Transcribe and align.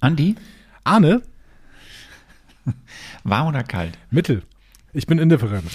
Andi, 0.00 0.36
Arne, 0.84 1.22
warm 3.24 3.48
oder 3.48 3.62
kalt? 3.64 3.98
Mittel. 4.10 4.42
Ich 4.92 5.06
bin 5.06 5.18
indifferent. 5.18 5.70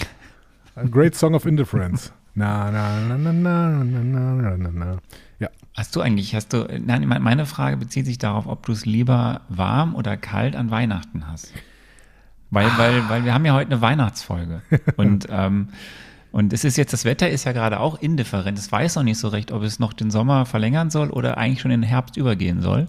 A 0.76 0.84
great 0.84 1.16
song 1.16 1.36
of 1.36 1.46
indifference. 1.46 2.12
Na, 2.36 2.72
na, 2.72 3.00
na, 3.00 3.18
na, 3.18 3.32
na, 3.32 3.84
na, 3.84 4.04
na, 4.04 4.58
na, 4.58 4.70
na. 4.72 4.98
Ja. 5.40 5.50
Hast 5.76 5.96
du 5.96 6.02
eigentlich, 6.02 6.34
hast 6.36 6.54
du, 6.54 6.66
nein, 6.84 7.08
me- 7.08 7.20
meine 7.20 7.46
Frage 7.46 7.78
bezieht 7.78 8.06
sich 8.06 8.18
darauf, 8.18 8.48
ob 8.48 8.66
du 8.66 8.72
es 8.72 8.86
lieber 8.86 9.42
warm 9.50 9.94
oder 9.96 10.18
kalt 10.18 10.56
an 10.56 10.72
Weihnachten 10.72 11.28
hast. 11.28 11.54
Weil, 12.50 12.68
weil, 12.78 13.08
weil 13.10 13.26
wir 13.26 13.34
haben 13.34 13.46
ja 13.46 13.54
heute 13.54 13.72
eine 13.72 13.82
Weihnachtsfolge. 13.82 14.62
Und, 14.96 15.28
ähm, 15.30 15.70
und 16.32 16.52
es 16.54 16.64
ist 16.64 16.78
jetzt, 16.78 16.94
das 16.94 17.06
Wetter 17.06 17.30
ist 17.30 17.44
ja 17.44 17.52
gerade 17.52 17.80
auch 17.80 18.00
indifferent. 18.02 18.58
Es 18.58 18.72
weiß 18.72 18.96
noch 18.96 19.04
nicht 19.04 19.20
so 19.20 19.28
recht, 19.28 19.52
ob 19.52 19.62
es 19.62 19.78
noch 19.78 19.94
den 19.94 20.10
Sommer 20.10 20.48
verlängern 20.48 20.90
soll 20.90 21.12
oder 21.12 21.38
eigentlich 21.38 21.62
schon 21.62 21.70
in 21.70 21.82
den 21.82 21.88
Herbst 21.88 22.18
übergehen 22.18 22.62
soll. 22.62 22.88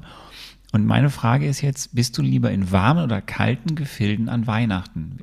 Und 0.75 0.86
meine 0.86 1.09
Frage 1.09 1.46
ist 1.46 1.61
jetzt, 1.61 1.95
bist 1.95 2.18
du 2.18 2.22
lieber 2.22 2.50
in 2.50 2.72
warmen 2.72 3.05
oder 3.05 3.23
kalten 3.23 3.77
Gefilden 3.77 4.28
an 4.28 4.48
Weihnachten? 4.48 5.19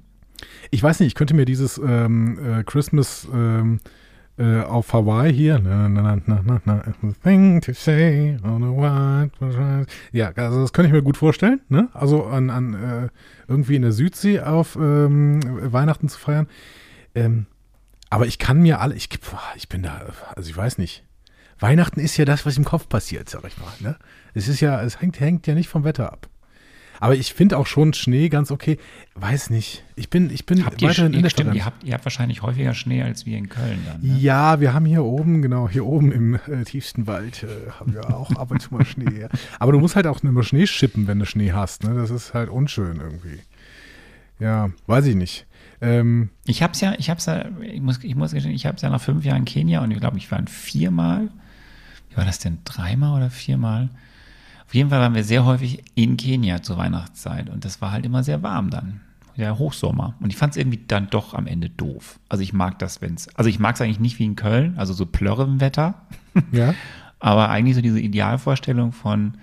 Ich 0.69 0.81
weiß 0.81 1.01
nicht, 1.01 1.07
ich 1.07 1.15
könnte 1.15 1.33
mir 1.33 1.43
dieses 1.43 1.77
ähm, 1.77 2.39
äh, 2.39 2.63
Christmas 2.63 3.27
ähm, 3.33 3.81
äh, 4.37 4.61
auf 4.61 4.93
Hawaii 4.93 5.33
hier, 5.33 5.59
ja, 10.13 10.31
also 10.37 10.61
das 10.61 10.71
könnte 10.71 10.87
ich 10.87 10.93
mir 10.93 11.03
gut 11.03 11.17
vorstellen, 11.17 11.59
ne? 11.67 11.89
Also 11.93 12.23
an, 12.27 12.49
an 12.49 12.73
äh, 12.73 13.09
irgendwie 13.49 13.75
in 13.75 13.81
der 13.81 13.91
Südsee 13.91 14.39
auf 14.39 14.77
ähm, 14.77 15.41
Weihnachten 15.69 16.07
zu 16.07 16.17
feiern. 16.17 16.47
Ähm, 17.13 17.45
aber 18.09 18.25
ich 18.25 18.39
kann 18.39 18.61
mir 18.61 18.79
alle, 18.79 18.95
ich, 18.95 19.09
boah, 19.09 19.41
ich 19.57 19.67
bin 19.67 19.83
da, 19.83 19.99
also 20.33 20.49
ich 20.49 20.55
weiß 20.55 20.77
nicht. 20.77 21.03
Weihnachten 21.61 21.99
ist 21.99 22.17
ja 22.17 22.25
das, 22.25 22.45
was 22.45 22.57
im 22.57 22.65
Kopf 22.65 22.89
passiert, 22.89 23.29
sag 23.29 23.43
ich 23.45 23.57
mal. 23.57 23.71
Ne? 23.79 23.95
Es 24.33 24.47
ist 24.47 24.59
ja, 24.59 24.81
es 24.81 24.99
hängt, 24.99 25.19
hängt 25.19 25.47
ja 25.47 25.53
nicht 25.53 25.69
vom 25.69 25.83
Wetter 25.83 26.11
ab. 26.11 26.27
Aber 26.99 27.15
ich 27.15 27.33
finde 27.33 27.57
auch 27.57 27.65
schon 27.65 27.93
Schnee 27.93 28.29
ganz 28.29 28.51
okay. 28.51 28.77
Weiß 29.15 29.49
nicht. 29.49 29.83
Ich 29.95 30.11
bin, 30.11 30.29
ich 30.29 30.45
bin 30.45 30.63
Habt 30.65 30.83
ihr, 30.83 30.89
weiterhin 30.89 31.13
Schnee, 31.13 31.29
stimmt, 31.29 31.49
indifferent. 31.49 31.55
ihr, 31.55 31.65
habt, 31.65 31.83
ihr 31.83 31.93
habt 31.95 32.05
wahrscheinlich 32.05 32.43
häufiger 32.43 32.75
Schnee 32.75 33.01
als 33.01 33.25
wir 33.25 33.39
in 33.39 33.49
Köln 33.49 33.79
dann. 33.87 34.01
Ne? 34.01 34.19
Ja, 34.19 34.59
wir 34.59 34.73
haben 34.73 34.85
hier 34.85 35.03
oben, 35.03 35.41
genau, 35.41 35.67
hier 35.67 35.83
oben 35.85 36.11
im 36.11 36.35
äh, 36.35 36.63
tiefsten 36.63 37.07
Wald 37.07 37.41
äh, 37.43 37.71
haben 37.79 37.95
wir 37.95 38.15
auch 38.15 38.31
ab 38.35 38.51
und 38.51 38.61
zu 38.61 38.71
mal 38.73 38.85
Schnee. 38.85 39.21
Ja. 39.21 39.29
Aber 39.57 39.71
du 39.71 39.79
musst 39.79 39.95
halt 39.95 40.05
auch 40.05 40.21
immer 40.23 40.43
Schnee 40.43 40.67
schippen, 40.67 41.07
wenn 41.07 41.17
du 41.17 41.25
Schnee 41.25 41.53
hast. 41.53 41.83
Ne? 41.83 41.95
Das 41.95 42.11
ist 42.11 42.35
halt 42.35 42.49
unschön 42.49 42.97
irgendwie. 42.97 43.39
Ja, 44.39 44.69
weiß 44.85 45.05
ich 45.07 45.15
nicht. 45.15 45.47
Ähm, 45.81 46.29
Ich 46.45 46.61
hab's 46.61 46.81
ja, 46.81 46.93
ich 46.99 47.09
hab's 47.09 47.25
ja, 47.25 47.45
ich 47.61 47.81
muss, 47.81 48.03
ich 48.03 48.15
muss 48.15 48.31
gestehen, 48.31 48.53
ich 48.53 48.67
hab's 48.67 48.83
ja 48.83 48.91
nach 48.91 49.01
fünf 49.01 49.25
Jahren 49.25 49.39
in 49.39 49.45
Kenia 49.45 49.83
und 49.83 49.89
ich 49.89 49.99
glaube, 49.99 50.17
ich 50.19 50.29
war 50.31 50.39
viermal. 50.47 51.29
Wie 52.11 52.17
war 52.17 52.25
das 52.25 52.39
denn? 52.39 52.59
Dreimal 52.65 53.17
oder 53.17 53.29
viermal? 53.29 53.89
Auf 54.67 54.75
jeden 54.75 54.89
Fall 54.89 54.99
waren 54.99 55.15
wir 55.15 55.23
sehr 55.23 55.45
häufig 55.45 55.83
in 55.95 56.17
Kenia 56.17 56.61
zur 56.61 56.77
Weihnachtszeit 56.77 57.49
und 57.49 57.65
das 57.65 57.81
war 57.81 57.91
halt 57.91 58.05
immer 58.05 58.23
sehr 58.23 58.43
warm 58.43 58.69
dann. 58.69 59.01
Der 59.37 59.57
Hochsommer. 59.57 60.13
Und 60.19 60.29
ich 60.29 60.37
fand 60.37 60.51
es 60.51 60.57
irgendwie 60.57 60.81
dann 60.87 61.09
doch 61.09 61.33
am 61.33 61.47
Ende 61.47 61.69
doof. 61.69 62.19
Also 62.29 62.43
ich 62.43 62.53
mag 62.53 62.77
das, 62.79 63.01
wenn's, 63.01 63.27
also 63.35 63.49
ich 63.49 63.59
mag 63.59 63.75
es 63.75 63.81
eigentlich 63.81 63.99
nicht 63.99 64.19
wie 64.19 64.25
in 64.25 64.35
Köln, 64.35 64.75
also 64.77 64.93
so 64.93 65.05
Plörre 65.05 65.43
im 65.43 65.61
Wetter. 65.61 65.95
ja. 66.51 66.75
Aber 67.19 67.49
eigentlich 67.49 67.75
so 67.75 67.81
diese 67.81 67.99
Idealvorstellung 67.99 68.91
von 68.91 69.35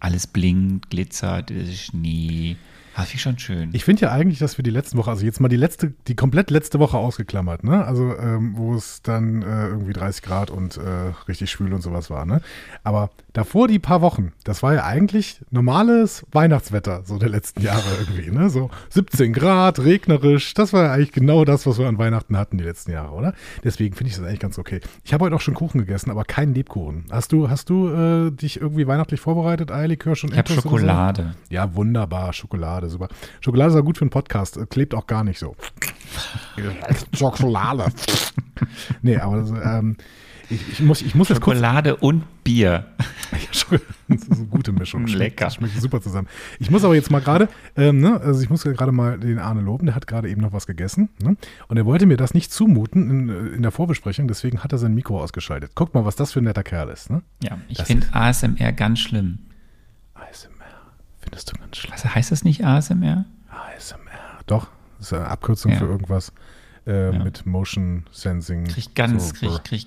alles 0.00 0.26
blinkt, 0.26 0.90
glitzert, 0.90 1.50
es 1.50 1.68
ist 1.68 1.80
Schnee. 1.80 2.56
Das 2.96 3.08
finde 3.08 3.16
ich 3.16 3.22
schon 3.22 3.38
schön. 3.38 3.70
Ich 3.74 3.84
finde 3.84 4.02
ja 4.02 4.12
eigentlich, 4.12 4.38
dass 4.38 4.58
wir 4.58 4.62
die 4.62 4.70
letzten 4.70 4.96
Woche, 4.96 5.10
also 5.10 5.24
jetzt 5.24 5.40
mal 5.40 5.48
die 5.48 5.56
letzte, 5.56 5.92
die 6.08 6.16
komplett 6.16 6.50
letzte 6.50 6.78
Woche 6.78 6.96
ausgeklammert, 6.96 7.62
ne? 7.62 7.84
Also 7.84 8.16
ähm, 8.16 8.54
wo 8.56 8.74
es 8.74 9.02
dann 9.02 9.42
äh, 9.42 9.66
irgendwie 9.68 9.92
30 9.92 10.22
Grad 10.22 10.50
und 10.50 10.78
äh, 10.78 11.12
richtig 11.28 11.50
schwül 11.50 11.74
und 11.74 11.82
sowas 11.82 12.08
war, 12.08 12.24
ne? 12.24 12.40
Aber 12.84 13.10
davor 13.34 13.68
die 13.68 13.78
paar 13.78 14.00
Wochen, 14.00 14.32
das 14.44 14.62
war 14.62 14.72
ja 14.72 14.84
eigentlich 14.84 15.40
normales 15.50 16.24
Weihnachtswetter, 16.32 17.02
so 17.04 17.18
der 17.18 17.28
letzten 17.28 17.60
Jahre 17.60 17.84
irgendwie, 18.00 18.30
ne? 18.30 18.48
So 18.48 18.70
17 18.88 19.34
Grad, 19.34 19.78
regnerisch, 19.78 20.54
das 20.54 20.72
war 20.72 20.84
ja 20.84 20.92
eigentlich 20.92 21.12
genau 21.12 21.44
das, 21.44 21.66
was 21.66 21.78
wir 21.78 21.88
an 21.88 21.98
Weihnachten 21.98 22.38
hatten 22.38 22.56
die 22.56 22.64
letzten 22.64 22.92
Jahre, 22.92 23.14
oder? 23.14 23.34
Deswegen 23.62 23.94
finde 23.94 24.10
ich 24.10 24.16
das 24.16 24.24
eigentlich 24.24 24.40
ganz 24.40 24.58
okay. 24.58 24.80
Ich 25.04 25.12
habe 25.12 25.26
heute 25.26 25.36
auch 25.36 25.40
schon 25.42 25.54
Kuchen 25.54 25.80
gegessen, 25.80 26.10
aber 26.10 26.24
keinen 26.24 26.54
Lebkuchen. 26.54 27.04
Hast 27.10 27.32
du, 27.32 27.50
hast 27.50 27.68
du 27.68 27.88
äh, 27.88 28.30
dich 28.30 28.58
irgendwie 28.58 28.86
weihnachtlich 28.86 29.20
vorbereitet, 29.20 29.70
Eierlikör 29.70 30.16
schon 30.16 30.30
ich 30.30 30.38
habe 30.38 30.50
oder 30.50 30.62
so? 30.62 30.68
Schokolade. 30.68 31.34
Ja, 31.50 31.74
wunderbar. 31.74 32.32
Schokolade, 32.32 32.85
super. 32.88 33.08
Schokolade 33.40 33.70
ist 33.72 33.76
auch 33.80 33.84
gut 33.84 33.98
für 33.98 34.02
einen 34.02 34.10
Podcast. 34.10 34.56
äh, 34.56 34.66
Klebt 34.66 34.94
auch 34.94 35.06
gar 35.06 35.24
nicht 35.24 35.38
so. 35.38 35.54
Schokolade. 37.14 37.86
nee, 39.02 39.16
aber 39.16 39.38
das, 39.38 39.50
ähm, 39.50 39.96
ich, 40.48 40.60
ich, 40.72 40.80
muss, 40.80 41.02
ich 41.02 41.14
muss 41.14 41.28
jetzt 41.28 41.40
kurz. 41.40 41.56
Schokolade 41.58 41.96
und 41.96 42.24
Bier. 42.44 42.86
Das 44.08 44.22
ist 44.22 44.32
eine 44.32 44.46
gute 44.46 44.70
Mischung. 44.70 45.08
Schmeckt- 45.08 45.18
Lecker. 45.18 45.44
Das 45.46 45.54
schmeckt 45.56 45.80
super 45.80 46.00
zusammen. 46.00 46.28
Ich 46.60 46.70
muss 46.70 46.84
aber 46.84 46.94
jetzt 46.94 47.10
mal 47.10 47.20
gerade, 47.20 47.48
ähm, 47.76 47.98
ne, 47.98 48.20
also 48.20 48.40
ich 48.40 48.48
muss 48.48 48.62
gerade 48.62 48.92
mal 48.92 49.18
den 49.18 49.40
Arne 49.40 49.60
loben, 49.62 49.86
der 49.86 49.96
hat 49.96 50.06
gerade 50.06 50.28
eben 50.30 50.40
noch 50.40 50.52
was 50.52 50.66
gegessen. 50.68 51.08
Ne? 51.20 51.36
Und 51.66 51.76
er 51.76 51.84
wollte 51.86 52.06
mir 52.06 52.16
das 52.16 52.32
nicht 52.32 52.52
zumuten 52.52 53.10
in, 53.10 53.28
äh, 53.28 53.56
in 53.56 53.62
der 53.62 53.72
Vorbesprechung, 53.72 54.28
deswegen 54.28 54.62
hat 54.62 54.70
er 54.70 54.78
sein 54.78 54.94
Mikro 54.94 55.20
ausgeschaltet. 55.20 55.72
Guck 55.74 55.92
mal, 55.94 56.04
was 56.04 56.14
das 56.14 56.32
für 56.32 56.40
ein 56.40 56.44
netter 56.44 56.62
Kerl 56.62 56.88
ist. 56.90 57.10
Ne? 57.10 57.22
Ja, 57.42 57.58
ich 57.68 57.82
finde 57.82 58.06
ASMR 58.12 58.72
ganz 58.72 59.00
schlimm. 59.00 59.40
Findest 61.26 61.52
du 61.52 61.58
ganz 61.60 61.76
schlimm. 61.76 61.92
Was 61.92 62.04
heißt 62.14 62.30
das 62.32 62.44
nicht 62.44 62.64
ASMR? 62.64 63.24
ASMR. 63.50 64.40
Doch, 64.46 64.68
das 64.98 65.08
ist 65.08 65.12
eine 65.12 65.26
Abkürzung 65.28 65.72
Ja. 65.72 65.78
für 65.78 65.86
irgendwas 65.86 66.32
äh, 66.86 67.12
Ja. 67.12 67.24
mit 67.24 67.44
Motion 67.46 68.04
Sensing. 68.12 68.64
Krieg 68.64 68.94
ganz, 68.94 69.28
So, 69.30 69.34
krieg, 69.34 69.64
krieg, 69.64 69.86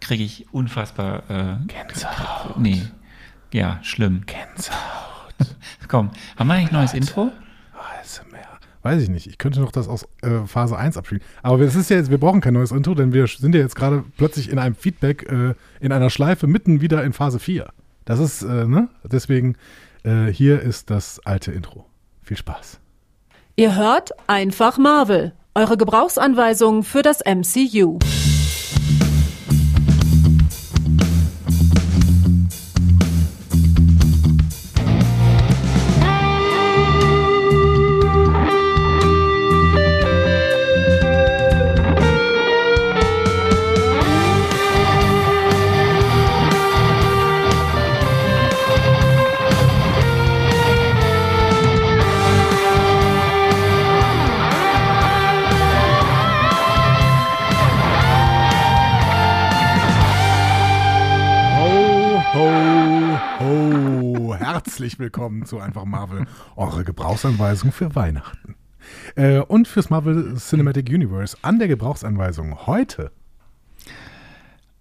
krieg 0.00 0.20
ich 0.20 0.46
unfassbar. 0.52 1.22
Äh, 1.30 1.56
Gänsehaut. 1.66 2.58
nee. 2.58 2.82
Ja, 3.52 3.78
schlimm. 3.82 4.24
Gänsehaut. 4.26 4.76
Komm, 5.88 6.10
haben 6.36 6.48
wir 6.48 6.54
eigentlich 6.54 6.70
ein 6.70 6.74
neues 6.74 6.94
Intro? 6.94 7.30
ASMR. 8.00 8.38
Weiß 8.82 9.02
ich 9.02 9.08
nicht. 9.08 9.26
Ich 9.26 9.38
könnte 9.38 9.60
noch 9.60 9.72
das 9.72 9.88
aus 9.88 10.06
äh, 10.22 10.46
Phase 10.46 10.76
1 10.76 10.96
abspielen. 10.96 11.22
Aber 11.42 11.60
es 11.60 11.74
ist 11.74 11.90
ja 11.90 11.96
jetzt, 11.96 12.10
wir 12.10 12.18
brauchen 12.18 12.40
kein 12.40 12.54
neues 12.54 12.72
Intro, 12.72 12.94
denn 12.94 13.12
wir 13.12 13.26
sind 13.26 13.54
ja 13.54 13.60
jetzt 13.60 13.76
gerade 13.76 14.04
plötzlich 14.16 14.50
in 14.50 14.58
einem 14.58 14.74
Feedback, 14.74 15.30
äh, 15.30 15.54
in 15.80 15.92
einer 15.92 16.10
Schleife 16.10 16.46
mitten 16.46 16.80
wieder 16.80 17.04
in 17.04 17.12
Phase 17.12 17.38
4. 17.38 17.68
Das 18.06 18.18
ist, 18.18 18.42
äh, 18.42 18.66
ne? 18.66 18.88
Deswegen, 19.04 19.56
äh, 20.04 20.26
hier 20.26 20.60
ist 20.60 20.90
das 20.90 21.20
alte 21.24 21.52
Intro. 21.52 21.86
Viel 22.22 22.36
Spaß. 22.36 22.80
Ihr 23.56 23.76
hört 23.76 24.10
einfach 24.26 24.78
Marvel, 24.78 25.32
eure 25.54 25.76
Gebrauchsanweisung 25.76 26.82
für 26.82 27.02
das 27.02 27.20
MCU. 27.24 27.98
Herzlich 64.90 65.04
willkommen 65.04 65.46
zu 65.46 65.60
Einfach 65.60 65.84
Marvel, 65.84 66.26
eure 66.56 66.82
Gebrauchsanweisung 66.82 67.70
für 67.70 67.94
Weihnachten. 67.94 68.56
Äh, 69.14 69.38
und 69.38 69.68
fürs 69.68 69.88
Marvel 69.88 70.34
Cinematic 70.36 70.88
Universe 70.88 71.36
an 71.42 71.60
der 71.60 71.68
Gebrauchsanweisung 71.68 72.66
heute. 72.66 73.12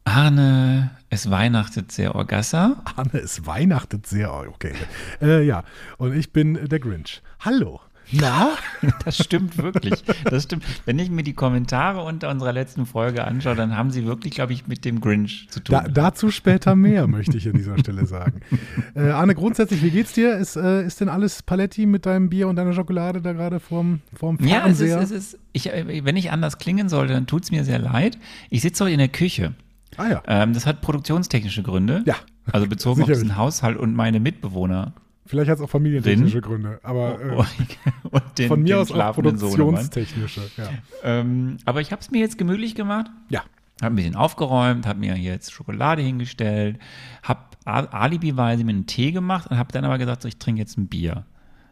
Arne, 0.06 0.90
es 1.12 1.30
weihnachtet 1.30 1.92
sehr 1.92 2.16
Orgassa. 2.16 2.82
Anne, 2.96 3.22
es 3.22 3.46
weihnachtet 3.46 4.08
sehr. 4.08 4.34
Okay. 4.34 4.74
Äh, 5.22 5.46
ja, 5.46 5.64
und 6.00 6.16
ich 6.16 6.34
bin 6.34 6.56
der 6.56 6.80
Grinch. 6.80 7.22
Hallo. 7.42 7.80
Na? 8.12 8.50
Das 9.04 9.18
stimmt 9.18 9.58
wirklich. 9.58 10.04
Das 10.24 10.44
stimmt. 10.44 10.64
Wenn 10.86 11.00
ich 11.00 11.10
mir 11.10 11.24
die 11.24 11.34
Kommentare 11.34 12.02
unter 12.02 12.30
unserer 12.30 12.54
letzten 12.54 12.86
Folge 12.86 13.26
anschaue, 13.26 13.56
dann 13.56 13.76
haben 13.76 13.92
sie 13.92 14.06
wirklich, 14.06 14.36
glaube 14.36 14.54
ich, 14.54 14.68
mit 14.68 14.86
dem 14.86 15.02
Grinch 15.02 15.48
zu 15.50 15.60
tun. 15.60 15.74
Da, 15.74 15.88
dazu 15.88 16.32
später 16.32 16.76
mehr, 16.76 17.08
möchte 17.08 17.36
ich 17.38 17.48
an 17.48 17.54
dieser 17.54 17.78
Stelle 17.78 18.06
sagen. 18.06 18.42
Äh, 18.96 19.12
Anne, 19.12 19.36
grundsätzlich, 19.36 19.84
wie 19.84 19.92
geht's 19.92 20.14
dir? 20.14 20.36
Ist, 20.36 20.56
äh, 20.56 20.86
ist 20.86 21.00
denn 21.00 21.10
alles 21.10 21.44
Paletti 21.44 21.86
mit 21.86 22.06
deinem 22.06 22.30
Bier 22.30 22.48
und 22.48 22.56
deiner 22.56 22.74
Schokolade 22.74 23.22
da 23.22 23.34
gerade 23.34 23.60
vorm, 23.60 24.02
vorm 24.14 24.38
ja, 24.42 24.66
es 24.66 24.80
ist, 24.80 24.90
Fernseher? 24.90 25.02
es 25.02 25.12
ist 25.12 25.40
ich, 25.54 25.72
äh, 25.72 26.04
wenn 26.04 26.18
ich 26.18 26.32
anders 26.32 26.58
klingen 26.58 26.90
sollte, 26.90 27.14
dann 27.14 27.28
tut 27.28 27.44
es 27.44 27.52
mir 27.52 27.64
sehr 27.64 27.80
leid. 27.80 28.18
Ich 28.50 28.62
sitze 28.62 28.84
heute 28.84 28.94
in 28.94 29.00
der 29.00 29.10
Küche. 29.10 29.54
ah 29.98 30.08
ja. 30.10 30.24
Ähm, 30.28 30.54
das 30.54 30.66
hat 30.66 30.82
produktionstechnische 30.82 31.64
Gründe. 31.64 32.04
Ja. 32.06 32.16
Also 32.52 32.68
bezogen 32.68 33.02
auf 33.04 33.08
diesen 33.08 33.36
Haushalt 33.36 33.78
und 33.78 33.94
meine 33.94 34.20
Mitbewohner. 34.20 34.94
Vielleicht 35.30 35.50
hat 35.52 35.60
es 35.60 35.64
auch 35.64 35.70
familientechnische 35.70 36.42
Gründe, 36.42 36.80
aber 36.82 37.22
äh, 37.22 37.36
und 38.10 38.24
den, 38.40 38.48
von 38.48 38.64
mir 38.64 38.80
aus 38.80 38.92
auch 38.92 39.14
produktionstechnische. 39.14 40.42
Ja. 40.58 40.70
Ähm, 41.04 41.58
aber 41.66 41.82
ich 41.82 41.92
habe 41.92 42.02
es 42.02 42.10
mir 42.10 42.20
jetzt 42.20 42.38
gemütlich 42.40 42.74
gemacht. 42.74 43.12
ja. 43.30 43.44
Hab 43.82 43.92
ein 43.92 43.96
bisschen 43.96 44.16
aufgeräumt, 44.16 44.86
hab 44.88 44.98
mir 44.98 45.16
jetzt 45.16 45.54
Schokolade 45.54 46.02
hingestellt, 46.02 46.78
hab 47.24 47.56
a- 47.64 47.86
alibiweise 47.86 48.64
mir 48.66 48.72
einen 48.72 48.88
Tee 48.88 49.12
gemacht 49.14 49.50
und 49.50 49.58
hab 49.58 49.72
dann 49.72 49.86
aber 49.86 49.98
gesagt, 49.98 50.24
so, 50.24 50.28
ich 50.28 50.38
trinke 50.38 50.60
jetzt 50.60 50.78
ein 50.78 50.88
Bier. 50.88 51.26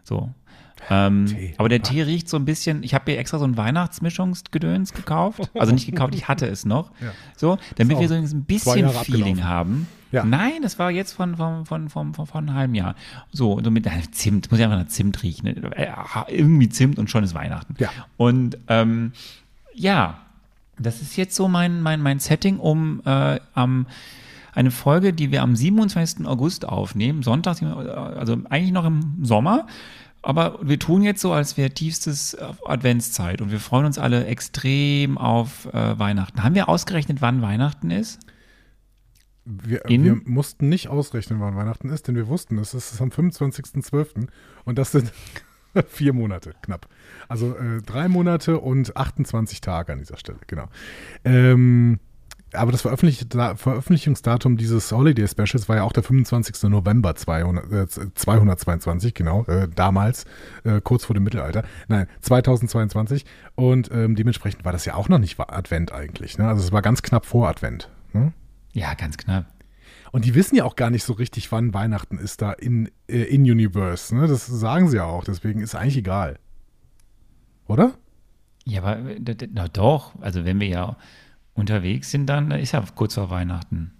So. 0.07 0.29
Ähm, 0.89 1.25
aber 1.57 1.67
der 1.69 1.81
Tee 1.81 2.01
riecht 2.01 2.29
so 2.29 2.37
ein 2.37 2.45
bisschen, 2.45 2.81
ich 2.81 2.93
habe 2.93 3.11
mir 3.11 3.17
extra 3.17 3.39
so 3.39 3.45
ein 3.45 3.57
Weihnachtsmischungsgedöns 3.57 4.93
gekauft. 4.93 5.49
Also 5.53 5.73
nicht 5.73 5.85
gekauft, 5.85 6.15
ich 6.15 6.27
hatte 6.27 6.47
es 6.47 6.65
noch. 6.65 6.91
Ja. 7.01 7.11
So, 7.35 7.57
damit 7.75 7.99
wir 7.99 8.07
so 8.07 8.13
ein 8.13 8.43
bisschen 8.43 8.89
Feeling 8.89 9.43
haben. 9.43 9.87
Ja. 10.13 10.23
Nein, 10.23 10.61
das 10.61 10.79
war 10.79 10.89
jetzt 10.89 11.11
von, 11.11 11.35
von, 11.35 11.65
von, 11.65 11.89
von, 11.89 12.13
von, 12.13 12.25
von 12.25 12.47
einem 12.47 12.55
halben 12.55 12.75
Jahr. 12.75 12.95
So, 13.33 13.59
so 13.61 13.69
mit 13.69 13.85
äh, 13.85 13.89
Zimt, 14.11 14.49
muss 14.49 14.59
ja 14.59 14.67
einfach 14.67 14.79
nach 14.79 14.87
Zimt 14.87 15.21
riechen. 15.21 15.47
Ne? 15.47 15.75
Äh, 15.75 15.91
Irgendwie 16.29 16.69
Zimt 16.69 16.97
und 16.97 17.09
schon 17.09 17.25
ist 17.25 17.33
Weihnachten. 17.33 17.75
Ja. 17.77 17.89
Und 18.15 18.57
ähm, 18.69 19.11
ja, 19.73 20.19
das 20.79 21.01
ist 21.01 21.17
jetzt 21.17 21.35
so 21.35 21.49
mein, 21.49 21.81
mein, 21.81 22.01
mein 22.01 22.19
Setting, 22.19 22.59
um 22.59 23.01
äh, 23.05 23.39
am 23.53 23.87
eine 24.57 24.71
Folge, 24.71 25.13
die 25.13 25.31
wir 25.31 25.43
am 25.43 25.55
27. 25.55 26.25
August 26.25 26.67
aufnehmen, 26.67 27.21
Sonntag, 27.21 27.61
also 27.61 28.37
eigentlich 28.49 28.71
noch 28.71 28.85
im 28.85 29.23
Sommer. 29.23 29.67
Aber 30.23 30.57
wir 30.63 30.79
tun 30.79 31.03
jetzt 31.03 31.21
so, 31.21 31.31
als 31.31 31.57
wäre 31.57 31.69
tiefstes 31.69 32.33
äh, 32.33 32.43
Adventszeit 32.65 33.39
und 33.39 33.51
wir 33.51 33.59
freuen 33.59 33.85
uns 33.85 33.99
alle 33.99 34.25
extrem 34.25 35.19
auf 35.19 35.71
äh, 35.73 35.99
Weihnachten. 35.99 36.43
Haben 36.43 36.55
wir 36.55 36.69
ausgerechnet, 36.69 37.21
wann 37.21 37.43
Weihnachten 37.43 37.91
ist? 37.91 38.19
Wir, 39.45 39.81
wir 39.85 40.15
mussten 40.25 40.69
nicht 40.69 40.89
ausrechnen, 40.89 41.39
wann 41.39 41.55
Weihnachten 41.55 41.89
ist, 41.89 42.07
denn 42.07 42.15
wir 42.15 42.27
wussten, 42.27 42.57
es 42.57 42.73
ist 42.73 42.99
am 42.99 43.09
25.12. 43.09 44.27
und 44.65 44.77
das 44.79 44.91
sind 44.91 45.13
vier 45.87 46.13
Monate 46.13 46.55
knapp. 46.63 46.89
Also 47.29 47.55
äh, 47.55 47.83
drei 47.83 48.07
Monate 48.07 48.59
und 48.59 48.97
28 48.97 49.61
Tage 49.61 49.93
an 49.93 49.99
dieser 49.99 50.17
Stelle, 50.17 50.39
genau. 50.47 50.65
Ähm, 51.23 51.99
aber 52.53 52.71
das 52.71 52.81
Veröffentlich 52.81 53.25
Veröffentlichungsdatum 53.29 54.57
dieses 54.57 54.91
Holiday 54.91 55.27
Specials 55.27 55.67
war 55.67 55.77
ja 55.77 55.83
auch 55.83 55.91
der 55.91 56.03
25. 56.03 56.63
November 56.69 57.15
200, 57.15 57.71
äh, 57.71 58.13
222, 58.13 59.13
genau, 59.13 59.43
äh, 59.45 59.67
damals, 59.67 60.25
äh, 60.63 60.79
kurz 60.81 61.05
vor 61.05 61.13
dem 61.13 61.23
Mittelalter. 61.23 61.63
Nein, 61.87 62.07
2022. 62.21 63.25
Und 63.55 63.91
ähm, 63.91 64.15
dementsprechend 64.15 64.63
war 64.65 64.71
das 64.71 64.85
ja 64.85 64.95
auch 64.95 65.09
noch 65.09 65.19
nicht 65.19 65.39
Advent 65.39 65.91
eigentlich. 65.91 66.37
Ne? 66.37 66.47
Also 66.47 66.63
es 66.63 66.71
war 66.71 66.81
ganz 66.81 67.01
knapp 67.01 67.25
vor 67.25 67.49
Advent. 67.49 67.89
Ne? 68.13 68.33
Ja, 68.73 68.93
ganz 68.93 69.17
knapp. 69.17 69.45
Und 70.11 70.25
die 70.25 70.35
wissen 70.35 70.55
ja 70.55 70.63
auch 70.63 70.75
gar 70.75 70.89
nicht 70.89 71.03
so 71.03 71.13
richtig, 71.13 71.51
wann 71.51 71.73
Weihnachten 71.73 72.17
ist 72.17 72.41
da 72.41 72.53
in, 72.53 72.89
äh, 73.07 73.23
in 73.23 73.41
Universe. 73.41 74.15
Ne? 74.15 74.27
Das 74.27 74.45
sagen 74.45 74.87
sie 74.87 74.97
ja 74.97 75.03
auch, 75.03 75.23
deswegen 75.23 75.59
ist 75.59 75.75
eigentlich 75.75 75.97
egal. 75.97 76.39
Oder? 77.67 77.93
Ja, 78.63 78.83
aber 78.83 78.99
na 79.51 79.67
doch, 79.67 80.13
also 80.21 80.45
wenn 80.45 80.59
wir 80.59 80.67
ja 80.67 80.97
unterwegs 81.57 82.11
sind, 82.11 82.27
dann 82.27 82.51
ist 82.51 82.71
ja 82.71 82.83
kurz 82.95 83.15
vor 83.15 83.29
Weihnachten. 83.29 83.91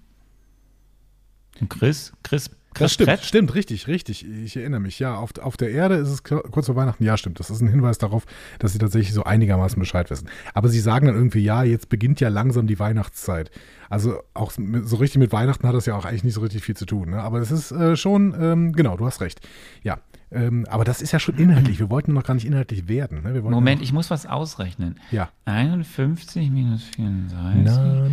Und 1.59 1.69
Chris, 1.69 2.13
Chris, 2.23 2.49
Chris 2.73 2.83
Das 2.83 2.93
stimmt, 2.93 3.09
Brett? 3.09 3.23
stimmt, 3.25 3.55
richtig, 3.55 3.87
richtig. 3.87 4.23
Ich 4.43 4.55
erinnere 4.55 4.79
mich. 4.79 4.99
Ja, 4.99 5.15
auf, 5.15 5.31
auf 5.39 5.57
der 5.57 5.71
Erde 5.71 5.95
ist 5.95 6.09
es 6.09 6.23
kurz 6.23 6.67
vor 6.67 6.75
Weihnachten. 6.75 7.03
Ja, 7.03 7.17
stimmt. 7.17 7.39
Das 7.39 7.49
ist 7.49 7.61
ein 7.61 7.67
Hinweis 7.67 7.97
darauf, 7.97 8.25
dass 8.59 8.73
sie 8.73 8.77
tatsächlich 8.77 9.13
so 9.13 9.23
einigermaßen 9.23 9.79
Bescheid 9.79 10.07
wissen. 10.11 10.29
Aber 10.53 10.69
sie 10.69 10.79
sagen 10.79 11.07
dann 11.07 11.15
irgendwie, 11.15 11.39
ja, 11.39 11.63
jetzt 11.63 11.89
beginnt 11.89 12.19
ja 12.19 12.29
langsam 12.29 12.67
die 12.67 12.77
Weihnachtszeit. 12.77 13.49
Also 13.89 14.21
auch 14.35 14.51
so 14.51 14.97
richtig 14.97 15.17
mit 15.17 15.31
Weihnachten 15.31 15.67
hat 15.67 15.73
das 15.73 15.87
ja 15.87 15.95
auch 15.95 16.05
eigentlich 16.05 16.23
nicht 16.25 16.35
so 16.35 16.41
richtig 16.41 16.63
viel 16.63 16.77
zu 16.77 16.85
tun. 16.85 17.09
Ne? 17.09 17.21
Aber 17.23 17.39
es 17.39 17.49
ist 17.49 17.71
äh, 17.71 17.95
schon, 17.95 18.35
ähm, 18.39 18.73
genau, 18.73 18.97
du 18.97 19.07
hast 19.07 19.21
recht. 19.21 19.39
Ja, 19.81 19.97
ähm, 20.31 20.65
aber 20.69 20.83
das 20.83 21.01
ist 21.01 21.11
ja 21.13 21.19
schon 21.19 21.35
inhaltlich. 21.37 21.79
Wir 21.79 21.89
wollten 21.89 22.13
noch 22.13 22.23
gar 22.23 22.33
nicht 22.33 22.45
inhaltlich 22.45 22.87
werden. 22.87 23.23
Ne? 23.23 23.41
Moment, 23.41 23.81
ich 23.81 23.93
muss 23.93 24.09
was 24.09 24.25
ausrechnen. 24.25 24.95
Ja. 25.11 25.29
51 25.45 26.51
minus 26.51 26.83
34 26.83 27.63
Na, 27.63 28.09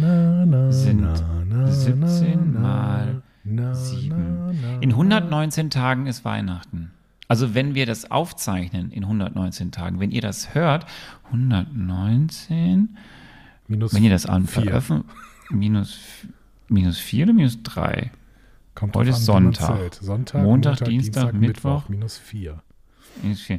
na, 0.46 0.72
sind 0.72 1.00
na, 1.00 1.44
na, 1.48 1.70
17 1.72 2.52
na, 2.52 2.60
mal 2.60 3.22
na, 3.42 3.74
7. 3.74 4.08
na, 4.08 4.52
na, 4.52 4.80
In 4.80 4.90
119 4.90 5.70
Tagen 5.70 6.06
ist 6.06 6.24
Weihnachten. 6.24 6.92
Also 7.26 7.54
wenn 7.54 7.74
wir 7.74 7.86
das 7.86 8.10
aufzeichnen 8.10 8.90
in 8.90 9.04
119 9.04 9.72
Tagen, 9.72 9.98
wenn 9.98 10.10
ihr 10.10 10.20
das 10.20 10.54
hört, 10.54 10.86
119, 11.26 12.96
Minus 13.66 13.94
wenn 13.94 14.04
ihr 14.04 14.10
das 14.10 14.26
an 14.26 14.46
minus, 15.50 15.98
minus 16.68 16.98
4 16.98 17.24
oder 17.24 17.32
minus 17.32 17.62
3? 17.62 18.10
Kommt 18.84 18.96
Heute 18.96 19.10
ist 19.10 19.24
Sonntag. 19.24 19.94
Sonntag, 19.94 20.42
Montag, 20.42 20.84
Dienstag, 20.84 21.32
Mittwoch. 21.32 21.88
Minus 21.88 22.18
vier. 22.18 22.62
Minus 23.22 23.40
4. 23.40 23.58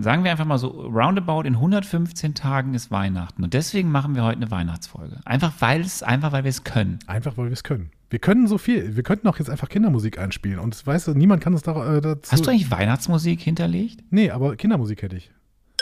Sagen 0.00 0.22
wir 0.22 0.30
einfach 0.30 0.44
mal 0.44 0.58
so, 0.58 0.68
roundabout 0.68 1.42
in 1.42 1.54
115 1.54 2.34
Tagen 2.34 2.74
ist 2.74 2.90
Weihnachten. 2.90 3.42
Und 3.42 3.54
deswegen 3.54 3.90
machen 3.90 4.14
wir 4.14 4.24
heute 4.24 4.36
eine 4.36 4.50
Weihnachtsfolge. 4.50 5.20
Einfach 5.24 5.54
weil 5.60 5.80
es, 5.80 6.02
einfach 6.02 6.32
weil 6.32 6.44
wir 6.44 6.50
es 6.50 6.62
können. 6.64 6.98
Einfach, 7.06 7.38
weil 7.38 7.46
wir 7.46 7.52
es 7.52 7.62
können. 7.62 7.90
Wir 8.10 8.18
können 8.18 8.48
so 8.48 8.58
viel. 8.58 8.96
Wir 8.96 9.02
könnten 9.02 9.26
auch 9.28 9.38
jetzt 9.38 9.48
einfach 9.48 9.70
Kindermusik 9.70 10.18
einspielen. 10.18 10.58
Und 10.58 10.86
weißt 10.86 11.08
du, 11.08 11.14
niemand 11.14 11.42
kann 11.42 11.54
uns 11.54 11.62
da, 11.62 11.96
äh, 11.96 12.02
dazu. 12.02 12.32
Hast 12.32 12.44
du 12.44 12.50
eigentlich 12.50 12.70
Weihnachtsmusik 12.70 13.40
hinterlegt? 13.40 14.04
Nee, 14.10 14.30
aber 14.30 14.56
Kindermusik 14.56 15.00
hätte 15.00 15.16
ich. 15.16 15.30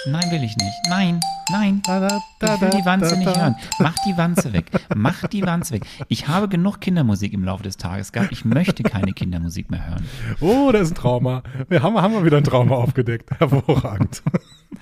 Nein, 0.07 0.31
will 0.31 0.43
ich 0.43 0.57
nicht. 0.57 0.75
Nein, 0.89 1.21
nein. 1.51 1.81
Ich 1.85 2.61
will 2.61 2.71
die 2.71 2.85
Wanze 2.85 3.17
nicht 3.17 3.37
hören. 3.37 3.57
Mach 3.79 3.95
die 4.07 4.17
Wanze 4.17 4.53
weg. 4.53 4.71
Mach 4.95 5.27
die 5.29 5.43
Wanze 5.43 5.75
weg. 5.75 5.87
Ich 6.09 6.29
habe 6.29 6.49
genug 6.49 6.81
Kindermusik 6.81 7.33
im 7.33 7.45
Laufe 7.45 7.63
des 7.63 7.79
Tages 7.79 8.13
gehabt. 8.13 8.31
Ich 8.33 8.45
möchte 8.45 8.83
keine 8.83 9.13
Kindermusik 9.13 9.71
mehr 9.71 9.87
hören. 9.87 10.07
Oh, 10.41 10.71
da 10.73 10.81
ist 10.81 10.93
ein 10.93 10.95
Trauma. 10.95 11.43
Wir 11.69 11.83
haben, 11.83 11.97
haben 12.01 12.13
wir 12.13 12.25
wieder 12.25 12.37
ein 12.37 12.45
Trauma 12.45 12.77
aufgedeckt. 12.77 13.31
Hervorragend. 13.39 14.23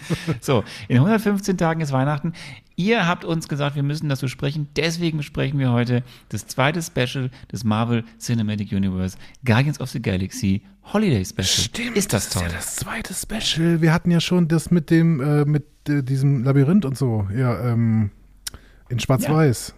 So, 0.40 0.64
in 0.88 0.96
115 0.96 1.56
Tagen 1.56 1.80
ist 1.80 1.92
Weihnachten. 1.92 2.32
Ihr 2.76 3.06
habt 3.06 3.24
uns 3.24 3.48
gesagt, 3.48 3.76
wir 3.76 3.82
müssen 3.82 4.08
dazu 4.08 4.28
sprechen. 4.28 4.68
Deswegen 4.76 5.18
besprechen 5.18 5.58
wir 5.58 5.72
heute 5.72 6.02
das 6.30 6.46
zweite 6.46 6.82
Special 6.82 7.30
des 7.50 7.64
Marvel 7.64 8.04
Cinematic 8.18 8.72
Universe, 8.72 9.16
Guardians 9.44 9.80
of 9.80 9.90
the 9.90 10.00
Galaxy 10.00 10.62
Holiday 10.92 11.24
Special. 11.24 11.94
Ist 11.94 12.12
das 12.12 12.30
toll? 12.30 12.42
ist 12.44 12.52
ja 12.52 12.56
das 12.56 12.76
zweite 12.76 13.14
Special. 13.14 13.82
Wir 13.82 13.92
hatten 13.92 14.10
ja 14.10 14.20
schon 14.20 14.48
das 14.48 14.70
mit 14.70 14.90
dem, 14.90 15.20
äh, 15.20 15.44
mit 15.44 15.66
äh, 15.88 16.02
diesem 16.02 16.44
Labyrinth 16.44 16.84
und 16.84 16.96
so. 16.96 17.28
Ja, 17.36 17.72
ähm, 17.72 18.10
in 18.88 18.98
Schwarz-Weiß. 18.98 19.74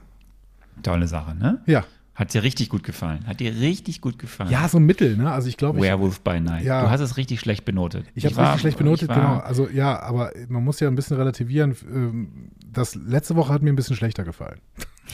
Tolle 0.83 1.07
Sache, 1.07 1.35
ne? 1.35 1.61
Ja. 1.67 1.85
Hat 2.15 2.33
dir 2.33 2.43
richtig 2.45 2.69
gut 2.69 2.85
gefallen. 2.85 3.27
Hat 3.27 3.41
dir 3.41 3.53
richtig 3.57 4.01
gut 4.01 4.19
gefallen. 4.19 4.51
ja. 4.51 4.69
so 4.69 4.79
ein 4.79 4.85
Mittel, 4.87 5.17
ne? 5.17 5.33
Also 5.33 5.49
ich 5.49 5.57
glaube, 5.57 5.81
Werewolf 5.81 6.21
by 6.21 6.39
Night. 6.41 6.65
Ja. 6.65 6.83
Du 6.83 6.91
hast 6.91 7.01
es 7.01 7.17
richtig 7.17 7.41
schlecht 7.41 7.65
benotet. 7.65 8.07
Ich 8.15 8.25
habe 8.25 8.35
es 8.35 8.41
richtig 8.41 8.61
schlecht 8.61 8.79
benotet, 8.79 9.09
genau. 9.09 9.39
Also 9.39 9.69
ja, 9.69 10.01
aber 10.01 10.33
man 10.49 10.63
muss 10.63 10.79
ja 10.81 10.89
ein 10.89 10.95
bisschen 10.95 11.17
relativieren. 11.17 11.75
Ähm, 11.93 12.51
Das 12.73 12.95
letzte 12.95 13.35
Woche 13.37 13.53
hat 13.53 13.63
mir 13.63 13.73
ein 13.73 13.77
bisschen 13.77 13.97
schlechter 13.97 14.25
gefallen. 14.25 14.61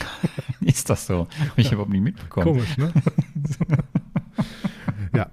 Ist 0.61 0.91
das 0.91 1.07
so? 1.07 1.27
Hab 1.49 1.59
Ich 1.59 1.73
überhaupt 1.73 1.91
nicht 1.91 2.03
mitbekommen. 2.03 2.47
Komisch, 2.47 2.77
ne? 2.77 2.93
ja. 5.15 5.27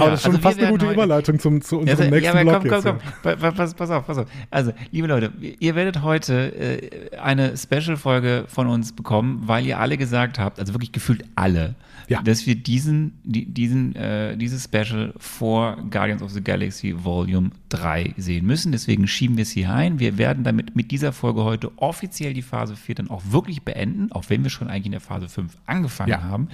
Aber 0.00 0.06
Ja, 0.06 0.10
das 0.12 0.20
ist 0.20 0.24
schon 0.24 0.32
also 0.36 0.42
fast 0.42 0.58
eine 0.58 0.68
gute 0.70 0.86
heute- 0.86 0.94
Überleitung 0.94 1.38
zum, 1.38 1.60
zu 1.60 1.76
Ja, 1.76 1.80
unserem 1.92 2.04
ja, 2.04 2.10
nächsten 2.10 2.38
aber 2.38 2.42
Blog 2.60 2.62
komm, 2.62 2.82
komm, 2.82 2.96
jetzt. 2.96 3.04
komm. 3.22 3.22
Pa- 3.22 3.36
pa- 3.36 3.50
Pass, 3.52 3.74
pass 3.74 3.90
auf, 3.90 4.06
pass 4.06 4.18
auf. 4.18 4.26
Also, 4.50 4.72
liebe 4.90 5.06
Leute, 5.06 5.32
ihr 5.58 5.74
werdet 5.74 6.02
heute 6.02 6.54
äh, 6.56 7.16
eine 7.18 7.56
Special-Folge 7.56 8.44
von 8.48 8.66
uns 8.66 8.92
bekommen, 8.92 9.42
weil 9.46 9.66
ihr 9.66 9.78
alle 9.78 9.96
gesagt 9.96 10.38
habt, 10.38 10.58
also 10.58 10.72
wirklich 10.74 10.92
gefühlt 10.92 11.24
alle, 11.36 11.74
Ja. 12.08 12.22
dass 12.22 12.46
wir 12.46 12.54
diesen, 12.56 13.18
die, 13.24 13.44
diesen, 13.46 13.94
äh, 13.96 14.36
dieses 14.36 14.64
Special 14.64 15.12
vor 15.18 15.76
Guardians 15.90 16.22
of 16.22 16.30
the 16.30 16.42
Galaxy 16.42 16.94
Volume 17.04 17.50
3 17.68 18.14
sehen 18.16 18.46
müssen. 18.46 18.72
Deswegen 18.72 19.06
schieben 19.06 19.36
wir 19.36 19.42
es 19.42 19.50
hier 19.50 19.72
ein. 19.72 19.98
Wir 20.00 20.18
werden 20.18 20.42
damit 20.44 20.74
mit 20.74 20.90
dieser 20.90 21.12
Folge 21.12 21.44
heute 21.44 21.70
offiziell 21.76 22.34
die 22.34 22.42
Phase 22.42 22.74
4 22.76 22.94
dann 22.96 23.10
auch 23.10 23.22
wirklich 23.30 23.62
beenden, 23.62 24.10
auch 24.12 24.24
wenn 24.28 24.42
wir 24.42 24.50
schon 24.50 24.68
eigentlich 24.68 24.86
in 24.86 24.92
der 24.92 25.00
Phase 25.00 25.28
5 25.28 25.56
angefangen 25.66 26.10
Ja. 26.10 26.22
haben. 26.22 26.48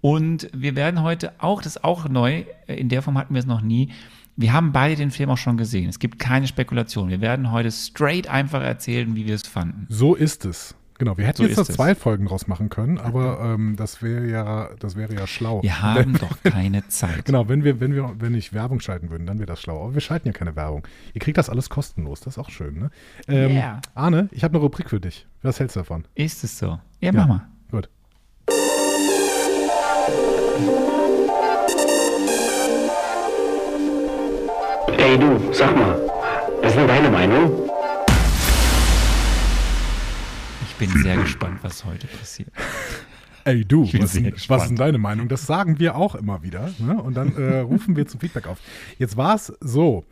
Und 0.00 0.48
wir 0.52 0.76
werden 0.76 1.02
heute 1.02 1.32
auch, 1.38 1.62
das 1.62 1.76
ist 1.76 1.84
auch 1.84 2.08
neu, 2.08 2.44
äh, 2.66 2.74
in 2.74 2.88
der 2.88 3.02
Form 3.02 3.18
hatten 3.18 3.34
wir 3.34 3.40
es 3.40 3.46
noch 3.46 3.60
nie, 3.60 3.90
wir 4.36 4.52
haben 4.52 4.70
beide 4.70 4.94
den 4.94 5.10
Film 5.10 5.30
auch 5.30 5.38
schon 5.38 5.56
gesehen. 5.56 5.88
Es 5.88 5.98
gibt 5.98 6.20
keine 6.20 6.46
Spekulation. 6.46 7.08
Wir 7.08 7.20
werden 7.20 7.50
heute 7.50 7.72
straight 7.72 8.28
einfach 8.28 8.62
erzählen, 8.62 9.16
wie 9.16 9.26
wir 9.26 9.34
es 9.34 9.42
fanden. 9.42 9.86
So 9.88 10.14
ist 10.14 10.44
es. 10.44 10.76
Genau, 10.98 11.16
wir 11.16 11.26
hätten 11.26 11.38
So 11.38 11.44
jetzt 11.44 11.56
noch 11.56 11.66
zwei 11.66 11.94
Folgen 11.94 12.26
draus 12.26 12.48
machen 12.48 12.70
können, 12.70 12.98
aber 12.98 13.38
ähm, 13.40 13.76
das 13.76 14.02
wäre 14.02 14.28
ja, 14.28 14.70
das 14.80 14.96
wäre 14.96 15.14
ja 15.14 15.28
schlau. 15.28 15.62
Wir 15.62 15.80
haben 15.80 16.18
doch 16.20 16.42
keine 16.42 16.86
Zeit. 16.88 17.24
Genau, 17.24 17.48
wenn 17.48 17.62
wir, 17.62 17.78
wenn 17.80 17.94
wir, 17.94 18.14
wenn 18.18 18.32
nicht 18.32 18.52
Werbung 18.52 18.80
schalten 18.80 19.10
würden, 19.10 19.24
dann 19.26 19.38
wäre 19.38 19.46
das 19.46 19.60
schlau. 19.60 19.84
Aber 19.84 19.94
wir 19.94 20.00
schalten 20.00 20.26
ja 20.26 20.32
keine 20.32 20.56
Werbung. 20.56 20.86
Ihr 21.14 21.20
kriegt 21.20 21.38
das 21.38 21.50
alles 21.50 21.70
kostenlos, 21.70 22.20
das 22.20 22.34
ist 22.34 22.38
auch 22.38 22.50
schön, 22.50 22.78
ne? 22.78 22.90
Ähm, 23.28 23.52
Yeah. 23.52 23.80
Arne, 23.94 24.28
ich 24.32 24.42
habe 24.44 24.54
eine 24.54 24.62
Rubrik 24.62 24.90
für 24.90 25.00
dich. 25.00 25.26
Was 25.42 25.60
hältst 25.60 25.76
du 25.76 25.80
davon? 25.80 26.04
Ist 26.16 26.42
es 26.42 26.58
so? 26.58 26.78
Ja, 27.00 27.12
mach 27.12 27.28
mal. 27.28 27.48
Ey 30.58 30.64
du, 35.16 35.52
sag 35.52 35.76
mal, 35.76 35.96
was 36.60 36.72
ist 36.72 36.76
denn 36.76 36.88
deine 36.88 37.08
Meinung? 37.10 37.70
Ich 40.68 40.74
bin 40.74 40.90
sehr 41.02 41.16
gespannt, 41.22 41.60
was 41.62 41.84
heute 41.84 42.08
passiert. 42.08 42.50
Ey 43.44 43.64
du, 43.64 43.84
was, 43.84 44.16
ist 44.16 44.50
denn 44.68 44.76
deine 44.76 44.98
Meinung? 44.98 45.28
Das 45.28 45.46
sagen 45.46 45.78
wir 45.78 45.94
auch 45.94 46.16
immer 46.16 46.42
wieder. 46.42 46.72
Ne? 46.80 47.00
Und 47.00 47.14
dann 47.14 47.36
äh, 47.36 47.58
rufen 47.60 47.94
wir 47.94 48.08
zum 48.08 48.18
Feedback 48.18 48.48
auf. 48.48 48.58
Jetzt 48.98 49.16
war 49.16 49.36
es 49.36 49.52
so. 49.60 50.04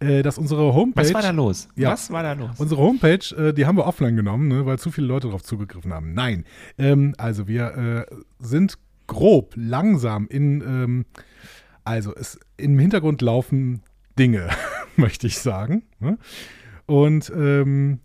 äh, 0.00 0.22
dass 0.22 0.36
unsere 0.36 0.74
Homepage. 0.74 1.00
Was 1.02 1.14
war 1.14 1.22
da 1.22 1.30
los? 1.30 1.68
Ja. 1.76 1.92
Was 1.92 2.10
war 2.10 2.22
da 2.22 2.34
los? 2.34 2.50
Unsere 2.58 2.82
Homepage, 2.82 3.34
äh, 3.38 3.54
die 3.54 3.64
haben 3.64 3.78
wir 3.78 3.86
offline 3.86 4.16
genommen, 4.16 4.48
ne, 4.48 4.66
weil 4.66 4.78
zu 4.78 4.90
viele 4.90 5.06
Leute 5.06 5.28
darauf 5.28 5.42
zugegriffen 5.42 5.94
haben. 5.94 6.12
Nein. 6.12 6.44
Ähm, 6.76 7.14
also 7.16 7.48
wir 7.48 8.06
äh, 8.10 8.14
sind 8.38 8.74
grob, 9.06 9.54
langsam 9.56 10.26
in, 10.28 10.60
ähm, 10.60 11.04
also 11.84 12.14
es, 12.14 12.38
im 12.56 12.78
Hintergrund 12.78 13.22
laufen 13.22 13.82
Dinge, 14.18 14.48
möchte 14.96 15.26
ich 15.26 15.38
sagen. 15.38 15.84
Ne? 16.00 16.18
Und 16.86 17.32
ähm, 17.34 18.00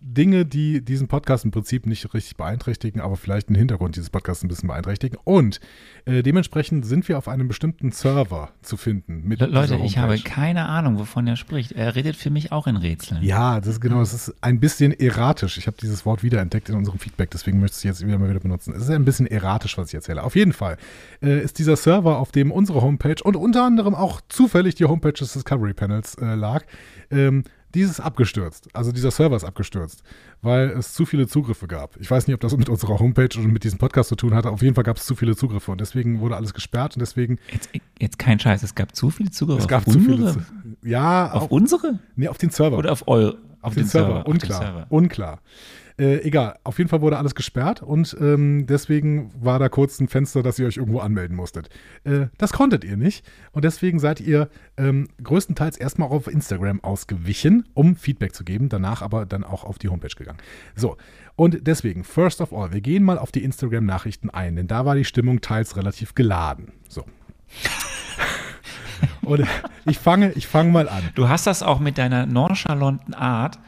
Dinge, 0.00 0.46
die 0.46 0.82
diesen 0.82 1.08
Podcast 1.08 1.44
im 1.44 1.50
Prinzip 1.50 1.86
nicht 1.86 2.12
richtig 2.14 2.36
beeinträchtigen, 2.36 3.00
aber 3.00 3.16
vielleicht 3.16 3.50
den 3.50 3.56
Hintergrund 3.56 3.96
dieses 3.96 4.08
Podcasts 4.08 4.42
ein 4.42 4.48
bisschen 4.48 4.68
beeinträchtigen. 4.68 5.18
Und 5.24 5.60
äh, 6.06 6.22
dementsprechend 6.22 6.86
sind 6.86 7.08
wir 7.08 7.18
auf 7.18 7.28
einem 7.28 7.48
bestimmten 7.48 7.92
Server 7.92 8.50
zu 8.62 8.76
finden. 8.76 9.30
Le 9.30 9.46
Leute, 9.46 9.76
ich 9.84 9.98
habe 9.98 10.18
keine 10.18 10.66
Ahnung, 10.66 10.98
wovon 10.98 11.26
er 11.26 11.36
spricht. 11.36 11.72
Er 11.72 11.94
redet 11.94 12.16
für 12.16 12.30
mich 12.30 12.50
auch 12.50 12.66
in 12.66 12.76
Rätseln. 12.76 13.22
Ja, 13.22 13.60
das 13.60 13.74
ist 13.74 13.80
genau, 13.80 14.00
es 14.00 14.14
ist 14.14 14.34
ein 14.40 14.58
bisschen 14.58 14.98
erratisch. 14.98 15.58
Ich 15.58 15.66
habe 15.66 15.76
dieses 15.80 16.06
Wort 16.06 16.22
wiederentdeckt 16.22 16.70
in 16.70 16.76
unserem 16.76 16.98
Feedback, 16.98 17.30
deswegen 17.30 17.60
möchte 17.60 17.74
ich 17.74 17.78
es 17.78 17.84
jetzt 17.84 18.06
wieder 18.06 18.18
mal 18.18 18.30
wieder 18.30 18.40
benutzen. 18.40 18.72
Es 18.74 18.82
ist 18.82 18.90
ein 18.90 19.04
bisschen 19.04 19.26
erratisch, 19.26 19.76
was 19.76 19.88
ich 19.88 19.94
erzähle. 19.94 20.22
Auf 20.22 20.34
jeden 20.34 20.54
Fall 20.54 20.78
äh, 21.22 21.40
ist 21.40 21.58
dieser 21.58 21.76
Server, 21.76 22.18
auf 22.18 22.32
dem 22.32 22.52
unsere 22.52 22.80
Homepage 22.80 23.22
und 23.22 23.36
unter 23.36 23.64
anderem 23.64 23.94
auch 23.94 24.22
zufällig 24.28 24.74
die 24.76 24.86
Homepage 24.86 25.12
des 25.12 25.34
Discovery 25.34 25.74
Panels 25.74 26.14
äh, 26.14 26.34
lag, 26.34 26.64
ähm, 27.10 27.44
dieses 27.74 28.00
abgestürzt. 28.00 28.68
Also 28.72 28.92
dieser 28.92 29.10
Server 29.10 29.36
ist 29.36 29.44
abgestürzt, 29.44 30.02
weil 30.42 30.70
es 30.70 30.92
zu 30.92 31.06
viele 31.06 31.26
Zugriffe 31.26 31.66
gab. 31.66 31.96
Ich 31.98 32.10
weiß 32.10 32.26
nicht, 32.26 32.34
ob 32.34 32.40
das 32.40 32.56
mit 32.56 32.68
unserer 32.68 32.98
Homepage 32.98 33.38
oder 33.38 33.48
mit 33.48 33.64
diesem 33.64 33.78
Podcast 33.78 34.08
zu 34.08 34.16
tun 34.16 34.34
hatte. 34.34 34.50
Auf 34.50 34.62
jeden 34.62 34.74
Fall 34.74 34.84
gab 34.84 34.96
es 34.96 35.06
zu 35.06 35.14
viele 35.14 35.36
Zugriffe 35.36 35.70
und 35.70 35.80
deswegen 35.80 36.20
wurde 36.20 36.36
alles 36.36 36.54
gesperrt 36.54 36.96
und 36.96 37.00
deswegen 37.00 37.38
Jetzt, 37.52 37.70
jetzt 37.98 38.18
kein 38.18 38.38
Scheiß, 38.38 38.62
es 38.62 38.74
gab 38.74 38.94
zu 38.94 39.10
viele 39.10 39.30
Zugriffe 39.30 39.60
es 39.62 39.68
gab 39.68 39.86
auf 39.86 39.92
zu 39.92 40.00
viele. 40.00 40.32
Zu, 40.32 40.40
ja, 40.82 41.30
auf 41.32 41.42
auf, 41.42 41.50
unsere 41.50 41.98
nee, 42.16 42.28
auf 42.28 42.38
den 42.38 42.50
Server. 42.50 42.78
oder 42.78 42.92
auf 42.92 43.06
eure? 43.08 43.38
Auf, 43.62 43.74
den, 43.74 43.86
Server, 43.86 44.20
auf 44.20 44.26
unklar. 44.26 44.58
den 44.58 44.66
Server. 44.66 44.86
Unklar. 44.88 45.40
Äh, 46.00 46.22
egal, 46.22 46.58
auf 46.64 46.78
jeden 46.78 46.88
Fall 46.88 47.02
wurde 47.02 47.18
alles 47.18 47.34
gesperrt 47.34 47.82
und 47.82 48.16
ähm, 48.18 48.64
deswegen 48.66 49.30
war 49.38 49.58
da 49.58 49.68
kurz 49.68 50.00
ein 50.00 50.08
Fenster, 50.08 50.42
dass 50.42 50.58
ihr 50.58 50.66
euch 50.66 50.78
irgendwo 50.78 51.00
anmelden 51.00 51.36
musstet. 51.36 51.68
Äh, 52.04 52.28
das 52.38 52.54
konntet 52.54 52.84
ihr 52.84 52.96
nicht 52.96 53.22
und 53.52 53.66
deswegen 53.66 53.98
seid 53.98 54.18
ihr 54.18 54.48
ähm, 54.78 55.08
größtenteils 55.22 55.76
erstmal 55.76 56.08
auf 56.08 56.26
Instagram 56.26 56.82
ausgewichen, 56.82 57.68
um 57.74 57.96
Feedback 57.96 58.34
zu 58.34 58.44
geben, 58.44 58.70
danach 58.70 59.02
aber 59.02 59.26
dann 59.26 59.44
auch 59.44 59.62
auf 59.62 59.78
die 59.78 59.90
Homepage 59.90 60.14
gegangen. 60.16 60.38
So, 60.74 60.96
und 61.36 61.66
deswegen, 61.66 62.02
first 62.02 62.40
of 62.40 62.54
all, 62.54 62.72
wir 62.72 62.80
gehen 62.80 63.04
mal 63.04 63.18
auf 63.18 63.30
die 63.30 63.44
Instagram-Nachrichten 63.44 64.30
ein, 64.30 64.56
denn 64.56 64.68
da 64.68 64.86
war 64.86 64.94
die 64.94 65.04
Stimmung 65.04 65.42
teils 65.42 65.76
relativ 65.76 66.14
geladen. 66.14 66.72
So. 66.88 67.04
und 69.20 69.46
ich 69.84 69.98
fange, 69.98 70.32
ich 70.32 70.46
fange 70.46 70.72
mal 70.72 70.88
an. 70.88 71.10
Du 71.14 71.28
hast 71.28 71.46
das 71.46 71.62
auch 71.62 71.78
mit 71.78 71.98
deiner 71.98 72.24
nonchalanten 72.24 73.12
Art 73.12 73.58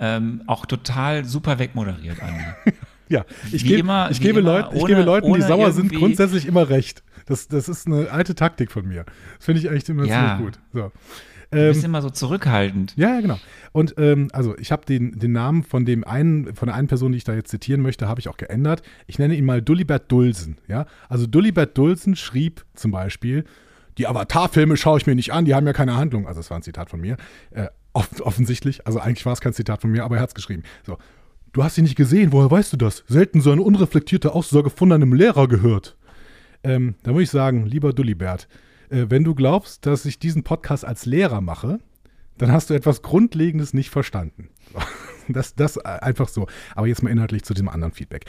ähm, 0.00 0.42
auch 0.46 0.66
total 0.66 1.24
super 1.24 1.58
wegmoderiert, 1.58 2.22
Andi. 2.22 2.44
Ja, 3.10 3.24
ich, 3.50 3.64
gebe, 3.64 3.80
immer- 3.80 4.10
ich, 4.10 4.20
gebe, 4.20 4.42
Leuten, 4.42 4.76
ich 4.76 4.82
ohne- 4.82 4.92
gebe 4.92 5.02
Leuten, 5.02 5.32
die 5.32 5.40
sauer 5.40 5.72
sind, 5.72 5.94
grundsätzlich 5.94 6.44
immer 6.44 6.68
recht. 6.68 7.02
Das, 7.24 7.48
das 7.48 7.66
ist 7.66 7.86
eine 7.86 8.10
alte 8.10 8.34
Taktik 8.34 8.70
von 8.70 8.86
mir. 8.86 9.06
Das 9.38 9.46
finde 9.46 9.62
ich 9.62 9.70
echt 9.70 9.88
immer 9.88 10.04
Ja. 10.04 10.36
ziemlich 10.36 10.44
gut. 10.56 10.60
So. 10.74 10.92
Du 11.50 11.56
Ähm, 11.58 11.72
bist 11.72 11.84
immer 11.86 12.02
so 12.02 12.10
zurückhaltend. 12.10 12.92
ja, 12.98 13.14
ja, 13.14 13.20
genau. 13.22 13.38
Und 13.72 13.94
ähm, 13.96 14.28
also 14.34 14.54
ich 14.58 14.70
habe 14.72 14.84
den, 14.84 15.18
den 15.18 15.32
Namen 15.32 15.62
von 15.62 15.86
dem 15.86 16.04
einen, 16.04 16.54
von 16.54 16.66
der 16.66 16.74
einen 16.74 16.88
Person, 16.88 17.12
die 17.12 17.16
ich 17.16 17.24
da 17.24 17.32
jetzt 17.32 17.48
zitieren 17.48 17.80
möchte, 17.80 18.08
habe 18.08 18.20
ich 18.20 18.28
auch 18.28 18.36
geändert. 18.36 18.82
Ich 19.06 19.18
nenne 19.18 19.34
ihn 19.36 19.46
mal 19.46 19.62
Dullibert 19.62 20.12
Dulsen. 20.12 20.58
Ja? 20.68 20.84
Also 21.08 21.26
Dullibert 21.26 21.78
Dulsen 21.78 22.14
schrieb 22.14 22.66
zum 22.74 22.90
Beispiel, 22.90 23.44
die 23.96 24.06
Avatar-Filme 24.06 24.76
schaue 24.76 24.98
ich 24.98 25.06
mir 25.06 25.14
nicht 25.14 25.32
an, 25.32 25.46
die 25.46 25.54
haben 25.54 25.66
ja 25.66 25.72
keine 25.72 25.96
Handlung. 25.96 26.28
Also 26.28 26.40
das 26.40 26.50
war 26.50 26.58
ein 26.58 26.62
Zitat 26.62 26.90
von 26.90 27.00
mir. 27.00 27.16
Äh, 27.52 27.68
off 27.98 28.20
offensichtlich, 28.20 28.86
also 28.86 29.00
eigentlich 29.00 29.26
war 29.26 29.32
es 29.32 29.40
kein 29.40 29.52
Zitat 29.52 29.80
von 29.80 29.90
mir, 29.90 30.04
aber 30.04 30.16
er 30.16 30.22
hat 30.22 30.30
es 30.30 30.34
geschrieben. 30.34 30.62
So. 30.86 30.98
Du 31.52 31.64
hast 31.64 31.74
sie 31.74 31.82
nicht 31.82 31.96
gesehen, 31.96 32.32
woher 32.32 32.50
weißt 32.50 32.72
du 32.72 32.76
das? 32.76 33.04
Selten 33.08 33.40
so 33.40 33.50
eine 33.50 33.62
unreflektierte 33.62 34.32
Aussage 34.32 34.70
von 34.70 34.92
einem 34.92 35.12
Lehrer 35.12 35.48
gehört. 35.48 35.96
Ähm, 36.62 36.94
da 37.02 37.12
muss 37.12 37.22
ich 37.22 37.30
sagen, 37.30 37.66
lieber 37.66 37.92
Dullibert, 37.92 38.48
äh, 38.90 39.06
wenn 39.08 39.24
du 39.24 39.34
glaubst, 39.34 39.86
dass 39.86 40.04
ich 40.04 40.18
diesen 40.18 40.44
Podcast 40.44 40.84
als 40.84 41.06
Lehrer 41.06 41.40
mache, 41.40 41.80
dann 42.36 42.52
hast 42.52 42.70
du 42.70 42.74
etwas 42.74 43.02
Grundlegendes 43.02 43.74
nicht 43.74 43.90
verstanden. 43.90 44.50
Das, 45.38 45.54
das 45.54 45.78
einfach 45.78 46.28
so. 46.28 46.46
Aber 46.74 46.86
jetzt 46.86 47.02
mal 47.02 47.10
inhaltlich 47.10 47.42
zu 47.44 47.54
dem 47.54 47.68
anderen 47.68 47.92
Feedback. 47.92 48.24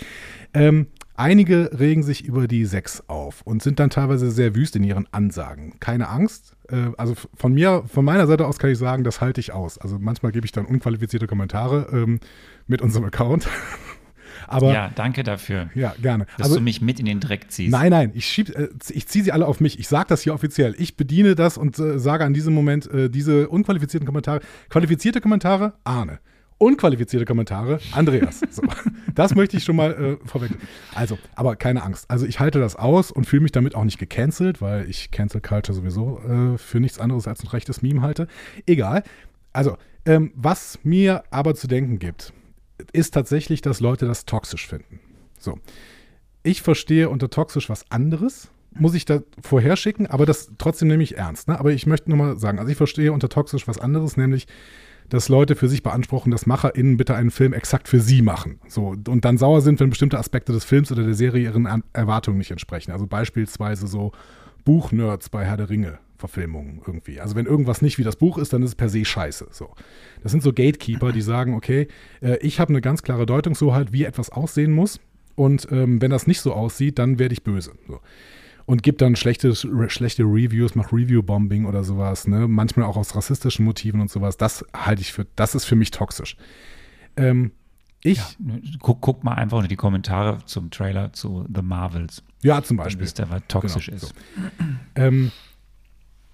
Ähm, 0.54 0.88
einige 1.16 1.72
regen 1.80 2.04
sich 2.04 2.24
über 2.26 2.48
die 2.48 2.66
Sex 2.66 3.04
auf 3.08 3.42
und 3.44 3.62
sind 3.64 3.80
dann 3.80 3.90
teilweise 3.90 4.32
sehr 4.32 4.56
wüst 4.56 4.76
in 4.76 4.84
ihren 4.84 5.08
Ansagen. 5.12 5.80
Keine 5.80 6.10
Angst. 6.10 6.56
Äh, 6.70 6.92
also 6.98 7.16
von 7.36 7.54
mir, 7.54 7.84
von 7.92 8.06
meiner 8.06 8.28
Seite 8.28 8.46
aus 8.48 8.60
kann 8.60 8.70
ich 8.70 8.78
sagen, 8.78 9.04
das 9.04 9.22
halte 9.22 9.40
ich 9.40 9.52
aus. 9.54 9.78
Also 9.78 9.98
manchmal 10.00 10.32
gebe 10.32 10.46
ich 10.46 10.52
dann 10.52 10.66
unqualifizierte 10.66 11.28
Kommentare 11.28 11.88
ähm, 11.92 12.20
mit 12.68 12.82
unserem 12.82 13.06
Account. 13.06 13.48
Aber 14.48 14.74
Ja, 14.74 14.90
danke 14.96 15.24
dafür, 15.24 15.70
ja, 15.76 15.94
gerne. 16.02 16.26
dass 16.38 16.48
Also, 16.48 16.58
du 16.58 16.62
mich 16.64 16.82
mit 16.82 17.00
in 17.00 17.06
den 17.06 17.20
Dreck 17.20 17.52
ziehst. 17.52 17.72
Nein, 17.72 17.92
nein, 17.92 18.12
ich, 18.14 18.26
schieb, 18.26 18.50
äh, 18.56 18.70
ich 18.90 19.08
ziehe 19.08 19.24
sie 19.24 19.32
alle 19.32 19.46
auf 19.46 19.60
mich. 19.60 19.80
Ich 19.80 19.88
sage 19.88 20.08
das 20.10 20.22
hier 20.22 20.34
offiziell. 20.34 20.76
Ich 20.78 20.96
bediene 20.98 21.36
das 21.36 21.58
und 21.58 21.78
äh, 21.78 22.00
sage 22.00 22.24
an 22.26 22.34
diesem 22.34 22.54
Moment 22.54 22.90
äh, 22.92 23.10
diese 23.10 23.50
unqualifizierten 23.50 24.06
Kommentare. 24.08 24.40
Qualifizierte 24.70 25.22
Kommentare, 25.22 25.74
Arne. 25.84 26.20
Unqualifizierte 26.60 27.26
Kommentare, 27.26 27.80
Andreas. 27.94 28.42
So, 28.52 28.62
das 29.16 29.34
möchte 29.34 29.56
ich 29.56 29.64
schon 29.64 29.78
mal 29.78 29.92
äh, 30.22 30.28
vorweg. 30.28 30.52
Also, 30.94 31.18
aber 31.36 31.56
keine 31.56 31.84
Angst. 31.84 32.12
Also 32.12 32.26
ich 32.26 32.42
halte 32.42 32.60
das 32.60 32.76
aus 32.76 33.12
und 33.12 33.26
fühle 33.26 33.44
mich 33.44 33.54
damit 33.54 33.76
auch 33.76 33.86
nicht 33.86 33.98
gecancelt, 33.98 34.62
weil 34.62 34.90
ich 34.90 35.10
Cancel 35.10 35.40
Culture 35.40 35.74
sowieso 35.74 36.20
äh, 36.20 36.58
für 36.58 36.82
nichts 36.82 37.00
anderes 37.00 37.28
als 37.28 37.44
ein 37.44 37.48
rechtes 37.48 37.82
Meme 37.82 38.02
halte. 38.02 38.28
Egal. 38.66 39.04
Also, 39.54 39.78
ähm, 40.06 40.32
was 40.36 40.80
mir 40.84 41.24
aber 41.32 41.56
zu 41.56 41.68
denken 41.68 41.98
gibt, 41.98 42.34
ist 42.92 43.14
tatsächlich, 43.14 43.62
dass 43.62 43.80
Leute 43.80 44.06
das 44.06 44.26
toxisch 44.26 44.68
finden. 44.68 45.00
So. 45.38 45.60
Ich 46.44 46.62
verstehe 46.62 47.10
unter 47.10 47.30
toxisch 47.30 47.70
was 47.70 47.90
anderes, 47.90 48.50
muss 48.72 48.94
ich 48.96 49.06
da 49.06 49.22
vorher 49.42 49.76
schicken, 49.76 50.08
aber 50.08 50.26
das 50.26 50.52
trotzdem 50.58 50.88
nehme 50.88 51.04
ich 51.04 51.18
ernst. 51.18 51.48
Ne? 51.48 51.60
Aber 51.60 51.72
ich 51.72 51.86
möchte 51.86 52.10
nochmal 52.10 52.38
sagen, 52.38 52.60
also 52.60 52.72
ich 52.72 52.78
verstehe 52.78 53.12
unter 53.12 53.30
toxisch 53.30 53.68
was 53.68 53.80
anderes, 53.80 54.18
nämlich, 54.18 54.48
dass 55.10 55.30
Leute 55.30 55.56
für 55.56 55.68
sich 55.68 55.84
beanspruchen, 55.84 56.32
dass 56.32 56.46
MacherInnen 56.46 56.98
bitte 56.98 57.16
einen 57.16 57.32
Film 57.32 57.54
exakt 57.54 57.88
für 57.88 58.00
sie 58.00 58.22
machen. 58.22 58.60
So, 58.68 58.96
und 59.08 59.26
dann 59.26 59.38
sauer 59.38 59.62
sind, 59.62 59.80
wenn 59.80 59.90
bestimmte 59.90 60.18
Aspekte 60.18 60.54
des 60.54 60.64
Films 60.64 60.92
oder 60.92 61.04
der 61.04 61.16
Serie 61.16 61.44
ihren 61.44 61.68
An 61.68 61.84
Erwartungen 61.94 62.38
nicht 62.38 62.52
entsprechen. 62.52 62.92
Also 62.92 63.08
beispielsweise 63.08 63.88
so 63.88 64.12
Buchnerds 64.66 65.30
bei 65.30 65.46
Herr 65.46 65.58
der 65.58 65.70
Ringe. 65.70 66.00
Verfilmungen 66.20 66.82
irgendwie. 66.86 67.22
Also 67.22 67.36
wenn 67.36 67.46
irgendwas 67.46 67.82
nicht 67.82 67.98
wie 67.98 68.04
das 68.04 68.18
Buch 68.18 68.38
ist, 68.38 68.52
dann 68.52 68.62
ist 68.62 68.72
es 68.72 68.76
per 68.76 68.90
se 68.90 69.06
scheiße. 69.06 69.48
So. 69.52 69.70
Das 70.22 70.34
sind 70.34 70.44
so 70.44 70.52
Gatekeeper, 70.52 71.14
die 71.14 71.22
sagen, 71.22 71.56
okay, 71.56 71.88
äh, 72.22 72.38
ich 72.42 72.60
habe 72.60 72.70
eine 72.70 72.82
ganz 72.82 73.04
klare 73.04 73.26
Deutungshoheit, 73.26 73.94
wie 73.94 74.04
etwas 74.04 74.30
aussehen 74.30 74.74
muss. 74.74 75.00
Und 75.36 75.70
ähm, 75.72 76.02
wenn 76.02 76.12
das 76.12 76.28
nicht 76.28 76.42
so 76.42 76.54
aussieht, 76.54 77.00
dann 77.00 77.18
werde 77.18 77.32
ich 77.32 77.44
böse. 77.44 77.72
So. 77.88 78.02
Und 78.70 78.84
gibt 78.84 79.02
dann 79.02 79.16
schlechte, 79.16 79.56
schlechte 79.90 80.22
Reviews, 80.24 80.76
macht 80.76 80.94
Review-Bombing 80.94 81.66
oder 81.66 81.84
sowas, 81.84 82.28
ne? 82.28 82.48
Manchmal 82.48 82.86
auch 82.86 82.98
aus 82.98 83.16
rassistischen 83.16 83.66
Motiven 83.66 84.00
und 84.00 84.12
sowas. 84.12 84.38
Das 84.38 84.64
halte 84.76 85.02
ich 85.02 85.12
für, 85.12 85.26
das 85.36 85.56
ist 85.56 85.66
für 85.66 85.76
mich 85.76 85.90
toxisch. 85.90 86.38
Ähm, 87.18 87.52
ich, 88.04 88.18
Ja, 88.20 88.26
guck, 88.80 89.02
guck 89.02 89.24
mal 89.24 89.34
einfach 89.34 89.58
unter 89.58 89.68
die 89.70 89.76
Kommentare 89.76 90.38
zum 90.46 90.70
Trailer 90.70 91.12
zu 91.14 91.48
The 91.52 91.64
Marvels. 91.64 92.22
ja, 92.44 92.62
zum 92.62 92.78
Dann 92.78 92.84
Beispiel. 92.84 93.06
wisst 93.06 93.18
ihr, 93.20 93.28
was 93.32 93.42
toxisch 93.48 93.88
Genau, 93.88 93.98
ist. 93.98 94.08
so. 94.10 94.14
Ähm, 94.94 95.32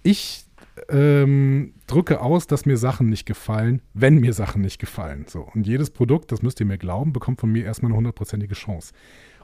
ich 0.04 0.44
ähm, 0.90 1.74
drücke 1.88 2.20
aus, 2.20 2.48
dass 2.48 2.66
mir 2.66 2.76
Sachen 2.76 3.08
nicht 3.10 3.26
gefallen, 3.26 3.82
wenn 3.94 4.16
mir 4.16 4.34
Sachen 4.34 4.62
nicht 4.62 4.78
gefallen. 4.80 5.24
So. 5.30 5.50
Und 5.54 5.66
jedes 5.68 5.90
Produkt, 5.90 6.34
das 6.34 6.42
müsst 6.42 6.60
ihr 6.60 6.66
mir 6.66 6.78
glauben, 6.78 7.14
bekommt 7.14 7.40
von 7.40 7.50
mir 7.50 7.64
erstmal 7.64 7.92
eine 7.92 7.98
hundertprozentige 7.98 8.56
Chance. 8.56 8.94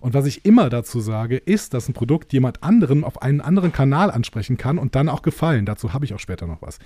Und 0.01 0.13
was 0.13 0.25
ich 0.25 0.45
immer 0.45 0.69
dazu 0.69 0.99
sage, 0.99 1.37
ist, 1.37 1.73
dass 1.73 1.87
ein 1.87 1.93
Produkt 1.93 2.33
jemand 2.33 2.63
anderen 2.63 3.03
auf 3.03 3.21
einen 3.21 3.39
anderen 3.39 3.71
Kanal 3.71 4.11
ansprechen 4.11 4.57
kann 4.57 4.77
und 4.77 4.95
dann 4.95 5.07
auch 5.07 5.21
gefallen. 5.21 5.65
Dazu 5.65 5.93
habe 5.93 6.05
ich 6.05 6.13
auch 6.13 6.19
später 6.19 6.47
noch 6.47 6.61
was. 6.61 6.79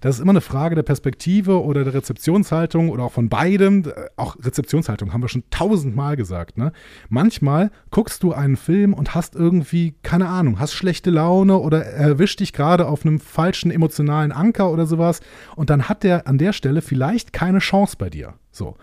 Das 0.00 0.16
ist 0.16 0.22
immer 0.22 0.30
eine 0.30 0.40
Frage 0.40 0.74
der 0.74 0.82
Perspektive 0.82 1.62
oder 1.62 1.84
der 1.84 1.92
Rezeptionshaltung 1.92 2.88
oder 2.88 3.04
auch 3.04 3.12
von 3.12 3.28
beidem. 3.28 3.84
Auch 4.16 4.36
Rezeptionshaltung 4.42 5.12
haben 5.12 5.22
wir 5.22 5.28
schon 5.28 5.44
tausendmal 5.50 6.16
gesagt. 6.16 6.56
Ne? 6.56 6.72
Manchmal 7.10 7.70
guckst 7.90 8.22
du 8.22 8.32
einen 8.32 8.56
Film 8.56 8.94
und 8.94 9.14
hast 9.14 9.34
irgendwie, 9.34 9.94
keine 10.02 10.28
Ahnung, 10.28 10.58
hast 10.58 10.72
schlechte 10.72 11.10
Laune 11.10 11.58
oder 11.58 11.84
erwischt 11.84 12.40
dich 12.40 12.54
gerade 12.54 12.88
auf 12.88 13.04
einem 13.04 13.20
falschen 13.20 13.70
emotionalen 13.70 14.32
Anker 14.32 14.70
oder 14.70 14.86
sowas. 14.86 15.20
Und 15.54 15.68
dann 15.68 15.88
hat 15.88 16.02
der 16.02 16.26
an 16.26 16.38
der 16.38 16.54
Stelle 16.54 16.80
vielleicht 16.80 17.34
keine 17.34 17.58
Chance 17.58 17.96
bei 17.98 18.08
dir. 18.08 18.34
So. 18.50 18.76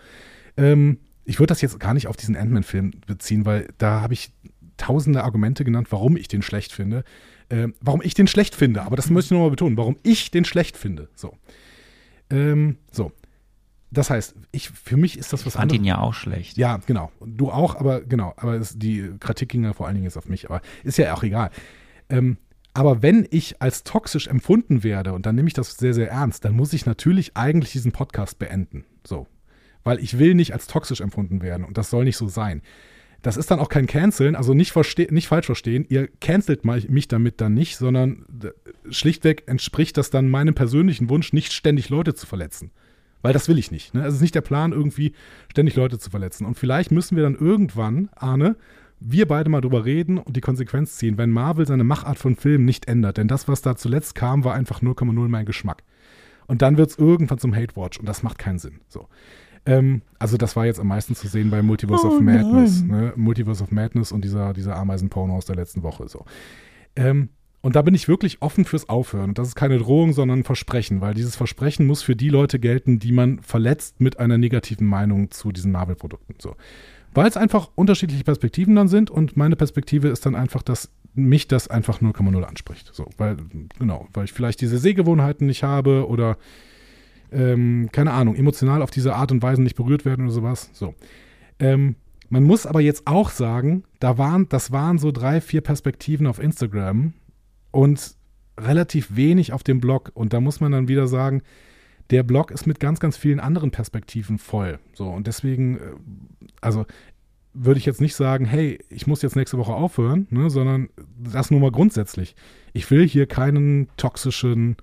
Ähm, 0.56 0.98
ich 1.28 1.38
würde 1.38 1.48
das 1.48 1.60
jetzt 1.60 1.78
gar 1.78 1.94
nicht 1.94 2.06
auf 2.08 2.16
diesen 2.16 2.36
Ant-Man-Film 2.36 2.92
beziehen, 3.06 3.44
weil 3.44 3.68
da 3.78 4.00
habe 4.00 4.14
ich 4.14 4.32
tausende 4.76 5.24
Argumente 5.24 5.64
genannt, 5.64 5.88
warum 5.90 6.16
ich 6.16 6.28
den 6.28 6.42
schlecht 6.42 6.72
finde. 6.72 7.04
Ähm, 7.50 7.74
warum 7.80 8.02
ich 8.02 8.14
den 8.14 8.26
schlecht 8.26 8.54
finde, 8.54 8.82
aber 8.82 8.96
das 8.96 9.10
möchte 9.10 9.26
ich 9.26 9.30
nochmal 9.32 9.50
betonen, 9.50 9.76
warum 9.76 9.96
ich 10.02 10.30
den 10.30 10.44
schlecht 10.44 10.76
finde. 10.76 11.08
So. 11.14 11.34
Ähm, 12.30 12.76
so. 12.90 13.12
Das 13.90 14.10
heißt, 14.10 14.34
ich, 14.52 14.68
für 14.70 14.96
mich 14.98 15.16
ist 15.18 15.32
das 15.32 15.46
was 15.46 15.54
Ich 15.54 15.58
fand 15.58 15.72
anderes. 15.72 15.78
ihn 15.80 15.84
ja 15.84 15.98
auch 15.98 16.12
schlecht. 16.12 16.58
Ja, 16.58 16.78
genau. 16.86 17.10
Du 17.24 17.50
auch, 17.50 17.74
aber 17.76 18.02
genau. 18.02 18.34
Aber 18.36 18.54
es, 18.54 18.78
die 18.78 19.10
Kritik 19.18 19.48
ging 19.48 19.64
ja 19.64 19.72
vor 19.72 19.86
allen 19.86 19.94
Dingen 19.94 20.04
jetzt 20.04 20.18
auf 20.18 20.28
mich. 20.28 20.48
Aber 20.50 20.60
ist 20.84 20.98
ja 20.98 21.14
auch 21.14 21.22
egal. 21.22 21.50
Ähm, 22.10 22.36
Aber 22.74 23.02
wenn 23.02 23.26
ich 23.30 23.62
als 23.62 23.84
toxisch 23.84 24.26
empfunden 24.28 24.82
werde, 24.82 25.14
und 25.14 25.24
dann 25.24 25.34
nehme 25.34 25.48
ich 25.48 25.54
das 25.54 25.76
sehr, 25.78 25.94
sehr 25.94 26.10
ernst, 26.10 26.44
dann 26.44 26.54
muss 26.54 26.72
ich 26.74 26.84
natürlich 26.86 27.34
eigentlich 27.36 27.72
diesen 27.72 27.92
Podcast 27.92 28.38
beenden. 28.38 28.84
So. 29.06 29.26
Weil 29.84 30.00
ich 30.00 30.18
will 30.18 30.34
nicht 30.34 30.52
als 30.52 30.66
toxisch 30.66 31.00
empfunden 31.00 31.42
werden 31.42 31.64
und 31.64 31.78
das 31.78 31.90
soll 31.90 32.04
nicht 32.04 32.16
so 32.16 32.28
sein. 32.28 32.62
Das 33.22 33.36
ist 33.36 33.50
dann 33.50 33.58
auch 33.58 33.68
kein 33.68 33.86
Canceln, 33.86 34.36
also 34.36 34.54
nicht, 34.54 34.74
nicht 35.10 35.26
falsch 35.26 35.46
verstehen, 35.46 35.84
ihr 35.88 36.08
cancelt 36.20 36.64
mich 36.64 37.08
damit 37.08 37.40
dann 37.40 37.52
nicht, 37.52 37.76
sondern 37.76 38.24
schlichtweg 38.90 39.42
entspricht 39.46 39.96
das 39.96 40.10
dann 40.10 40.28
meinem 40.28 40.54
persönlichen 40.54 41.08
Wunsch, 41.08 41.32
nicht 41.32 41.52
ständig 41.52 41.88
Leute 41.88 42.14
zu 42.14 42.26
verletzen. 42.26 42.70
Weil 43.22 43.32
das 43.32 43.48
will 43.48 43.58
ich 43.58 43.72
nicht. 43.72 43.94
Ne? 43.94 44.06
Es 44.06 44.14
ist 44.14 44.20
nicht 44.20 44.36
der 44.36 44.42
Plan, 44.42 44.72
irgendwie 44.72 45.12
ständig 45.50 45.74
Leute 45.74 45.98
zu 45.98 46.10
verletzen. 46.10 46.46
Und 46.46 46.56
vielleicht 46.56 46.92
müssen 46.92 47.16
wir 47.16 47.24
dann 47.24 47.34
irgendwann, 47.34 48.08
Arne, 48.14 48.56
wir 49.00 49.26
beide 49.26 49.50
mal 49.50 49.60
drüber 49.60 49.84
reden 49.84 50.18
und 50.18 50.36
die 50.36 50.40
Konsequenz 50.40 50.96
ziehen, 50.96 51.18
wenn 51.18 51.30
Marvel 51.30 51.66
seine 51.66 51.84
Machart 51.84 52.18
von 52.18 52.36
Filmen 52.36 52.64
nicht 52.64 52.86
ändert. 52.86 53.16
Denn 53.16 53.28
das, 53.28 53.48
was 53.48 53.62
da 53.62 53.76
zuletzt 53.76 54.14
kam, 54.14 54.44
war 54.44 54.54
einfach 54.54 54.82
0,0 54.82 55.28
mein 55.28 55.46
Geschmack. 55.46 55.82
Und 56.46 56.62
dann 56.62 56.76
wird 56.78 56.90
es 56.90 56.98
irgendwann 56.98 57.38
zum 57.38 57.54
Hate 57.54 57.76
Watch 57.76 57.98
und 57.98 58.06
das 58.06 58.22
macht 58.22 58.38
keinen 58.38 58.58
Sinn. 58.58 58.80
So. 58.88 59.08
Ähm, 59.68 60.00
also 60.18 60.38
das 60.38 60.56
war 60.56 60.64
jetzt 60.64 60.80
am 60.80 60.88
meisten 60.88 61.14
zu 61.14 61.28
sehen 61.28 61.50
bei 61.50 61.60
Multiverse 61.60 62.06
oh, 62.06 62.14
of 62.14 62.20
Madness. 62.20 62.82
Ne? 62.82 63.12
Multiverse 63.16 63.62
of 63.62 63.70
Madness 63.70 64.12
und 64.12 64.24
dieser, 64.24 64.54
dieser 64.54 64.76
Ameisenporno 64.76 65.36
aus 65.36 65.44
der 65.44 65.56
letzten 65.56 65.82
Woche. 65.82 66.08
So. 66.08 66.24
Ähm, 66.96 67.28
und 67.60 67.76
da 67.76 67.82
bin 67.82 67.94
ich 67.94 68.08
wirklich 68.08 68.40
offen 68.40 68.64
fürs 68.64 68.88
Aufhören. 68.88 69.30
Und 69.30 69.38
das 69.38 69.48
ist 69.48 69.56
keine 69.56 69.78
Drohung, 69.78 70.14
sondern 70.14 70.40
ein 70.40 70.44
Versprechen, 70.44 71.02
weil 71.02 71.12
dieses 71.12 71.36
Versprechen 71.36 71.86
muss 71.86 72.02
für 72.02 72.16
die 72.16 72.30
Leute 72.30 72.58
gelten, 72.58 72.98
die 72.98 73.12
man 73.12 73.40
verletzt 73.40 74.00
mit 74.00 74.18
einer 74.18 74.38
negativen 74.38 74.86
Meinung 74.86 75.30
zu 75.30 75.52
diesen 75.52 75.70
Marvel-Produkten. 75.72 76.36
So. 76.38 76.56
Weil 77.12 77.28
es 77.28 77.36
einfach 77.36 77.68
unterschiedliche 77.74 78.24
Perspektiven 78.24 78.74
dann 78.74 78.88
sind 78.88 79.10
und 79.10 79.36
meine 79.36 79.56
Perspektive 79.56 80.08
ist 80.08 80.24
dann 80.24 80.34
einfach, 80.34 80.62
dass 80.62 80.90
mich 81.14 81.46
das 81.46 81.68
einfach 81.68 82.00
0,0 82.00 82.42
anspricht. 82.42 82.90
So, 82.94 83.10
weil, 83.18 83.36
genau, 83.78 84.06
weil 84.14 84.24
ich 84.24 84.32
vielleicht 84.32 84.62
diese 84.62 84.78
Sehgewohnheiten 84.78 85.46
nicht 85.46 85.62
habe 85.62 86.08
oder 86.08 86.38
ähm, 87.32 87.88
keine 87.92 88.12
Ahnung, 88.12 88.34
emotional 88.34 88.82
auf 88.82 88.90
diese 88.90 89.14
Art 89.14 89.32
und 89.32 89.42
Weise 89.42 89.62
nicht 89.62 89.76
berührt 89.76 90.04
werden 90.04 90.24
oder 90.26 90.34
sowas. 90.34 90.70
So. 90.72 90.94
Ähm, 91.58 91.96
man 92.28 92.44
muss 92.44 92.66
aber 92.66 92.80
jetzt 92.80 93.06
auch 93.06 93.30
sagen, 93.30 93.84
da 94.00 94.18
waren, 94.18 94.48
das 94.48 94.70
waren 94.70 94.98
so 94.98 95.12
drei, 95.12 95.40
vier 95.40 95.60
Perspektiven 95.60 96.26
auf 96.26 96.38
Instagram 96.38 97.14
und 97.70 98.14
relativ 98.58 99.16
wenig 99.16 99.52
auf 99.52 99.62
dem 99.62 99.80
Blog. 99.80 100.10
Und 100.14 100.32
da 100.32 100.40
muss 100.40 100.60
man 100.60 100.72
dann 100.72 100.88
wieder 100.88 101.06
sagen, 101.06 101.42
der 102.10 102.22
Blog 102.22 102.50
ist 102.50 102.66
mit 102.66 102.80
ganz, 102.80 103.00
ganz 103.00 103.16
vielen 103.16 103.40
anderen 103.40 103.70
Perspektiven 103.70 104.38
voll. 104.38 104.78
So, 104.94 105.08
und 105.08 105.26
deswegen, 105.26 105.76
äh, 105.76 105.80
also 106.60 106.86
würde 107.54 107.78
ich 107.78 107.86
jetzt 107.86 108.00
nicht 108.00 108.14
sagen, 108.14 108.44
hey, 108.44 108.78
ich 108.88 109.06
muss 109.06 109.22
jetzt 109.22 109.36
nächste 109.36 109.58
Woche 109.58 109.72
aufhören, 109.72 110.26
ne, 110.30 110.48
sondern 110.48 110.90
das 111.18 111.50
nur 111.50 111.60
mal 111.60 111.72
grundsätzlich. 111.72 112.36
Ich 112.72 112.90
will 112.90 113.06
hier 113.06 113.26
keinen 113.26 113.88
toxischen 113.96 114.76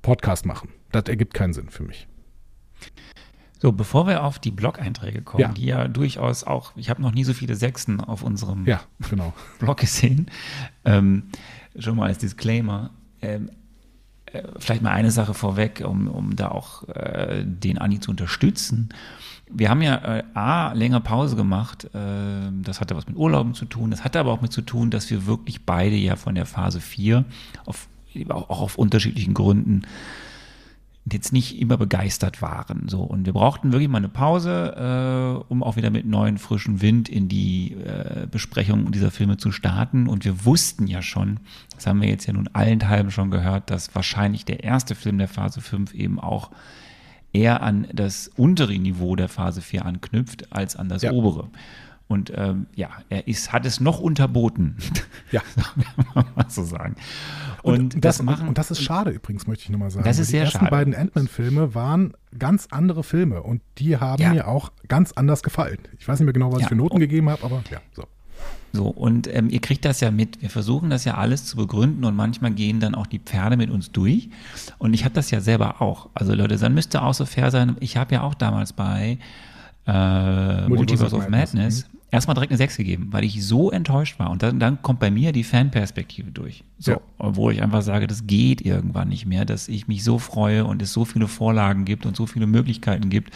Podcast 0.00 0.46
machen. 0.46 0.70
Das 0.92 1.04
ergibt 1.04 1.34
keinen 1.34 1.52
Sinn 1.52 1.68
für 1.68 1.82
mich. 1.82 2.08
So, 3.60 3.72
bevor 3.72 4.06
wir 4.06 4.22
auf 4.22 4.38
die 4.38 4.52
Blog-Einträge 4.52 5.22
kommen, 5.22 5.42
ja. 5.42 5.48
die 5.48 5.66
ja 5.66 5.88
durchaus 5.88 6.44
auch, 6.44 6.72
ich 6.76 6.90
habe 6.90 7.02
noch 7.02 7.12
nie 7.12 7.24
so 7.24 7.34
viele 7.34 7.56
Sechsen 7.56 8.00
auf 8.00 8.22
unserem 8.22 8.64
ja, 8.66 8.80
genau. 9.10 9.32
Blog 9.58 9.78
gesehen. 9.78 10.30
Ähm, 10.84 11.24
schon 11.76 11.96
mal 11.96 12.06
als 12.06 12.18
Disclaimer. 12.18 12.90
Ähm, 13.20 13.50
äh, 14.26 14.42
vielleicht 14.58 14.82
mal 14.82 14.92
eine 14.92 15.10
Sache 15.10 15.34
vorweg, 15.34 15.82
um, 15.84 16.06
um 16.06 16.36
da 16.36 16.48
auch 16.50 16.88
äh, 16.88 17.42
den 17.44 17.78
Ani 17.78 17.98
zu 17.98 18.12
unterstützen. 18.12 18.90
Wir 19.50 19.70
haben 19.70 19.82
ja 19.82 20.18
äh, 20.18 20.24
A, 20.34 20.72
länger 20.74 21.00
Pause 21.00 21.34
gemacht. 21.34 21.84
Äh, 21.94 22.52
das 22.62 22.80
hatte 22.80 22.94
was 22.94 23.08
mit 23.08 23.16
Urlauben 23.16 23.54
zu 23.54 23.64
tun. 23.64 23.90
Das 23.90 24.04
hatte 24.04 24.20
aber 24.20 24.30
auch 24.30 24.40
mit 24.40 24.52
zu 24.52 24.62
tun, 24.62 24.90
dass 24.90 25.10
wir 25.10 25.26
wirklich 25.26 25.66
beide 25.66 25.96
ja 25.96 26.14
von 26.14 26.36
der 26.36 26.46
Phase 26.46 26.80
4 26.80 27.24
auf, 27.64 27.88
auch 28.28 28.60
auf 28.60 28.78
unterschiedlichen 28.78 29.34
Gründen 29.34 29.82
jetzt 31.12 31.32
nicht 31.32 31.60
immer 31.60 31.76
begeistert 31.76 32.42
waren. 32.42 32.88
So. 32.88 33.02
Und 33.02 33.26
wir 33.26 33.32
brauchten 33.32 33.72
wirklich 33.72 33.88
mal 33.88 33.98
eine 33.98 34.08
Pause, 34.08 35.42
äh, 35.46 35.52
um 35.52 35.62
auch 35.62 35.76
wieder 35.76 35.90
mit 35.90 36.06
neuen, 36.06 36.38
frischen 36.38 36.80
Wind 36.80 37.08
in 37.08 37.28
die 37.28 37.72
äh, 37.74 38.26
Besprechung 38.30 38.90
dieser 38.90 39.10
Filme 39.10 39.36
zu 39.36 39.52
starten. 39.52 40.08
Und 40.08 40.24
wir 40.24 40.44
wussten 40.44 40.86
ja 40.86 41.02
schon, 41.02 41.40
das 41.74 41.86
haben 41.86 42.00
wir 42.00 42.08
jetzt 42.08 42.26
ja 42.26 42.32
nun 42.32 42.48
allenthalben 42.52 43.10
schon 43.10 43.30
gehört, 43.30 43.70
dass 43.70 43.94
wahrscheinlich 43.94 44.44
der 44.44 44.64
erste 44.64 44.94
Film 44.94 45.18
der 45.18 45.28
Phase 45.28 45.60
5 45.60 45.94
eben 45.94 46.18
auch 46.18 46.50
eher 47.32 47.62
an 47.62 47.86
das 47.92 48.28
untere 48.36 48.76
Niveau 48.78 49.16
der 49.16 49.28
Phase 49.28 49.60
4 49.60 49.84
anknüpft 49.84 50.52
als 50.52 50.76
an 50.76 50.88
das 50.88 51.02
ja. 51.02 51.12
obere. 51.12 51.48
Und 52.08 52.32
ähm, 52.34 52.66
ja, 52.74 52.88
er 53.10 53.28
ist, 53.28 53.52
hat 53.52 53.66
es 53.66 53.80
noch 53.80 54.00
unterboten. 54.00 54.76
Ja. 55.30 55.42
mal 56.14 56.46
so 56.48 56.62
sagen. 56.62 56.96
Und, 57.62 57.94
und 57.94 58.04
das, 58.04 58.16
das, 58.16 58.24
machen, 58.24 58.48
und 58.48 58.56
das 58.56 58.70
ist 58.70 58.80
schade 58.80 59.10
übrigens, 59.10 59.46
möchte 59.46 59.64
ich 59.64 59.68
nochmal 59.68 59.90
sagen. 59.90 60.06
Das 60.06 60.18
ist 60.18 60.28
sehr 60.28 60.46
schade. 60.46 60.52
Die 60.52 60.64
ersten 60.64 60.70
beiden 60.70 60.94
Ant-Man-Filme 60.94 61.74
waren 61.74 62.14
ganz 62.38 62.68
andere 62.70 63.04
Filme 63.04 63.42
und 63.42 63.60
die 63.76 63.98
haben 63.98 64.22
ja. 64.22 64.32
mir 64.32 64.48
auch 64.48 64.72
ganz 64.88 65.12
anders 65.12 65.42
gefallen. 65.42 65.76
Ich 65.98 66.08
weiß 66.08 66.18
nicht 66.18 66.24
mehr 66.24 66.32
genau, 66.32 66.50
was 66.50 66.60
ja. 66.60 66.64
ich 66.64 66.68
für 66.70 66.76
Noten 66.76 66.98
gegeben 66.98 67.28
habe, 67.28 67.44
aber 67.44 67.62
ja, 67.70 67.82
so. 67.92 68.04
So, 68.72 68.86
und 68.86 69.26
ähm, 69.34 69.50
ihr 69.50 69.60
kriegt 69.60 69.84
das 69.84 70.00
ja 70.00 70.10
mit. 70.10 70.40
Wir 70.40 70.48
versuchen 70.48 70.88
das 70.88 71.04
ja 71.04 71.16
alles 71.16 71.44
zu 71.44 71.58
begründen 71.58 72.06
und 72.06 72.16
manchmal 72.16 72.52
gehen 72.52 72.80
dann 72.80 72.94
auch 72.94 73.06
die 73.06 73.18
Pferde 73.18 73.58
mit 73.58 73.68
uns 73.68 73.92
durch. 73.92 74.30
Und 74.78 74.94
ich 74.94 75.04
habe 75.04 75.14
das 75.14 75.30
ja 75.30 75.42
selber 75.42 75.82
auch. 75.82 76.08
Also 76.14 76.32
Leute, 76.32 76.56
dann 76.56 76.72
müsste 76.72 77.02
auch 77.02 77.12
so 77.12 77.26
fair 77.26 77.50
sein. 77.50 77.76
Ich 77.80 77.98
habe 77.98 78.14
ja 78.14 78.22
auch 78.22 78.34
damals 78.34 78.72
bei 78.72 79.18
äh, 79.86 80.68
Multiverse 80.68 81.14
of 81.14 81.28
Madness, 81.28 81.52
Madness 81.52 81.88
mhm 81.92 81.97
erstmal 82.10 82.34
direkt 82.34 82.52
eine 82.52 82.58
6 82.58 82.76
gegeben, 82.76 83.08
weil 83.10 83.24
ich 83.24 83.44
so 83.44 83.70
enttäuscht 83.70 84.18
war. 84.18 84.30
Und 84.30 84.42
dann, 84.42 84.58
dann 84.58 84.80
kommt 84.82 85.00
bei 85.00 85.10
mir 85.10 85.32
die 85.32 85.44
Fanperspektive 85.44 86.30
durch. 86.30 86.64
So, 86.78 86.92
ja. 86.92 87.00
wo 87.18 87.50
ich 87.50 87.62
einfach 87.62 87.82
sage, 87.82 88.06
das 88.06 88.26
geht 88.26 88.60
irgendwann 88.60 89.08
nicht 89.08 89.26
mehr, 89.26 89.44
dass 89.44 89.68
ich 89.68 89.88
mich 89.88 90.04
so 90.04 90.18
freue 90.18 90.64
und 90.64 90.80
es 90.80 90.92
so 90.92 91.04
viele 91.04 91.28
Vorlagen 91.28 91.84
gibt 91.84 92.06
und 92.06 92.16
so 92.16 92.26
viele 92.26 92.46
Möglichkeiten 92.46 93.10
gibt. 93.10 93.32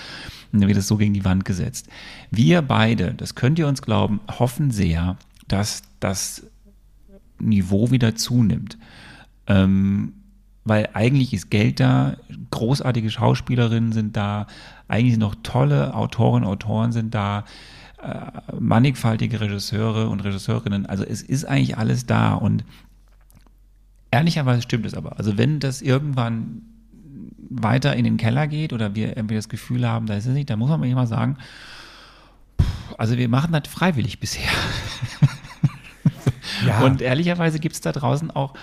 Und 0.53 0.61
dann 0.61 0.69
wird 0.69 0.79
es 0.79 0.87
so 0.89 0.97
gegen 0.97 1.15
die 1.15 1.25
Wand 1.25 1.45
gesetzt. 1.45 1.89
Wir 2.31 2.63
beide, 2.63 3.15
das 3.15 3.35
könnt 3.35 3.59
ihr 3.59 3.69
uns 3.69 3.83
glauben, 3.83 4.21
hoffen 4.39 4.71
sehr, 4.71 5.17
dass 5.49 5.83
das 6.01 6.47
Niveau 7.39 7.91
wieder 7.91 8.15
zunimmt. 8.15 8.79
Ähm, 9.47 10.15
weil 10.65 10.89
eigentlich 10.95 11.35
ist 11.35 11.51
Geld 11.51 11.81
da, 11.81 12.17
großartige 12.51 13.11
Schauspielerinnen 13.11 13.93
sind 13.93 14.17
da, 14.17 14.47
eigentlich 14.87 15.19
noch 15.19 15.35
tolle 15.43 15.95
Autorinnen, 15.95 16.49
Autoren 16.49 16.93
sind 16.93 17.15
da 17.15 17.45
mannigfaltige 18.59 19.41
Regisseure 19.41 20.09
und 20.09 20.21
Regisseurinnen. 20.21 20.87
Also 20.87 21.05
es 21.05 21.23
ist 21.23 21.45
eigentlich 21.45 21.79
alles 21.79 22.07
da 22.07 22.35
und 22.35 22.65
ehrlicherweise 24.11 24.63
stimmt 24.63 24.87
es 24.87 24.95
aber. 24.95 25.19
Also 25.19 25.39
wenn 25.39 25.61
das 25.61 25.83
irgendwann 25.83 26.63
weiter 27.49 27.95
in 27.95 28.05
den 28.05 28.17
Keller 28.17 28.47
geht 28.47 28.73
oder 28.73 28.95
wir 28.95 29.17
irgendwie 29.17 29.35
das 29.35 29.49
Gefühl 29.49 29.87
haben, 29.87 30.07
da 30.07 30.15
ist 30.15 30.27
es 30.27 30.35
nicht, 30.35 30.51
dann 30.51 30.59
muss 30.59 30.71
man 30.71 30.83
immer 30.85 31.07
sagen, 31.07 31.37
also 32.99 33.17
wir 33.17 33.29
machen 33.29 33.53
das 33.53 33.69
freiwillig 33.69 34.21
bisher. 34.21 34.51
Ja. 36.67 36.81
Und 36.83 37.03
ehrlicherweise 37.03 37.59
gibt 37.59 37.75
es 37.75 37.81
da 37.81 37.93
draußen 37.93 38.31
auch 38.31 38.55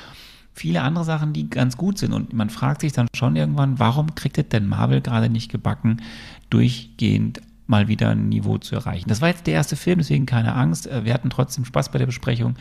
viele 0.54 0.82
andere 0.82 1.06
Sachen, 1.06 1.34
die 1.34 1.50
ganz 1.50 1.78
gut 1.78 1.98
sind. 1.98 2.14
Und 2.14 2.34
man 2.34 2.50
fragt 2.50 2.82
sich 2.82 2.94
dann 2.94 3.08
schon 3.16 3.36
irgendwann, 3.36 3.80
warum 3.80 4.16
kriegt 4.16 4.38
es 4.38 4.50
denn 4.50 4.68
Marvel 4.68 5.02
gerade 5.02 5.30
nicht 5.30 5.52
gebacken, 5.52 6.02
durchgehend 6.50 7.42
mal 7.70 7.88
wieder 7.88 8.10
ein 8.10 8.30
Niveau 8.30 8.58
zu 8.58 8.76
erreichen. 8.76 9.08
Das 9.08 9.22
war 9.22 9.30
jetzt 9.30 9.46
der 9.48 9.54
erste 9.54 9.76
Film, 9.76 10.00
deswegen 10.00 10.26
keine 10.26 10.56
Angst. 10.56 10.88
Äh, 10.88 11.06
wir 11.06 11.14
hatten 11.14 11.30
trotzdem 11.30 11.66
Spaß 11.66 11.92
bei 11.92 12.00
der 12.00 12.08
Besprechung 12.08 12.56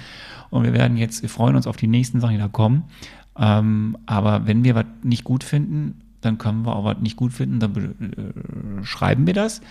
und 0.50 0.64
wir 0.64 0.72
werden 0.72 0.96
jetzt, 0.96 1.22
wir 1.22 1.30
freuen 1.30 1.56
uns 1.56 1.66
auf 1.66 1.76
die 1.76 1.86
nächsten 1.86 2.20
Sachen, 2.20 2.34
die 2.34 2.40
da 2.40 2.48
kommen. 2.48 2.84
Ähm, 3.36 3.96
aber 4.06 4.46
wenn 4.46 4.64
wir 4.64 4.74
was 4.74 4.84
nicht 5.02 5.24
gut 5.24 5.44
finden, 5.44 6.02
dann 6.20 6.38
können 6.38 6.66
wir 6.66 6.76
auch 6.76 6.84
was 6.84 6.98
nicht 6.98 7.16
gut 7.16 7.32
finden, 7.32 7.60
dann 7.60 7.74
äh, 7.76 8.84
schreiben 8.84 9.26
wir 9.26 9.34
das. 9.34 9.62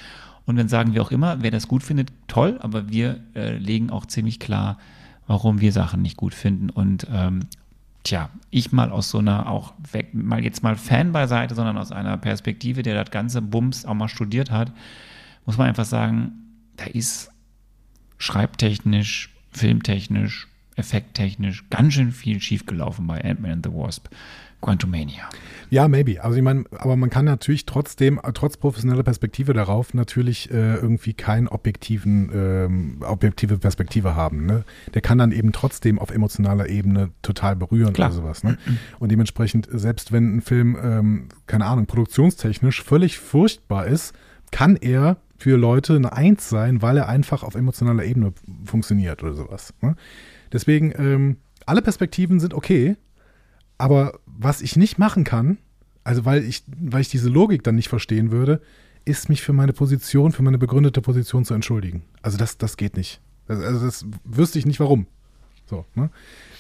Und 0.45 0.56
dann 0.56 0.69
sagen 0.69 0.93
wir 0.93 1.02
auch 1.02 1.12
immer, 1.12 1.43
wer 1.43 1.52
das 1.52 1.67
gut 1.67 1.84
findet, 1.84 2.12
toll, 2.28 2.58
aber 2.62 2.89
wir 2.89 3.19
äh, 3.36 3.58
legen 3.58 3.89
auch 3.89 4.06
ziemlich 4.06 4.39
klar, 4.39 4.78
warum 5.28 5.60
wir 5.60 5.73
Sachen 5.73 6.02
nicht 6.02 6.15
gut 6.15 6.34
finden. 6.34 6.69
Und 6.69 7.06
ähm, 7.12 7.41
tja, 8.04 8.30
ich 8.50 8.71
mal 8.71 8.89
aus 8.89 9.10
so 9.10 9.17
einer, 9.17 9.50
auch 9.50 9.73
weg, 9.91 10.13
mal 10.13 10.43
jetzt 10.43 10.63
mal 10.63 10.78
Fan 10.78 11.12
beiseite, 11.12 11.54
sondern 11.54 11.78
aus 11.78 11.91
einer 11.91 12.15
Perspektive, 12.17 12.82
der 12.82 13.04
das 13.04 13.12
ganze 13.12 13.41
Bums 13.41 13.86
auch 13.86 13.93
mal 13.93 14.08
studiert 14.08 14.50
hat, 14.50 14.71
muss 15.48 15.58
man 15.58 15.68
einfach 15.68 15.86
sagen, 15.86 16.34
da 16.76 16.86
ist 16.86 17.32
schreibtechnisch, 18.20 19.34
filmtechnisch, 19.52 20.48
effekttechnisch 20.76 21.68
ganz 21.72 21.96
schön 21.96 22.12
viel 22.12 22.40
schiefgelaufen 22.40 23.08
bei 23.08 23.24
Ant-Man 23.24 23.52
and 23.52 23.66
the 23.66 23.72
Wasp. 23.72 24.10
Quantumania. 24.60 25.30
Ja, 25.70 25.88
maybe. 25.88 26.24
Also 26.24 26.38
ich 26.38 26.44
meine, 26.44 26.64
aber 26.72 26.96
man 26.96 27.10
kann 27.10 27.26
natürlich 27.26 27.66
trotzdem, 27.66 28.20
trotz 28.34 28.58
professioneller 28.58 29.04
Perspektive 29.04 29.54
darauf, 29.54 29.94
natürlich 29.94 30.50
äh, 30.50 30.76
irgendwie 30.76 31.14
keinen 31.14 31.48
objektiven, 31.48 32.32
ähm, 32.34 32.98
objektive 33.02 33.60
Perspektive 33.60 34.16
haben. 34.16 34.46
Ne? 34.46 34.64
Der 34.94 35.02
kann 35.02 35.20
dann 35.20 35.32
eben 35.32 35.52
trotzdem 35.52 36.00
auf 36.00 36.10
emotionaler 36.10 36.70
Ebene 36.70 37.12
total 37.22 37.56
berühren 37.56 37.94
Klar. 37.94 38.10
oder 38.10 38.16
sowas. 38.16 38.44
Ne? 38.44 38.58
Und 38.98 39.12
dementsprechend, 39.12 39.68
selbst 39.72 40.12
wenn 40.12 40.38
ein 40.38 40.42
Film, 40.42 40.76
ähm, 40.82 41.30
keine 41.46 41.66
Ahnung, 41.66 41.86
produktionstechnisch 41.86 42.82
völlig 42.82 43.20
furchtbar 43.20 43.86
ist, 43.86 44.16
kann 44.52 44.76
er 44.76 45.18
für 45.48 45.56
Leute 45.56 45.96
eine 45.96 46.12
Eins 46.12 46.50
sein, 46.50 46.82
weil 46.82 46.98
er 46.98 47.08
einfach 47.08 47.42
auf 47.42 47.56
emotionaler 47.56 48.04
Ebene 48.04 48.34
funktioniert 48.66 49.24
oder 49.24 49.34
sowas. 49.34 49.74
Ne? 49.82 49.96
Deswegen, 50.52 50.94
ähm, 50.98 51.38
alle 51.66 51.82
Perspektiven 51.82 52.42
sind 52.42 52.54
okay, 52.54 52.98
aber 53.78 54.20
was 54.26 54.60
ich 54.60 54.76
nicht 54.76 54.98
machen 54.98 55.24
kann, 55.24 55.58
also 56.04 56.26
weil 56.26 56.44
ich, 56.44 56.66
weil 56.82 57.00
ich 57.00 57.08
diese 57.08 57.30
Logik 57.30 57.64
dann 57.64 57.76
nicht 57.76 57.88
verstehen 57.88 58.30
würde, 58.30 58.62
ist 59.06 59.30
mich 59.30 59.42
für 59.42 59.54
meine 59.54 59.72
Position, 59.72 60.34
für 60.34 60.44
meine 60.44 60.58
begründete 60.58 61.02
Position 61.02 61.46
zu 61.46 61.54
entschuldigen. 61.54 62.04
Also 62.22 62.38
das, 62.38 62.58
das 62.58 62.76
geht 62.76 62.98
nicht. 62.98 63.22
Also, 63.48 63.64
also 63.64 63.86
das 63.86 64.06
wüsste 64.26 64.60
ich 64.60 64.66
nicht 64.66 64.82
warum. 64.82 65.08
So, 65.66 65.86
ne? 65.96 66.10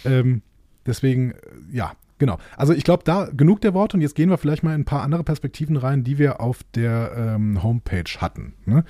ähm, 0.05 0.41
deswegen, 0.85 1.33
ja, 1.73 1.91
genau. 2.17 2.37
Also 2.55 2.73
ich 2.73 2.83
glaube, 2.83 3.03
da 3.03 3.29
genug 3.31 3.61
der 3.61 3.73
Worte 3.73 3.97
und 3.97 4.01
jetzt 4.01 4.15
gehen 4.15 4.29
wir 4.29 4.37
vielleicht 4.37 4.63
mal 4.63 4.73
in 4.73 4.81
ein 4.81 4.85
paar 4.85 5.01
andere 5.01 5.23
Perspektiven 5.23 5.77
rein, 5.77 6.03
die 6.03 6.17
wir 6.17 6.41
auf 6.41 6.61
der 6.75 7.11
ähm, 7.15 7.63
Homepage 7.63 8.09
hatten. 8.19 8.53
Ne? 8.65 8.83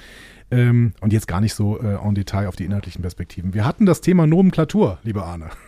Ähm, 0.52 0.94
und 1.02 1.14
jetzt 1.14 1.28
gar 1.28 1.42
nicht 1.42 1.54
so 1.54 1.80
äh, 1.80 1.96
en 1.96 2.16
Detail 2.16 2.48
auf 2.48 2.56
die 2.56 2.66
inhaltlichen 2.66 3.02
Perspektiven. 3.02 3.54
Wir 3.54 3.66
hatten 3.66 3.86
das 3.86 4.02
Thema 4.02 4.28
Nomenklatur, 4.28 5.00
liebe 5.04 5.24
Arne. 5.24 5.50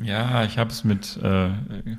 Ja, 0.00 0.44
ich 0.44 0.56
habe 0.56 0.70
es 0.70 0.84
mit, 0.84 1.18
äh, 1.20 1.48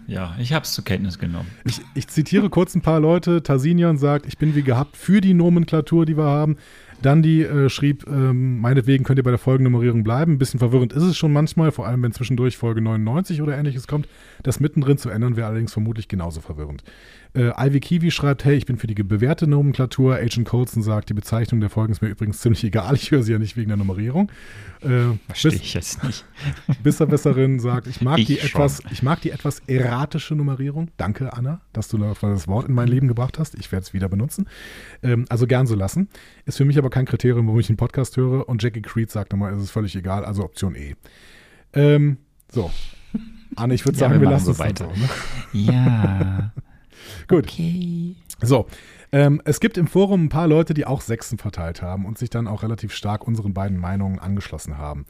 ja, 0.08 0.34
ich 0.40 0.54
habe 0.54 0.64
es 0.64 0.72
zur 0.72 0.86
Kenntnis 0.86 1.20
genommen. 1.20 1.50
Ich, 1.66 1.82
ich, 1.94 2.08
zitiere 2.08 2.50
kurz 2.50 2.74
ein 2.74 2.82
paar 2.82 3.02
Leute. 3.02 3.44
Tarsinian 3.44 3.98
sagt, 3.98 4.26
ich 4.26 4.38
bin 4.38 4.56
wie 4.56 4.62
gehabt 4.62 4.96
für 4.96 5.20
die 5.20 5.34
Nomenklatur, 5.34 6.06
die 6.06 6.18
wir 6.18 6.24
haben. 6.24 6.56
Dandi 7.02 7.44
äh, 7.44 7.70
schrieb, 7.70 8.06
ähm, 8.08 8.60
meinetwegen 8.60 9.04
könnt 9.04 9.20
ihr 9.20 9.24
bei 9.24 9.32
der 9.32 9.40
Folgennummerierung 9.40 10.04
bleiben. 10.04 10.34
Ein 10.34 10.38
bisschen 10.38 10.60
verwirrend 10.60 10.94
ist 10.94 11.04
es 11.04 11.18
schon 11.18 11.34
manchmal, 11.34 11.72
vor 11.72 11.88
allem 11.88 12.02
wenn 12.04 12.12
zwischendurch 12.12 12.58
Folge 12.58 12.82
99 12.82 13.42
oder 13.42 13.58
ähnliches 13.58 13.88
kommt. 13.88 14.08
Das 14.44 14.60
mittendrin 14.60 14.98
zu 14.98 15.10
ändern 15.10 15.36
wäre 15.36 15.48
allerdings 15.48 15.74
vermutlich 15.74 16.08
genauso 16.08 16.42
verwirrend. 16.42 16.84
Äh, 17.36 17.52
Ivy 17.58 17.82
Kiwi 17.82 18.12
schreibt, 18.12 18.46
hey, 18.46 18.56
ich 18.56 18.66
bin 18.66 18.78
für 18.78 18.88
die 18.88 18.96
bewährte 18.96 19.46
Nomenklatur. 19.46 20.16
Agent 20.16 20.48
Colson 20.48 20.82
sagt, 20.82 21.10
die 21.10 21.14
Bezeichnung 21.14 21.60
der 21.60 21.70
Folgen 21.70 21.92
ist 21.92 22.02
mir 22.02 22.08
übrigens 22.08 22.40
ziemlich 22.40 22.64
egal. 22.64 22.96
Ich 22.96 23.12
höre 23.12 23.24
sie 23.24 23.34
ja 23.34 23.40
nicht 23.40 23.58
wegen 23.58 23.68
der 23.68 23.78
Nummerierung. 23.78 24.32
Äh, 24.82 25.18
Verstehe 25.28 25.54
ich 25.54 25.74
jetzt 25.74 26.02
nicht. 26.04 26.26
Besserwisserin 26.84 27.60
sagt, 27.60 27.88
ich 27.88 28.00
mag, 28.00 28.20
ich 28.20 28.28
die 28.28 28.40
etwas, 28.40 28.82
ich 28.90 29.04
mag 29.04 29.20
die 29.22 29.32
etwas 29.32 29.60
erratische 29.68 30.36
Nummerierung. 30.36 30.90
Danke, 30.96 31.34
Anna, 31.34 31.60
dass 31.74 31.90
du 31.90 31.98
das 31.98 32.48
Wort 32.48 32.70
in 32.70 32.74
mein 32.74 32.88
Leben 32.88 33.10
gebracht 33.10 33.38
hast. 33.38 33.56
Ich 33.56 33.72
werde 33.72 33.84
es 33.84 33.94
wieder 33.94 34.08
benutzen. 34.08 34.48
Ähm, 35.04 35.26
also 35.28 35.46
gern 35.46 35.68
so 35.68 35.76
lassen. 35.76 36.08
Ist 36.46 36.58
für 36.58 36.66
mich 36.66 36.78
aber 36.78 36.85
kein 36.90 37.06
Kriterium, 37.06 37.48
warum 37.48 37.60
ich 37.60 37.70
einen 37.70 37.78
Podcast 37.78 38.18
höre. 38.18 38.48
Und 38.48 38.62
Jackie 38.64 38.82
Creed 38.82 39.12
sagt 39.12 39.32
nochmal, 39.32 39.54
es 39.54 39.64
ist 39.64 39.72
völlig 39.72 39.96
egal. 39.96 40.26
Also 40.26 40.44
Option 40.44 40.76
E. 40.76 40.96
Ähm, 41.74 42.18
so. 42.52 42.72
Anne, 43.56 43.74
ich 43.74 43.86
würde 43.86 43.98
sagen, 43.98 44.14
ja, 44.14 44.20
wir, 44.20 44.28
wir 44.28 44.32
lassen 44.32 44.52
es 44.52 44.60
weiter. 44.60 44.90
So, 44.94 45.00
ne? 45.00 45.10
Ja. 45.74 46.52
Gut. 47.28 47.46
Okay. 47.46 48.16
So, 48.42 48.68
ähm, 49.12 49.42
es 49.46 49.60
gibt 49.60 49.78
im 49.78 49.88
Forum 49.88 50.26
ein 50.26 50.30
paar 50.30 50.48
Leute, 50.48 50.74
die 50.74 50.86
auch 50.86 51.02
Sechsen 51.02 51.38
verteilt 51.38 51.82
haben 51.82 52.06
und 52.06 52.18
sich 52.18 52.30
dann 52.30 52.48
auch 52.48 52.64
relativ 52.64 52.94
stark 52.94 53.26
unseren 53.26 53.54
beiden 53.54 53.78
Meinungen 53.78 54.20
angeschlossen 54.20 54.78
haben. 54.78 55.06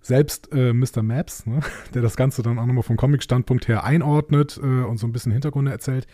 Selbst 0.00 0.50
äh, 0.52 0.72
Mr. 0.72 1.02
Maps, 1.02 1.44
ne, 1.46 1.60
der 1.92 2.00
das 2.00 2.16
Ganze 2.16 2.42
dann 2.42 2.58
auch 2.58 2.64
nochmal 2.64 2.82
vom 2.82 2.96
Comic-Standpunkt 2.96 3.68
her 3.68 3.84
einordnet 3.84 4.58
äh, 4.62 4.64
und 4.66 4.96
so 4.96 5.06
ein 5.06 5.12
bisschen 5.12 5.32
Hintergründe 5.32 5.70
erzählt, 5.70 6.06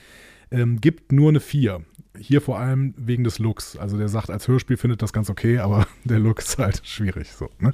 ähm, 0.51 0.81
gibt 0.81 1.13
nur 1.13 1.29
eine 1.29 1.41
4. 1.41 1.83
Hier 2.19 2.41
vor 2.41 2.59
allem 2.59 2.95
wegen 2.97 3.25
des 3.25 3.39
Looks. 3.39 3.77
Also 3.77 3.97
der 3.99 4.09
sagt, 4.09 4.31
als 4.31 4.49
Hörspiel 4.49 4.77
findet 4.77 5.03
das 5.03 5.13
ganz 5.13 5.31
okay, 5.31 5.59
aber 5.59 5.87
der 6.05 6.19
Look 6.19 6.41
ist 6.41 6.59
halt 6.59 6.83
schwierig. 6.85 7.33
So, 7.33 7.49
ne? 7.59 7.73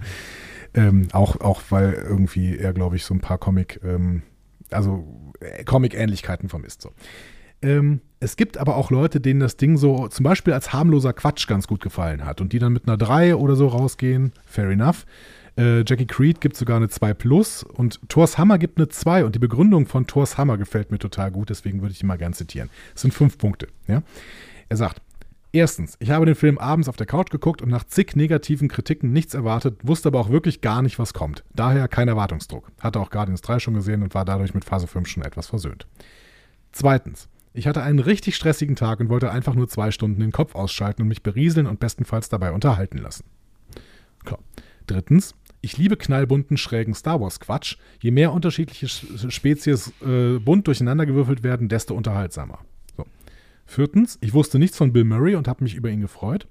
ähm, 0.74 1.08
auch, 1.12 1.40
auch 1.40 1.62
weil 1.70 1.92
irgendwie 1.92 2.56
er, 2.56 2.72
glaube 2.72 2.96
ich, 2.96 3.04
so 3.04 3.14
ein 3.14 3.20
paar 3.20 3.38
Comic, 3.38 3.80
ähm, 3.84 4.22
also 4.70 5.32
äh, 5.40 5.64
Comic-Ähnlichkeiten 5.64 6.48
vermisst. 6.48 6.82
So. 6.82 6.92
Ähm, 7.60 8.00
es 8.20 8.36
gibt 8.36 8.58
aber 8.58 8.76
auch 8.76 8.90
Leute, 8.90 9.20
denen 9.20 9.40
das 9.40 9.56
Ding 9.56 9.76
so 9.76 10.08
zum 10.08 10.24
Beispiel 10.24 10.52
als 10.52 10.72
harmloser 10.72 11.12
Quatsch 11.12 11.46
ganz 11.46 11.66
gut 11.66 11.80
gefallen 11.80 12.24
hat 12.24 12.40
und 12.40 12.52
die 12.52 12.58
dann 12.58 12.72
mit 12.72 12.88
einer 12.88 12.96
3 12.96 13.36
oder 13.36 13.56
so 13.56 13.68
rausgehen. 13.68 14.32
Fair 14.44 14.70
enough. 14.70 15.04
Äh, 15.56 15.84
Jackie 15.86 16.06
Creed 16.06 16.40
gibt 16.40 16.56
sogar 16.56 16.76
eine 16.76 16.88
2 16.88 17.14
Plus 17.14 17.62
und 17.62 18.00
Thors 18.08 18.38
Hammer 18.38 18.58
gibt 18.58 18.78
eine 18.78 18.88
2 18.88 19.24
und 19.24 19.34
die 19.34 19.38
Begründung 19.38 19.86
von 19.86 20.06
Thors 20.06 20.38
Hammer 20.38 20.56
gefällt 20.56 20.90
mir 20.90 20.98
total 20.98 21.30
gut, 21.30 21.50
deswegen 21.50 21.82
würde 21.82 21.92
ich 21.92 22.02
ihn 22.02 22.06
mal 22.06 22.18
gern 22.18 22.32
zitieren. 22.32 22.70
Es 22.94 23.02
sind 23.02 23.12
fünf 23.12 23.38
Punkte. 23.38 23.68
Ja? 23.86 24.02
Er 24.68 24.76
sagt, 24.76 25.02
Erstens, 25.54 25.96
ich 25.98 26.10
habe 26.10 26.24
den 26.24 26.34
Film 26.34 26.56
abends 26.56 26.88
auf 26.88 26.96
der 26.96 27.04
Couch 27.04 27.28
geguckt 27.28 27.60
und 27.60 27.68
nach 27.68 27.84
zig 27.84 28.16
negativen 28.16 28.68
Kritiken 28.68 29.12
nichts 29.12 29.34
erwartet, 29.34 29.80
wusste 29.82 30.08
aber 30.08 30.18
auch 30.18 30.30
wirklich 30.30 30.62
gar 30.62 30.80
nicht, 30.80 30.98
was 30.98 31.12
kommt. 31.12 31.44
Daher 31.54 31.88
kein 31.88 32.08
Erwartungsdruck. 32.08 32.72
Hatte 32.80 32.98
auch 32.98 33.10
Guardians 33.10 33.42
3 33.42 33.58
schon 33.58 33.74
gesehen 33.74 34.02
und 34.02 34.14
war 34.14 34.24
dadurch 34.24 34.54
mit 34.54 34.64
Phase 34.64 34.86
5 34.86 35.06
schon 35.06 35.22
etwas 35.22 35.48
versöhnt. 35.48 35.86
Zweitens, 36.72 37.28
ich 37.52 37.66
hatte 37.66 37.82
einen 37.82 37.98
richtig 37.98 38.34
stressigen 38.34 38.76
Tag 38.76 39.00
und 39.00 39.10
wollte 39.10 39.30
einfach 39.30 39.54
nur 39.54 39.68
zwei 39.68 39.90
Stunden 39.90 40.20
den 40.20 40.32
Kopf 40.32 40.54
ausschalten 40.54 41.02
und 41.02 41.08
mich 41.08 41.22
berieseln 41.22 41.66
und 41.66 41.80
bestenfalls 41.80 42.30
dabei 42.30 42.52
unterhalten 42.52 42.96
lassen. 42.96 43.24
Klar. 44.24 44.40
Drittens, 44.86 45.34
ich 45.62 45.78
liebe 45.78 45.96
knallbunten, 45.96 46.56
schrägen 46.56 46.92
Star 46.92 47.20
Wars-Quatsch. 47.20 47.76
Je 48.00 48.10
mehr 48.10 48.32
unterschiedliche 48.32 48.88
Spezies 48.88 49.92
äh, 50.04 50.38
bunt 50.38 50.66
durcheinandergewürfelt 50.66 51.42
werden, 51.42 51.68
desto 51.68 51.94
unterhaltsamer. 51.94 52.58
So. 52.96 53.06
Viertens, 53.64 54.18
ich 54.20 54.34
wusste 54.34 54.58
nichts 54.58 54.76
von 54.76 54.92
Bill 54.92 55.04
Murray 55.04 55.36
und 55.36 55.48
habe 55.48 55.62
mich 55.62 55.74
über 55.74 55.88
ihn 55.88 56.00
gefreut. 56.00 56.48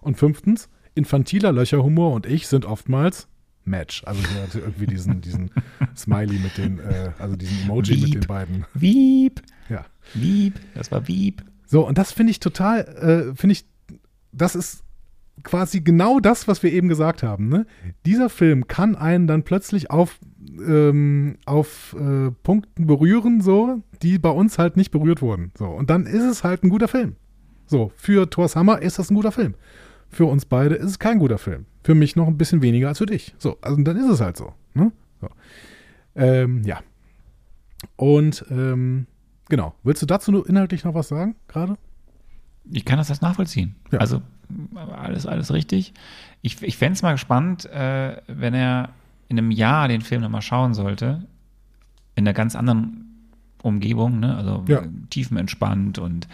Und 0.00 0.16
fünftens, 0.16 0.68
infantiler 0.94 1.50
Löcherhumor 1.50 2.12
und 2.12 2.26
ich 2.26 2.46
sind 2.46 2.64
oftmals 2.64 3.26
Match. 3.64 4.04
Also 4.04 4.22
er 4.36 4.44
hatte 4.44 4.60
irgendwie 4.60 4.86
diesen, 4.86 5.20
diesen 5.20 5.50
Smiley 5.96 6.38
mit 6.38 6.56
den, 6.56 6.78
äh, 6.78 7.10
also 7.18 7.34
diesen 7.34 7.62
Emoji 7.62 7.96
Wieb. 7.96 8.02
mit 8.02 8.14
den 8.14 8.28
beiden. 8.28 8.66
Wieb. 8.74 9.42
Ja. 9.68 9.84
Wieb. 10.14 10.60
Das 10.74 10.92
war 10.92 11.08
Wieb. 11.08 11.42
So, 11.66 11.86
und 11.86 11.98
das 11.98 12.12
finde 12.12 12.30
ich 12.30 12.38
total, 12.38 13.32
äh, 13.32 13.34
finde 13.34 13.54
ich, 13.54 13.66
das 14.32 14.54
ist 14.54 14.83
quasi 15.44 15.80
genau 15.80 16.20
das, 16.20 16.48
was 16.48 16.62
wir 16.62 16.72
eben 16.72 16.88
gesagt 16.88 17.22
haben. 17.22 17.48
Ne? 17.48 17.66
Dieser 18.06 18.28
Film 18.28 18.66
kann 18.66 18.96
einen 18.96 19.26
dann 19.26 19.42
plötzlich 19.42 19.90
auf, 19.90 20.18
ähm, 20.66 21.36
auf 21.46 21.94
äh, 21.98 22.30
Punkten 22.42 22.86
berühren, 22.86 23.40
so, 23.40 23.82
die 24.02 24.18
bei 24.18 24.30
uns 24.30 24.58
halt 24.58 24.76
nicht 24.76 24.90
berührt 24.90 25.22
wurden. 25.22 25.52
So, 25.56 25.66
und 25.66 25.90
dann 25.90 26.06
ist 26.06 26.24
es 26.24 26.42
halt 26.42 26.64
ein 26.64 26.70
guter 26.70 26.88
Film. 26.88 27.16
So, 27.66 27.92
für 27.96 28.28
Thor's 28.28 28.56
Hammer 28.56 28.82
ist 28.82 28.98
das 28.98 29.10
ein 29.10 29.14
guter 29.14 29.32
Film. 29.32 29.54
Für 30.08 30.26
uns 30.26 30.44
beide 30.44 30.74
ist 30.74 30.90
es 30.90 30.98
kein 30.98 31.18
guter 31.18 31.38
Film. 31.38 31.66
Für 31.82 31.94
mich 31.94 32.16
noch 32.16 32.26
ein 32.26 32.38
bisschen 32.38 32.62
weniger 32.62 32.88
als 32.88 32.98
für 32.98 33.06
dich. 33.06 33.34
So, 33.38 33.58
also 33.60 33.80
dann 33.82 33.96
ist 33.96 34.08
es 34.08 34.20
halt 34.20 34.36
so. 34.36 34.52
Ne? 34.74 34.92
so. 35.20 35.28
Ähm, 36.14 36.62
ja. 36.64 36.80
Und 37.96 38.44
ähm, 38.50 39.06
genau. 39.48 39.74
Willst 39.82 40.02
du 40.02 40.06
dazu 40.06 40.44
inhaltlich 40.44 40.84
noch 40.84 40.94
was 40.94 41.08
sagen, 41.08 41.36
gerade? 41.48 41.76
Ich 42.70 42.84
kann 42.84 42.98
das 42.98 43.08
jetzt 43.08 43.22
nachvollziehen. 43.22 43.76
Ja. 43.90 43.98
Also 43.98 44.22
alles, 44.96 45.26
alles 45.26 45.52
richtig. 45.52 45.92
Ich, 46.42 46.62
ich 46.62 46.76
fände 46.76 46.94
es 46.94 47.02
mal 47.02 47.18
spannend, 47.18 47.66
äh, 47.66 48.16
wenn 48.26 48.54
er 48.54 48.90
in 49.28 49.38
einem 49.38 49.50
Jahr 49.50 49.88
den 49.88 50.00
Film 50.00 50.22
nochmal 50.22 50.42
schauen 50.42 50.74
sollte, 50.74 51.26
in 52.14 52.26
einer 52.26 52.34
ganz 52.34 52.54
anderen 52.54 53.04
Umgebung, 53.62 54.20
ne? 54.20 54.36
also 54.36 54.64
ja. 54.68 54.82
tiefenentspannt 55.10 55.98
und 55.98 56.28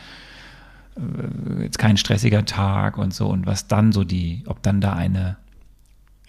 äh, 0.96 1.62
jetzt 1.62 1.78
kein 1.78 1.96
stressiger 1.96 2.44
Tag 2.44 2.98
und 2.98 3.14
so 3.14 3.28
und 3.28 3.46
was 3.46 3.68
dann 3.68 3.92
so 3.92 4.04
die, 4.04 4.42
ob 4.46 4.62
dann 4.62 4.80
da 4.80 4.94
eine 4.94 5.36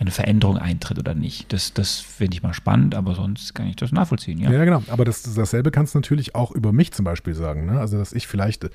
eine 0.01 0.09
Veränderung 0.09 0.57
eintritt 0.57 0.97
oder 0.97 1.13
nicht. 1.13 1.53
Das, 1.53 1.73
das 1.75 1.99
finde 1.99 2.33
ich 2.33 2.41
mal 2.41 2.55
spannend, 2.55 2.95
aber 2.95 3.13
sonst 3.13 3.53
kann 3.53 3.67
ich 3.67 3.75
das 3.75 3.91
nachvollziehen, 3.91 4.39
ja. 4.39 4.51
Ja, 4.51 4.65
genau. 4.65 4.81
Aber 4.89 5.05
das, 5.05 5.21
dasselbe 5.21 5.69
kannst 5.69 5.93
du 5.93 5.99
natürlich 5.99 6.33
auch 6.33 6.51
über 6.51 6.73
mich 6.73 6.91
zum 6.91 7.05
Beispiel 7.05 7.35
sagen. 7.35 7.67
Ne? 7.67 7.79
Also, 7.79 7.99
dass 7.99 8.11
ich 8.11 8.25
vielleicht 8.25 8.67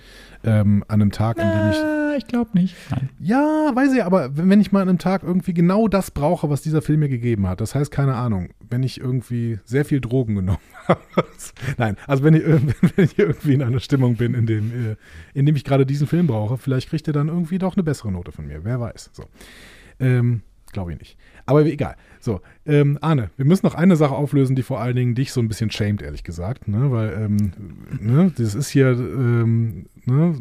ähm, 0.45 0.85
an 0.87 1.03
einem 1.03 1.11
Tag, 1.11 1.39
in 1.39 1.51
dem 1.51 1.71
ich. 1.71 1.77
Ich 2.17 2.27
glaube 2.27 2.51
nicht. 2.55 2.75
Nein. 2.91 3.09
Ja, 3.19 3.71
weiß 3.75 3.93
ich, 3.95 4.05
aber 4.05 4.37
wenn 4.37 4.61
ich 4.61 4.73
mal 4.73 4.83
an 4.83 4.89
einem 4.89 4.99
Tag 4.99 5.23
irgendwie 5.23 5.55
genau 5.55 5.89
das 5.89 6.11
brauche, 6.11 6.51
was 6.51 6.63
dieser 6.63 6.83
Film 6.83 7.01
mir 7.01 7.09
gegeben 7.09 7.47
hat, 7.47 7.61
das 7.61 7.75
heißt, 7.75 7.91
keine 7.91 8.15
Ahnung, 8.15 8.51
wenn 8.69 8.83
ich 8.83 9.01
irgendwie 9.01 9.59
sehr 9.65 9.85
viel 9.85 10.01
Drogen 10.01 10.35
genommen 10.35 10.59
habe. 10.89 11.01
Nein, 11.79 11.97
also 12.07 12.25
wenn 12.25 12.35
ich, 12.35 12.45
wenn 12.97 13.05
ich 13.05 13.19
irgendwie 13.19 13.55
in 13.55 13.63
einer 13.63 13.81
Stimmung 13.81 14.17
bin, 14.17 14.35
in 14.35 14.47
dem, 14.47 14.71
äh, 14.71 14.97
in 15.35 15.47
dem 15.47 15.57
ich 15.57 15.65
gerade 15.65 15.87
diesen 15.87 16.07
Film 16.07 16.27
brauche, 16.27 16.59
vielleicht 16.59 16.89
kriegt 16.89 17.07
er 17.07 17.13
dann 17.13 17.29
irgendwie 17.29 17.59
doch 17.59 17.77
eine 17.77 17.83
bessere 17.83 18.13
Note 18.13 18.33
von 18.33 18.47
mir. 18.47 18.65
Wer 18.65 18.81
weiß. 18.81 19.11
So. 19.13 19.25
Ähm, 20.01 20.43
Glaube 20.73 20.93
ich 20.93 20.99
nicht. 20.99 21.17
Aber 21.47 21.65
egal. 21.65 21.97
So, 22.21 22.41
ähm, 22.67 22.99
Arne, 23.01 23.31
wir 23.37 23.47
müssen 23.47 23.65
noch 23.67 23.75
eine 23.75 23.97
Sache 23.97 24.15
auflösen, 24.15 24.57
die 24.57 24.63
vor 24.63 24.81
allen 24.81 24.97
Dingen 24.97 25.15
dich 25.15 25.33
so 25.33 25.41
ein 25.41 25.49
bisschen 25.49 25.71
shamed, 25.71 26.03
ehrlich 26.03 26.25
gesagt. 26.25 26.67
Ne? 26.69 26.91
Weil, 26.91 27.13
ähm, 27.13 27.53
ne, 28.01 28.33
das 28.37 28.55
ist 28.55 28.69
hier 28.69 28.89
ähm, 28.89 29.87
ne, 30.05 30.35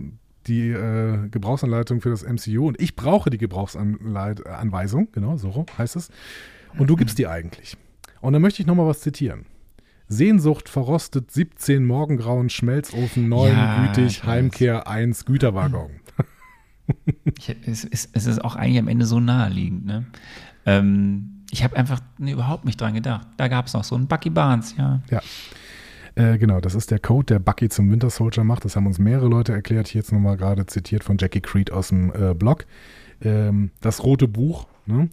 die 0.48 0.70
äh, 0.70 1.28
Gebrauchsanleitung 1.30 2.02
für 2.02 2.10
das 2.10 2.24
MCU 2.24 2.68
und 2.68 2.80
ich 2.80 2.96
brauche 2.96 3.30
die 3.30 3.38
Gebrauchsanweisung, 3.38 5.10
genau, 5.12 5.38
so 5.38 5.66
heißt 5.78 5.96
es. 5.96 6.10
Und 6.78 6.90
du 6.90 6.96
gibst 6.96 7.18
die 7.18 7.28
eigentlich. 7.28 7.78
Und 8.22 8.34
dann 8.34 8.42
möchte 8.42 8.62
ich 8.62 8.68
nochmal 8.68 8.88
was 8.88 9.02
zitieren. 9.02 9.46
Sehnsucht 10.08 10.70
verrostet 10.70 11.32
17 11.32 11.86
Morgengrauen 11.86 12.50
Schmelzofen 12.50 13.28
9 13.28 13.52
ja, 13.52 13.86
gütig 13.86 14.24
Heimkehr 14.24 14.88
1 14.88 15.26
Güterwaggon. 15.26 15.92
Ich, 17.40 17.50
es, 17.66 17.84
es, 17.84 18.10
es, 18.14 18.28
ist 18.28 18.46
auch 18.46 18.56
eigentlich 18.56 18.78
am 18.78 18.88
Ende 18.88 19.08
so 19.08 19.20
naheliegend. 19.20 19.88
Ne? 19.88 20.06
Ähm, 20.68 21.44
ich 21.50 21.64
habe 21.64 21.76
einfach 21.76 22.00
ne, 22.20 22.32
überhaupt 22.32 22.64
nicht 22.64 22.80
dran 22.80 22.94
gedacht. 22.94 23.28
Da 23.38 23.48
gab 23.48 23.66
es 23.66 23.74
noch 23.74 23.84
so 23.84 23.96
einen 23.96 24.08
Bucky 24.08 24.30
Barnes, 24.30 24.76
ja. 24.78 25.02
Ja. 25.10 25.22
Äh, 26.16 26.38
genau, 26.38 26.62
das 26.62 26.76
ist 26.76 26.92
der 26.92 27.00
Code, 27.00 27.26
der 27.26 27.40
Bucky 27.40 27.68
zum 27.70 27.92
Winter 27.92 28.10
Soldier 28.10 28.44
macht. 28.44 28.64
Das 28.66 28.76
haben 28.76 28.88
uns 28.88 29.00
mehrere 29.00 29.28
Leute 29.28 29.52
erklärt. 29.54 29.88
Hier 29.90 30.00
jetzt 30.00 30.12
nochmal 30.14 30.38
gerade 30.38 30.66
zitiert 30.66 31.04
von 31.04 31.18
Jackie 31.20 31.42
Creed 31.42 31.72
aus 31.72 31.90
dem 31.90 32.12
äh, 32.14 32.34
Blog. 32.34 32.66
Ähm, 33.22 33.72
das 33.82 34.04
rote 34.04 34.28
Buch. 34.28 34.68
Ne? 34.86 35.10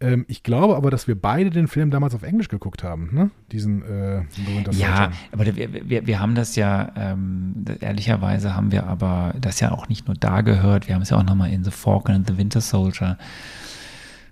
Ähm, 0.00 0.24
ich 0.28 0.44
glaube 0.44 0.76
aber, 0.76 0.92
dass 0.92 1.08
wir 1.08 1.20
beide 1.20 1.50
den 1.50 1.66
Film 1.66 1.90
damals 1.90 2.14
auf 2.14 2.22
Englisch 2.22 2.48
geguckt 2.48 2.84
haben, 2.84 3.08
ne? 3.12 3.30
Diesen 3.50 3.82
äh, 3.82 4.22
Winter 4.46 4.70
Ja, 4.72 4.96
Soldier. 4.96 5.12
aber 5.32 5.56
wir, 5.56 5.88
wir, 5.90 6.06
wir 6.06 6.20
haben 6.20 6.36
das 6.36 6.54
ja, 6.54 6.92
ähm, 6.96 7.64
ehrlicherweise 7.80 8.54
haben 8.54 8.70
wir 8.70 8.86
aber 8.86 9.34
das 9.40 9.58
ja 9.58 9.72
auch 9.72 9.88
nicht 9.88 10.06
nur 10.06 10.14
da 10.14 10.42
gehört, 10.42 10.86
wir 10.86 10.94
haben 10.94 11.02
es 11.02 11.10
ja 11.10 11.16
auch 11.16 11.24
nochmal 11.24 11.50
in 11.52 11.64
The 11.64 11.72
Falcon 11.72 12.14
and 12.14 12.28
the 12.28 12.38
Winter 12.38 12.60
Soldier, 12.60 13.18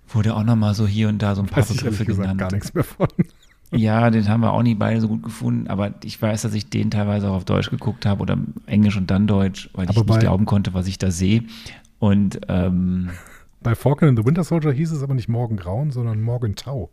wurde 0.09 0.37
auch 0.37 0.45
nochmal 0.45 0.75
so 0.75 0.87
hier 0.87 1.09
und 1.09 1.21
da 1.21 1.35
so 1.35 1.43
ein 1.43 1.49
paar 1.49 1.65
Weiß 1.65 1.71
ich 1.71 1.79
Begriffe 1.79 2.05
gesagt 2.05 2.23
genannt. 2.23 2.41
gar 2.41 2.53
nichts 2.53 2.73
mehr 2.73 2.85
von. 2.85 3.09
Ja, 3.73 4.11
den 4.11 4.29
haben 4.29 4.41
wir 4.43 4.53
auch 4.53 4.63
nie 4.63 4.75
beide 4.77 5.01
so 5.01 5.09
gut 5.09 5.23
gefunden, 5.25 5.67
aber 5.69 5.95
ich 6.05 6.21
weiß, 6.23 6.43
dass 6.43 6.55
ich 6.55 6.71
den 6.71 6.91
teilweise 6.91 7.29
auch 7.31 7.35
auf 7.37 7.45
Deutsch 7.45 7.69
geguckt 7.71 8.07
habe 8.07 8.23
oder 8.23 8.39
Englisch 8.67 8.97
und 8.97 9.11
dann 9.11 9.27
Deutsch, 9.27 9.69
weil 9.75 9.85
ich 9.85 9.91
Aber 9.91 10.05
bei- 10.05 10.15
nicht 10.15 10.21
glauben 10.23 10.47
konnte, 10.47 10.73
was 10.75 10.87
ich 10.87 10.99
da 10.99 11.11
sehe. 11.11 11.43
Und 11.99 12.41
ähm, 12.49 13.11
Bei 13.63 13.75
Falcon 13.75 14.09
and 14.11 14.19
the 14.19 14.25
Winter 14.25 14.45
Soldier 14.45 14.71
hieß 14.71 14.93
es 14.93 15.03
aber 15.03 15.15
nicht 15.15 15.29
Morgengrauen, 15.29 15.91
sondern 15.91 16.21
Morgentau. 16.23 16.91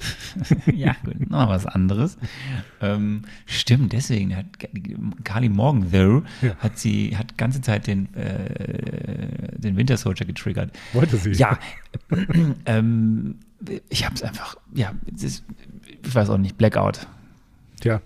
ja, 0.72 0.94
gut, 1.04 1.28
noch 1.30 1.48
was 1.48 1.66
anderes. 1.66 2.18
Ähm, 2.80 3.22
stimmt, 3.46 3.92
deswegen 3.92 4.36
hat 4.36 4.46
Carly 5.24 5.48
Morgenthau 5.48 6.22
Ja. 6.42 6.54
hat 6.58 6.78
sie 6.78 7.16
hat 7.16 7.36
ganze 7.38 7.60
Zeit 7.62 7.86
den 7.88 8.14
äh, 8.14 9.58
den 9.58 9.76
Winter 9.76 9.96
Soldier 9.96 10.26
getriggert. 10.26 10.70
Wollte 10.92 11.16
sie. 11.16 11.32
Ja, 11.32 11.58
ähm, 12.66 13.36
ich 13.88 14.04
habe 14.04 14.14
es 14.14 14.22
einfach, 14.22 14.56
ja, 14.74 14.92
ist, 15.20 15.44
ich 16.02 16.14
weiß 16.14 16.30
auch 16.30 16.38
nicht, 16.38 16.56
Blackout. 16.56 17.06
Tja. 17.80 18.00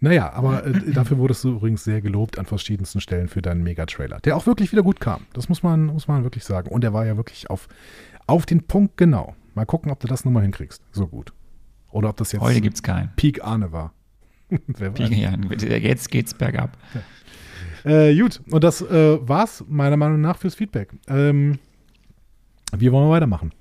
Naja, 0.00 0.32
aber 0.32 0.66
äh, 0.66 0.92
dafür 0.92 1.18
wurdest 1.18 1.44
du 1.44 1.52
übrigens 1.52 1.84
sehr 1.84 2.02
gelobt 2.02 2.38
an 2.38 2.44
verschiedensten 2.44 3.00
Stellen 3.00 3.28
für 3.28 3.40
deinen 3.40 3.62
Mega-Trailer, 3.62 4.20
der 4.20 4.36
auch 4.36 4.46
wirklich 4.46 4.70
wieder 4.72 4.82
gut 4.82 5.00
kam. 5.00 5.22
Das 5.32 5.48
muss 5.48 5.62
man, 5.62 5.86
muss 5.86 6.08
man 6.08 6.24
wirklich 6.24 6.44
sagen. 6.44 6.68
Und 6.68 6.84
der 6.84 6.92
war 6.92 7.06
ja 7.06 7.16
wirklich 7.16 7.48
auf, 7.48 7.68
auf 8.26 8.44
den 8.44 8.64
Punkt 8.64 8.98
genau. 8.98 9.34
Mal 9.54 9.64
gucken, 9.64 9.90
ob 9.90 10.00
du 10.00 10.06
das 10.06 10.24
nochmal 10.24 10.42
hinkriegst. 10.42 10.82
So 10.92 11.06
gut. 11.06 11.32
Oder 11.90 12.10
ob 12.10 12.16
das 12.16 12.32
jetzt 12.32 12.42
Heute 12.42 12.60
gibt's 12.60 12.82
keinen. 12.82 13.12
Peak 13.16 13.42
Arne 13.42 13.72
war. 13.72 13.94
Wer 14.66 14.98
weiß. 14.98 15.08
Ja, 15.10 15.36
jetzt 15.36 16.10
geht's 16.10 16.34
bergab. 16.34 16.76
Äh, 17.84 18.14
gut, 18.18 18.42
und 18.50 18.64
das 18.64 18.82
äh, 18.82 19.18
war's 19.26 19.64
meiner 19.68 19.96
Meinung 19.96 20.20
nach 20.20 20.38
fürs 20.38 20.54
Feedback. 20.54 20.90
Ähm, 21.06 21.58
wie 22.76 22.90
wollen 22.90 23.06
wir 23.06 23.10
weitermachen? 23.10 23.52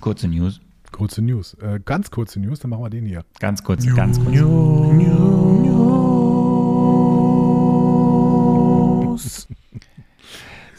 Kurze 0.00 0.28
News. 0.28 0.60
Kurze 0.92 1.22
News. 1.22 1.54
Äh, 1.54 1.80
ganz 1.84 2.10
kurze 2.10 2.40
News, 2.40 2.60
dann 2.60 2.70
machen 2.70 2.82
wir 2.82 2.90
den 2.90 3.06
hier. 3.06 3.24
Ganz 3.38 3.62
kurz, 3.62 3.86
ganz 3.94 4.18
kurz. 4.18 4.36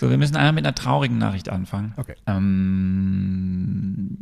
So, 0.02 0.10
wir 0.10 0.18
müssen 0.18 0.36
einmal 0.36 0.54
mit 0.54 0.66
einer 0.66 0.74
traurigen 0.74 1.20
Nachricht 1.20 1.50
anfangen. 1.50 1.94
Okay. 1.96 2.16
Ähm, 2.26 4.18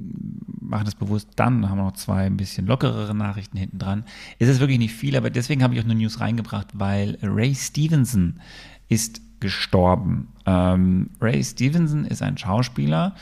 machen 0.59 0.83
das 0.83 0.95
bewusst 0.95 1.29
dann, 1.37 1.69
haben 1.69 1.77
wir 1.77 1.85
noch 1.85 1.93
zwei 1.93 2.25
ein 2.25 2.35
bisschen 2.35 2.67
lockerere 2.67 3.15
Nachrichten 3.15 3.57
hinten 3.57 3.79
dran. 3.79 4.03
Es 4.39 4.49
ist 4.49 4.59
wirklich 4.59 4.77
nicht 4.77 4.93
viel, 4.93 5.15
aber 5.15 5.29
deswegen 5.29 5.63
habe 5.63 5.73
ich 5.73 5.79
auch 5.79 5.85
eine 5.85 5.95
News 5.95 6.19
reingebracht, 6.19 6.67
weil 6.73 7.17
Ray 7.21 7.55
Stevenson 7.55 8.41
ist 8.89 9.21
gestorben. 9.39 10.33
Ähm, 10.45 11.11
Ray 11.21 11.41
Stevenson 11.41 12.03
ist 12.03 12.21
ein 12.21 12.37
Schauspieler, 12.37 13.15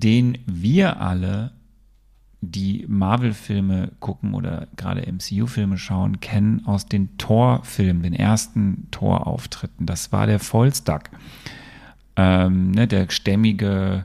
den 0.00 0.38
wir 0.46 1.00
alle, 1.00 1.52
die 2.42 2.86
Marvel-Filme 2.88 3.92
gucken 4.00 4.32
oder 4.34 4.66
gerade 4.76 5.02
MCU-Filme 5.02 5.76
schauen, 5.76 6.20
kennen 6.20 6.64
aus 6.64 6.86
den 6.86 7.18
Thor-Filmen, 7.18 8.02
den 8.02 8.14
ersten 8.14 8.88
Thor-Auftritten. 8.90 9.84
Das 9.84 10.10
war 10.10 10.26
der 10.26 10.38
Volstagg 10.38 11.10
ähm, 12.20 12.72
ne, 12.72 12.86
der 12.86 13.10
stämmige 13.10 14.04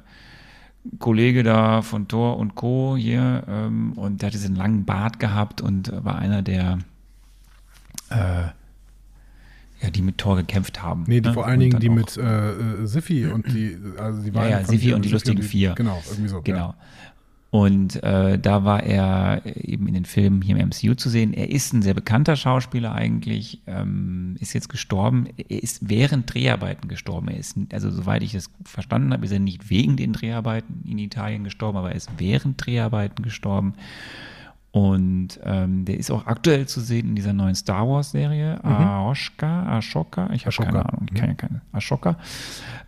Kollege 0.99 1.43
da 1.43 1.81
von 1.81 2.08
Thor 2.08 2.38
und 2.38 2.55
Co. 2.55 2.95
hier 2.95 3.43
ähm, 3.47 3.93
und 3.93 4.21
der 4.21 4.27
hat 4.27 4.34
diesen 4.34 4.55
langen 4.55 4.86
Bart 4.86 5.19
gehabt 5.19 5.62
und 5.62 5.91
war 6.05 6.17
einer 6.17 6.41
der, 6.41 6.79
äh, 8.10 8.49
ja, 9.86 9.91
die 9.91 10.02
mit 10.02 10.17
Thor 10.17 10.36
gekämpft 10.36 10.82
haben. 10.84 11.06
Nee, 11.08 11.21
die 11.21 11.30
ne? 11.30 11.34
vor 11.34 11.45
allen 11.45 11.56
Und 11.56 11.60
Dingen 11.62 11.80
die 11.80 11.89
auch- 11.89 11.93
mit 11.93 12.17
äh, 12.17 12.52
äh, 12.52 12.86
Siffi 12.86 13.26
und 13.28 13.48
die, 13.48 13.78
also 13.98 14.21
die 14.21 14.30
Ja, 14.30 14.34
waren 14.36 14.50
ja, 14.50 14.58
von 14.60 14.65
Siffi 14.76 14.93
und 14.93 15.06
die 15.06 15.10
lustigen 15.10 15.38
die- 15.41 15.48
Vier. 15.48 15.74
Genau, 15.76 16.02
irgendwie 16.10 16.30
so. 16.30 16.41
Genau. 16.41 16.58
Ja. 16.58 16.76
Und 17.52 18.04
äh, 18.04 18.38
da 18.38 18.65
war 18.65 18.84
er 18.84 19.41
eben 19.45 19.88
in 19.88 19.93
den 19.93 20.04
Filmen 20.04 20.41
hier 20.41 20.58
im 20.58 20.67
MCU 20.69 20.93
zu 20.95 21.08
sehen. 21.10 21.32
Er 21.34 21.50
ist 21.52 21.71
ein 21.74 21.82
sehr 21.84 21.93
bekannter 21.93 22.36
Schauspieler 22.36 22.91
eigentlich, 22.93 23.62
ähm, 23.65 24.36
ist 24.41 24.52
jetzt 24.54 24.67
gestorben. 24.67 25.28
Er 25.38 25.63
ist 25.63 25.88
während 25.89 26.34
Dreharbeiten 26.34 26.89
gestorben. 26.89 27.30
Er 27.30 27.38
ist, 27.38 27.56
also 27.71 27.89
soweit 27.91 28.24
ich 28.24 28.34
das 28.34 28.50
verstanden 28.65 29.13
habe, 29.13 29.24
ist 29.24 29.32
er 29.32 29.39
nicht 29.39 29.69
wegen 29.69 29.95
den 29.95 30.12
Dreharbeiten 30.12 30.84
in 30.86 30.98
Italien 30.98 31.45
gestorben, 31.45 31.78
aber 31.78 31.91
er 31.91 31.95
ist 31.95 32.10
während 32.17 32.65
Dreharbeiten 32.65 33.24
gestorben. 33.24 33.76
Und 34.75 35.39
ähm, 35.45 35.85
der 35.85 35.97
ist 35.97 36.11
auch 36.11 36.25
aktuell 36.25 36.67
zu 36.67 36.81
sehen 36.81 37.07
in 37.07 37.15
dieser 37.15 37.31
neuen 37.31 37.55
Star 37.55 37.88
Wars 37.88 38.11
Serie, 38.11 38.61
Ashoka, 38.61 39.77
Ashoka, 39.77 40.29
ich 40.33 40.45
habe 40.45 40.55
keine 40.57 40.85
Ahnung, 40.85 41.05
ich 41.07 41.13
kenne 41.13 41.29
ja 41.29 41.33
keine, 41.33 41.61
Ashoka. 41.71 42.17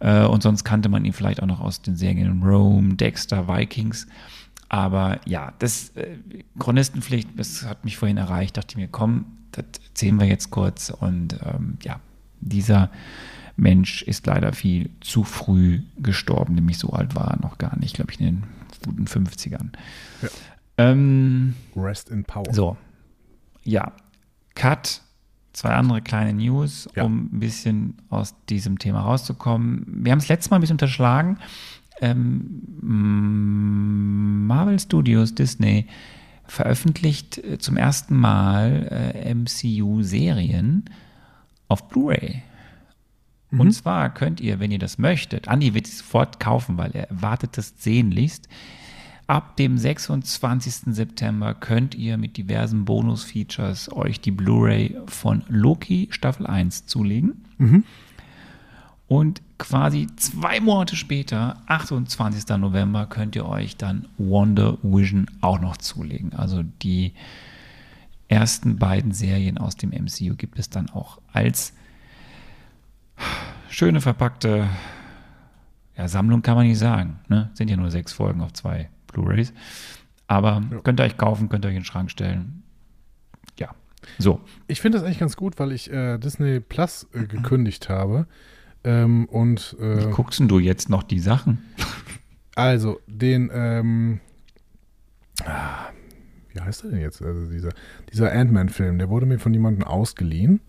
Äh, 0.02 0.26
und 0.26 0.44
sonst 0.44 0.66
kannte 0.66 0.90
man 0.90 1.06
ihn 1.06 1.14
vielleicht 1.14 1.42
auch 1.42 1.48
noch 1.48 1.62
aus 1.62 1.82
den 1.82 1.96
Serien 1.96 2.44
Rome, 2.44 2.96
Dexter, 2.96 3.48
Vikings. 3.48 4.06
Aber 4.68 5.22
ja, 5.24 5.54
das 5.60 5.92
äh, 5.96 6.18
Chronistenpflicht, 6.60 7.30
das 7.38 7.66
hat 7.66 7.86
mich 7.86 7.96
vorhin 7.96 8.18
erreicht, 8.18 8.58
dachte 8.58 8.72
ich 8.72 8.76
mir, 8.76 8.90
komm, 8.90 9.24
das 9.54 9.64
erzählen 9.88 10.20
wir 10.20 10.28
jetzt 10.28 10.52
kurz. 10.52 10.90
Und 10.90 11.40
ähm, 11.42 11.78
ja, 11.84 12.02
dieser 12.42 12.90
Mensch 13.56 14.02
ist 14.02 14.28
leider 14.28 14.52
viel 14.52 14.90
zu 15.00 15.24
früh 15.24 15.84
gestorben, 16.00 16.56
nämlich 16.56 16.80
so 16.80 16.90
alt 16.90 17.16
war 17.16 17.32
er 17.32 17.42
noch 17.42 17.58
gar 17.58 17.80
nicht, 17.80 17.96
glaube 17.96 18.12
ich, 18.12 18.20
in 18.20 18.26
den 18.26 18.44
guten 18.84 19.06
50ern. 19.06 19.70
Ja. 20.22 20.28
Ähm, 20.78 21.56
Rest 21.76 22.10
in 22.10 22.24
Power. 22.24 22.54
so, 22.54 22.78
ja, 23.64 23.92
Cut, 24.56 25.02
zwei 25.54 25.70
andere 25.72 26.02
kleine 26.02 26.34
News, 26.34 26.88
Ja. 26.96 27.04
um 27.04 27.30
ein 27.34 27.40
bisschen 27.40 27.96
aus 28.10 28.36
diesem 28.50 28.78
Thema 28.80 29.02
rauszukommen. 29.02 29.86
Wir 30.04 30.12
haben 30.12 30.20
es 30.20 30.28
letztes 30.28 30.50
Mal 30.52 30.58
ein 30.58 30.62
bisschen 30.62 30.76
unterschlagen. 30.76 31.38
Ähm, 32.00 32.62
Marvel 34.48 34.80
Studios, 34.80 35.34
Disney, 35.36 35.88
veröffentlicht 36.46 37.38
äh, 37.40 37.58
zum 37.58 37.76
ersten 37.76 38.16
Mal 38.16 39.14
äh, 39.16 39.34
MCU-Serien 39.34 40.86
auf 41.68 41.90
Blu-ray. 41.90 42.44
Und 43.50 43.72
zwar 43.72 44.14
könnt 44.14 44.42
ihr, 44.42 44.60
wenn 44.60 44.72
ihr 44.72 44.80
das 44.80 44.98
möchtet, 44.98 45.48
Andi 45.48 45.74
wird 45.74 45.88
es 45.88 46.00
sofort 46.00 46.40
kaufen, 46.40 46.78
weil 46.78 46.92
er 46.92 47.10
erwartet 47.10 47.58
das 47.58 47.74
sehnlichst. 47.78 48.48
Ab 49.28 49.58
dem 49.58 49.78
26. 49.78 50.96
September 50.96 51.54
könnt 51.54 51.96
ihr 51.96 52.18
mit 52.18 52.38
diversen 52.38 52.86
Bonus-Features 52.86 53.92
euch 53.92 54.22
die 54.22 54.32
Blu-ray 54.32 54.96
von 55.08 55.44
Loki 55.50 56.08
Staffel 56.12 56.48
1 56.48 56.86
zulegen. 56.86 57.44
Und 59.08 59.42
quasi 59.58 60.08
zwei 60.16 60.62
Monate 60.62 60.96
später, 60.96 61.62
28. 61.68 62.48
November, 62.58 63.06
könnt 63.06 63.36
ihr 63.36 63.46
euch 63.46 63.76
dann 63.76 64.08
Wonder 64.18 64.78
Vision 64.82 65.30
auch 65.42 65.60
noch 65.60 65.76
zulegen. 65.76 66.34
Also 66.34 66.64
die 66.82 67.14
ersten 68.30 68.78
beiden 68.78 69.12
Serien 69.12 69.58
aus 69.58 69.76
dem 69.76 69.90
MCU 69.90 70.36
gibt 70.36 70.58
es 70.58 70.70
dann 70.70 70.90
auch 70.90 71.20
als 71.34 71.74
schöne 73.70 74.00
verpackte 74.00 74.70
ja, 75.98 76.08
Sammlung 76.08 76.44
kann 76.44 76.56
man 76.56 76.68
nicht 76.68 76.78
sagen. 76.78 77.20
Ne? 77.28 77.50
Sind 77.56 77.70
ja 77.70 77.76
nur 77.76 77.90
sechs 77.90 78.14
Folgen 78.14 78.42
auf 78.42 78.54
zwei 78.54 78.90
Blu-rays. 79.08 79.54
Aber 80.28 80.62
könnt 80.84 81.00
ihr 81.00 81.04
euch 81.06 81.18
kaufen, 81.18 81.50
könnt 81.50 81.66
ihr 81.66 81.70
euch 81.70 81.76
in 81.76 81.82
den 81.82 81.86
Schrank 81.86 82.12
stellen. 82.12 82.64
Ja, 83.58 83.74
so. 84.20 84.42
Ich 84.68 84.82
finde 84.82 84.98
das 84.98 85.06
eigentlich 85.06 85.20
ganz 85.20 85.36
gut, 85.36 85.60
weil 85.60 85.72
ich 85.72 85.92
äh, 85.92 86.18
Disney 86.18 86.60
Plus 86.60 87.08
äh, 87.14 87.26
gekündigt 87.26 87.90
habe. 87.90 88.28
Ähm, 88.84 89.26
und 89.26 89.76
äh, 89.80 90.08
Wie 90.08 90.12
guckst 90.12 90.40
denn 90.40 90.48
du 90.48 90.60
jetzt 90.60 90.90
noch 90.90 91.04
die 91.04 91.20
Sachen? 91.20 91.60
also 92.56 93.00
den, 93.08 93.50
ähm, 93.54 94.20
ah, 95.44 95.90
wie 96.54 96.62
heißt 96.62 96.84
der 96.84 96.92
denn 96.92 97.02
jetzt? 97.02 97.22
Also 97.22 97.50
dieser, 97.50 97.72
dieser 98.12 98.32
Ant-Man-Film, 98.32 98.98
der 98.98 99.10
wurde 99.10 99.26
mir 99.26 99.40
von 99.40 99.54
jemandem 99.54 99.84
ausgeliehen, 99.84 100.62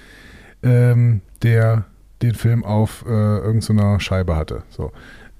ähm, 0.62 1.20
der 1.42 1.86
den 2.22 2.34
Film 2.34 2.64
auf 2.64 3.04
äh, 3.06 3.08
irgendeiner 3.08 4.00
Scheibe 4.00 4.36
hatte. 4.36 4.62
So, 4.70 4.92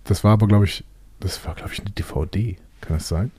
das 0.04 0.24
war 0.24 0.32
aber, 0.32 0.46
glaube 0.48 0.64
ich, 0.64 0.84
das 1.24 1.44
war, 1.44 1.54
glaube 1.54 1.72
ich, 1.72 1.80
eine 1.80 1.90
DVD. 1.90 2.56
Kann 2.80 2.96
das 2.98 3.08
sein? 3.08 3.30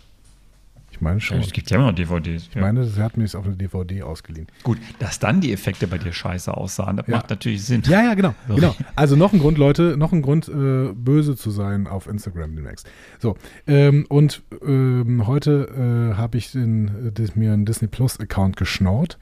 Ich 0.91 1.01
meine 1.01 1.19
schon. 1.19 1.39
Es 1.39 1.51
gibt 1.51 1.69
ja 1.69 1.75
immer 1.77 1.87
noch 1.87 1.95
DVDs. 1.95 2.47
Ich 2.49 2.55
meine, 2.55 2.85
sie 2.85 3.01
hat 3.03 3.17
mir 3.17 3.25
es 3.25 3.35
auf 3.35 3.43
eine 3.45 3.55
DVD 3.55 4.03
ausgeliehen. 4.03 4.47
Gut, 4.63 4.77
dass 4.99 5.19
dann 5.19 5.41
die 5.41 5.51
Effekte 5.51 5.87
bei 5.87 5.97
dir 5.97 6.13
scheiße 6.13 6.55
aussahen, 6.55 6.95
das 6.95 7.07
Ja. 7.07 7.17
macht 7.17 7.29
natürlich 7.29 7.65
Sinn. 7.65 7.81
Ja, 7.85 8.01
ja, 8.01 8.13
genau. 8.13 8.33
So. 8.47 8.55
genau. 8.55 8.73
Also 8.95 9.17
noch 9.17 9.33
ein 9.33 9.39
Grund, 9.39 9.57
Leute, 9.57 9.97
noch 9.97 10.13
ein 10.13 10.21
Grund, 10.21 10.47
äh, 10.47 10.93
böse 10.93 11.35
zu 11.35 11.51
sein 11.51 11.87
auf 11.87 12.07
Instagram 12.07 12.55
demnächst. 12.55 12.87
So, 13.19 13.35
ähm, 13.67 14.05
und 14.07 14.41
ähm, 14.65 15.27
heute 15.27 16.13
äh, 16.13 16.17
habe 16.17 16.37
ich 16.37 16.53
den, 16.53 17.11
das, 17.13 17.35
mir 17.35 17.51
einen 17.51 17.65
Disney 17.65 17.89
Plus 17.89 18.17
Account 18.17 18.55
geschnaut. 18.55 19.17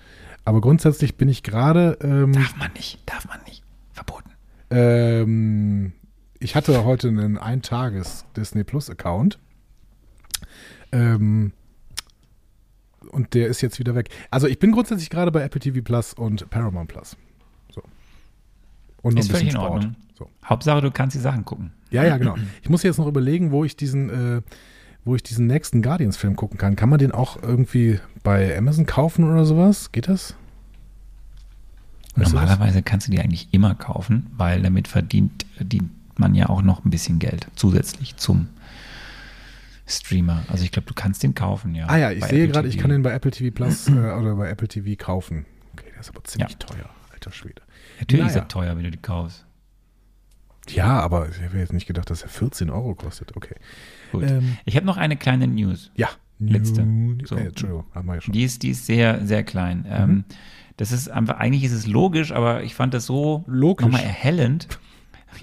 Aber 0.45 0.61
grundsätzlich 0.61 1.15
bin 1.17 1.27
ich 1.27 1.41
gerade, 1.41 1.97
ähm, 2.03 2.33
Darf 2.33 2.55
man 2.57 2.71
nicht, 2.73 2.99
darf 3.07 3.27
man 3.27 3.39
nicht. 3.47 3.63
Verboten. 3.93 4.29
ähm, 4.69 5.93
ich 6.43 6.55
hatte 6.55 6.83
heute 6.83 7.07
einen 7.07 7.37
Eintages 7.37 8.25
Disney 8.35 8.63
Plus 8.63 8.89
Account. 8.89 9.39
Ähm, 10.91 11.53
und 13.11 13.33
der 13.33 13.47
ist 13.47 13.61
jetzt 13.61 13.79
wieder 13.79 13.95
weg. 13.95 14.09
Also 14.29 14.47
ich 14.47 14.59
bin 14.59 14.71
grundsätzlich 14.71 15.09
gerade 15.09 15.31
bei 15.31 15.41
Apple 15.41 15.59
TV 15.59 15.81
Plus 15.81 16.13
und 16.13 16.49
Paramount 16.49 16.89
Plus. 16.89 17.17
So. 17.71 17.81
Und 19.01 19.17
Ist 19.17 19.31
völlig 19.31 19.49
in. 19.49 19.57
Ordnung. 19.57 19.95
So. 20.17 20.29
Hauptsache, 20.45 20.81
du 20.81 20.91
kannst 20.91 21.15
die 21.15 21.21
Sachen 21.21 21.45
gucken. 21.45 21.71
Ja, 21.89 22.03
ja, 22.03 22.17
genau. 22.17 22.35
Ich 22.61 22.69
muss 22.69 22.83
jetzt 22.83 22.97
noch 22.97 23.07
überlegen, 23.07 23.51
wo 23.51 23.63
ich 23.63 23.75
diesen, 23.75 24.09
äh, 24.09 24.41
wo 25.05 25.15
ich 25.15 25.23
diesen 25.23 25.47
nächsten 25.47 25.81
Guardians-Film 25.81 26.35
gucken 26.35 26.57
kann. 26.57 26.75
Kann 26.75 26.89
man 26.89 26.99
den 26.99 27.11
auch 27.11 27.41
irgendwie 27.41 27.99
bei 28.21 28.57
Amazon 28.57 28.85
kaufen 28.85 29.23
oder 29.29 29.45
sowas? 29.45 29.91
Geht 29.91 30.07
das? 30.07 30.35
Weißt? 32.15 32.33
Normalerweise 32.33 32.83
kannst 32.83 33.07
du 33.07 33.11
die 33.11 33.19
eigentlich 33.19 33.47
immer 33.51 33.73
kaufen, 33.75 34.27
weil 34.37 34.61
damit 34.61 34.87
verdient, 34.87 35.45
man 36.19 36.35
ja 36.35 36.49
auch 36.49 36.61
noch 36.61 36.85
ein 36.85 36.89
bisschen 36.89 37.19
Geld 37.19 37.47
zusätzlich 37.55 38.15
zum 38.17 38.47
Streamer. 39.85 40.43
Also 40.47 40.63
ich 40.63 40.71
glaube, 40.71 40.87
du 40.87 40.93
kannst 40.93 41.23
den 41.23 41.35
kaufen, 41.35 41.75
ja. 41.75 41.87
Ah 41.87 41.97
ja, 41.97 42.11
ich 42.11 42.23
sehe 42.25 42.47
gerade, 42.47 42.67
ich 42.67 42.77
kann 42.77 42.89
den 42.89 43.01
bei 43.03 43.11
Apple 43.11 43.31
TV 43.31 43.53
Plus 43.53 43.87
äh, 43.89 43.91
oder 43.91 44.35
bei 44.35 44.49
Apple 44.49 44.67
TV 44.67 44.95
kaufen. 45.03 45.45
Okay, 45.73 45.87
der 45.91 45.99
ist 45.99 46.09
aber 46.09 46.23
ziemlich 46.23 46.51
Ja. 46.51 46.57
teuer, 46.57 46.89
alter 47.11 47.31
Schwede. 47.31 47.61
Natürlich 47.99 48.25
ist 48.27 48.33
Naja. 48.33 48.43
er 48.45 48.47
teuer, 48.47 48.77
wenn 48.77 48.83
du 48.83 48.91
die 48.91 48.97
kaufst. 48.97 49.45
Ja, 50.69 51.01
aber 51.01 51.27
ich 51.29 51.41
hätte 51.41 51.57
jetzt 51.57 51.73
nicht 51.73 51.87
gedacht, 51.87 52.09
dass 52.09 52.21
er 52.21 52.29
14 52.29 52.69
Euro 52.69 52.95
kostet. 52.95 53.35
Okay. 53.35 53.55
Gut. 54.13 54.23
Ähm, 54.23 54.57
ich 54.63 54.77
habe 54.77 54.85
noch 54.85 54.95
eine 54.97 55.17
kleine 55.17 55.47
News. 55.47 55.91
Ja. 55.95 56.09
Letzte. 56.39 56.87
So. 57.25 57.35
Äh, 57.35 57.47
Entschuldigung, 57.47 57.85
haben 57.93 58.07
wir 58.07 58.15
ja 58.15 58.21
schon. 58.21 58.33
Die 58.33 58.43
ist, 58.43 58.63
die 58.63 58.69
ist 58.69 58.85
sehr, 58.85 59.25
sehr 59.25 59.43
klein. 59.43 59.79
Mhm. 59.79 59.85
Ähm, 59.91 60.23
das 60.77 60.91
ist 60.91 61.09
einfach, 61.09 61.37
eigentlich 61.37 61.63
ist 61.65 61.73
es 61.73 61.85
logisch, 61.85 62.31
aber 62.31 62.63
ich 62.63 62.75
fand 62.75 62.93
das 62.93 63.05
so 63.05 63.43
Logisch. 63.47 63.85
nochmal 63.85 64.03
erhellend. 64.03 64.67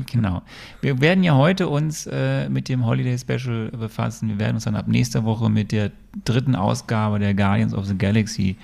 Genau. 0.13 0.43
Wir 0.81 1.01
werden 1.01 1.25
ja 1.25 1.35
heute 1.35 1.69
uns 1.69 2.07
äh, 2.07 2.49
mit 2.49 2.69
dem 2.69 2.85
Holiday 2.85 3.19
Special 3.19 3.71
befassen. 3.71 4.29
Wir 4.29 4.39
werden 4.39 4.55
uns 4.55 4.65
dann 4.65 4.77
ab 4.77 4.89
nächster 4.89 5.25
Woche 5.25 5.49
mit 5.51 5.73
der 5.73 5.91
dritten 6.25 6.55
Ausgabe 6.55 7.19
der 7.19 7.35
Guardians 7.35 7.75
of 7.75 7.87
the 7.87 7.97
Galaxy 7.97 8.57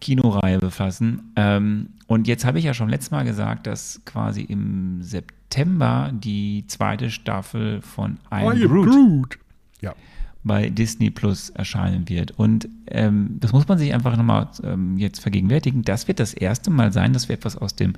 Kinoreihe 0.00 0.58
befassen. 0.58 1.32
Ähm, 1.36 1.90
und 2.06 2.26
jetzt 2.26 2.44
habe 2.44 2.58
ich 2.58 2.64
ja 2.64 2.74
schon 2.74 2.88
letztes 2.88 3.10
Mal 3.10 3.24
gesagt, 3.24 3.66
dass 3.66 4.00
quasi 4.04 4.42
im 4.42 5.02
September 5.02 6.10
die 6.12 6.64
zweite 6.66 7.10
Staffel 7.10 7.80
von 7.82 8.18
I 8.32 8.46
Am 8.46 8.58
Groot 8.58 8.88
Groot. 8.88 9.38
Ja. 9.80 9.94
bei 10.42 10.70
Disney 10.70 11.10
Plus 11.10 11.50
erscheinen 11.50 12.08
wird. 12.08 12.32
Und 12.32 12.68
ähm, 12.88 13.36
das 13.40 13.52
muss 13.52 13.68
man 13.68 13.78
sich 13.78 13.94
einfach 13.94 14.16
nochmal 14.16 14.48
ähm, 14.64 14.98
jetzt 14.98 15.20
vergegenwärtigen. 15.20 15.82
Das 15.82 16.08
wird 16.08 16.18
das 16.18 16.34
erste 16.34 16.70
Mal 16.70 16.92
sein, 16.92 17.12
dass 17.12 17.28
wir 17.28 17.34
etwas 17.34 17.56
aus 17.56 17.76
dem 17.76 17.94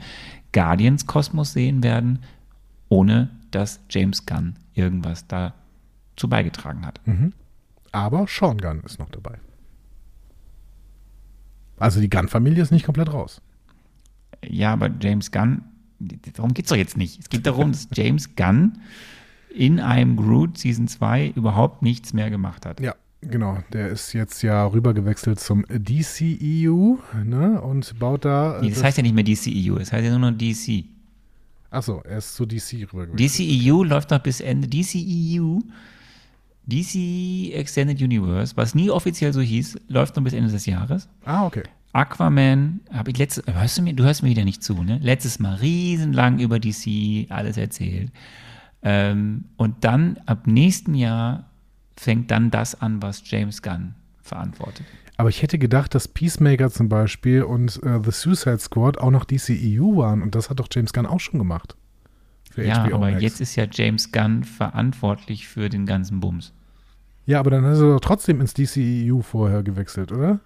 Guardians-Kosmos 0.52 1.52
sehen 1.52 1.82
werden, 1.82 2.18
ohne 2.92 3.30
dass 3.50 3.80
James 3.88 4.26
Gunn 4.26 4.54
irgendwas 4.74 5.26
dazu 5.26 6.28
beigetragen 6.28 6.84
hat. 6.84 7.00
Aber 7.90 8.26
Sean 8.28 8.58
Gunn 8.58 8.82
ist 8.84 8.98
noch 8.98 9.08
dabei. 9.08 9.38
Also 11.78 12.00
die 12.00 12.10
Gunn-Familie 12.10 12.62
ist 12.62 12.70
nicht 12.70 12.84
komplett 12.84 13.10
raus. 13.12 13.40
Ja, 14.44 14.74
aber 14.74 14.90
James 15.00 15.30
Gunn, 15.32 15.62
darum 16.34 16.52
geht 16.52 16.66
es 16.66 16.68
doch 16.68 16.76
jetzt 16.76 16.98
nicht. 16.98 17.18
Es 17.18 17.30
geht 17.30 17.46
darum, 17.46 17.72
dass 17.72 17.88
James 17.94 18.36
Gunn 18.36 18.78
in 19.48 19.80
einem 19.80 20.16
Groot 20.16 20.58
Season 20.58 20.86
2 20.86 21.32
überhaupt 21.34 21.80
nichts 21.80 22.12
mehr 22.12 22.28
gemacht 22.28 22.66
hat. 22.66 22.78
Ja, 22.80 22.94
genau. 23.22 23.58
Der 23.72 23.88
ist 23.88 24.12
jetzt 24.12 24.42
ja 24.42 24.66
rübergewechselt 24.66 25.40
zum 25.40 25.64
DCEU 25.70 26.98
ne, 27.24 27.60
und 27.62 27.98
baut 27.98 28.26
da. 28.26 28.58
Nee, 28.60 28.70
das 28.70 28.84
heißt 28.84 28.98
ja 28.98 29.02
nicht 29.02 29.14
mehr 29.14 29.24
DCEU, 29.24 29.78
das 29.78 29.92
heißt 29.92 30.04
ja 30.04 30.10
nur 30.10 30.30
noch 30.30 30.36
DC. 30.36 30.91
Achso, 31.72 32.02
er 32.04 32.18
ist 32.18 32.34
zu 32.34 32.44
DC 32.44 32.86
rübergewechselt. 32.92 33.64
DCEU 33.64 33.82
läuft 33.82 34.10
noch 34.10 34.18
bis 34.18 34.40
Ende. 34.40 34.68
DCEU, 34.68 35.60
DC 36.66 37.54
Extended 37.54 38.00
Universe, 38.00 38.54
was 38.56 38.74
nie 38.74 38.90
offiziell 38.90 39.32
so 39.32 39.40
hieß, 39.40 39.78
läuft 39.88 40.14
noch 40.16 40.22
bis 40.22 40.34
Ende 40.34 40.50
des 40.50 40.66
Jahres. 40.66 41.08
ah, 41.24 41.46
okay. 41.46 41.62
Aquaman, 41.94 42.80
habe 42.90 43.10
ich 43.10 43.18
letztes, 43.18 43.44
hörst 43.46 43.76
du 43.76 43.82
mir, 43.82 43.92
du 43.92 44.04
hörst 44.04 44.22
mir 44.22 44.30
wieder 44.30 44.44
nicht 44.44 44.62
zu, 44.62 44.82
ne? 44.82 44.98
Letztes 45.02 45.38
Mal 45.38 45.56
riesenlang 45.56 46.38
über 46.38 46.58
DC 46.58 47.30
alles 47.30 47.58
erzählt. 47.58 48.10
Ähm, 48.82 49.44
und 49.56 49.84
dann 49.84 50.18
ab 50.24 50.46
nächsten 50.46 50.94
Jahr 50.94 51.50
fängt 51.96 52.30
dann 52.30 52.50
das 52.50 52.80
an, 52.80 53.02
was 53.02 53.22
James 53.30 53.60
Gunn 53.60 53.94
verantwortet. 54.22 54.86
Aber 55.22 55.28
ich 55.28 55.40
hätte 55.40 55.56
gedacht, 55.56 55.94
dass 55.94 56.08
Peacemaker 56.08 56.68
zum 56.68 56.88
Beispiel 56.88 57.44
und 57.44 57.80
äh, 57.84 58.00
The 58.02 58.10
Suicide 58.10 58.58
Squad 58.58 58.98
auch 58.98 59.12
noch 59.12 59.24
DCEU 59.24 59.96
waren 59.98 60.20
und 60.20 60.34
das 60.34 60.50
hat 60.50 60.58
doch 60.58 60.66
James 60.68 60.92
Gunn 60.92 61.06
auch 61.06 61.20
schon 61.20 61.38
gemacht. 61.38 61.76
Für 62.50 62.64
Ja, 62.64 62.82
HBO 62.84 62.96
aber 62.96 63.10
Max. 63.12 63.22
jetzt 63.22 63.40
ist 63.40 63.54
ja 63.54 63.66
James 63.70 64.10
Gunn 64.10 64.42
verantwortlich 64.42 65.46
für 65.46 65.68
den 65.68 65.86
ganzen 65.86 66.18
Bums. 66.18 66.52
Ja, 67.24 67.38
aber 67.38 67.52
dann 67.52 67.64
ist 67.66 67.78
er 67.78 67.90
doch 67.92 68.00
trotzdem 68.00 68.40
ins 68.40 68.52
DCEU 68.54 69.20
vorher 69.22 69.62
gewechselt, 69.62 70.10
oder? 70.10 70.40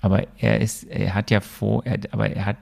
Aber 0.00 0.26
er 0.38 0.60
ist, 0.60 0.82
er 0.82 1.14
hat 1.14 1.30
ja 1.30 1.40
vor, 1.40 1.86
er, 1.86 2.00
aber 2.10 2.28
er 2.28 2.46
hat, 2.46 2.56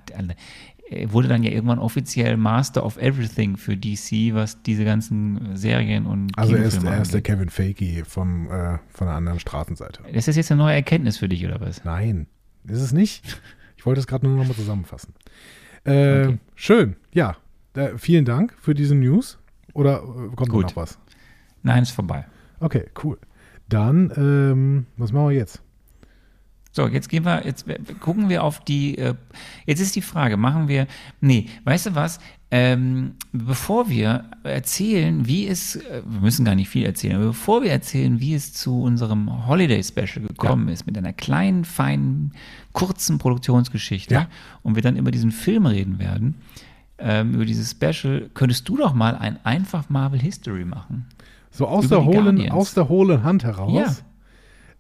wurde 1.09 1.29
dann 1.29 1.43
ja 1.43 1.51
irgendwann 1.51 1.79
offiziell 1.79 2.37
Master 2.37 2.85
of 2.85 2.97
Everything 2.97 3.57
für 3.57 3.77
DC, 3.77 4.33
was 4.35 4.63
diese 4.63 4.85
ganzen 4.85 5.57
Serien 5.57 6.07
und 6.07 6.37
Also 6.39 6.55
er 6.55 6.65
ist, 6.65 6.83
er 6.83 7.03
ist 7.03 7.13
der. 7.15 7.21
Kevin 7.21 7.49
Feige 7.51 8.05
vom, 8.05 8.47
äh, 8.51 8.79
von 8.91 9.07
der 9.07 9.17
anderen 9.17 9.39
Straßenseite. 9.39 10.03
Ist 10.13 10.29
das 10.29 10.37
jetzt 10.37 10.51
eine 10.51 10.63
neue 10.63 10.75
Erkenntnis 10.75 11.19
für 11.19 11.29
dich 11.29 11.45
oder 11.45 11.61
was? 11.61 11.85
Nein, 11.85 12.27
ist 12.67 12.81
es 12.81 12.93
nicht. 12.93 13.41
Ich 13.77 13.87
wollte 13.87 14.01
es 14.01 14.09
gerade 14.09 14.27
nur 14.27 14.37
noch 14.37 14.45
mal 14.45 14.55
zusammenfassen. 14.55 15.15
Äh, 15.85 16.25
Okay. 16.25 16.39
Schön, 16.57 16.97
ja. 17.13 17.37
Äh, 17.75 17.91
vielen 17.97 18.25
Dank 18.25 18.53
für 18.61 18.75
diese 18.75 18.97
News. 18.97 19.39
Oder 19.73 19.99
äh, 20.03 20.35
kommt 20.35 20.49
Gut. 20.51 20.65
noch 20.65 20.75
was? 20.77 20.99
Nein, 21.63 21.85
ist 21.85 21.93
vorbei. 21.93 22.27
Okay, 22.59 22.87
cool. 23.05 23.19
Dann, 23.69 24.11
ähm, 24.17 24.87
was 24.97 25.13
machen 25.13 25.29
wir 25.29 25.37
jetzt? 25.37 25.63
So, 26.79 26.87
jetzt 26.87 27.09
gehen 27.09 27.25
wir, 27.25 27.45
jetzt 27.45 27.65
gucken 27.99 28.29
wir 28.29 28.45
auf 28.45 28.61
die, 28.61 28.97
äh, 28.99 29.15
jetzt 29.67 29.81
ist 29.81 29.97
die 29.97 30.01
Frage, 30.01 30.37
machen 30.37 30.69
wir, 30.69 30.87
nee, 31.21 31.49
weißt 31.65 31.87
du 31.87 31.95
was, 31.97 32.21
ähm, 32.53 33.15
bevor 33.33 33.91
wir 33.91 34.27
erzählen, 34.45 35.27
wie 35.27 35.49
es, 35.49 35.75
äh, 35.75 36.03
wir 36.07 36.21
müssen 36.21 36.45
gar 36.45 36.55
nicht 36.55 36.69
viel 36.69 36.87
erzählen, 36.87 37.17
aber 37.17 37.25
bevor 37.27 37.65
wir 37.65 37.73
erzählen, 37.73 38.21
wie 38.21 38.33
es 38.33 38.53
zu 38.53 38.81
unserem 38.81 39.49
Holiday 39.49 39.83
Special 39.83 40.25
gekommen 40.25 40.69
ist, 40.69 40.87
mit 40.87 40.97
einer 40.97 41.13
kleinen, 41.13 41.65
feinen, 41.65 42.33
kurzen 42.71 43.19
Produktionsgeschichte 43.19 44.15
Ja. 44.15 44.29
und 44.63 44.77
wir 44.77 44.83
dann 44.83 44.97
über 44.97 45.11
diesen 45.11 45.33
Film 45.33 45.67
reden 45.67 45.99
werden, 45.99 46.37
ähm, 47.01 47.35
über 47.35 47.45
dieses 47.45 47.73
Special, 47.73 48.31
könntest 48.35 48.69
du 48.69 48.77
doch 48.77 48.95
mal 48.95 49.17
ein 49.17 49.45
einfach 49.45 49.91
Marvel 49.91 50.21
History 50.21 50.65
machen. 50.65 51.07
So 51.51 51.67
aus 51.67 51.89
der, 51.89 52.05
hohlen, 52.05 52.53
aus 52.53 52.75
der 52.75 52.89
hohlen 52.89 53.25
Hand 53.25 53.43
heraus. 53.43 53.75
Ja. 53.75 53.97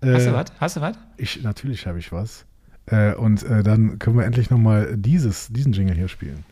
Hast 0.02 0.22
Äh, 0.22 0.26
du 0.26 0.32
was? 0.34 0.46
Hast 0.60 0.76
du 0.76 0.80
was? 0.80 0.96
Ich, 1.16 1.42
natürlich 1.42 1.86
habe 1.86 1.98
ich 1.98 2.12
was. 2.12 2.44
Äh, 2.86 3.14
und 3.14 3.42
äh, 3.42 3.62
dann 3.62 3.98
können 3.98 4.16
wir 4.16 4.24
endlich 4.24 4.50
nochmal 4.50 4.96
dieses, 4.96 5.48
diesen 5.48 5.72
Jingle 5.72 5.94
hier 5.96 6.08
spielen. 6.08 6.44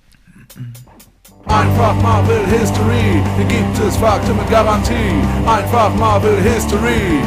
Einfach 1.47 1.95
Marvel 2.03 2.45
History, 2.47 3.23
hier 3.37 3.47
gibt 3.47 3.79
es 3.87 3.97
Fakten 3.97 4.37
mit 4.37 4.51
Garantie. 4.51 4.95
Einfach 5.47 5.95
Marvel 5.95 6.41
History. 6.43 7.21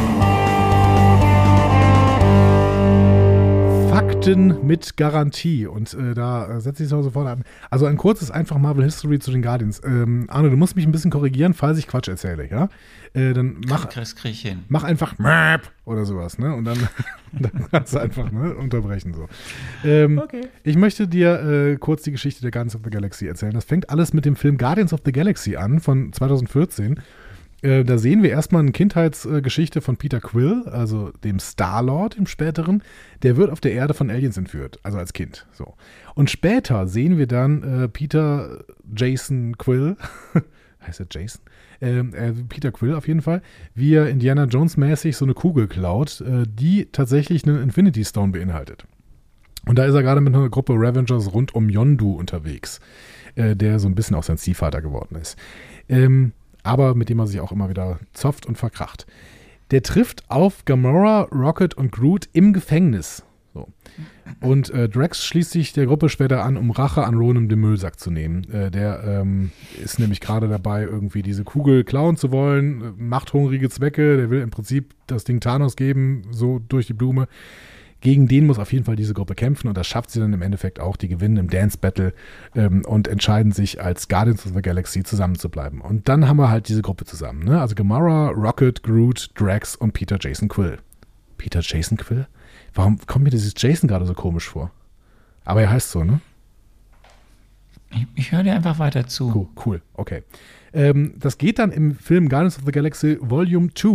Fakten 4.20 4.66
mit 4.66 4.98
Garantie. 4.98 5.66
Und 5.66 5.94
äh, 5.94 6.12
da 6.12 6.56
äh, 6.56 6.60
setze 6.60 6.82
ich 6.82 6.88
es 6.88 6.92
auch 6.92 7.00
sofort 7.00 7.26
an. 7.26 7.42
Also 7.70 7.86
ein 7.86 7.96
kurzes 7.96 8.30
einfach 8.30 8.58
Marvel 8.58 8.84
History 8.84 9.18
zu 9.18 9.30
den 9.30 9.40
Guardians. 9.40 9.80
Ähm, 9.82 10.26
Arne, 10.28 10.50
du 10.50 10.58
musst 10.58 10.76
mich 10.76 10.84
ein 10.84 10.92
bisschen 10.92 11.10
korrigieren, 11.10 11.54
falls 11.54 11.78
ich 11.78 11.86
Quatsch 11.86 12.08
erzähle, 12.08 12.46
ja? 12.50 12.68
Äh, 13.14 13.32
dann 13.32 13.62
mach, 13.66 13.88
Chris 13.88 14.14
krieg 14.14 14.32
ich 14.32 14.42
hin. 14.42 14.64
mach 14.68 14.84
einfach 14.84 15.18
Map 15.18 15.72
oder 15.86 16.04
sowas, 16.04 16.38
ne? 16.38 16.54
Und 16.54 16.66
dann, 16.66 16.76
dann 17.32 17.66
kannst 17.70 17.94
du 17.94 17.98
einfach 17.98 18.30
ne, 18.30 18.54
unterbrechen 18.54 19.14
so. 19.14 19.26
Ähm, 19.88 20.18
Okay. 20.18 20.42
Ich 20.64 20.76
möchte 20.76 21.08
dir 21.08 21.40
äh, 21.40 21.76
kurz 21.76 22.02
die 22.02 22.12
Geschichte 22.12 22.42
der 22.42 22.50
Guardians 22.50 22.76
of 22.76 22.82
the 22.84 22.90
Galaxy 22.90 23.26
erzählen. 23.26 23.54
Das 23.54 23.64
fängt 23.64 23.88
alles 23.88 24.12
mit 24.12 24.26
dem 24.26 24.36
Film 24.36 24.58
Guardians 24.58 24.92
of 24.92 25.00
the 25.02 25.12
Galaxy 25.12 25.56
an 25.56 25.80
von 25.80 26.12
2014. 26.12 27.00
Äh, 27.62 27.84
da 27.84 27.98
sehen 27.98 28.22
wir 28.22 28.30
erstmal 28.30 28.62
eine 28.62 28.72
Kindheitsgeschichte 28.72 29.80
von 29.80 29.96
Peter 29.96 30.20
Quill, 30.20 30.64
also 30.66 31.10
dem 31.24 31.38
Star-Lord 31.38 32.16
im 32.16 32.26
späteren. 32.26 32.82
Der 33.22 33.36
wird 33.36 33.50
auf 33.50 33.60
der 33.60 33.72
Erde 33.72 33.94
von 33.94 34.10
Aliens 34.10 34.36
entführt, 34.36 34.78
also 34.82 34.98
als 34.98 35.12
Kind. 35.12 35.46
So. 35.52 35.74
Und 36.14 36.30
später 36.30 36.86
sehen 36.86 37.18
wir 37.18 37.26
dann 37.26 37.62
äh, 37.62 37.88
Peter 37.88 38.64
Jason 38.94 39.58
Quill, 39.58 39.96
heißt 40.86 41.00
er 41.00 41.06
Jason? 41.10 41.42
Ähm, 41.82 42.14
äh, 42.14 42.32
Peter 42.48 42.72
Quill 42.72 42.94
auf 42.94 43.08
jeden 43.08 43.22
Fall, 43.22 43.42
wie 43.74 43.94
er 43.94 44.08
Indiana 44.08 44.44
Jones 44.44 44.76
mäßig 44.76 45.16
so 45.16 45.24
eine 45.24 45.34
Kugel 45.34 45.66
klaut, 45.66 46.20
äh, 46.20 46.44
die 46.46 46.88
tatsächlich 46.92 47.46
einen 47.46 47.62
Infinity 47.62 48.04
Stone 48.04 48.32
beinhaltet. 48.32 48.86
Und 49.66 49.78
da 49.78 49.84
ist 49.84 49.94
er 49.94 50.02
gerade 50.02 50.20
mit 50.20 50.34
einer 50.34 50.48
Gruppe 50.48 50.74
Ravengers 50.76 51.32
rund 51.32 51.54
um 51.54 51.68
Yondu 51.68 52.12
unterwegs, 52.14 52.80
äh, 53.34 53.54
der 53.54 53.78
so 53.78 53.88
ein 53.88 53.94
bisschen 53.94 54.16
auch 54.16 54.22
sein 54.22 54.38
Ziehvater 54.38 54.80
geworden 54.80 55.16
ist. 55.16 55.38
Ähm, 55.88 56.32
aber 56.62 56.94
mit 56.94 57.08
dem 57.08 57.18
er 57.18 57.26
sich 57.26 57.40
auch 57.40 57.52
immer 57.52 57.68
wieder 57.68 57.98
zopft 58.12 58.46
und 58.46 58.56
verkracht. 58.56 59.06
Der 59.70 59.82
trifft 59.82 60.28
auf 60.28 60.64
Gamora, 60.64 61.22
Rocket 61.32 61.74
und 61.74 61.92
Groot 61.92 62.28
im 62.32 62.52
Gefängnis. 62.52 63.24
So. 63.52 63.68
Und 64.40 64.70
äh, 64.70 64.88
Drax 64.88 65.24
schließt 65.24 65.50
sich 65.50 65.72
der 65.72 65.86
Gruppe 65.86 66.08
später 66.08 66.44
an, 66.44 66.56
um 66.56 66.70
Rache 66.70 67.04
an 67.04 67.16
Ronan 67.16 67.48
den 67.48 67.58
Müllsack 67.58 67.98
zu 67.98 68.10
nehmen. 68.10 68.48
Äh, 68.50 68.70
der 68.70 69.02
ähm, 69.04 69.50
ist 69.82 69.98
nämlich 69.98 70.20
gerade 70.20 70.48
dabei, 70.48 70.82
irgendwie 70.82 71.22
diese 71.22 71.42
Kugel 71.42 71.82
klauen 71.82 72.16
zu 72.16 72.30
wollen, 72.30 72.80
äh, 72.80 72.92
macht 72.96 73.32
hungrige 73.32 73.68
Zwecke, 73.68 74.16
der 74.16 74.30
will 74.30 74.40
im 74.40 74.50
Prinzip 74.50 74.94
das 75.08 75.24
Ding 75.24 75.40
Thanos 75.40 75.74
geben, 75.74 76.22
so 76.30 76.60
durch 76.60 76.86
die 76.86 76.92
Blume. 76.92 77.26
Gegen 78.00 78.28
den 78.28 78.46
muss 78.46 78.58
auf 78.58 78.72
jeden 78.72 78.84
Fall 78.84 78.96
diese 78.96 79.12
Gruppe 79.12 79.34
kämpfen 79.34 79.68
und 79.68 79.76
das 79.76 79.86
schafft 79.86 80.10
sie 80.10 80.20
dann 80.20 80.32
im 80.32 80.42
Endeffekt 80.42 80.80
auch. 80.80 80.96
Die 80.96 81.08
gewinnen 81.08 81.36
im 81.36 81.50
Dance 81.50 81.76
Battle 81.78 82.14
ähm, 82.54 82.82
und 82.86 83.08
entscheiden 83.08 83.52
sich 83.52 83.82
als 83.82 84.08
Guardians 84.08 84.46
of 84.46 84.54
the 84.54 84.62
Galaxy 84.62 85.02
zusammenzubleiben. 85.02 85.80
Und 85.80 86.08
dann 86.08 86.26
haben 86.26 86.38
wir 86.38 86.50
halt 86.50 86.68
diese 86.68 86.82
Gruppe 86.82 87.04
zusammen. 87.04 87.44
Ne? 87.44 87.60
Also 87.60 87.74
Gamora, 87.74 88.30
Rocket, 88.30 88.82
Groot, 88.82 89.30
Drax 89.34 89.76
und 89.76 89.92
Peter 89.92 90.16
Jason 90.18 90.48
Quill. 90.48 90.78
Peter 91.36 91.60
Jason 91.62 91.98
Quill? 91.98 92.26
Warum 92.74 92.98
kommt 93.06 93.24
mir 93.24 93.30
dieses 93.30 93.54
Jason 93.56 93.88
gerade 93.88 94.06
so 94.06 94.14
komisch 94.14 94.48
vor? 94.48 94.70
Aber 95.44 95.62
er 95.62 95.70
heißt 95.70 95.90
so, 95.90 96.04
ne? 96.04 96.20
Ich, 97.90 98.06
ich 98.14 98.32
höre 98.32 98.42
dir 98.42 98.54
einfach 98.54 98.78
weiter 98.78 99.06
zu. 99.06 99.32
Cool, 99.34 99.48
cool, 99.66 99.82
okay. 99.94 100.22
Ähm, 100.72 101.14
das 101.18 101.38
geht 101.38 101.58
dann 101.58 101.72
im 101.72 101.94
Film 101.96 102.28
Guardians 102.28 102.58
of 102.58 102.64
the 102.64 102.72
Galaxy 102.72 103.18
Volume 103.20 103.70
2 103.74 103.88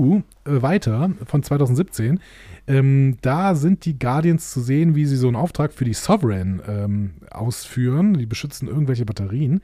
äh, 0.46 0.62
weiter 0.62 1.12
von 1.26 1.41
2017. 1.41 2.20
Ähm, 2.68 3.18
da 3.22 3.56
sind 3.56 3.86
die 3.86 3.98
Guardians 3.98 4.52
zu 4.52 4.60
sehen, 4.60 4.96
wie 4.96 5.06
sie 5.06 5.16
so 5.16 5.28
einen 5.28 5.38
Auftrag 5.38 5.72
für 5.72 5.86
die 5.86 5.93
Sovereign 5.93 6.62
ähm, 6.68 7.12
ausführen. 7.32 8.16
Die 8.16 8.26
beschützen 8.26 8.68
irgendwelche 8.68 9.06
Batterien. 9.06 9.62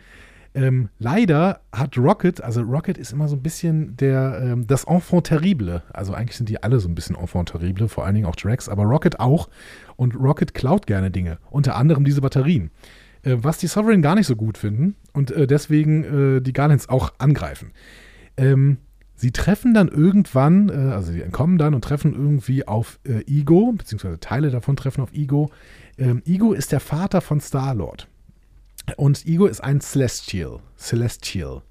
Ähm, 0.54 0.90
leider 1.00 1.62
hat 1.72 1.98
Rocket, 1.98 2.42
also 2.42 2.62
Rocket 2.62 2.98
ist 2.98 3.14
immer 3.14 3.30
so 3.30 3.38
ein 3.38 3.42
bisschen 3.42 3.96
der, 3.96 4.42
ähm, 4.44 4.68
das 4.68 4.84
Enfant 4.84 5.28
terrible. 5.28 5.82
Also 5.94 6.14
eigentlich 6.14 6.36
sind 6.36 6.50
die 6.50 6.62
alle 6.62 6.80
so 6.80 6.90
ein 6.90 6.96
bisschen 6.96 7.16
Enfant 7.16 7.50
terrible, 7.50 7.88
vor 7.88 8.06
allen 8.06 8.16
Dingen 8.16 8.28
auch 8.28 8.36
Drax, 8.36 8.68
aber 8.68 8.84
Rocket 8.84 9.20
auch. 9.20 9.50
Und 9.96 10.16
Rocket 10.16 10.54
klaut 10.54 10.88
gerne 10.88 11.10
Dinge, 11.10 11.38
unter 11.50 11.76
anderem 11.76 12.04
diese 12.04 12.22
Batterien. 12.22 12.70
Äh, 13.24 13.38
was 13.41 13.57
die 13.57 13.67
Sovereign 13.67 14.01
gar 14.01 14.15
nicht 14.15 14.28
so 14.28 14.36
gut 14.36 14.57
finden 14.57 14.95
und 15.13 15.32
äh, 15.32 15.47
deswegen 15.47 16.03
äh, 16.38 16.41
die 16.41 16.53
Guardians 16.53 16.89
auch 16.89 17.13
angreifen. 17.17 17.72
Ähm, 18.38 18.78
sie 19.15 19.32
treffen 19.32 19.74
dann 19.74 19.88
irgendwann, 19.88 20.69
äh, 20.69 20.93
also 20.93 21.11
sie 21.11 21.22
entkommen 21.22 21.57
dann 21.57 21.74
und 21.74 21.84
treffen 21.84 22.13
irgendwie 22.13 22.67
auf 22.67 22.99
äh, 23.03 23.24
Ego, 23.28 23.74
beziehungsweise 23.74 24.19
Teile 24.19 24.49
davon 24.49 24.76
treffen 24.76 25.01
auf 25.01 25.13
Ego. 25.13 25.51
Ähm, 25.97 26.24
Ego 26.26 26.53
ist 26.53 26.72
der 26.72 26.80
Vater 26.80 27.22
von 27.22 27.39
Star-Lord. 27.39 28.07
Und 28.97 29.26
Ego 29.28 29.45
ist 29.45 29.63
ein 29.63 29.82
Celestial. 29.82 30.59
Celestial. 30.78 31.61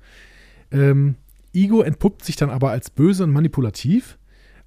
Ähm, 0.70 1.16
Ego 1.52 1.82
entpuppt 1.82 2.24
sich 2.24 2.36
dann 2.36 2.50
aber 2.50 2.70
als 2.70 2.90
böse 2.90 3.24
und 3.24 3.32
manipulativ. 3.32 4.18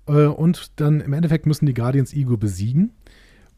Äh, 0.07 0.25
und 0.25 0.79
dann 0.81 0.99
im 0.99 1.13
Endeffekt 1.13 1.45
müssen 1.45 1.65
die 1.65 1.73
Guardians 1.73 2.13
Ego 2.13 2.35
besiegen. 2.35 2.91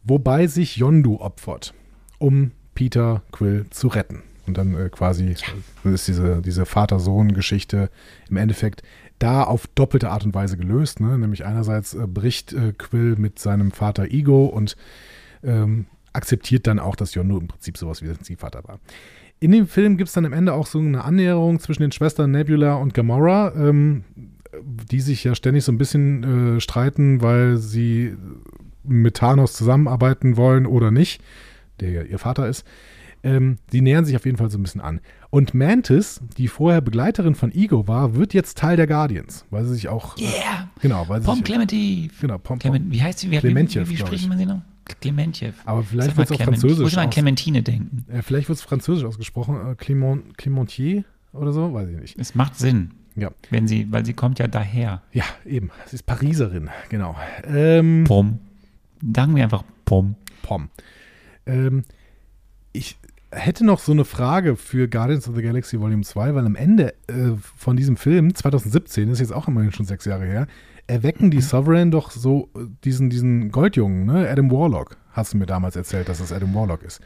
Wobei 0.03 0.45
sich 0.45 0.77
Yondu 0.77 1.19
opfert, 1.19 1.73
um 2.19 2.51
Peter 2.75 3.23
Quill 3.31 3.65
zu 3.71 3.87
retten. 3.87 4.21
Und 4.45 4.57
dann 4.57 4.75
äh, 4.75 4.89
quasi 4.89 5.35
ja. 5.83 5.91
ist 5.91 6.07
diese, 6.07 6.41
diese 6.41 6.65
Vater-Sohn-Geschichte 6.65 7.89
im 8.29 8.37
Endeffekt 8.37 8.83
da 9.17 9.43
auf 9.43 9.67
doppelte 9.67 10.09
Art 10.09 10.25
und 10.25 10.35
Weise 10.35 10.57
gelöst. 10.57 10.99
Ne? 10.99 11.17
Nämlich 11.17 11.45
einerseits 11.45 11.93
äh, 11.93 12.05
bricht 12.05 12.53
äh, 12.53 12.73
Quill 12.77 13.15
mit 13.17 13.39
seinem 13.39 13.71
Vater 13.71 14.05
Ego 14.05 14.45
und 14.45 14.75
ähm, 15.43 15.85
akzeptiert 16.13 16.67
dann 16.67 16.79
auch, 16.79 16.95
dass 16.95 17.15
Yondu 17.15 17.39
im 17.39 17.47
Prinzip 17.47 17.77
sowas 17.77 18.01
wie 18.01 18.07
sein 18.07 18.21
Ziehvater 18.21 18.63
war. 18.65 18.79
In 19.39 19.51
dem 19.51 19.67
Film 19.67 19.97
gibt 19.97 20.07
es 20.07 20.13
dann 20.13 20.25
am 20.25 20.33
Ende 20.33 20.53
auch 20.53 20.65
so 20.65 20.79
eine 20.79 21.03
Annäherung 21.03 21.59
zwischen 21.59 21.81
den 21.81 21.91
Schwestern 21.91 22.31
Nebula 22.31 22.75
und 22.75 22.93
Gamora, 22.93 23.53
ähm, 23.55 24.03
die 24.63 25.01
sich 25.01 25.23
ja 25.23 25.35
ständig 25.35 25.63
so 25.65 25.71
ein 25.71 25.77
bisschen 25.77 26.57
äh, 26.57 26.61
streiten, 26.61 27.21
weil 27.21 27.57
sie 27.57 28.15
mit 28.83 29.17
Thanos 29.17 29.53
zusammenarbeiten 29.53 30.37
wollen 30.37 30.65
oder 30.65 30.91
nicht, 30.91 31.21
der 31.79 31.91
ja 31.91 32.01
ihr 32.03 32.19
Vater 32.19 32.47
ist. 32.47 32.65
Ähm, 33.23 33.57
die 33.71 33.81
nähern 33.81 34.05
sich 34.05 34.15
auf 34.15 34.25
jeden 34.25 34.37
Fall 34.37 34.51
so 34.51 34.59
ein 34.59 34.63
bisschen 34.63 34.81
an. 34.81 35.01
Und 35.31 35.55
Mantis, 35.55 36.21
die 36.37 36.47
vorher 36.47 36.79
Begleiterin 36.81 37.33
von 37.33 37.51
Ego 37.51 37.87
war, 37.87 38.13
wird 38.13 38.35
jetzt 38.35 38.57
Teil 38.59 38.77
der 38.77 38.85
Guardians, 38.85 39.45
weil 39.49 39.65
sie 39.65 39.73
sich 39.73 39.89
auch. 39.89 40.15
Yeah! 40.17 40.27
Äh, 40.29 40.79
genau, 40.81 41.09
weil 41.09 41.21
sie 41.21 41.25
Pom 41.25 41.35
sich, 41.37 41.43
Clementif. 41.45 42.21
Genau, 42.21 42.37
Pom, 42.37 42.59
Clement, 42.59 42.91
wie 42.91 43.01
heißt 43.01 43.19
sie? 43.19 43.31
Wie, 43.31 43.41
wie, 43.41 43.55
wie, 43.55 43.89
wie 43.89 43.97
spricht 43.97 44.23
ich. 44.23 44.29
man 44.29 44.37
sie 44.37 44.45
noch? 44.45 44.61
Clementjew. 45.01 45.51
Aber 45.65 45.81
vielleicht 45.81 46.11
mal 46.11 46.17
wird's 46.17 46.31
auch 46.31 46.35
Clement. 46.35 46.59
französisch 46.59 46.77
Ich 46.77 46.83
muss 46.93 46.97
an 46.97 47.09
Clementine 47.09 47.63
denken. 47.63 48.05
Äh, 48.11 48.21
vielleicht 48.21 48.47
wird 48.49 48.59
es 48.59 48.63
französisch 48.63 49.03
ausgesprochen. 49.05 49.55
Äh, 49.55 49.71
Clément, 49.71 50.35
Clémentier 50.37 51.03
oder 51.33 51.51
so, 51.51 51.73
weiß 51.73 51.89
ich 51.89 51.97
nicht. 51.97 52.19
Es 52.19 52.35
macht 52.35 52.55
Sinn, 52.59 52.91
Ja, 53.15 53.31
wenn 53.49 53.67
sie, 53.67 53.91
weil 53.91 54.05
sie 54.05 54.13
kommt 54.13 54.37
ja 54.37 54.47
daher. 54.47 55.01
ja 55.11 55.23
eben. 55.45 55.71
Sie 55.87 55.95
ist 55.95 56.05
Pariserin, 56.05 56.69
genau. 56.89 57.15
Ähm, 57.47 58.03
Pom. 58.05 58.37
Sagen 59.15 59.35
wir 59.35 59.43
einfach 59.43 59.63
Pom. 59.85 60.15
Pom. 60.43 60.69
Ähm, 61.45 61.83
ich 62.73 62.97
hätte 63.31 63.65
noch 63.65 63.79
so 63.79 63.91
eine 63.91 64.05
Frage 64.05 64.55
für 64.55 64.87
Guardians 64.87 65.27
of 65.27 65.35
the 65.35 65.41
Galaxy 65.41 65.79
Volume 65.79 66.03
2, 66.03 66.35
weil 66.35 66.45
am 66.45 66.55
Ende 66.55 66.93
äh, 67.07 67.35
von 67.57 67.75
diesem 67.75 67.97
Film, 67.97 68.33
2017, 68.33 69.09
ist 69.09 69.19
jetzt 69.19 69.33
auch 69.33 69.47
immerhin 69.47 69.71
schon 69.71 69.85
sechs 69.85 70.05
Jahre 70.05 70.25
her, 70.25 70.47
erwecken 70.87 71.31
die 71.31 71.41
Sovereign 71.41 71.91
doch 71.91 72.11
so 72.11 72.49
äh, 72.55 72.65
diesen, 72.83 73.09
diesen 73.09 73.51
Goldjungen, 73.51 74.05
ne? 74.05 74.29
Adam 74.29 74.51
Warlock. 74.51 74.97
Hast 75.11 75.33
du 75.33 75.37
mir 75.37 75.45
damals 75.45 75.75
erzählt, 75.75 76.09
dass 76.09 76.19
es 76.19 76.31
Adam 76.31 76.53
Warlock 76.53 76.83
ist. 76.83 77.01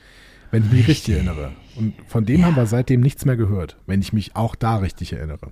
Wenn 0.51 0.63
ich 0.63 0.71
mich 0.71 0.87
richtig 0.87 1.15
erinnere. 1.15 1.51
Und 1.75 1.93
von 2.07 2.25
dem 2.25 2.43
haben 2.43 2.55
wir 2.55 2.65
seitdem 2.65 3.01
nichts 3.01 3.23
mehr 3.23 3.37
gehört, 3.37 3.77
wenn 3.85 4.01
ich 4.01 4.13
mich 4.13 4.35
auch 4.35 4.55
da 4.55 4.77
richtig 4.77 5.13
erinnere. 5.13 5.51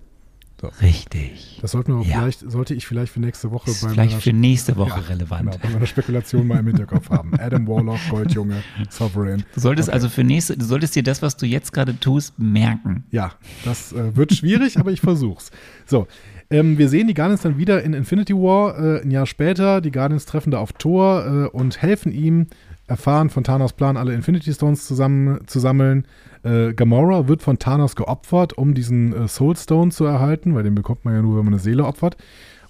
Richtig. 0.82 1.60
Das 1.62 1.72
sollten 1.72 1.94
wir 1.98 2.06
Ja. 2.06 2.20
vielleicht, 2.20 2.50
sollte 2.52 2.74
ich 2.74 2.86
vielleicht 2.88 3.12
für 3.14 3.20
nächste 3.20 3.52
Woche 3.52 3.70
Ist 3.72 3.82
bei 3.84 3.90
vielleicht 3.90 4.12
meiner 4.12 4.22
für 4.22 4.34
nächste 4.34 4.76
Woche 4.78 5.00
Ja, 5.02 5.06
relevant. 5.08 5.52
Genau, 5.52 5.58
bei 5.64 5.70
meiner 5.70 5.86
Spekulation 5.86 6.48
mal 6.48 6.60
im 6.60 6.68
Hinterkopf 6.68 7.10
haben. 7.10 7.32
Adam 7.40 7.68
Warlock, 7.68 8.00
Goldjunge, 8.10 8.64
Sovereign. 8.90 9.44
Du 9.54 9.60
solltest 9.60 9.90
Okay. 9.90 9.94
also 9.96 10.10
für 10.10 10.24
nächste, 10.24 10.58
du 10.58 10.66
solltest 10.66 10.96
dir 10.96 11.04
das, 11.04 11.22
was 11.22 11.38
du 11.38 11.46
jetzt 11.46 11.74
gerade 11.74 12.00
tust, 12.00 12.38
merken. 12.40 13.04
Ja, 13.12 13.34
das 13.66 13.94
äh, 13.94 14.16
wird 14.16 14.34
schwierig, 14.34 14.80
aber 14.80 14.92
ich 14.92 15.02
versuch's. 15.02 15.52
So, 15.86 16.08
ähm, 16.50 16.78
wir 16.78 16.90
sehen 16.90 17.08
die 17.08 17.14
Guardians 17.14 17.42
dann 17.42 17.58
wieder 17.58 17.84
in 17.84 17.94
Infinity 17.94 18.34
War, 18.34 18.78
äh, 18.80 19.02
ein 19.02 19.12
Jahr 19.12 19.26
später. 19.26 19.82
Die 19.82 19.92
Guardians 19.92 20.26
treffen 20.26 20.52
da 20.52 20.60
auf 20.60 20.74
Thor 20.74 21.26
äh, 21.54 21.56
und 21.58 21.82
helfen 21.82 22.12
ihm, 22.12 22.48
erfahren 22.88 23.30
von 23.30 23.44
Thanos 23.44 23.74
Plan, 23.74 23.98
alle 23.98 24.14
Infinity 24.14 24.54
Stones 24.54 24.88
zusammen 24.88 25.40
zu 25.46 25.60
sammeln. 25.60 26.08
Äh, 26.44 26.74
Gamora 26.74 27.28
wird 27.28 27.42
von 27.42 27.60
Thanos 27.60 27.96
geopfert, 27.96 28.54
um 28.54 28.74
diesen 28.74 29.14
äh, 29.14 29.28
Soul 29.28 29.56
Stone 29.58 29.92
zu 29.92 30.06
erhalten, 30.06 30.56
weil 30.56 30.64
den 30.64 30.76
bekommt 30.76 31.06
man 31.06 31.14
ja 31.14 31.22
nur, 31.22 31.38
wenn 31.38 31.46
man 31.46 31.54
eine 31.54 31.62
Seele 31.62 31.86
opfert. 31.86 32.18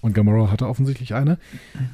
Und 0.00 0.14
Gamora 0.14 0.50
hatte 0.50 0.68
offensichtlich 0.68 1.14
eine. 1.14 1.38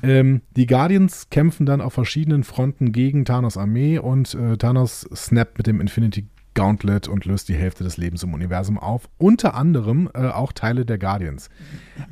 Ähm, 0.02 0.42
die 0.56 0.66
Guardians 0.66 1.30
kämpfen 1.30 1.64
dann 1.64 1.80
auf 1.80 1.94
verschiedenen 1.94 2.44
Fronten 2.44 2.92
gegen 2.92 3.24
Thanos 3.24 3.56
Armee 3.56 3.98
und 3.98 4.34
äh, 4.34 4.56
Thanos 4.58 5.08
snappt 5.14 5.56
mit 5.56 5.66
dem 5.66 5.80
Infinity 5.80 6.28
Gauntlet 6.54 7.08
und 7.08 7.24
löst 7.24 7.48
die 7.48 7.54
Hälfte 7.54 7.82
des 7.82 7.96
Lebens 7.96 8.22
im 8.22 8.32
Universum 8.32 8.78
auf. 8.78 9.08
Unter 9.18 9.54
anderem 9.54 10.08
äh, 10.14 10.28
auch 10.28 10.52
Teile 10.52 10.86
der 10.86 10.98
Guardians. 10.98 11.50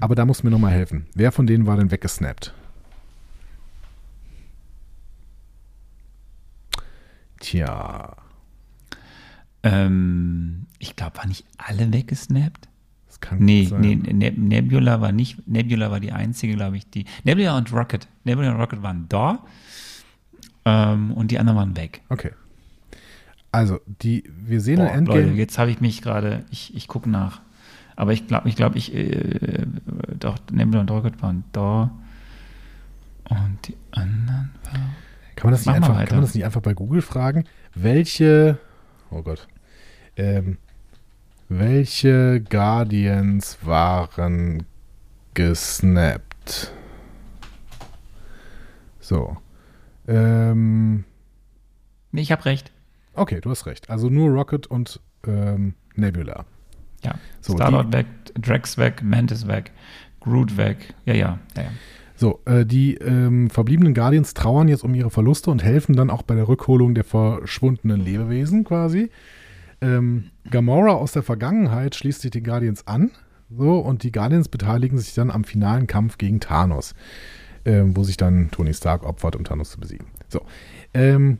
Aber 0.00 0.14
da 0.14 0.24
muss 0.24 0.42
mir 0.42 0.50
nochmal 0.50 0.72
helfen. 0.72 1.06
Wer 1.14 1.32
von 1.32 1.46
denen 1.46 1.66
war 1.66 1.76
denn 1.76 1.90
weggesnappt? 1.90 2.54
Tja, 7.42 8.16
Ähm, 9.64 10.66
ich 10.78 10.96
glaube, 10.96 11.16
waren 11.18 11.28
nicht 11.28 11.44
alle 11.58 11.92
weggesnappt? 11.92 12.68
das 13.06 13.20
kann 13.20 13.38
Nee, 13.38 13.64
sein. 13.66 13.80
nee, 13.80 13.94
Ne- 13.96 14.32
Nebula 14.32 15.00
war 15.00 15.12
nicht, 15.12 15.46
Nebula 15.46 15.90
war 15.90 16.00
die 16.00 16.12
einzige, 16.12 16.54
glaube 16.54 16.76
ich, 16.78 16.88
die. 16.90 17.04
Nebula 17.24 17.56
und 17.56 17.72
Rocket. 17.72 18.08
Nebula 18.24 18.50
und 18.52 18.60
Rocket 18.60 18.82
waren 18.82 19.06
da. 19.08 19.40
Ähm, 20.64 21.12
und 21.12 21.30
die 21.30 21.38
anderen 21.38 21.58
waren 21.58 21.76
weg. 21.76 22.02
Okay. 22.08 22.30
Also, 23.52 23.80
die, 23.86 24.24
wir 24.38 24.60
sehen 24.60 24.76
Boah, 24.76 24.88
in 24.88 24.98
Endgame. 24.98 25.20
Leute, 25.22 25.34
jetzt 25.34 25.58
habe 25.58 25.70
ich 25.70 25.80
mich 25.80 26.00
gerade, 26.02 26.44
ich, 26.50 26.74
ich 26.74 26.88
gucke 26.88 27.10
nach. 27.10 27.40
Aber 27.96 28.12
ich 28.12 28.26
glaube, 28.26 28.48
ich 28.48 28.56
glaube, 28.56 28.78
ich, 28.78 28.94
äh, 28.94 29.66
doch, 30.18 30.38
Nebula 30.50 30.80
und 30.80 30.90
Rocket 30.90 31.20
waren 31.22 31.44
da. 31.52 31.90
Und 33.28 33.58
die 33.68 33.76
anderen 33.92 34.50
waren. 34.64 34.96
Kann 35.36 35.50
man, 35.50 35.52
das 35.52 35.66
nicht 35.66 35.74
einfach, 35.74 36.04
kann 36.06 36.16
man 36.18 36.24
das 36.24 36.34
nicht 36.34 36.44
einfach 36.44 36.60
bei 36.60 36.74
Google 36.74 37.02
fragen? 37.02 37.44
Welche, 37.74 38.58
oh 39.10 39.22
Gott, 39.22 39.48
ähm, 40.16 40.58
welche 41.48 42.40
Guardians 42.40 43.58
waren 43.62 44.64
gesnappt? 45.34 46.72
So. 49.00 49.36
Ähm, 50.06 51.04
Nee, 52.12 52.20
ich 52.20 52.30
habe 52.32 52.44
recht. 52.44 52.70
okay, 53.14 53.40
du 53.40 53.50
hast 53.50 53.66
recht. 53.66 53.88
Also 53.88 54.10
nur 54.10 54.30
Rocket 54.30 54.66
und 54.66 55.00
ähm, 55.26 55.74
Nebula. 55.94 56.44
Ja. 57.02 57.14
So, 57.40 57.54
Starlord 57.54 57.92
weg, 57.92 58.06
Drax 58.34 58.76
weg, 58.78 59.02
Mantis 59.02 59.46
weg, 59.48 59.72
Groot 60.20 60.56
weg. 60.56 60.94
Ja, 61.06 61.14
ja, 61.14 61.38
ja, 61.56 61.62
ja. 61.62 61.70
So, 62.22 62.38
äh, 62.44 62.64
die 62.64 62.94
ähm, 62.98 63.50
verbliebenen 63.50 63.94
Guardians 63.94 64.32
trauern 64.32 64.68
jetzt 64.68 64.84
um 64.84 64.94
ihre 64.94 65.10
Verluste 65.10 65.50
und 65.50 65.64
helfen 65.64 65.96
dann 65.96 66.08
auch 66.08 66.22
bei 66.22 66.36
der 66.36 66.46
Rückholung 66.46 66.94
der 66.94 67.02
verschwundenen 67.02 68.00
Lebewesen 68.00 68.62
quasi. 68.62 69.10
Ähm, 69.80 70.30
Gamora 70.48 70.92
aus 70.92 71.10
der 71.10 71.24
Vergangenheit 71.24 71.96
schließt 71.96 72.20
sich 72.20 72.30
den 72.30 72.44
Guardians 72.44 72.86
an. 72.86 73.10
So, 73.50 73.76
und 73.80 74.04
die 74.04 74.12
Guardians 74.12 74.48
beteiligen 74.48 74.98
sich 74.98 75.14
dann 75.14 75.32
am 75.32 75.42
finalen 75.42 75.88
Kampf 75.88 76.16
gegen 76.16 76.38
Thanos, 76.38 76.94
ähm, 77.64 77.96
wo 77.96 78.04
sich 78.04 78.18
dann 78.18 78.52
Tony 78.52 78.72
Stark 78.72 79.02
opfert, 79.02 79.34
um 79.34 79.42
Thanos 79.42 79.72
zu 79.72 79.80
besiegen. 79.80 80.06
So. 80.28 80.42
Ähm, 80.94 81.38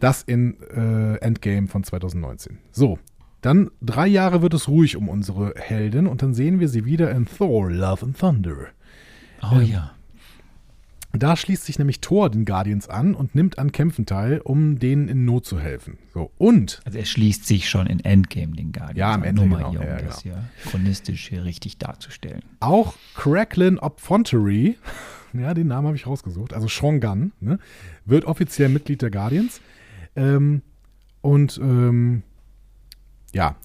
das 0.00 0.22
in 0.22 0.56
äh, 0.74 1.16
Endgame 1.16 1.68
von 1.68 1.84
2019. 1.84 2.56
So. 2.72 2.98
Dann 3.42 3.70
drei 3.82 4.06
Jahre 4.06 4.40
wird 4.40 4.54
es 4.54 4.66
ruhig 4.66 4.96
um 4.96 5.10
unsere 5.10 5.52
Heldin 5.58 6.06
und 6.06 6.22
dann 6.22 6.32
sehen 6.32 6.58
wir 6.58 6.70
sie 6.70 6.86
wieder 6.86 7.10
in 7.10 7.26
Thor, 7.26 7.70
Love 7.70 8.06
and 8.06 8.18
Thunder. 8.18 8.68
Oh 9.42 9.60
ja. 9.60 9.92
Da 11.12 11.36
schließt 11.36 11.64
sich 11.64 11.78
nämlich 11.78 12.00
Thor 12.00 12.30
den 12.30 12.44
Guardians 12.44 12.88
an 12.88 13.14
und 13.14 13.34
nimmt 13.34 13.58
an 13.58 13.72
Kämpfen 13.72 14.04
teil, 14.06 14.40
um 14.40 14.78
denen 14.78 15.08
in 15.08 15.24
Not 15.24 15.46
zu 15.46 15.58
helfen. 15.58 15.98
So. 16.12 16.30
Und 16.36 16.80
Also 16.84 16.98
er 16.98 17.04
schließt 17.04 17.46
sich 17.46 17.68
schon 17.68 17.86
in 17.86 18.00
Endgame 18.00 18.54
den 18.54 18.72
Guardians. 18.72 18.98
Ja, 18.98 19.14
am 19.14 19.22
an. 19.22 19.28
Ende, 19.28 19.42
Nur 19.46 19.50
mal 19.50 19.58
genau. 19.58 19.70
hier, 19.70 19.80
um 19.80 19.86
Ja, 19.86 19.98
das 20.02 20.22
hier 20.22 20.44
chronistisch 20.64 21.28
hier 21.28 21.44
richtig 21.44 21.78
darzustellen. 21.78 22.42
Auch 22.60 22.94
Cracklin 23.14 23.78
Opfontery, 23.78 24.76
ja, 25.32 25.54
den 25.54 25.68
Namen 25.68 25.86
habe 25.86 25.96
ich 25.96 26.06
rausgesucht, 26.06 26.52
also 26.52 26.68
Sean 26.68 27.00
Gunn, 27.00 27.32
ne, 27.40 27.58
wird 28.04 28.24
offiziell 28.24 28.68
Mitglied 28.68 29.00
der 29.02 29.10
Guardians. 29.10 29.60
Ähm, 30.16 30.62
und 31.22 31.58
ähm, 31.62 32.22
ja, 33.32 33.56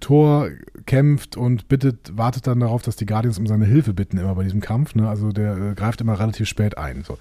Thor 0.00 0.50
kämpft 0.86 1.36
und 1.36 1.68
bittet, 1.68 2.16
wartet 2.16 2.46
dann 2.46 2.60
darauf, 2.60 2.82
dass 2.82 2.96
die 2.96 3.06
Guardians 3.06 3.38
um 3.38 3.46
seine 3.46 3.66
Hilfe 3.66 3.92
bitten, 3.92 4.18
immer 4.18 4.34
bei 4.34 4.44
diesem 4.44 4.60
Kampf. 4.60 4.94
Ne? 4.94 5.08
Also 5.08 5.32
der 5.32 5.56
äh, 5.56 5.74
greift 5.74 6.00
immer 6.00 6.18
relativ 6.18 6.48
spät 6.48 6.78
ein. 6.78 7.04
So. 7.04 7.18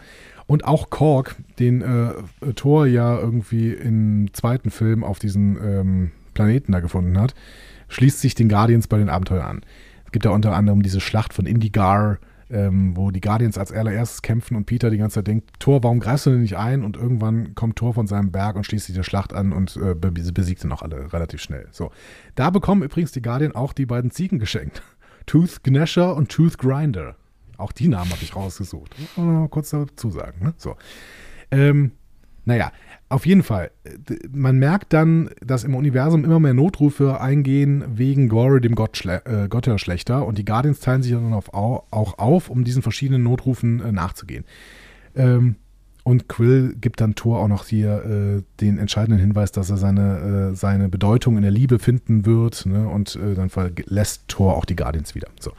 Und 0.48 0.64
auch 0.66 0.90
Korg, 0.90 1.36
den 1.60 1.82
äh, 1.82 2.54
Thor 2.54 2.88
ja 2.88 3.18
irgendwie 3.18 3.74
im 3.74 4.34
zweiten 4.34 4.72
Film 4.72 5.04
auf 5.04 5.20
diesen 5.20 5.58
ähm, 5.62 6.12
Planeten 6.34 6.72
da 6.72 6.80
gefunden 6.80 7.20
hat, 7.20 7.36
schließt 7.90 8.22
sich 8.22 8.36
den 8.36 8.50
Guardians 8.50 8.88
bei 8.88 8.98
den 8.98 9.10
Abenteuern 9.10 9.46
an. 9.46 9.62
Es 10.06 10.12
gibt 10.12 10.24
ja 10.26 10.32
unter 10.32 10.54
anderem 10.56 10.82
diese 10.84 11.02
Schlacht 11.02 11.34
von 11.34 11.46
Indigar, 11.46 12.18
ähm, 12.50 12.96
wo 12.96 13.12
die 13.12 13.22
Guardians 13.22 13.58
als 13.58 13.72
allererstes 13.72 14.22
kämpfen 14.22 14.56
und 14.56 14.66
Peter 14.66 14.90
die 14.90 14.98
ganze 14.98 15.16
Zeit 15.16 15.28
denkt, 15.28 15.52
Thor, 15.60 15.84
warum 15.84 16.00
greifst 16.00 16.26
du 16.26 16.32
denn 16.32 16.42
nicht 16.42 16.58
ein? 16.58 16.84
Und 16.84 16.96
irgendwann 16.96 17.56
kommt 17.56 17.78
Thor 17.78 17.94
von 17.94 18.08
seinem 18.08 18.32
Berg 18.32 18.56
und 18.56 18.66
schließt 18.66 18.86
sich 18.86 18.96
der 18.96 19.04
Schlacht 19.04 19.34
an 19.34 19.54
und 19.54 19.76
äh, 19.78 19.94
be 19.94 20.12
besiegt 20.12 20.64
dann 20.64 20.72
auch 20.72 20.82
alle 20.82 21.12
relativ 21.14 21.42
schnell. 21.42 21.68
So. 21.72 21.92
Da 22.36 22.50
bekommen 22.50 22.84
übrigens 22.84 23.12
die 23.12 23.22
Guardian 23.22 23.54
auch 23.54 23.74
die 23.74 23.86
beiden 23.86 24.12
Ziegen 24.12 24.40
geschenkt. 24.40 24.82
Tooth 25.26 25.64
Gnasher 25.64 26.16
und 26.16 26.30
Tooth 26.30 26.58
Grinder. 26.58 27.16
Auch 27.58 27.72
die 27.72 27.88
Namen 27.88 28.12
habe 28.12 28.22
ich 28.22 28.36
rausgesucht. 28.36 28.96
Kurz 29.50 29.72
dazu 29.72 30.12
sagen. 30.12 30.46
Ne? 30.46 30.54
So. 30.58 30.76
Ähm, 31.52 31.92
naja, 32.46 32.72
auf 33.10 33.26
jeden 33.26 33.44
Fall. 33.44 33.72
Man 34.32 34.58
merkt 34.60 34.92
dann, 34.92 35.30
dass 35.46 35.64
im 35.64 35.76
Universum 35.76 36.26
immer 36.26 36.40
mehr 36.42 36.54
Notrufe 36.54 37.22
eingehen 37.22 37.84
wegen 37.96 38.28
Gore, 38.28 38.60
dem 38.60 38.76
Gott, 38.76 39.06
äh, 39.06 39.48
Götterschlechter. 39.50 40.26
Und 40.26 40.38
die 40.38 40.44
Guardians 40.46 40.82
teilen 40.82 41.04
sich 41.04 41.14
dann 41.14 41.34
auf, 41.34 41.54
au- 41.54 41.86
auch 41.90 42.18
auf, 42.20 42.50
um 42.50 42.66
diesen 42.66 42.82
verschiedenen 42.82 43.24
Notrufen 43.24 43.80
äh, 43.80 43.92
nachzugehen. 43.94 44.44
Ähm, 45.16 45.56
und 46.04 46.30
Quill 46.30 46.76
gibt 46.80 47.02
dann 47.02 47.16
Thor 47.16 47.40
auch 47.40 47.48
noch 47.48 47.66
hier 47.66 48.04
äh, 48.06 48.44
den 48.62 48.78
entscheidenden 48.78 49.20
Hinweis, 49.20 49.52
dass 49.52 49.70
er 49.70 49.78
seine, 49.78 50.52
äh, 50.52 50.56
seine 50.56 50.90
Bedeutung 50.90 51.38
in 51.38 51.44
der 51.44 51.52
Liebe 51.52 51.80
finden 51.80 52.26
wird. 52.26 52.66
Ne? 52.66 52.88
Und 52.88 53.16
äh, 53.16 53.36
dann 53.36 53.50
verlässt 53.50 54.28
Thor 54.28 54.56
auch 54.56 54.66
die 54.66 54.76
Guardians 54.76 55.16
wieder. 55.16 55.28
So. 55.40 55.52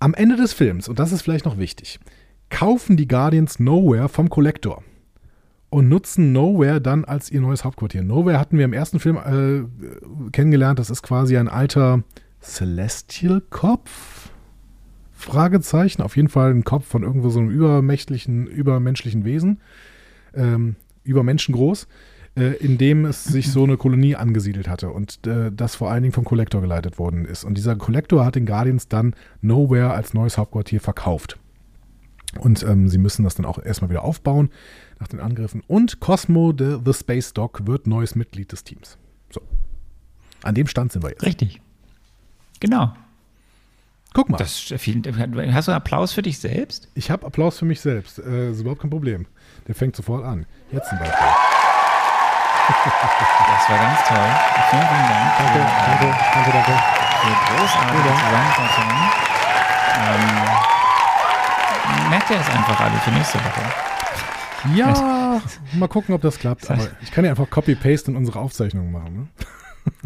Am 0.00 0.14
Ende 0.14 0.36
des 0.36 0.52
Films, 0.52 0.88
und 0.88 0.98
das 0.98 1.12
ist 1.12 1.22
vielleicht 1.22 1.44
noch 1.44 1.58
wichtig, 1.58 1.98
kaufen 2.50 2.96
die 2.96 3.08
Guardians 3.08 3.58
Nowhere 3.58 4.08
vom 4.08 4.30
Collector 4.30 4.82
und 5.70 5.88
nutzen 5.88 6.32
Nowhere 6.32 6.80
dann 6.80 7.04
als 7.04 7.30
ihr 7.30 7.40
neues 7.40 7.64
Hauptquartier. 7.64 8.02
Nowhere 8.02 8.38
hatten 8.38 8.58
wir 8.58 8.64
im 8.64 8.72
ersten 8.72 9.00
Film 9.00 9.16
äh, 9.16 10.30
kennengelernt. 10.30 10.78
Das 10.78 10.90
ist 10.90 11.02
quasi 11.02 11.36
ein 11.36 11.48
alter 11.48 12.02
Celestial-Kopf. 12.40 14.30
Fragezeichen. 15.12 16.02
Auf 16.02 16.16
jeden 16.16 16.28
Fall 16.28 16.54
ein 16.54 16.64
Kopf 16.64 16.86
von 16.86 17.02
irgendwo 17.02 17.28
so 17.28 17.40
einem 17.40 17.50
übermächtlichen, 17.50 18.46
übermenschlichen 18.46 19.24
Wesen. 19.24 19.60
Ähm, 20.34 20.76
übermenschengroß. 21.04 21.88
Äh, 22.38 22.54
in 22.58 22.78
dem 22.78 23.04
es 23.04 23.24
sich 23.24 23.50
so 23.50 23.64
eine 23.64 23.76
Kolonie 23.76 24.14
angesiedelt 24.14 24.68
hatte 24.68 24.90
und 24.90 25.26
äh, 25.26 25.50
das 25.52 25.74
vor 25.74 25.90
allen 25.90 26.02
Dingen 26.02 26.12
vom 26.12 26.24
Collector 26.24 26.60
geleitet 26.60 26.98
worden 26.98 27.24
ist. 27.24 27.44
Und 27.44 27.58
dieser 27.58 27.74
Collector 27.74 28.24
hat 28.24 28.36
den 28.36 28.46
Guardians 28.46 28.86
dann 28.86 29.14
Nowhere 29.40 29.92
als 29.92 30.14
neues 30.14 30.38
Hauptquartier 30.38 30.80
verkauft. 30.80 31.36
Und 32.38 32.62
ähm, 32.62 32.88
sie 32.88 32.98
müssen 32.98 33.24
das 33.24 33.34
dann 33.34 33.46
auch 33.46 33.58
erstmal 33.58 33.90
wieder 33.90 34.04
aufbauen 34.04 34.50
nach 35.00 35.08
den 35.08 35.20
Angriffen. 35.20 35.62
Und 35.68 36.00
Cosmo, 36.00 36.52
the, 36.56 36.78
the 36.84 36.92
Space 36.92 37.32
Dog, 37.32 37.66
wird 37.66 37.86
neues 37.86 38.14
Mitglied 38.14 38.52
des 38.52 38.64
Teams. 38.64 38.98
So. 39.30 39.40
An 40.42 40.54
dem 40.54 40.66
Stand 40.66 40.92
sind 40.92 41.02
wir 41.02 41.10
jetzt. 41.10 41.22
Richtig. 41.22 41.60
Genau. 42.60 42.92
Guck 44.14 44.30
mal, 44.30 44.38
Das, 44.38 44.72
vielen, 44.78 45.02
hast 45.54 45.68
du 45.68 45.72
einen 45.72 45.76
Applaus 45.76 46.12
für 46.12 46.22
dich 46.22 46.38
selbst? 46.38 46.88
ich 46.94 47.10
habe 47.10 47.26
Applaus 47.26 47.58
für 47.58 47.66
mich 47.66 47.80
selbst. 47.80 48.18
Äh, 48.18 48.50
ist 48.52 48.60
überhaupt 48.60 48.80
kein 48.80 48.90
Problem. 48.90 49.26
Der 49.68 49.74
fängt 49.74 49.94
sofort 49.94 50.24
an. 50.24 50.46
Jetzt 50.72 50.88
zum 50.88 50.98
Beispiel. 50.98 51.26
Das 52.68 53.68
war 53.68 53.78
ganz 53.78 54.00
toll. 54.08 54.30
Vielen, 54.70 54.86
vielen 54.88 55.08
Dank 55.08 55.34
für, 55.36 55.44
Danke, 55.44 55.58
danke, 55.86 56.06
danke, 56.34 56.50
danke. 56.52 56.72
für 57.20 57.34
großartige 57.56 58.02
Zusammenfassung. 58.02 58.88
Ähm, 60.00 60.26
merkt 62.10 62.30
ihr 62.30 62.40
es 62.40 62.48
einfach 62.48 62.80
alle 62.80 62.96
für 62.98 63.10
nächste 63.10 63.38
Woche. 63.38 63.62
Ja, 64.76 65.40
mal 65.74 65.88
gucken, 65.88 66.14
ob 66.14 66.22
das 66.22 66.38
klappt. 66.38 66.70
Aber 66.70 66.88
ich 67.02 67.10
kann 67.10 67.24
ja 67.24 67.30
einfach 67.30 67.48
Copy-Paste 67.48 68.10
in 68.10 68.16
unsere 68.16 68.38
Aufzeichnungen 68.40 68.92
machen. 68.92 69.14
Ne? 69.14 69.26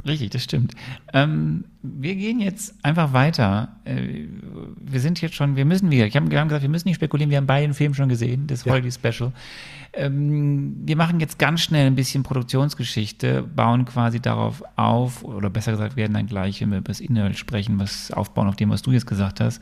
Richtig, 0.07 0.30
das 0.30 0.44
stimmt. 0.44 0.74
Ähm, 1.12 1.64
wir 1.82 2.14
gehen 2.14 2.40
jetzt 2.40 2.74
einfach 2.84 3.12
weiter. 3.12 3.76
Äh, 3.84 4.26
wir 4.80 5.00
sind 5.00 5.20
jetzt 5.20 5.34
schon, 5.34 5.57
wir 5.57 5.64
müssen 5.64 5.90
wieder, 5.90 6.07
ich 6.07 6.16
habe 6.16 6.30
wir 6.30 6.38
haben 6.38 6.48
gesagt, 6.48 6.62
wir 6.62 6.68
müssen 6.68 6.88
nicht 6.88 6.96
spekulieren, 6.96 7.30
wir 7.30 7.38
haben 7.38 7.46
beide 7.46 7.72
Film 7.74 7.94
schon 7.94 8.09
gesehen, 8.09 8.46
das 8.46 8.64
Ja. 8.64 8.72
Holiday 8.72 8.92
Special. 8.92 9.32
Ähm, 9.94 10.76
wir 10.84 10.96
machen 10.96 11.20
jetzt 11.20 11.38
ganz 11.38 11.61
schnell 11.62 11.86
ein 11.86 11.94
bisschen 11.94 12.22
Produktionsgeschichte, 12.22 13.42
bauen 13.42 13.84
quasi 13.84 14.20
darauf 14.20 14.62
auf, 14.76 15.22
oder 15.24 15.50
besser 15.50 15.72
gesagt, 15.72 15.96
werden 15.96 16.14
dann 16.14 16.26
gleich, 16.26 16.61
wenn 16.61 16.70
wir 16.70 16.78
über 16.78 16.88
das 16.88 17.00
Inhalt 17.00 17.36
sprechen, 17.36 17.78
was 17.78 18.11
aufbauen 18.11 18.48
auf 18.48 18.57
dem, 18.57 18.70
was 18.70 18.82
du 18.82 18.92
jetzt 18.92 19.07
gesagt 19.07 19.40
hast. 19.40 19.61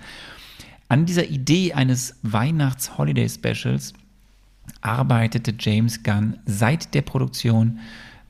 An 0.88 1.07
dieser 1.07 1.26
Idee 1.28 1.72
eines 1.72 2.18
Weihnachts-Holiday-Specials 2.22 3.95
arbeitete 4.81 5.55
James 5.59 6.03
Gunn 6.03 6.39
seit 6.47 6.95
der 6.95 7.03
Produktion 7.03 7.79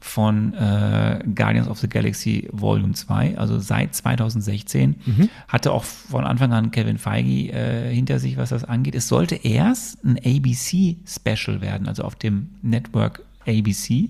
von 0.03 0.55
äh, 0.55 1.23
Guardians 1.35 1.69
of 1.69 1.79
the 1.79 1.89
Galaxy 1.89 2.49
Volume 2.53 2.95
2, 2.95 3.37
also 3.37 3.59
seit 3.59 3.95
2016. 3.95 5.29
Hatte 5.49 5.73
auch 5.73 5.85
von 5.85 6.25
Anfang 6.25 6.53
an 6.55 6.71
Kevin 6.71 6.97
Feige 6.97 7.53
äh, 7.53 7.95
hinter 7.95 8.19
sich, 8.19 8.39
was 8.39 8.49
das 8.49 8.65
angeht. 8.65 8.95
Es 8.95 9.09
sollte 9.09 9.35
erst 9.35 10.03
ein 10.03 10.17
ABC-Special 10.17 11.61
werden, 11.61 11.87
also 11.89 12.03
auf 12.05 12.15
dem 12.17 12.49
Network 12.63 13.23
ABC. 13.47 14.09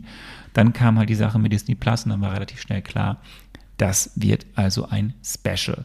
Dann 0.52 0.72
kam 0.72 0.98
halt 0.98 1.08
die 1.08 1.14
Sache 1.14 1.38
mit 1.38 1.52
Disney 1.52 1.74
Plus 1.74 2.04
und 2.04 2.10
dann 2.10 2.20
war 2.20 2.32
relativ 2.34 2.60
schnell 2.60 2.82
klar, 2.82 3.18
das 3.76 4.12
wird 4.14 4.46
also 4.54 4.88
ein 4.88 5.14
Special. 5.24 5.84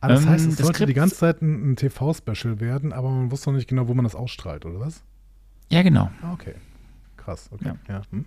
Aber 0.00 0.14
das 0.14 0.22
Ähm, 0.24 0.28
heißt, 0.30 0.46
es 0.48 0.56
das 0.56 0.66
sollte 0.66 0.86
die 0.86 0.92
Skript- 0.92 0.96
ganze 0.96 1.16
Zeit 1.16 1.42
ein, 1.42 1.72
ein 1.72 1.76
TV-Special 1.76 2.60
werden, 2.60 2.92
aber 2.92 3.10
man 3.10 3.30
wusste 3.30 3.50
noch 3.50 3.56
nicht 3.56 3.68
genau, 3.68 3.88
wo 3.88 3.94
man 3.94 4.04
das 4.04 4.14
ausstrahlt, 4.14 4.64
oder 4.64 4.80
was? 4.80 5.02
Ja, 5.70 5.82
genau. 5.82 6.10
Ah, 6.22 6.32
okay. 6.32 6.54
Krass, 7.16 7.48
okay. 7.52 7.72
Ja. 7.88 7.94
Ja. 7.94 8.02
Hm. 8.10 8.24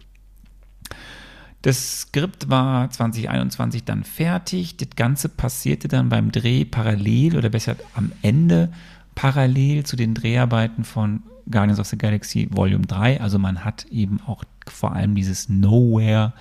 Das 1.62 2.02
Skript 2.02 2.50
war 2.50 2.90
2021 2.90 3.84
dann 3.84 4.04
fertig. 4.04 4.78
Das 4.78 4.90
Ganze 4.96 5.30
passierte 5.30 5.88
dann 5.88 6.10
beim 6.10 6.32
Dreh 6.32 6.66
parallel 6.66 7.38
oder 7.38 7.50
besser 7.50 7.76
am 7.96 8.12
Ende 8.22 8.72
parallel 9.16 9.84
zu 9.84 9.96
den 9.96 10.14
Dreharbeiten 10.14 10.84
von 10.84 11.24
Guardians 11.50 11.80
of 11.80 11.88
the 11.88 11.98
Galaxy 11.98 12.48
Volume 12.52 12.86
3. 12.86 13.22
Also 13.22 13.40
man 13.40 13.66
hat 13.66 13.86
eben 13.86 14.22
auch 14.22 14.44
vor 14.68 14.94
allem 14.94 15.16
dieses 15.16 15.50
Nowhere 15.50 16.34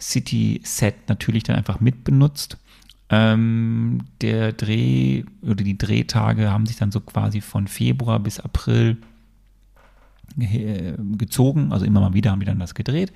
City 0.00 0.60
Set 0.64 1.08
natürlich 1.08 1.42
dann 1.42 1.56
einfach 1.56 1.80
mitbenutzt. 1.80 2.58
Ähm, 3.08 4.00
der 4.20 4.52
Dreh 4.52 5.24
oder 5.42 5.62
die 5.62 5.78
Drehtage 5.78 6.50
haben 6.50 6.66
sich 6.66 6.76
dann 6.76 6.90
so 6.90 7.00
quasi 7.00 7.40
von 7.40 7.68
Februar 7.68 8.18
bis 8.18 8.40
April 8.40 8.96
gezogen. 10.36 11.72
Also 11.72 11.84
immer 11.84 12.00
mal 12.00 12.14
wieder 12.14 12.30
haben 12.30 12.40
die 12.40 12.46
dann 12.46 12.58
das 12.58 12.74
gedreht. 12.74 13.12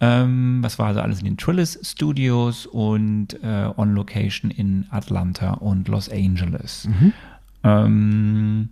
Ähm, 0.00 0.58
was 0.62 0.78
war 0.78 0.88
also 0.88 1.00
alles 1.00 1.20
in 1.20 1.24
den 1.24 1.36
Trillis 1.36 1.78
Studios 1.82 2.66
und 2.66 3.42
äh, 3.42 3.70
on 3.76 3.94
Location 3.94 4.50
in 4.50 4.86
Atlanta 4.90 5.52
und 5.54 5.88
Los 5.88 6.10
Angeles. 6.10 6.86
Ähm, 7.62 8.70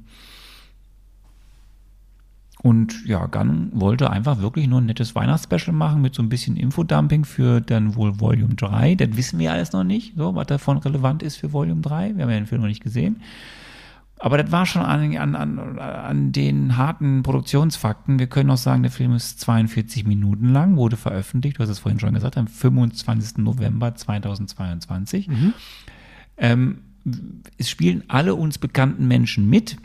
und 2.62 3.04
ja, 3.06 3.26
Gunn 3.26 3.70
wollte 3.74 4.10
einfach 4.10 4.40
wirklich 4.40 4.68
nur 4.68 4.80
ein 4.80 4.86
nettes 4.86 5.16
Weihnachtsspecial 5.16 5.74
machen 5.74 6.00
mit 6.00 6.14
so 6.14 6.22
ein 6.22 6.28
bisschen 6.28 6.56
Infodumping 6.56 7.24
für 7.24 7.60
dann 7.60 7.96
wohl 7.96 8.20
Volume 8.20 8.54
3. 8.54 8.94
Das 8.94 9.16
wissen 9.16 9.40
wir 9.40 9.52
alles 9.52 9.72
noch 9.72 9.82
nicht, 9.82 10.14
so, 10.16 10.34
was 10.36 10.46
davon 10.46 10.78
relevant 10.78 11.24
ist 11.24 11.36
für 11.36 11.52
Volume 11.52 11.80
3. 11.80 12.16
Wir 12.16 12.22
haben 12.22 12.30
ja 12.30 12.38
den 12.38 12.46
Film 12.46 12.60
noch 12.60 12.68
nicht 12.68 12.82
gesehen. 12.82 13.20
Aber 14.22 14.38
das 14.38 14.52
war 14.52 14.66
schon 14.66 14.82
an, 14.82 15.16
an, 15.16 15.34
an, 15.34 15.78
an 15.80 16.30
den 16.30 16.76
harten 16.76 17.24
Produktionsfakten. 17.24 18.20
Wir 18.20 18.28
können 18.28 18.52
auch 18.52 18.56
sagen, 18.56 18.84
der 18.84 18.92
Film 18.92 19.14
ist 19.14 19.40
42 19.40 20.06
Minuten 20.06 20.52
lang, 20.52 20.76
wurde 20.76 20.96
veröffentlicht, 20.96 21.58
du 21.58 21.62
hast 21.64 21.70
es 21.70 21.80
vorhin 21.80 21.98
schon 21.98 22.14
gesagt, 22.14 22.38
am 22.38 22.46
25. 22.46 23.38
November 23.38 23.96
2022. 23.96 25.28
Ähm, 26.36 26.82
es 27.58 27.68
spielen 27.68 28.04
alle 28.06 28.36
uns 28.36 28.58
bekannten 28.58 29.08
Menschen 29.08 29.50
mit. 29.50 29.76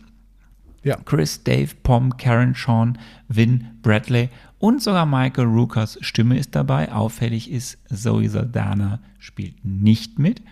Ja. 0.84 0.98
Chris, 0.98 1.44
Dave, 1.44 1.72
Pom, 1.82 2.16
Karen, 2.18 2.54
Sean, 2.54 3.00
Vin, 3.28 3.66
Bradley 3.82 4.30
und 4.60 4.84
sogar 4.84 5.08
Michael 5.08 5.48
Rookers 5.48 5.98
Stimme 6.02 6.38
ist 6.38 6.54
dabei. 6.54 6.92
Auffällig 6.92 7.50
ist, 7.50 7.80
Zoe 7.92 8.30
Saldana 8.30 9.00
spielt 9.18 9.66
nicht 9.66 10.20
mit. 10.20 10.44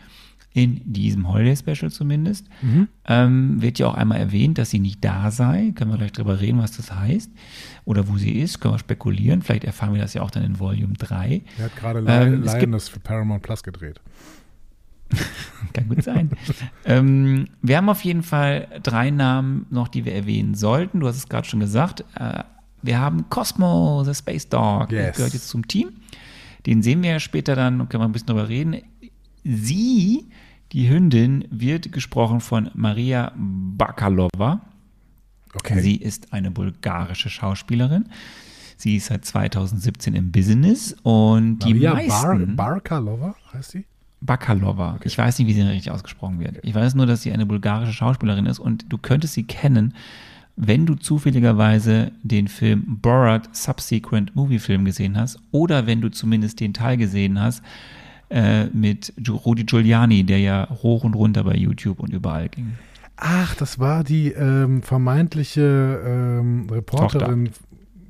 In 0.56 0.82
diesem 0.94 1.28
Holiday 1.28 1.54
Special 1.58 1.92
zumindest. 1.92 2.48
Ähm, 3.06 3.62
wird 3.62 3.78
ja 3.78 3.88
auch 3.88 3.94
einmal 3.96 4.20
erwähnt, 4.20 4.58
dass 4.58 4.70
sie 4.70 4.80
nicht 4.80 5.04
da 5.04 5.30
sei. 5.30 5.74
Können 5.76 5.92
wir 5.92 5.98
gleich 5.98 6.14
drüber 6.14 6.40
reden, 6.40 6.60
was 6.60 6.78
das 6.78 6.96
heißt. 6.96 7.30
Oder 7.84 8.08
wo 8.08 8.18
sie 8.18 8.32
ist. 8.40 8.62
Können 8.62 8.74
wir 8.76 8.80
spekulieren. 8.80 9.42
Vielleicht 9.42 9.66
erfahren 9.66 9.94
wir 9.94 10.02
das 10.02 10.14
ja 10.14 10.22
auch 10.22 10.32
dann 10.32 10.44
in 10.46 10.58
Volume 10.58 10.94
3. 10.94 11.42
Er 11.58 11.66
hat 11.66 11.76
gerade 11.76 12.00
Ähm, 12.08 12.44
Lioness 12.44 12.88
für 12.88 13.02
Paramount 13.02 13.44
Plus 13.44 13.64
gedreht. 13.64 14.00
Kann 15.74 15.90
gut 15.90 16.04
sein. 16.04 16.32
ähm, 16.86 17.48
wir 17.62 17.76
haben 17.76 17.90
auf 17.90 18.02
jeden 18.06 18.24
Fall 18.24 18.68
drei 18.82 19.12
Namen 19.12 19.66
noch, 19.70 19.90
die 19.90 20.06
wir 20.06 20.16
erwähnen 20.16 20.56
sollten. 20.56 21.02
Du 21.02 21.08
hast 21.08 21.18
es 21.18 21.28
gerade 21.28 21.46
schon 21.48 21.60
gesagt. 21.60 22.06
Äh, 22.18 22.44
wir 22.82 23.00
haben 23.00 23.30
Cosmo, 23.30 24.04
the 24.06 24.14
Space 24.14 24.48
Dog. 24.48 24.88
Der 24.90 25.08
Yes. 25.08 25.18
gehört 25.18 25.34
jetzt 25.34 25.50
zum 25.50 25.68
Team. 25.68 25.90
Den 26.66 26.82
sehen 26.82 27.04
wir 27.04 27.10
ja 27.12 27.20
später 27.20 27.56
dann 27.56 27.82
und 27.82 27.90
können 27.90 28.02
wir 28.04 28.08
ein 28.08 28.12
bisschen 28.14 28.28
drüber 28.28 28.48
reden. 28.48 28.78
Sie, 29.44 30.26
die 30.72 30.90
Hündin, 30.90 31.46
wird 31.50 31.92
gesprochen 31.92 32.42
von 32.42 32.70
Maria 32.74 33.32
Bakalova. 33.36 34.62
Okay. 35.54 35.80
Sie 35.80 35.96
ist 35.96 36.34
eine 36.34 36.52
bulgarische 36.52 37.30
Schauspielerin. 37.30 38.10
Sie 38.78 38.98
ist 38.98 39.06
seit 39.06 39.24
2017 39.24 40.16
im 40.16 40.32
Business 40.32 40.96
und 41.04 41.60
die 41.60 41.74
Maria 41.74 41.94
Bar 41.94 42.36
meisten 42.36 42.56
Barkalova 42.56 43.36
heißt 43.54 43.72
sie? 43.72 43.86
Bakalova. 44.22 45.00
Ich 45.04 45.18
weiß 45.18 45.40
nicht, 45.40 45.48
wie 45.48 45.54
sie 45.54 45.62
richtig 45.62 45.92
ausgesprochen 45.92 46.40
wird. 46.40 46.58
Ich 46.64 46.74
weiß 46.74 46.96
nur, 46.96 47.06
dass 47.06 47.22
sie 47.22 47.32
eine 47.32 47.46
bulgarische 47.46 47.94
Schauspielerin 47.94 48.46
ist 48.48 48.60
und 48.60 48.86
du 48.90 48.98
könntest 48.98 49.34
sie 49.34 49.44
kennen, 49.44 49.94
wenn 50.56 50.86
du 50.86 50.96
zufälligerweise 50.96 52.12
den 52.24 52.48
Film 52.48 53.00
Borat 53.02 53.56
Subsequent 53.56 54.36
Movie 54.36 54.60
Film 54.60 54.86
gesehen 54.86 55.18
hast 55.18 55.40
oder 55.52 55.86
wenn 55.86 56.02
du 56.02 56.10
zumindest 56.10 56.60
den 56.60 56.74
Teil 56.74 56.98
gesehen 56.98 57.40
hast 57.40 57.62
äh, 58.30 58.66
mit 58.68 59.14
Rudi 59.28 59.64
Giuliani, 59.64 60.24
der 60.24 60.40
ja 60.40 60.68
hoch 60.82 61.04
und 61.04 61.14
runter 61.16 61.44
bei 61.44 61.56
YouTube 61.56 62.00
und 62.00 62.14
überall 62.14 62.50
ging. 62.50 62.74
Ach, 63.18 63.56
das 63.56 63.80
war 63.80 64.04
die 64.04 64.32
ähm, 64.32 64.82
vermeintliche 64.82 66.02
ähm, 66.06 66.68
Reporterin, 66.70 67.50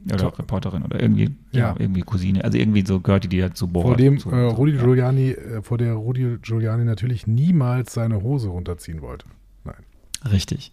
Oder 0.10 0.20
So. 0.20 0.28
Reporterin 0.30 0.84
oder 0.84 1.00
irgendwie, 1.02 1.32
ja. 1.52 1.60
Ja. 1.60 1.76
irgendwie 1.78 2.02
Cousine. 2.02 2.44
Also 2.44 2.58
irgendwie 2.58 2.86
so 2.86 3.00
gehört 3.00 3.24
die, 3.24 3.28
die 3.28 3.38
ja 3.38 3.54
zu 3.54 3.68
Borat. 3.68 3.88
vor 3.88 3.98
dem 3.98 4.20
zu, 4.20 4.32
äh, 4.32 4.50
so, 4.50 4.56
Rudi 4.56 4.74
ja. 4.74 4.82
Giuliani, 4.84 5.30
äh, 5.32 5.62
vor 5.62 5.78
der 5.78 5.94
Rudi 5.94 6.38
Giuliani 6.42 6.86
natürlich 6.86 7.28
niemals 7.28 7.94
seine 7.94 8.22
Hose 8.22 8.50
runterziehen 8.50 9.02
wollte. 9.02 9.26
Nein. 9.64 9.76
Richtig. 10.32 10.72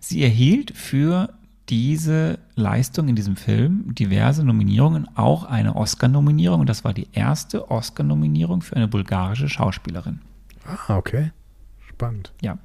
Sie 0.00 0.22
erhielt 0.22 0.70
für 0.76 1.34
diese 1.68 2.38
Leistung 2.54 3.08
in 3.08 3.16
diesem 3.16 3.36
Film 3.36 3.94
diverse 3.94 4.44
Nominierungen, 4.44 5.08
auch 5.16 5.44
eine 5.44 5.76
Oscar-Nominierung. 5.76 6.60
Und 6.60 6.68
das 6.68 6.84
war 6.84 6.94
die 6.94 7.08
erste 7.12 7.70
Oscar-Nominierung 7.70 8.62
für 8.62 8.76
eine 8.76 8.88
bulgarische 8.88 9.48
Schauspielerin. 9.48 10.20
Ah, 10.66 10.96
okay. 10.96 11.32
Spannend. 11.88 12.32
Ja. 12.40 12.58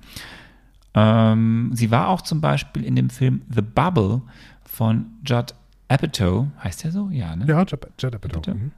Ähm, 0.94 1.72
sie 1.74 1.92
war 1.92 2.08
auch 2.08 2.22
zum 2.22 2.40
Beispiel 2.40 2.84
in 2.84 2.96
dem 2.96 3.10
Film 3.10 3.42
The 3.50 3.62
Bubble 3.62 4.22
von 4.64 5.08
Judd 5.26 5.54
Apatow. 5.88 6.48
Heißt 6.64 6.84
der 6.84 6.92
so? 6.92 7.10
Ja, 7.10 7.36
ne? 7.36 7.46
Ja, 7.48 7.60
Judd 7.64 7.88
Judd 8.00 8.16
Apatow. 8.16 8.54
Mhm. 8.54 8.72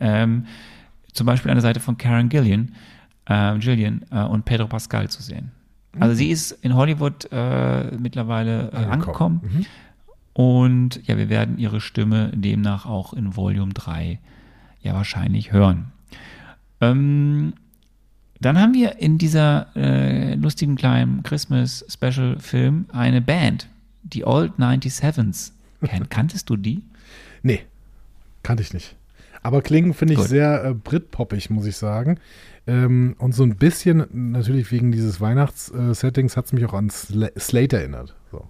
ähm, 0.00 0.46
zum 1.12 1.26
Beispiel 1.26 1.50
an 1.50 1.56
der 1.56 1.62
Seite 1.62 1.80
von 1.80 1.96
Karen 1.96 2.28
Gillian, 2.28 2.74
äh, 3.26 3.58
Gillian 3.58 4.04
äh, 4.10 4.22
und 4.22 4.44
Pedro 4.44 4.66
Pascal 4.66 5.08
zu 5.08 5.22
sehen. 5.22 5.52
Also 5.98 6.14
sie 6.14 6.30
ist 6.30 6.52
in 6.62 6.74
Hollywood 6.74 7.28
äh, 7.32 7.96
mittlerweile 7.96 8.70
äh, 8.72 8.76
angekommen. 8.76 9.40
Mhm. 9.42 9.66
Und 10.34 11.06
ja, 11.06 11.16
wir 11.16 11.28
werden 11.28 11.58
ihre 11.58 11.80
Stimme 11.80 12.30
demnach 12.34 12.86
auch 12.86 13.12
in 13.12 13.36
Volume 13.36 13.72
3 13.72 14.20
ja 14.82 14.94
wahrscheinlich 14.94 15.52
hören. 15.52 15.86
Ähm, 16.80 17.54
dann 18.40 18.60
haben 18.60 18.74
wir 18.74 18.98
in 18.98 19.18
dieser 19.18 19.66
äh, 19.74 20.34
lustigen 20.36 20.76
kleinen 20.76 21.24
Christmas-Special-Film 21.24 22.86
eine 22.92 23.20
Band, 23.20 23.68
die 24.04 24.24
Old 24.24 24.52
97s. 24.58 25.50
Ken, 25.84 26.08
kanntest 26.10 26.48
du 26.48 26.56
die? 26.56 26.82
Nee, 27.42 27.62
kannte 28.44 28.62
ich 28.62 28.72
nicht. 28.72 28.94
Aber 29.42 29.62
klingen 29.62 29.94
finde 29.94 30.14
ich 30.14 30.20
Gut. 30.20 30.28
sehr 30.28 30.64
äh, 30.64 30.74
Britpoppig, 30.74 31.50
muss 31.50 31.66
ich 31.66 31.76
sagen. 31.76 32.18
Ähm, 32.68 33.16
und 33.18 33.34
so 33.34 33.44
ein 33.44 33.56
bisschen, 33.56 34.04
natürlich 34.12 34.70
wegen 34.70 34.92
dieses 34.92 35.22
Weihnachtssettings, 35.22 36.36
hat 36.36 36.44
es 36.44 36.52
mich 36.52 36.66
auch 36.66 36.74
an 36.74 36.90
Sla 36.90 37.30
Slate 37.38 37.78
erinnert. 37.78 38.14
So. 38.30 38.46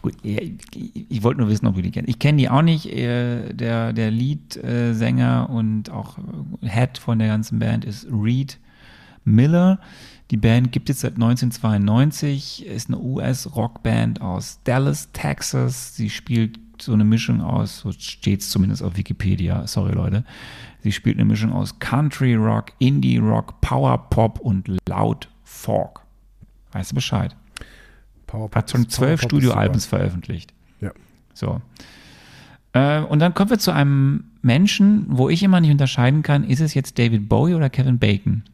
Gut, 0.00 0.14
ich, 0.22 1.22
wollte 1.22 1.42
nur 1.42 1.50
wissen, 1.50 1.66
ob 1.66 1.74
du 1.76 1.82
die 1.82 1.90
kennst. 1.90 2.08
Ich 2.08 2.18
kenne 2.18 2.38
die 2.38 2.48
auch 2.48 2.62
nicht. 2.62 2.86
Äh, 2.86 3.52
Der, 3.52 3.92
der 3.92 4.10
Lead-Sänger 4.10 5.50
und 5.50 5.90
auch 5.90 6.16
Head 6.62 6.96
von 6.96 7.18
der 7.18 7.28
ganzen 7.28 7.58
Band 7.58 7.84
ist 7.84 8.08
Reed 8.10 8.58
Miller. 9.24 9.78
Die 10.30 10.38
Band 10.38 10.72
gibt 10.72 10.88
es 10.88 11.00
seit 11.00 11.14
1992, 11.14 12.64
ist 12.64 12.88
eine 12.88 12.98
US-Rockband 12.98 14.22
aus 14.22 14.60
Dallas, 14.64 15.10
Texas. 15.12 15.96
Sie 15.96 16.08
spielt 16.08 16.58
so 16.82 16.92
eine 16.92 17.04
Mischung 17.04 17.40
aus, 17.40 17.80
so 17.80 17.92
steht 17.92 18.40
es 18.40 18.50
zumindest 18.50 18.82
auf 18.82 18.96
Wikipedia, 18.96 19.66
sorry 19.66 19.92
Leute. 19.92 20.24
Sie 20.82 20.92
spielt 20.92 21.16
eine 21.16 21.24
Mischung 21.24 21.52
aus 21.52 21.78
Country 21.78 22.34
Rock, 22.34 22.72
Indie 22.78 23.18
Rock, 23.18 23.60
Power 23.60 24.08
Pop 24.10 24.40
und 24.40 24.68
Loud 24.88 25.28
Folk. 25.44 26.00
Weißt 26.72 26.92
du 26.92 26.94
Bescheid? 26.94 27.36
Powerpop 28.26 28.56
Hat 28.56 28.70
schon 28.70 28.88
zwölf 28.88 29.20
Studioalbums 29.20 29.86
veröffentlicht. 29.86 30.54
Ja. 30.80 30.92
So. 31.34 31.60
Äh, 32.72 33.00
und 33.00 33.18
dann 33.18 33.34
kommen 33.34 33.50
wir 33.50 33.58
zu 33.58 33.72
einem 33.72 34.24
Menschen, 34.42 35.06
wo 35.08 35.28
ich 35.28 35.42
immer 35.42 35.60
nicht 35.60 35.70
unterscheiden 35.70 36.22
kann, 36.22 36.44
ist 36.44 36.60
es 36.60 36.74
jetzt 36.74 36.98
David 36.98 37.28
Bowie 37.28 37.54
oder 37.54 37.68
Kevin 37.70 37.98
Bacon? 37.98 38.44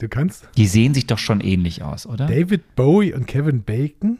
Du 0.00 0.08
kannst 0.08 0.48
Die 0.56 0.66
sehen 0.66 0.94
sich 0.94 1.06
doch 1.06 1.18
schon 1.18 1.42
ähnlich 1.42 1.82
aus, 1.82 2.06
oder? 2.06 2.26
David 2.26 2.74
Bowie 2.74 3.12
und 3.12 3.26
Kevin 3.26 3.62
Bacon? 3.62 4.16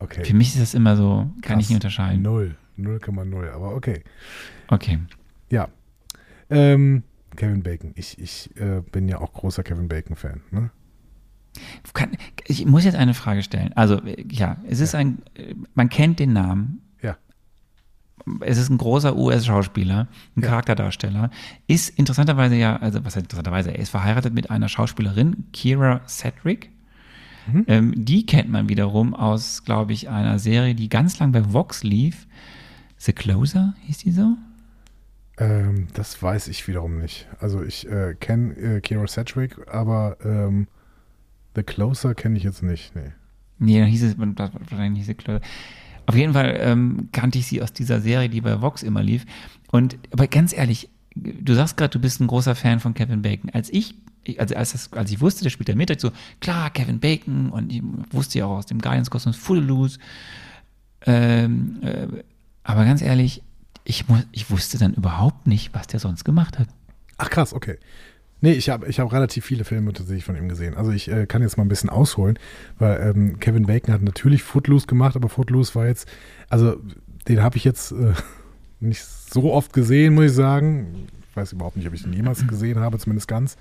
Okay. 0.00 0.24
Für 0.24 0.34
mich 0.34 0.48
ist 0.48 0.60
das 0.60 0.74
immer 0.74 0.96
so, 0.96 1.30
kann 1.42 1.56
Krass. 1.56 1.62
ich 1.62 1.68
nicht 1.68 1.76
unterscheiden. 1.76 2.22
Null. 2.22 2.56
0,0. 2.78 3.50
Aber 3.52 3.74
okay. 3.74 4.02
Okay. 4.68 4.98
Ja. 5.50 5.68
Ähm, 6.48 7.02
Kevin 7.36 7.62
Bacon. 7.62 7.92
Ich, 7.94 8.18
ich 8.18 8.50
äh, 8.56 8.80
bin 8.90 9.08
ja 9.08 9.18
auch 9.20 9.32
großer 9.32 9.62
Kevin 9.62 9.88
Bacon-Fan. 9.88 10.40
Ne? 10.50 10.70
Kann, 11.92 12.12
ich 12.46 12.64
muss 12.64 12.84
jetzt 12.84 12.94
eine 12.94 13.12
Frage 13.14 13.42
stellen. 13.42 13.72
Also, 13.74 14.02
äh, 14.04 14.24
ja, 14.30 14.56
es 14.68 14.80
ist 14.80 14.94
ein, 14.94 15.18
äh, 15.34 15.54
man 15.74 15.88
kennt 15.90 16.18
den 16.18 16.32
Namen. 16.32 16.80
Ja. 17.02 17.16
Es 18.40 18.56
ist 18.56 18.70
ein 18.70 18.78
großer 18.78 19.16
US-Schauspieler, 19.16 20.08
ein 20.36 20.42
Ja. 20.42 20.48
Charakterdarsteller. 20.48 21.30
Ist 21.66 21.90
interessanterweise 21.98 22.54
ja, 22.56 22.76
also 22.76 23.04
was 23.04 23.16
heißt 23.16 23.24
interessanterweise, 23.26 23.70
er 23.72 23.78
ist 23.80 23.90
verheiratet 23.90 24.32
mit 24.32 24.50
einer 24.50 24.68
Schauspielerin, 24.68 25.44
Kira 25.52 26.00
Sedgwick. 26.06 26.70
Mhm. 27.46 27.64
Ähm, 27.68 27.92
die 27.96 28.26
kennt 28.26 28.50
man 28.50 28.68
wiederum 28.68 29.14
aus, 29.14 29.64
glaube 29.64 29.92
ich, 29.92 30.08
einer 30.08 30.38
Serie, 30.38 30.74
die 30.74 30.88
ganz 30.88 31.18
lang 31.18 31.32
bei 31.32 31.52
Vox 31.52 31.82
lief. 31.82 32.26
The 32.98 33.12
Closer, 33.12 33.74
hieß 33.86 33.98
die 33.98 34.12
so? 34.12 34.36
Ähm, 35.38 35.88
das 35.94 36.22
weiß 36.22 36.48
ich 36.48 36.68
wiederum 36.68 36.98
nicht. 36.98 37.26
Also 37.40 37.62
ich 37.62 37.88
äh, 37.88 38.14
kenne 38.18 38.54
äh, 38.56 38.80
Kira 38.80 39.06
Sedgwick, 39.06 39.56
aber 39.72 40.18
ähm, 40.22 40.68
The 41.54 41.62
Closer 41.62 42.14
kenne 42.14 42.36
ich 42.36 42.44
jetzt 42.44 42.62
nicht. 42.62 42.94
Nee. 42.94 43.12
Nee, 43.58 43.80
dann 43.80 43.88
hieß 43.88 44.02
es 44.02 44.18
wahrscheinlich 44.18 44.90
nicht 44.90 45.06
The 45.06 45.14
Closer. 45.14 45.40
Auf 46.06 46.16
jeden 46.16 46.32
Fall 46.32 46.56
ähm, 46.60 47.08
kannte 47.12 47.38
ich 47.38 47.46
sie 47.46 47.62
aus 47.62 47.72
dieser 47.72 48.00
Serie, 48.00 48.28
die 48.28 48.40
bei 48.40 48.60
Vox 48.60 48.82
immer 48.82 49.02
lief. 49.02 49.24
Und 49.70 49.96
aber 50.12 50.26
ganz 50.26 50.52
ehrlich, 50.52 50.90
du 51.14 51.54
sagst 51.54 51.76
gerade, 51.76 51.90
du 51.90 52.00
bist 52.00 52.20
ein 52.20 52.26
großer 52.26 52.54
Fan 52.54 52.80
von 52.80 52.94
Kevin 52.94 53.22
Bacon. 53.22 53.50
Als 53.50 53.70
ich, 53.70 53.94
also 54.38 54.54
als, 54.54 54.72
das, 54.72 54.92
als 54.92 55.10
ich 55.10 55.20
wusste, 55.20 55.42
der 55.44 55.50
spielt 55.50 55.68
dachte 55.68 55.92
ich 55.92 56.00
so, 56.00 56.10
klar, 56.40 56.70
Kevin 56.70 57.00
Bacon 57.00 57.50
und 57.50 57.72
ich 57.72 57.82
wusste 58.10 58.38
ja 58.38 58.46
auch 58.46 58.58
aus 58.58 58.66
dem 58.66 58.80
Guardians 58.80 59.10
Kosmos 59.10 59.36
Full 59.36 59.60
Loose. 59.60 59.98
Ähm, 61.06 61.78
äh, 61.82 62.06
aber 62.62 62.84
ganz 62.84 63.02
ehrlich, 63.02 63.42
ich, 63.84 64.08
mu- 64.08 64.22
ich 64.32 64.50
wusste 64.50 64.78
dann 64.78 64.94
überhaupt 64.94 65.46
nicht, 65.46 65.74
was 65.74 65.86
der 65.86 66.00
sonst 66.00 66.24
gemacht 66.24 66.58
hat. 66.58 66.68
Ach 67.16 67.30
krass, 67.30 67.54
okay. 67.54 67.78
Nee, 68.42 68.52
ich 68.52 68.70
habe 68.70 68.86
ich 68.88 69.00
hab 69.00 69.12
relativ 69.12 69.44
viele 69.44 69.64
Filme 69.64 69.92
tatsächlich 69.92 70.24
von 70.24 70.36
ihm 70.36 70.48
gesehen. 70.48 70.74
Also 70.74 70.92
ich 70.92 71.10
äh, 71.10 71.26
kann 71.26 71.42
jetzt 71.42 71.56
mal 71.58 71.64
ein 71.64 71.68
bisschen 71.68 71.90
ausholen, 71.90 72.38
weil 72.78 73.14
ähm, 73.14 73.38
Kevin 73.38 73.66
Bacon 73.66 73.92
hat 73.92 74.02
natürlich 74.02 74.42
Footloose 74.42 74.86
gemacht, 74.86 75.16
aber 75.16 75.28
Footloose 75.28 75.74
war 75.74 75.86
jetzt, 75.86 76.08
also 76.48 76.76
den 77.28 77.42
habe 77.42 77.58
ich 77.58 77.64
jetzt 77.64 77.92
äh, 77.92 78.12
nicht 78.80 79.04
so 79.04 79.52
oft 79.52 79.72
gesehen, 79.72 80.14
muss 80.14 80.26
ich 80.26 80.32
sagen. 80.32 81.06
Ich 81.30 81.36
weiß 81.36 81.52
überhaupt 81.52 81.76
nicht, 81.76 81.86
ob 81.86 81.92
ich 81.94 82.02
den 82.02 82.14
jemals 82.14 82.46
gesehen 82.46 82.78
habe, 82.78 82.98
zumindest 82.98 83.28
ganz. 83.28 83.56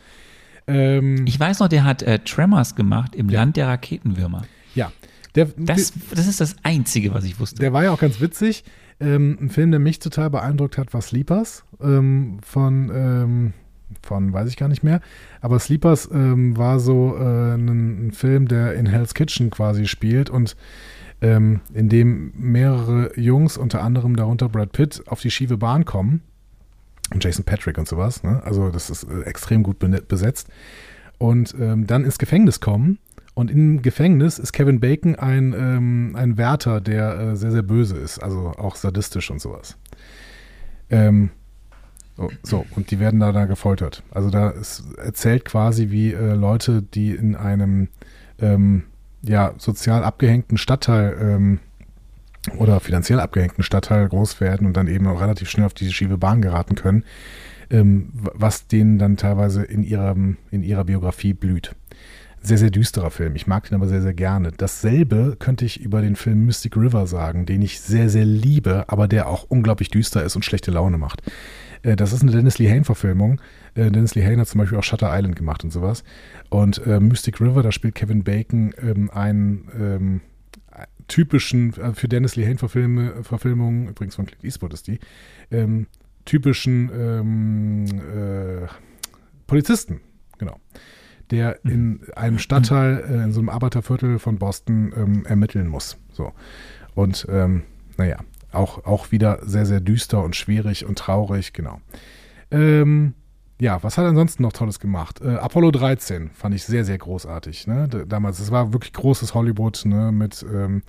Ähm, 0.70 1.26
Ich 1.26 1.39
weiß 1.39 1.59
noch, 1.59 1.67
der 1.67 1.84
hat 1.84 2.01
äh, 2.03 2.20
Tremors 2.20 2.76
gemacht 2.76 3.15
im 3.15 3.30
Land 3.30 3.57
der 3.57 3.67
Raketenwürmer. 3.67 4.43
ja, 4.76 4.91
der, 5.36 5.45
Das, 5.57 5.93
das 6.13 6.28
ist 6.28 6.41
das 6.41 6.55
Einzige, 6.63 7.13
was 7.13 7.24
ich 7.24 7.39
wusste. 7.39 7.59
Der 7.59 7.74
war 7.74 7.84
ja 7.84 7.91
auch 7.91 7.99
ganz 7.99 8.20
witzig. 8.20 8.63
Ähm, 8.99 9.38
ein 9.39 9.49
Film, 9.49 9.72
der 9.72 9.80
mich 9.80 9.99
total 9.99 10.30
beeindruckt 10.30 10.78
hat, 10.78 10.93
war 10.93 11.01
Sleepers 11.01 11.63
ähm, 11.82 12.39
von, 12.43 12.91
ähm, 12.93 13.53
von, 14.01 14.34
weiß 14.34 14.49
ich 14.49 14.57
gar 14.57 14.67
nicht 14.67 14.84
mehr. 14.84 15.01
Aber 15.41 15.59
Sleepers 15.59 16.09
ähm, 16.11 16.57
war 16.57 16.80
so 16.80 17.15
äh, 17.17 17.53
ein, 17.53 18.07
ein, 18.07 18.11
Film, 18.11 18.47
der 18.47 18.74
in 18.74 18.86
Hell's 18.86 19.13
Kitchen 19.13 19.51
quasi 19.51 19.88
spielt 19.88 20.30
und 20.30 20.57
ähm, 21.22 21.61
in 21.74 21.89
dem 21.89 22.34
mehrere 22.36 23.17
Jungs, 23.17 23.57
unter 23.57 23.84
anderem 23.84 24.15
darunter 24.15 24.49
Brad 24.49 24.72
Pitt, 24.72 25.03
auf 25.07 25.22
die 25.22 25.32
schiefe 25.32 25.57
Bahn 25.57 25.86
kommen. 25.86 26.22
Und 27.14 27.24
Jason 27.24 27.43
Patrick 27.43 27.78
und 27.78 27.88
sowas. 27.88 28.24
Ne? 28.24 28.41
Also 28.43 28.70
das 28.70 28.89
ist 28.89 29.03
äh, 29.03 29.22
extrem 29.22 29.64
gut 29.64 29.80
besetzt. 29.80 30.47
Und 31.18 31.55
ähm, 31.60 31.88
dann 31.88 32.05
ins 32.05 32.18
Gefängnis 32.18 32.60
kommen. 32.60 32.99
Und 33.34 33.51
im 33.51 33.82
Gefängnis 33.82 34.39
ist 34.39 34.53
Kevin 34.53 34.80
Bacon 34.80 35.16
ein, 35.16 35.53
ähm, 35.53 36.16
ein 36.16 36.38
Wärter, 36.38 36.82
der 36.82 37.20
äh, 37.20 37.36
sehr, 37.36 37.51
sehr 37.51 37.62
böse 37.62 37.97
ist. 37.97 38.20
Also 38.20 38.53
auch 38.57 38.76
sadistisch 38.76 39.32
und 39.32 39.41
sowas. 39.41 39.78
Ähm, 40.89 41.30
so, 42.18 42.30
so, 42.43 42.66
und 42.76 42.91
die 42.91 42.99
werden 42.99 43.20
da, 43.20 43.32
da 43.32 43.45
gefoltert. 43.45 44.03
Also 44.12 44.30
da 44.30 44.49
ist 44.49 44.84
erzählt 44.97 45.45
quasi, 45.45 45.89
wie 45.89 46.12
äh, 46.12 46.34
Leute, 46.34 46.82
die 46.82 47.12
in 47.12 47.36
einem 47.36 47.88
ähm, 48.39 48.84
ja, 49.22 49.53
sozial 49.57 50.03
abgehängten 50.03 50.57
Stadtteil 50.57 51.18
ähm, 51.22 51.60
oder 52.57 52.79
finanziell 52.79 53.19
abgehängten 53.19 53.63
Stadtteil 53.63 54.07
groß 54.07 54.39
werden 54.41 54.67
und 54.67 54.77
dann 54.77 54.87
eben 54.87 55.07
auch 55.07 55.21
relativ 55.21 55.49
schnell 55.49 55.65
auf 55.65 55.73
diese 55.73 55.91
schiefe 55.91 56.17
Bahn 56.17 56.41
geraten 56.41 56.75
können, 56.75 57.03
ähm, 57.69 58.09
was 58.13 58.67
denen 58.67 58.97
dann 58.97 59.17
teilweise 59.17 59.63
in, 59.63 59.83
ihrem, 59.83 60.37
in 60.51 60.63
ihrer 60.63 60.85
Biografie 60.85 61.33
blüht. 61.33 61.75
Sehr, 62.41 62.57
sehr 62.57 62.69
düsterer 62.69 63.11
Film. 63.11 63.35
Ich 63.35 63.47
mag 63.47 63.67
den 63.67 63.75
aber 63.75 63.89
sehr, 63.89 64.01
sehr 64.01 64.13
gerne. 64.13 64.51
Dasselbe 64.55 65.35
könnte 65.37 65.65
ich 65.65 65.81
über 65.81 66.01
den 66.01 66.15
Film 66.15 66.45
Mystic 66.45 66.77
River 66.77 67.05
sagen, 67.05 67.45
den 67.45 67.61
ich 67.61 67.81
sehr, 67.81 68.09
sehr 68.09 68.23
liebe, 68.23 68.85
aber 68.87 69.09
der 69.09 69.27
auch 69.27 69.43
unglaublich 69.43 69.89
düster 69.89 70.23
ist 70.23 70.37
und 70.37 70.45
schlechte 70.45 70.71
Laune 70.71 70.97
macht. 70.97 71.21
Äh, 71.83 71.97
das 71.97 72.13
ist 72.13 72.21
eine 72.21 72.31
Dennis 72.31 72.57
Lee 72.57 72.69
Hain-Verfilmung. 72.69 73.41
Äh, 73.75 73.91
Dennis 73.91 74.15
Lee 74.15 74.25
Hain 74.25 74.39
hat 74.39 74.47
zum 74.47 74.59
Beispiel 74.59 74.77
auch 74.77 74.83
Shutter 74.83 75.09
Island 75.13 75.35
gemacht 75.35 75.65
und 75.65 75.71
sowas. 75.71 76.05
Und 76.49 76.85
äh, 76.87 77.01
Mystic 77.01 77.41
River, 77.41 77.61
da 77.61 77.73
spielt 77.73 77.95
Kevin 77.95 78.23
Bacon 78.23 78.73
ähm, 78.81 79.09
einen 79.09 79.67
ähm, 79.77 80.21
typischen, 81.10 81.74
äh, 81.74 81.93
für 81.93 82.07
Dennis 82.07 82.38
Lee 82.38 82.45
Hain-Verfilmungen, 82.47 83.89
übrigens 83.89 84.16
von 84.16 84.26
Clint 84.26 84.43
Eastwood 84.45 84.74
ist 84.74 84.88
die, 84.88 84.99
ähm, 85.51 85.88
typischen 86.24 86.89
ähm, 86.93 87.86
äh, 87.86 88.68
Polizisten, 89.47 89.99
genau 90.38 90.57
der 91.32 91.60
mhm. 91.64 91.72
in 91.72 91.99
einem 92.16 92.39
Stadtteil, 92.39 93.03
äh, 93.07 93.24
in 93.24 93.32
so 93.32 93.39
einem 93.39 93.49
Arbeiterviertel 93.49 94.20
von 94.20 94.38
Boston 94.38 94.93
ähm, 94.95 95.26
ermitteln 95.26 95.68
muss. 95.68 95.97
So. 96.12 96.34
Und 96.95 97.28
ähm, 97.30 97.64
naja, 97.97 98.18
auch, 98.51 98.86
auch 98.86 99.12
wieder 99.12 99.39
sehr, 99.43 99.66
sehr 99.66 99.80
düster 99.80 100.24
und 100.24 100.36
schwierig 100.36 100.86
und 100.86 100.97
traurig, 100.97 101.53
genau. 101.53 101.82
Ähm, 102.51 103.14
ja, 103.60 103.84
was 103.84 103.97
hat 103.97 104.05
er 104.05 104.10
ansonsten 104.10 104.43
noch 104.43 104.53
Tolles 104.53 104.80
gemacht? 104.80 105.22
Äh, 105.22 105.36
Apollo 105.36 105.72
13 105.72 106.30
fand 106.34 106.55
ich 106.55 106.64
sehr, 106.64 106.86
sehr 106.86 106.97
großartig. 106.97 107.68
Ne? 107.68 107.88
Damals, 108.07 108.39
es 108.39 108.51
war 108.51 108.72
wirklich 108.72 108.93
großes 108.93 109.34
Hollywood 109.34 109.84
ne? 109.86 110.12
mit, 110.14 110.45
ähm, 110.49 110.82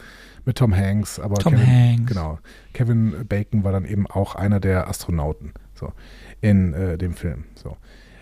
mit 0.45 0.57
Tom 0.57 0.75
Hanks. 0.75 1.19
Aber 1.19 1.37
Tom 1.37 1.55
Kevin, 1.55 1.67
Hanks. 1.67 2.07
Genau. 2.07 2.39
Kevin 2.73 3.27
Bacon 3.29 3.65
war 3.65 3.73
dann 3.73 3.85
eben 3.85 4.07
auch 4.07 4.37
einer 4.37 4.61
der 4.61 4.89
Astronauten 4.89 5.53
so, 5.75 5.93
in 6.41 6.73
äh, 6.73 6.97
dem 6.97 7.15
Film. 7.15 7.45
So. 7.57 7.77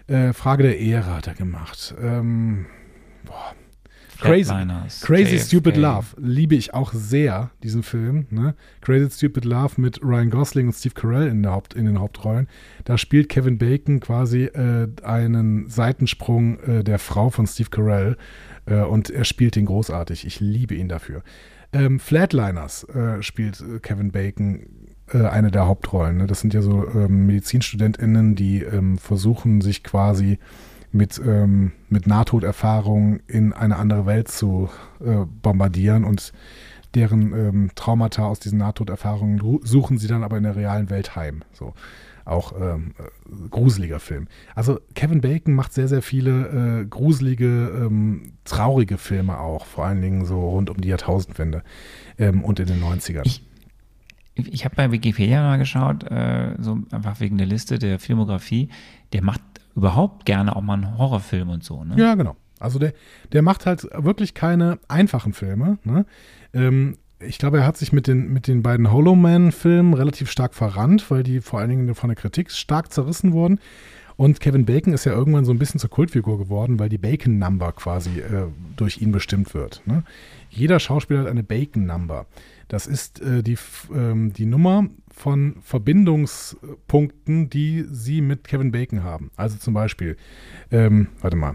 Äh, 0.07 0.33
Frage 0.33 0.63
der 0.63 0.79
Ehre 0.79 1.15
hat 1.15 1.27
er 1.27 1.35
gemacht. 1.35 1.95
Ähm, 2.01 2.67
boah, 3.27 3.53
Crazy, 4.21 4.53
Crazy 5.03 5.37
JFK. 5.37 5.47
Stupid 5.47 5.77
Love 5.77 6.07
liebe 6.17 6.57
ich 6.57 6.75
auch 6.75 6.93
sehr, 6.93 7.51
diesen 7.63 7.83
Film. 7.83 8.27
Ne? 8.31 8.55
Crazy 8.81 9.11
Stupid 9.11 9.45
Love 9.45 9.81
mit 9.81 10.03
Ryan 10.03 10.31
Gosling 10.31 10.67
und 10.67 10.73
Steve 10.73 10.95
Carell 10.95 11.29
in, 11.29 11.43
der 11.43 11.53
Haupt, 11.53 11.75
in 11.75 11.85
den 11.85 12.01
Hauptrollen. 12.01 12.49
Da 12.85 12.99
spielt 12.99 13.29
Kevin 13.29 13.59
Bacon 13.59 14.01
quasi 14.01 14.45
äh, 14.45 14.89
einen 15.03 15.69
Seitensprung 15.69 16.59
äh, 16.61 16.85
der 16.85 16.99
Frau 16.99 17.31
von 17.31 17.47
Steve 17.47 17.71
Carell 17.71 18.17
äh, 18.67 18.81
und 18.81 19.11
er 19.11 19.25
spielt 19.25 19.57
den 19.57 19.67
großartig. 19.67 20.27
Ich 20.27 20.41
liebe 20.41 20.75
ihn 20.75 20.89
dafür. 20.89 21.23
Ähm, 21.73 22.01
Flatliners 22.01 22.85
äh, 22.85 23.23
spielt 23.23 23.61
äh, 23.61 23.79
Kevin 23.79 24.11
Bacon 24.11 24.67
äh, 25.13 25.27
eine 25.27 25.51
der 25.51 25.67
Hauptrollen. 25.67 26.17
Ne? 26.17 26.27
Das 26.27 26.41
sind 26.41 26.55
ja 26.55 26.63
so 26.63 26.87
ähm, 26.89 27.27
MedizinstudentInnen, 27.27 28.35
die 28.35 28.63
ähm, 28.63 28.99
versuchen, 28.99 29.61
sich 29.61 29.85
quasi 29.85 30.39
mit, 30.93 31.21
ähm, 31.25 31.73
mit 31.89 32.07
Nahtoderfahrung 32.07 33.21
in 33.27 33.53
eine 33.53 33.77
andere 33.77 34.07
Welt 34.07 34.29
zu 34.29 34.71
äh, 35.05 35.25
bombardieren 35.43 36.05
und 36.05 36.33
deren 36.95 37.33
ähm, 37.33 37.71
Traumata 37.75 38.27
aus 38.27 38.41
diesen 38.41 38.59
Nahtoderfahrungen 38.59 39.61
suchen 39.63 39.99
sie 39.99 40.09
dann 40.09 40.25
aber 40.25 40.39
in 40.39 40.45
der 40.45 40.57
realen 40.57 40.91
Welt 40.91 41.17
heim. 41.17 41.43
So. 41.53 41.75
Auch 42.25 42.53
ähm, 42.61 42.93
äh, 42.99 43.49
gruseliger 43.49 44.01
Film. 44.01 44.29
Also 44.55 44.81
Kevin 44.95 45.21
Bacon 45.21 45.55
macht 45.55 45.73
sehr, 45.73 45.89
sehr 45.89 46.03
viele 46.03 46.81
äh, 46.83 46.87
gruselige, 46.87 47.47
ähm, 47.47 48.33
traurige 48.45 48.99
Filme 48.99 49.39
auch, 49.39 49.65
vor 49.65 49.87
allen 49.87 50.03
Dingen 50.03 50.27
so 50.27 50.49
rund 50.51 50.69
um 50.69 50.79
die 50.79 50.89
Jahrtausendwende 50.89 51.63
ähm, 52.19 52.45
und 52.45 52.61
in 52.61 52.67
den 52.67 52.83
90ern. 52.83 53.23
Ich, 53.25 53.43
ich 54.35 54.65
habe 54.65 54.77
bei 54.77 54.93
Wikipedia 54.93 55.43
mal 55.43 55.59
geschaut, 55.59 56.05
äh, 56.05 56.55
so 56.59 56.79
einfach 56.91 57.21
wegen 57.21 57.39
der 57.39 57.47
Liste 57.47 57.79
der 57.79 57.99
Filmografie. 57.99 58.69
Der 59.13 59.23
macht 59.23 59.41
überhaupt 59.79 60.27
gerne 60.27 60.55
auch 60.55 60.61
mal 60.61 60.75
einen 60.75 60.99
Horrorfilm 60.99 61.49
und 61.49 61.65
so, 61.65 61.85
ne? 61.85 61.95
Ja, 61.97 62.15
genau. 62.15 62.37
Also 62.61 62.79
der, 62.79 62.93
der 63.33 63.43
macht 63.43 63.67
halt 63.67 63.87
wirklich 63.95 64.35
keine 64.35 64.79
einfachen 64.89 65.33
Filme. 65.33 65.79
Ne? 65.85 66.05
Ähm, 66.53 66.97
ich 67.21 67.39
glaube, 67.39 67.59
er 67.59 67.67
hat 67.67 67.77
sich 67.77 67.93
mit 67.93 68.07
den, 68.07 68.33
mit 68.33 68.47
den 68.47 68.63
beiden 68.63 68.93
Hollow 68.93 69.15
Man-Filmen 69.15 69.95
relativ 69.95 70.31
stark 70.31 70.55
verrannt, 70.55 71.11
weil 71.11 71.23
die 71.23 71.41
vor 71.41 71.61
allen 71.61 71.71
Dingen 71.71 71.95
von 71.95 72.09
der 72.09 72.17
Kritik 72.17 72.51
stark 72.51 72.93
zerrissen 72.93 73.33
wurden. 73.33 73.61
Und 74.19 74.41
Kevin 74.41 74.65
Bacon 74.65 74.93
ist 74.93 75.05
ja 75.05 75.13
irgendwann 75.13 75.45
so 75.45 75.53
ein 75.53 75.61
bisschen 75.61 75.79
zur 75.79 75.91
Kultfigur 75.91 76.39
geworden, 76.39 76.81
weil 76.81 76.89
die 76.89 76.99
Bacon 76.99 77.39
Number 77.39 77.71
quasi 77.71 78.19
äh, 78.19 78.49
durch 78.77 79.01
ihn 79.01 79.13
bestimmt 79.13 79.55
wird. 79.55 79.81
Ne? 79.87 80.03
Jeder 80.51 80.81
Schauspieler 80.81 81.21
hat 81.21 81.29
eine 81.29 81.45
Bacon 81.45 81.87
Number. 81.87 82.27
Das 82.67 82.89
ist 82.89 83.21
äh, 83.23 83.45
die, 83.45 83.57
ähm, 83.95 84.33
die 84.33 84.45
Nummer 84.45 84.89
von 85.09 85.59
Verbindungspunkten, 85.63 87.49
die 87.49 87.85
sie 87.89 88.21
mit 88.21 88.49
Kevin 88.49 88.73
Bacon 88.73 89.05
haben. 89.05 89.31
Also 89.37 89.57
zum 89.57 89.73
Beispiel, 89.75 90.17
ähm, 90.73 91.07
warte 91.21 91.37
mal, 91.37 91.55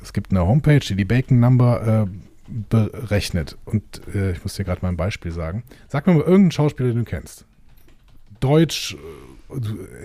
es 0.00 0.12
gibt 0.12 0.30
eine 0.30 0.46
Homepage, 0.46 0.78
die 0.78 0.94
die 0.94 1.04
Bacon 1.04 1.40
Number 1.40 2.06
äh, 2.06 2.54
berechnet. 2.68 3.58
Und 3.64 3.82
äh, 4.14 4.30
ich 4.30 4.44
muss 4.44 4.54
dir 4.54 4.62
gerade 4.62 4.82
mal 4.82 4.90
ein 4.90 4.96
Beispiel 4.96 5.32
sagen. 5.32 5.64
Sag 5.88 6.06
mir 6.06 6.14
mal 6.14 6.20
irgendeinen 6.20 6.52
Schauspieler, 6.52 6.90
den 6.90 6.98
du 6.98 7.04
kennst. 7.04 7.46
Deutsch, 8.38 8.96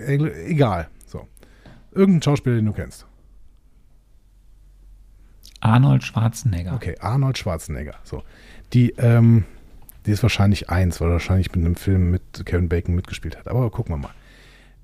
äh, 0.04 0.50
egal. 0.50 0.88
Irgendeinen 1.96 2.22
Schauspieler, 2.22 2.56
den 2.56 2.66
du 2.66 2.72
kennst. 2.72 3.06
Arnold 5.60 6.04
Schwarzenegger. 6.04 6.74
Okay, 6.74 6.96
Arnold 7.00 7.38
Schwarzenegger. 7.38 7.94
So. 8.04 8.22
Die, 8.72 8.90
ähm, 8.98 9.44
die 10.04 10.12
ist 10.12 10.22
wahrscheinlich 10.22 10.70
eins, 10.70 11.00
weil 11.00 11.08
er 11.08 11.14
wahrscheinlich 11.14 11.52
mit 11.54 11.64
einem 11.64 11.76
Film 11.76 12.10
mit 12.10 12.22
Kevin 12.44 12.68
Bacon 12.68 12.94
mitgespielt 12.94 13.36
hat. 13.38 13.48
Aber 13.48 13.70
gucken 13.70 13.94
wir 13.94 13.98
mal. 13.98 14.14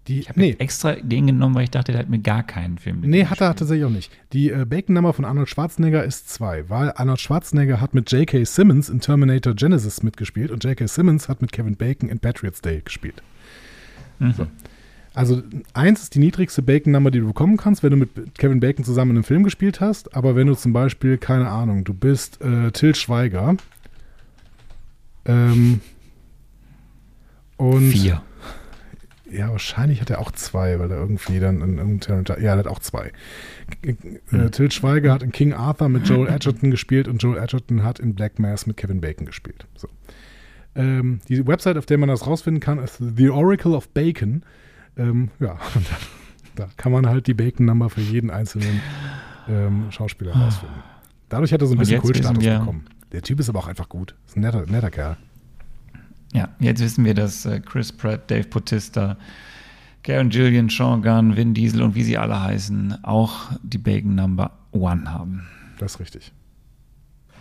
Die, 0.09 0.19
ich 0.19 0.29
habe 0.29 0.41
nee. 0.41 0.57
extra 0.59 0.95
den 0.95 1.29
genommen, 1.29 1.55
weil 1.55 1.63
ich 1.63 1.71
dachte, 1.71 1.93
der 1.93 2.01
hat 2.01 2.09
mir 2.09 2.19
gar 2.19 2.43
keinen 2.43 2.79
Film 2.79 3.01
Nee, 3.03 3.27
hat 3.27 3.41
er 3.41 3.55
tatsächlich 3.55 3.85
auch 3.85 3.91
nicht. 3.91 4.11
Die 4.33 4.51
äh, 4.51 4.65
Bacon-Nummer 4.65 5.13
von 5.13 5.25
Arnold 5.25 5.49
Schwarzenegger 5.49 6.03
ist 6.03 6.29
zwei, 6.29 6.69
weil 6.69 6.93
Arnold 6.97 7.21
Schwarzenegger 7.21 7.81
hat 7.81 7.95
mit 7.95 8.11
J.K. 8.11 8.45
Simmons 8.45 8.89
in 8.89 8.99
Terminator 8.99 9.55
Genesis 9.55 10.03
mitgespielt 10.03 10.51
und 10.51 10.65
J.K. 10.65 10.89
Simmons 10.89 11.29
hat 11.29 11.41
mit 11.41 11.53
Kevin 11.53 11.77
Bacon 11.77 12.09
in 12.09 12.19
Patriots 12.19 12.61
Day 12.61 12.81
gespielt. 12.85 13.23
Mhm. 14.19 14.33
So. 14.33 14.47
Also 15.15 15.43
eins 15.75 16.03
ist 16.03 16.15
die 16.15 16.21
niedrigste 16.21 16.63
Bacon-Nummer, 16.63 17.11
die 17.11 17.21
du 17.21 17.27
bekommen 17.27 17.57
kannst, 17.57 17.83
wenn 17.83 17.91
du 17.91 17.97
mit 17.97 18.11
Kevin 18.39 18.61
Bacon 18.61 18.85
zusammen 18.85 19.11
in 19.11 19.17
einem 19.19 19.25
Film 19.25 19.45
gespielt 19.45 19.81
hast. 19.81 20.17
Aber 20.17 20.37
wenn 20.37 20.47
du 20.47 20.55
zum 20.55 20.73
Beispiel, 20.73 21.19
keine 21.19 21.49
Ahnung, 21.49 21.85
du 21.85 21.93
bist 21.93 22.41
äh, 22.41 22.71
Till 22.71 22.95
Schweiger 22.95 23.57
ähm, 25.27 25.81
und 27.57 27.91
Vier. 27.91 28.23
Ja, 29.31 29.51
wahrscheinlich 29.51 30.03
hat 30.03 30.11
er 30.11 30.19
auch 30.19 30.31
zwei, 30.33 30.79
weil 30.79 30.91
er 30.91 30.99
irgendwie 30.99 31.41
dann 31.41 31.63
in 31.63 31.79
irgendeinem. 31.79 32.25
Ja, 32.29 32.35
er 32.35 32.59
hat 32.59 32.67
auch 32.67 32.81
zwei. 32.81 33.13
Äh, 33.83 33.95
hm. 34.29 34.51
Till 34.51 34.71
Schweiger 34.71 35.13
hat 35.13 35.23
in 35.23 35.33
King 35.33 35.55
Arthur 35.55 35.89
mit 35.89 36.07
Joel 36.07 36.29
Edgerton 36.29 36.71
gespielt 36.71 37.09
und 37.09 37.23
Joel 37.23 37.39
Edgerton 37.39 37.83
hat 37.83 37.99
in 37.99 38.15
Black 38.15 38.39
Mass 38.39 38.67
mit 38.67 38.77
Kevin 38.77 39.01
Bacon 39.01 39.25
gespielt. 39.25 39.67
So. 39.75 39.89
Ähm, 40.75 41.21
die 41.29 41.47
Website, 41.47 41.79
auf 41.79 41.87
der 41.87 41.97
man 41.97 42.11
das 42.11 42.27
rausfinden 42.27 42.61
kann, 42.61 42.79
ist 42.79 42.99
The 42.99 43.31
Oracle 43.31 43.73
of 43.73 43.89
Bacon. 43.89 44.43
Ähm, 44.97 45.31
ja, 45.41 45.59
da, 46.55 46.65
da, 46.65 46.69
kann 46.77 46.93
man 46.93 47.07
halt 47.07 47.27
die 47.27 47.35
Bacon-Number 47.35 47.91
für 47.91 48.01
jeden 48.01 48.31
einzelnen 48.31 48.81
ähm, 49.49 49.91
Schauspieler 49.91 50.33
rausfinden. 50.33 50.83
Dadurch 51.29 51.53
hat 51.53 51.63
er 51.63 51.67
so 51.67 51.75
ein 51.75 51.79
bisschen 51.79 52.01
Kultstatus 52.01 52.45
bekommen. 52.45 52.85
Der 53.13 53.23
Typ 53.23 53.41
ist 53.41 53.49
aber 53.49 53.61
auch 53.61 53.69
einfach 53.69 53.89
gut. 53.89 54.15
Ist 54.27 54.37
ein 54.37 54.41
netter, 54.41 54.67
netter 54.67 54.91
Kerl. 54.91 55.17
Ja, 56.35 56.49
jetzt 56.61 56.81
wissen 56.81 57.05
wir, 57.05 57.15
dass 57.15 57.45
äh, 57.45 57.61
Chris 57.61 57.93
Pratt, 57.93 58.31
Dave 58.31 58.49
Bautista, 58.49 59.17
Karen 60.03 60.31
Gillian, 60.31 60.69
Sean 60.69 61.03
Gunn, 61.03 61.37
Vin 61.37 61.55
Diesel 61.55 61.83
und 61.83 61.95
wie 61.95 62.03
sie 62.03 62.19
alle 62.19 62.41
heißen, 62.43 63.05
auch 63.05 63.53
die 63.63 63.79
Bacon 63.79 64.15
Number 64.15 64.51
One 64.73 65.11
haben. 65.13 65.47
Das 65.79 65.95
ist 65.95 66.01
richtig. 66.01 66.33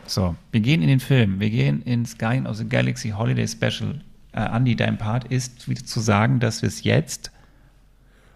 So, 0.06 0.36
wir 0.52 0.60
gehen 0.60 0.82
in 0.82 0.90
den 0.90 1.00
Film. 1.00 1.40
Wir 1.40 1.50
gehen 1.50 1.82
ins 1.84 2.18
Guardian 2.18 2.46
of 2.46 2.58
the 2.58 2.68
Galaxy 2.68 3.10
Holiday 3.10 3.48
Special. 3.48 4.02
Äh, 4.34 4.42
Andy, 4.42 4.76
dein 4.76 4.98
Part 4.98 5.26
ist, 5.26 5.70
wieder 5.70 5.84
zu 5.86 6.00
sagen, 6.02 6.40
dass 6.40 6.62
wir 6.62 6.68
es 6.68 6.84
jetzt 6.84 7.32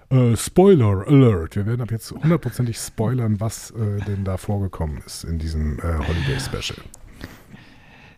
Äh, 0.10 0.36
Spoiler 0.36 1.08
Alert. 1.08 1.56
Wir 1.56 1.66
werden 1.66 1.82
ab 1.82 1.92
jetzt 1.92 2.12
hundertprozentig 2.12 2.78
spoilern, 2.78 3.40
was 3.40 3.72
äh, 3.72 4.02
denn 4.06 4.24
da 4.24 4.38
vorgekommen 4.38 5.02
ist 5.06 5.24
in 5.24 5.40
diesem 5.40 5.80
äh, 5.80 5.82
Holiday 5.82 6.40
Special. 6.40 6.78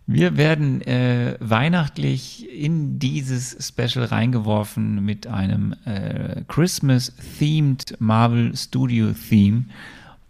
Wir 0.10 0.38
werden 0.38 0.82
äh, 0.82 1.36
weihnachtlich 1.42 2.50
in 2.50 2.98
dieses 2.98 3.58
Special 3.68 4.06
reingeworfen 4.06 5.04
mit 5.04 5.28
einem 5.28 5.76
äh, 5.86 6.44
Christmas-themed 6.48 8.00
Marvel 8.00 8.56
Studio 8.56 9.12
Theme 9.12 9.66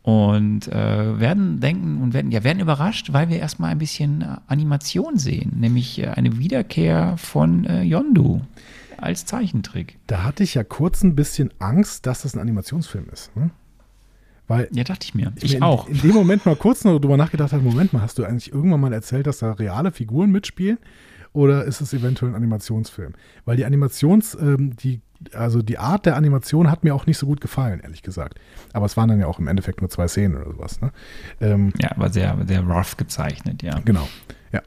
und 0.02 0.68
äh, 0.68 1.20
werden 1.20 1.60
denken 1.60 2.02
und 2.02 2.14
werden 2.14 2.32
ja 2.32 2.44
werden 2.44 2.60
überrascht, 2.60 3.14
weil 3.14 3.30
wir 3.30 3.38
erstmal 3.38 3.72
ein 3.72 3.78
bisschen 3.78 4.26
Animation 4.48 5.18
sehen, 5.18 5.58
nämlich 5.60 6.08
eine 6.08 6.40
Wiederkehr 6.40 7.16
von 7.18 7.66
äh, 7.66 7.84
Yondu 7.84 8.42
als 9.02 9.26
Zeichentrick. 9.26 9.98
Da 10.08 10.24
hatte 10.24 10.44
ich 10.44 10.54
ja 10.56 10.64
kurz 10.64 11.04
ein 11.04 11.16
bisschen 11.16 11.52
Angst, 11.60 12.06
dass 12.06 12.22
das 12.24 12.36
ein 12.36 12.40
Animationsfilm 12.40 13.08
ist. 13.12 13.36
Ne? 13.36 13.52
Weil 14.48 14.70
Ja, 14.72 14.84
dachte 14.84 15.04
ich 15.06 15.14
mir. 15.16 15.34
ich, 15.38 15.44
Ich, 15.44 15.52
mir 15.52 15.58
in, 15.58 15.64
auch. 15.64 15.88
in 15.90 16.00
dem 16.02 16.12
Moment 16.14 16.46
mal 16.46 16.56
kurz 16.56 16.84
noch 16.84 16.98
drüber 17.00 17.18
nachgedacht 17.18 17.52
habe, 17.52 17.64
Moment 17.64 17.92
mal, 17.94 18.02
hast 18.02 18.18
du 18.18 18.24
eigentlich 18.24 18.52
irgendwann 18.54 18.80
mal 18.80 18.94
erzählt, 18.94 19.28
dass 19.28 19.40
da 19.40 19.52
reale 19.54 19.92
Figuren 19.92 20.32
mitspielen? 20.32 20.78
Oder 21.34 21.66
ist 21.66 21.82
es 21.82 21.94
eventuell 21.94 22.32
ein 22.32 22.36
Animationsfilm? 22.36 23.14
Weil 23.46 23.58
die 23.58 23.66
Animations, 23.66 24.36
ähm, 24.40 24.76
die, 24.78 25.02
also 25.34 25.62
die 25.62 25.78
Art 25.78 26.06
der 26.06 26.16
Animation 26.16 26.72
hat 26.72 26.84
mir 26.84 26.96
auch 26.96 27.06
nicht 27.06 27.18
so 27.18 27.28
gut 27.28 27.42
gefallen, 27.42 27.82
ehrlich 27.82 28.02
gesagt. 28.02 28.40
Aber 28.74 28.86
es 28.86 28.96
waren 28.98 29.10
dann 29.10 29.20
ja 29.20 29.28
auch 29.28 29.38
im 29.38 29.48
Endeffekt 29.48 29.82
nur 29.82 29.90
zwei 29.90 30.08
Szenen 30.08 30.38
oder 30.38 30.52
sowas. 30.54 30.80
Ne? 30.82 30.92
Ähm, 31.42 31.74
Ja, 31.80 31.92
aber 31.92 32.10
sehr, 32.10 32.38
sehr 32.48 32.62
rough 32.62 32.96
gezeichnet, 32.98 33.62
ja. 33.62 33.80
Genau, 33.86 34.08
ja. 34.52 34.62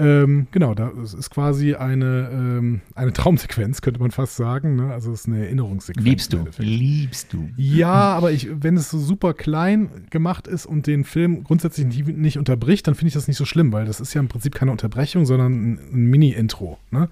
Ähm, 0.00 0.46
genau, 0.52 0.74
da 0.74 0.92
es 1.02 1.12
ist 1.12 1.30
quasi 1.30 1.74
eine, 1.74 2.30
ähm, 2.32 2.80
eine 2.94 3.12
Traumsequenz, 3.12 3.82
könnte 3.82 3.98
man 3.98 4.12
fast 4.12 4.36
sagen. 4.36 4.76
Ne? 4.76 4.92
Also 4.92 5.12
es 5.12 5.20
ist 5.20 5.26
eine 5.26 5.44
Erinnerungssequenz. 5.44 6.06
Liebst 6.06 6.32
du, 6.32 6.46
liebst 6.58 7.32
du. 7.32 7.48
Ja, 7.56 8.14
aber 8.14 8.30
ich, 8.30 8.48
wenn 8.62 8.76
es 8.76 8.90
so 8.90 8.98
super 8.98 9.34
klein 9.34 9.88
gemacht 10.10 10.46
ist 10.46 10.66
und 10.66 10.86
den 10.86 11.02
Film 11.02 11.42
grundsätzlich 11.42 12.06
nicht, 12.06 12.38
unterbricht, 12.38 12.86
dann 12.86 12.94
finde 12.94 13.08
ich 13.08 13.14
das 13.14 13.26
nicht 13.26 13.36
so 13.38 13.44
schlimm, 13.44 13.72
weil 13.72 13.86
das 13.86 14.00
ist 14.00 14.14
ja 14.14 14.20
im 14.20 14.28
Prinzip 14.28 14.54
keine 14.54 14.70
Unterbrechung, 14.70 15.26
sondern 15.26 15.52
ein, 15.52 15.78
ein 15.92 16.06
Mini-Intro. 16.06 16.78
Ne? 16.92 17.08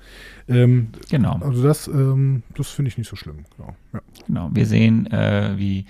Ähm, 0.48 0.88
Genau. 1.10 1.40
also 1.40 1.64
das, 1.64 1.88
ähm, 1.88 2.44
das 2.56 2.68
finde 2.70 2.90
ich 2.90 2.98
nicht 2.98 3.08
so 3.08 3.16
schlimm. 3.16 3.44
Genau. 3.56 3.74
Ja. 3.94 4.00
Genau, 4.26 4.50
wir 4.52 4.66
sehen, 4.66 5.06
äh, 5.10 5.54
wie 5.56 5.86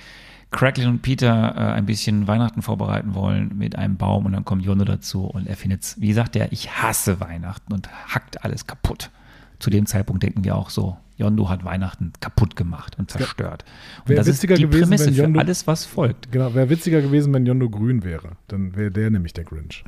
Cracklin 0.50 0.88
und 0.88 1.02
Peter 1.02 1.54
äh, 1.56 1.72
ein 1.74 1.86
bisschen 1.86 2.26
Weihnachten 2.28 2.62
vorbereiten 2.62 3.14
wollen 3.14 3.56
mit 3.58 3.76
einem 3.76 3.96
Baum 3.96 4.26
und 4.26 4.32
dann 4.32 4.44
kommt 4.44 4.64
Jono 4.64 4.84
dazu 4.84 5.24
und 5.24 5.46
er 5.46 5.56
findet, 5.56 5.94
wie 5.98 6.12
sagt 6.12 6.36
er, 6.36 6.52
ich 6.52 6.70
hasse 6.70 7.20
Weihnachten 7.20 7.72
und 7.72 7.88
hackt 8.14 8.44
alles 8.44 8.66
kaputt. 8.66 9.10
Zu 9.58 9.70
dem 9.70 9.86
Zeitpunkt 9.86 10.22
denken 10.22 10.44
wir 10.44 10.54
auch 10.54 10.70
so, 10.70 10.96
Yondo 11.18 11.48
hat 11.48 11.64
Weihnachten 11.64 12.12
kaputt 12.20 12.56
gemacht 12.56 12.96
und 12.98 13.10
zerstört. 13.10 13.64
Und 14.04 14.10
Wäre 14.10 14.26
witziger 14.26 14.54
die 14.54 14.62
gewesen, 14.66 14.82
Prämisse 14.82 15.06
wenn 15.06 15.14
für 15.14 15.22
Yondu- 15.22 15.38
alles, 15.40 15.66
was 15.66 15.86
folgt. 15.86 16.30
Genau, 16.30 16.54
wäre 16.54 16.68
witziger 16.68 17.00
gewesen, 17.00 17.32
wenn 17.32 17.46
Yondo 17.46 17.70
grün 17.70 18.04
wäre. 18.04 18.32
Dann 18.48 18.76
wäre 18.76 18.90
der 18.90 19.10
nämlich 19.10 19.32
der 19.32 19.44
Grinch. 19.44 19.82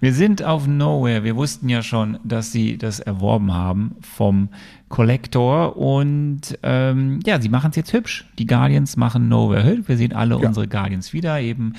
Wir 0.00 0.12
sind 0.12 0.42
auf 0.42 0.66
Nowhere. 0.66 1.24
Wir 1.24 1.36
wussten 1.36 1.68
ja 1.68 1.82
schon, 1.82 2.18
dass 2.24 2.52
sie 2.52 2.76
das 2.76 3.00
erworben 3.00 3.52
haben 3.52 3.96
vom 4.00 4.48
Collector 4.88 5.76
und 5.76 6.58
ähm, 6.62 7.20
ja, 7.26 7.40
sie 7.40 7.48
machen 7.48 7.70
es 7.70 7.76
jetzt 7.76 7.92
hübsch. 7.92 8.24
Die 8.38 8.46
Guardians 8.46 8.96
machen 8.96 9.28
Nowhere 9.28 9.64
hübsch. 9.64 9.88
Wir 9.88 9.96
sehen 9.96 10.12
alle 10.12 10.40
Ja. 10.40 10.46
unsere 10.48 10.68
Guardians 10.68 11.12
wieder. 11.12 11.40
Eben 11.40 11.72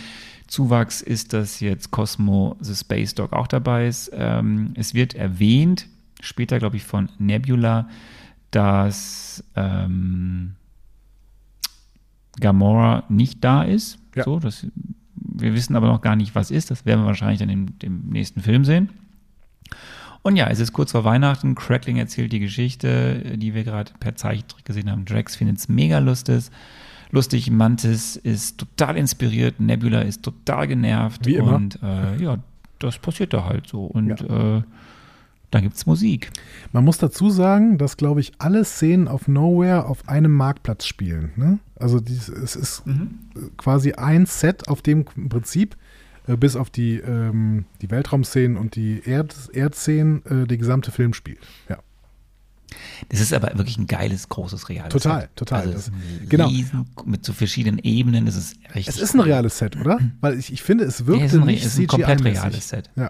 Zuwachs 0.47 1.01
ist, 1.01 1.34
dass 1.34 1.60
jetzt 1.62 1.91
Cosmo 1.91 2.58
the 2.60 2.76
Space 2.76 3.16
Dog 3.16 3.34
auch 3.34 3.47
dabei 3.47 3.88
ist. 3.88 4.12
Ähm, 4.14 4.72
es 4.76 4.93
wird 4.93 5.14
erwähnt, 5.14 5.88
später 6.22 6.60
glaube 6.60 6.76
ich 6.78 6.84
von 6.84 7.10
Nebula, 7.18 7.88
dass 8.51 9.43
ähm, 9.55 10.55
Gamora 12.39 13.03
nicht 13.10 13.43
da 13.43 13.64
ist. 13.64 13.99
Ja. 14.16 14.24
So, 14.24 14.39
das, 14.39 14.68
wir 15.16 15.53
wissen 15.53 15.76
aber 15.76 15.88
noch 15.88 16.01
gar 16.01 16.16
nicht, 16.16 16.36
was 16.36 16.51
ist. 16.51 16.72
Das 16.72 16.86
werden 16.86 17.01
wir 17.01 17.08
wahrscheinlich 17.08 17.39
dann 17.39 17.49
im, 17.49 17.68
im 17.82 18.10
nächsten 18.10 18.41
Film 18.41 18.66
sehen. 18.66 18.89
Und 20.28 20.36
ja, 20.36 20.47
es 20.47 20.59
ist 20.59 20.73
kurz 20.73 20.91
vor 20.91 21.05
Weihnachten. 21.05 21.55
Crackling 21.55 21.95
erzählt 21.95 22.34
die 22.34 22.41
Geschichte, 22.41 23.38
die 23.38 23.53
wir 23.53 23.63
gerade 23.63 23.93
per 23.97 24.17
Zeichentrick 24.17 24.65
gesehen 24.65 24.91
haben. 24.91 25.05
Drax 25.05 25.38
findet 25.38 25.59
es 25.59 25.69
mega 25.69 25.99
lustig. 25.99 26.49
Lustig, 27.11 27.49
Mantis 27.49 28.17
ist 28.17 28.57
total 28.57 28.97
inspiriert, 28.97 29.61
Nebula 29.61 30.01
ist 30.01 30.23
total 30.23 30.67
genervt. 30.67 31.25
Wie 31.25 31.36
immer. 31.36 31.55
Und 31.55 31.82
äh, 31.82 32.21
ja, 32.21 32.39
das 32.80 32.99
passiert 32.99 33.34
da 33.34 33.45
halt 33.45 33.67
so. 33.67 33.86
Und 33.86 34.19
äh, 34.19 34.63
dann 35.51 35.61
gibt 35.61 35.78
es 35.78 35.86
Musik. 35.86 36.30
Man 36.73 36.84
muss 36.84 36.97
dazu 36.97 37.30
sagen, 37.30 37.78
dass, 37.78 37.95
glaube 37.95 38.19
ich, 38.19 38.34
alle 38.38 38.65
Szenen 38.65 39.07
auf 39.07 39.30
Nowhere 39.30 39.86
auf 39.86 40.09
einem 40.09 40.34
Marktplatz 40.34 40.86
spielen. 40.86 41.32
Ne? 41.38 41.59
Also 41.80 42.01
dies, 42.01 42.28
es 42.28 42.57
ist 42.57 42.84
quasi 43.55 43.93
ein 43.93 44.25
Set, 44.25 44.67
auf 44.67 44.82
dem 44.82 45.05
im 45.15 45.30
Prinzip 45.30 45.78
äh, 46.28 46.38
bis 46.38 46.55
auf 46.55 46.69
die, 46.69 46.95
ähm, 46.97 47.65
die 47.82 47.89
Weltraumszenen 47.89 48.57
und 48.57 48.75
die 48.75 49.01
Erd 49.05 49.36
Erdszenen 49.53 50.25
äh, 50.25 50.47
der 50.47 50.57
gesamte 50.57 50.91
Film 50.91 51.13
spielt. 51.13 51.39
Ja. 51.69 51.78
Das 53.09 53.21
ist 53.21 53.34
aber 53.34 53.57
wirklich 53.57 53.78
ein 53.78 53.88
geiles, 53.88 54.28
großes 54.28 54.67
reales 54.67 54.91
Total, 54.91 55.21
Set. 55.21 55.36
total. 55.36 55.61
Also 55.61 55.71
es 55.73 55.80
ist 55.88 55.93
ein 55.93 56.30
genau. 56.30 56.47
riesen, 56.47 56.86
mit 57.05 57.23
so 57.25 57.32
verschiedenen 57.32 57.80
Ebenen. 57.80 58.25
Das 58.25 58.36
ist 58.36 58.57
richtig. 58.75 58.89
Es 58.89 58.99
ist 59.01 59.13
ein 59.13 59.21
reales 59.21 59.57
Set, 59.57 59.78
oder? 59.78 59.99
Weil 60.19 60.38
ich, 60.38 60.51
ich 60.51 60.61
finde, 60.61 60.84
es 60.84 60.99
es 60.99 61.07
ein, 61.09 61.39
re- 61.39 61.45
nicht 61.45 61.65
es 61.65 61.73
ist 61.73 61.80
ein 61.80 61.88
komplett 61.88 62.23
reales 62.23 62.67
Set. 62.69 62.89
Ja. 62.95 63.09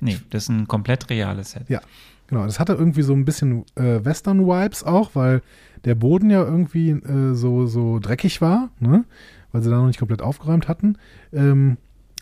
Nee, 0.00 0.18
das 0.30 0.44
ist 0.44 0.48
ein 0.48 0.66
komplett 0.66 1.08
reales 1.08 1.52
Set. 1.52 1.68
Ja, 1.68 1.80
genau. 2.26 2.44
Das 2.44 2.58
hatte 2.58 2.72
irgendwie 2.74 3.02
so 3.02 3.12
ein 3.14 3.24
bisschen 3.24 3.64
äh, 3.76 4.04
Western-Vibes 4.04 4.82
auch, 4.82 5.14
weil 5.14 5.40
der 5.84 5.94
Boden 5.94 6.28
ja 6.28 6.42
irgendwie 6.42 6.90
äh, 6.90 7.34
so, 7.34 7.66
so 7.66 8.00
dreckig 8.00 8.40
war, 8.40 8.70
ne? 8.80 9.04
weil 9.52 9.62
sie 9.62 9.70
da 9.70 9.76
noch 9.76 9.86
nicht 9.86 9.98
komplett 10.00 10.20
aufgeräumt 10.20 10.66
hatten. 10.68 10.98
Ähm, 11.32 11.76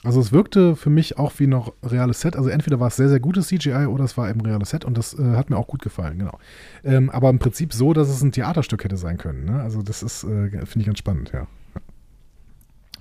also 0.04 0.20
es 0.20 0.32
wirkte 0.32 0.76
für 0.76 0.90
mich 0.90 1.18
auch 1.18 1.32
wie 1.38 1.46
noch 1.46 1.72
reales 1.82 2.20
Set. 2.20 2.36
Also 2.36 2.50
entweder 2.50 2.78
war 2.78 2.88
es 2.88 2.96
sehr, 2.96 3.08
sehr 3.08 3.20
gutes 3.20 3.48
CGI 3.48 3.86
oder 3.86 4.04
es 4.04 4.16
war 4.16 4.28
eben 4.28 4.40
reales 4.42 4.70
Set 4.70 4.84
und 4.84 4.96
das 4.96 5.18
äh, 5.18 5.36
hat 5.36 5.50
mir 5.50 5.56
auch 5.56 5.66
gut 5.66 5.82
gefallen, 5.82 6.18
genau. 6.18 6.38
Ähm, 6.84 7.10
aber 7.10 7.30
im 7.30 7.38
Prinzip 7.38 7.72
so, 7.72 7.92
dass 7.92 8.08
es 8.08 8.22
ein 8.22 8.32
Theaterstück 8.32 8.84
hätte 8.84 8.96
sein 8.96 9.16
können. 9.16 9.44
Ne? 9.44 9.60
Also 9.60 9.82
das 9.82 10.02
ist, 10.02 10.24
äh, 10.24 10.50
finde 10.50 10.80
ich 10.80 10.86
ganz 10.86 10.98
spannend, 10.98 11.32
ja. 11.32 11.46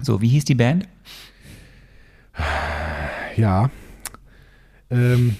So, 0.02 0.22
wie 0.22 0.30
hieß 0.30 0.46
die 0.46 0.56
Band? 0.56 0.88
Ja. 3.36 3.70
Ähm, 4.90 5.36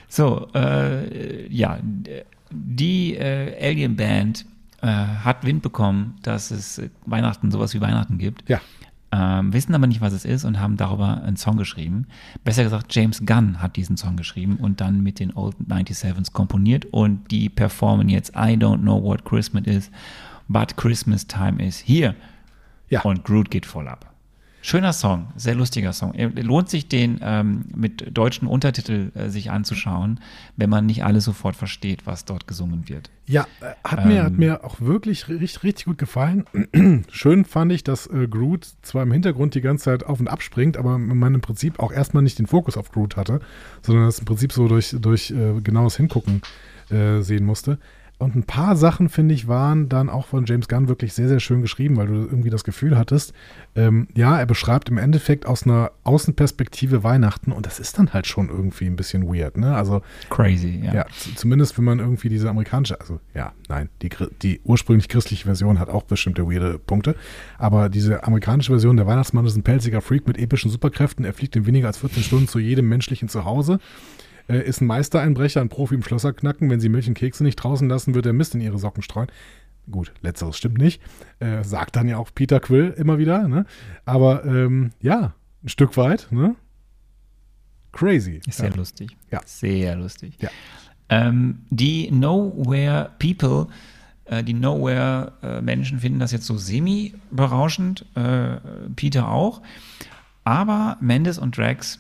so, 0.08 0.48
äh, 0.54 1.48
ja, 1.48 1.80
die 2.52 3.16
äh, 3.16 3.56
Alien 3.62 3.96
Band 3.96 4.46
äh, 4.82 4.88
hat 4.88 5.46
Wind 5.46 5.62
bekommen, 5.62 6.16
dass 6.22 6.52
es 6.52 6.82
Weihnachten 7.06 7.52
sowas 7.52 7.74
wie 7.74 7.82
Weihnachten 7.82 8.18
gibt. 8.18 8.48
Ja. 8.50 8.62
Ähm, 9.10 9.54
wissen 9.54 9.74
aber 9.74 9.88
nicht, 9.88 10.02
was 10.02 10.12
es 10.12 10.26
ist 10.26 10.44
und 10.44 10.60
haben 10.60 10.76
darüber 10.76 11.24
einen 11.24 11.38
Song 11.38 11.56
geschrieben. 11.56 12.08
Besser 12.44 12.64
gesagt, 12.64 12.94
James 12.94 13.26
Gunn 13.26 13.62
hat 13.62 13.78
diesen 13.78 13.96
Song 13.96 14.18
geschrieben 14.18 14.58
und 14.58 14.82
dann 14.82 15.02
mit 15.02 15.20
den 15.20 15.34
Old 15.34 15.56
97s 15.66 16.34
komponiert 16.34 16.86
und 16.86 17.32
die 17.32 17.48
performen 17.48 18.10
jetzt 18.10 18.32
I 18.32 18.58
don't 18.58 18.82
know 18.82 19.02
what 19.02 19.24
Christmas 19.24 19.66
is, 19.66 19.92
but 20.50 20.76
Christmas 20.76 21.26
time 21.26 21.66
is 21.66 21.82
here. 21.88 22.16
Ja. 22.90 23.02
Und 23.02 23.24
Groot 23.24 23.50
geht 23.50 23.66
voll 23.66 23.88
ab. 23.88 24.14
Schöner 24.62 24.92
Song, 24.92 25.28
sehr 25.36 25.56
lustiger 25.56 25.94
Song. 25.94 26.14
Lohnt 26.14 26.70
sich 26.70 26.90
den 26.90 27.20
ähm, 27.22 27.66
mit 27.74 28.18
deutschen 28.18 28.48
Untertitel 28.48 29.12
äh, 29.16 29.30
sich 29.30 29.52
anzuschauen, 29.52 30.20
wenn 30.58 30.70
man 30.70 30.86
nicht 30.86 31.06
alles 31.06 31.26
sofort 31.26 31.56
versteht, 31.56 32.06
was 32.06 32.26
dort 32.26 32.48
gesungen 32.48 32.90
wird. 32.90 33.10
Ja, 33.28 33.48
äh, 33.62 33.74
hat, 33.84 34.06
mir, 34.06 34.24
hat 34.24 34.34
Ähm. 34.34 34.40
mir 34.40 34.64
auch 34.66 34.82
wirklich 34.82 35.30
richtig, 35.30 35.64
richtig 35.64 35.86
gut 35.86 35.98
gefallen. 35.98 36.46
Schön 37.12 37.46
fand 37.46 37.72
ich, 37.72 37.84
dass 37.84 38.08
äh, 38.08 38.28
Groot 38.28 38.68
zwar 38.82 39.04
im 39.04 39.12
Hintergrund 39.12 39.56
die 39.56 39.62
ganze 39.62 39.86
Zeit 39.86 40.06
auf 40.06 40.20
und 40.20 40.28
ab 40.28 40.42
springt, 40.42 40.76
aber 40.76 40.98
man 40.98 41.36
im 41.36 41.42
Prinzip 41.42 41.80
auch 41.80 41.92
erstmal 41.92 42.24
nicht 42.24 42.40
den 42.40 42.48
Fokus 42.48 42.78
auf 42.78 42.92
Groot 42.92 43.16
hatte, 43.16 43.40
sondern 43.84 44.06
das 44.06 44.20
im 44.20 44.26
Prinzip 44.26 44.52
so 44.52 44.68
durch, 44.68 44.96
durch 45.00 45.32
äh, 45.32 45.62
genaues 45.62 45.96
Hingucken 45.98 46.42
äh, 46.90 47.22
sehen 47.22 47.46
musste. 47.46 47.80
Und 48.20 48.36
ein 48.36 48.44
paar 48.44 48.76
Sachen, 48.76 49.10
finde 49.10 49.36
ich, 49.36 49.48
waren 49.48 49.90
dann 49.90 50.10
auch 50.10 50.26
von 50.26 50.46
James 50.46 50.68
Gunn 50.68 50.88
wirklich 50.88 51.14
sehr, 51.14 51.28
sehr 51.28 51.40
schön 51.40 51.62
geschrieben, 51.62 51.98
weil 51.98 52.08
du 52.08 52.14
irgendwie 52.14 52.50
das 52.50 52.64
Gefühl 52.64 52.98
hattest, 52.98 53.32
ähm, 53.76 54.08
ja, 54.16 54.40
er 54.40 54.48
beschreibt 54.48 54.90
im 54.90 54.98
Endeffekt 54.98 55.46
aus 55.46 55.64
einer 55.64 55.92
Außenperspektive 56.04 57.04
Weihnachten 57.04 57.52
und 57.52 57.68
das 57.68 57.80
ist 57.80 58.00
dann 58.00 58.14
halt 58.14 58.26
schon 58.26 58.50
irgendwie 58.50 58.88
ein 58.88 58.96
bisschen 58.96 59.28
weird, 59.28 59.58
ne? 59.58 59.76
Also, 59.76 60.02
Crazy, 60.32 60.82
ja. 60.84 60.94
ja, 60.94 61.06
zumindest 61.36 61.78
wenn 61.78 61.86
man 61.86 62.00
irgendwie 62.00 62.30
diese 62.30 62.50
amerikanische, 62.50 63.00
also 63.00 63.20
ja, 63.36 63.54
nein, 63.70 63.90
die, 64.02 64.10
die 64.42 64.62
ursprünglich 64.64 65.10
christliche 65.10 65.46
Version 65.46 65.78
hat 65.78 65.90
auch 65.90 66.04
bestimmte 66.04 66.50
weirde 66.50 66.80
Punkte, 66.80 67.16
aber 67.60 67.88
diese 67.88 68.24
amerikanische 68.24 68.72
Version, 68.72 68.98
der 68.98 69.06
Weihnachtsmann 69.06 69.46
ist 69.46 69.56
ein 69.56 69.64
pelziger 69.64 70.02
Freak 70.02 70.26
mit 70.26 70.40
epischen 70.40 70.72
Superkräften, 70.72 71.24
er 71.24 71.34
fliegt 71.34 71.56
in 71.56 71.68
weniger 71.68 71.86
als 71.86 71.98
14 72.00 72.24
Stunden 72.24 72.48
zu 72.48 72.58
jedem 72.58 72.90
menschlichen 72.90 73.30
Zuhause, 73.30 73.80
äh, 74.48 74.62
ist 74.62 74.82
ein 74.82 74.88
Meistereinbrecher, 74.88 75.62
ein 75.62 75.70
Profi 75.70 75.96
im 75.96 76.04
Schlosser 76.04 76.34
knacken, 76.34 76.70
wenn 76.70 76.80
sie 76.80 76.90
Milch 76.90 77.08
und 77.08 77.14
Kekse 77.14 77.44
nicht 77.44 77.58
draußen 77.58 77.88
lassen, 77.88 78.16
wird 78.16 78.26
er 78.26 78.34
Mist 78.34 78.56
in 78.56 78.62
ihre 78.62 78.78
Socken 78.78 79.04
streuen. 79.04 79.28
Gut, 79.90 80.12
letzteres 80.22 80.58
stimmt 80.58 80.80
nicht, 80.80 81.02
äh, 81.40 81.64
sagt 81.64 81.96
dann 81.96 82.10
ja 82.10 82.18
auch 82.18 82.32
Peter 82.34 82.60
Quill 82.60 82.94
immer 82.98 83.18
wieder, 83.18 83.48
ne? 83.48 83.66
aber 84.06 84.46
ähm, 84.46 84.92
ja, 85.02 85.34
ein 85.64 85.70
Stück 85.70 85.96
weit, 85.96 86.28
ne? 86.32 86.56
Crazy. 87.94 88.42
Ist 88.46 88.58
sehr 88.58 88.70
ja. 88.70 88.76
lustig. 88.76 89.18
Ja. 89.32 89.42
Sehr 89.46 89.96
lustig. 89.96 90.38
Ja. 90.40 90.50
Ähm, 91.10 91.60
die 91.70 92.12
Nowhere 92.12 93.12
People, 93.18 93.68
äh, 94.26 94.44
die 94.44 94.54
Nowhere-Menschen 94.54 96.00
finden 96.00 96.20
das 96.20 96.32
jetzt 96.32 96.46
so 96.46 96.58
semi-berauschend, 96.58 98.06
äh, 98.16 98.58
Peter 98.96 99.30
auch. 99.30 99.62
Aber 100.44 100.98
Mendes 101.02 101.40
und 101.40 101.58
Drax, 101.58 102.00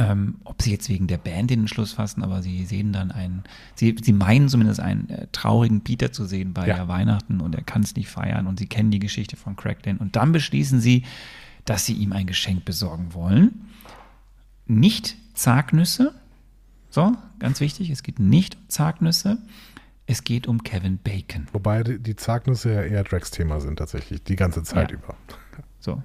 ähm, 0.00 0.36
ob 0.44 0.62
sie 0.62 0.70
jetzt 0.70 0.88
wegen 0.88 1.06
der 1.06 1.18
Band 1.18 1.50
den 1.50 1.60
Entschluss 1.60 1.92
fassen, 1.92 2.22
aber 2.22 2.42
sie 2.42 2.64
sehen 2.64 2.92
dann 2.92 3.10
einen, 3.10 3.44
sie, 3.74 3.94
sie 4.02 4.12
meinen 4.14 4.48
zumindest 4.48 4.80
einen 4.80 5.08
äh, 5.10 5.26
traurigen 5.30 5.82
Peter 5.82 6.10
zu 6.10 6.24
sehen 6.24 6.54
bei 6.54 6.66
Ja. 6.66 6.88
Weihnachten 6.88 7.40
und 7.40 7.54
er 7.54 7.62
kann 7.62 7.82
es 7.82 7.94
nicht 7.94 8.08
feiern 8.08 8.46
und 8.46 8.58
sie 8.58 8.66
kennen 8.66 8.90
die 8.90 8.98
Geschichte 8.98 9.36
von 9.36 9.56
Crackden. 9.56 9.98
Und 9.98 10.16
dann 10.16 10.32
beschließen 10.32 10.80
sie, 10.80 11.04
dass 11.66 11.84
sie 11.86 11.92
ihm 11.94 12.12
ein 12.12 12.26
Geschenk 12.26 12.64
besorgen 12.64 13.12
wollen 13.14 13.66
nicht 14.66 15.16
Zagnüsse. 15.34 16.14
So, 16.90 17.16
ganz 17.38 17.60
wichtig, 17.60 17.90
es 17.90 18.02
geht 18.02 18.18
nicht 18.20 18.54
um 18.56 18.68
Zagnüsse, 18.68 19.38
es 20.06 20.24
geht 20.24 20.46
um 20.46 20.62
Kevin 20.62 20.98
Bacon. 21.02 21.46
Wobei 21.52 21.82
die, 21.82 22.16
Zagnüsse 22.16 22.72
ja 22.74 22.82
eher 22.82 23.04
Drax-Thema 23.04 23.60
sind 23.60 23.76
tatsächlich, 23.80 24.22
die 24.22 24.36
ganze 24.36 24.62
Zeit 24.62 24.90
Ja. 24.90 24.96
über. 24.96 25.16
So. 25.80 26.02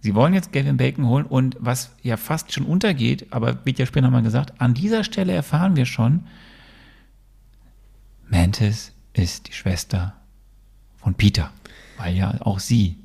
Sie 0.00 0.14
wollen 0.14 0.32
jetzt 0.32 0.52
Kevin 0.52 0.78
Bacon 0.78 1.06
holen 1.06 1.26
und 1.26 1.56
was 1.60 1.94
ja 2.02 2.16
fast 2.16 2.52
schon 2.52 2.64
untergeht, 2.64 3.26
aber 3.30 3.64
wird 3.66 3.78
ja 3.78 3.86
später 3.86 4.06
nochmal 4.06 4.22
gesagt, 4.22 4.60
an 4.60 4.72
dieser 4.72 5.04
Stelle 5.04 5.32
erfahren 5.32 5.76
wir 5.76 5.84
schon, 5.84 6.26
Mantis 8.28 8.92
ist 9.12 9.48
die 9.48 9.52
Schwester 9.52 10.14
von 10.96 11.14
Peter, 11.14 11.52
weil 11.98 12.16
ja 12.16 12.40
auch 12.40 12.60
sie 12.60 12.96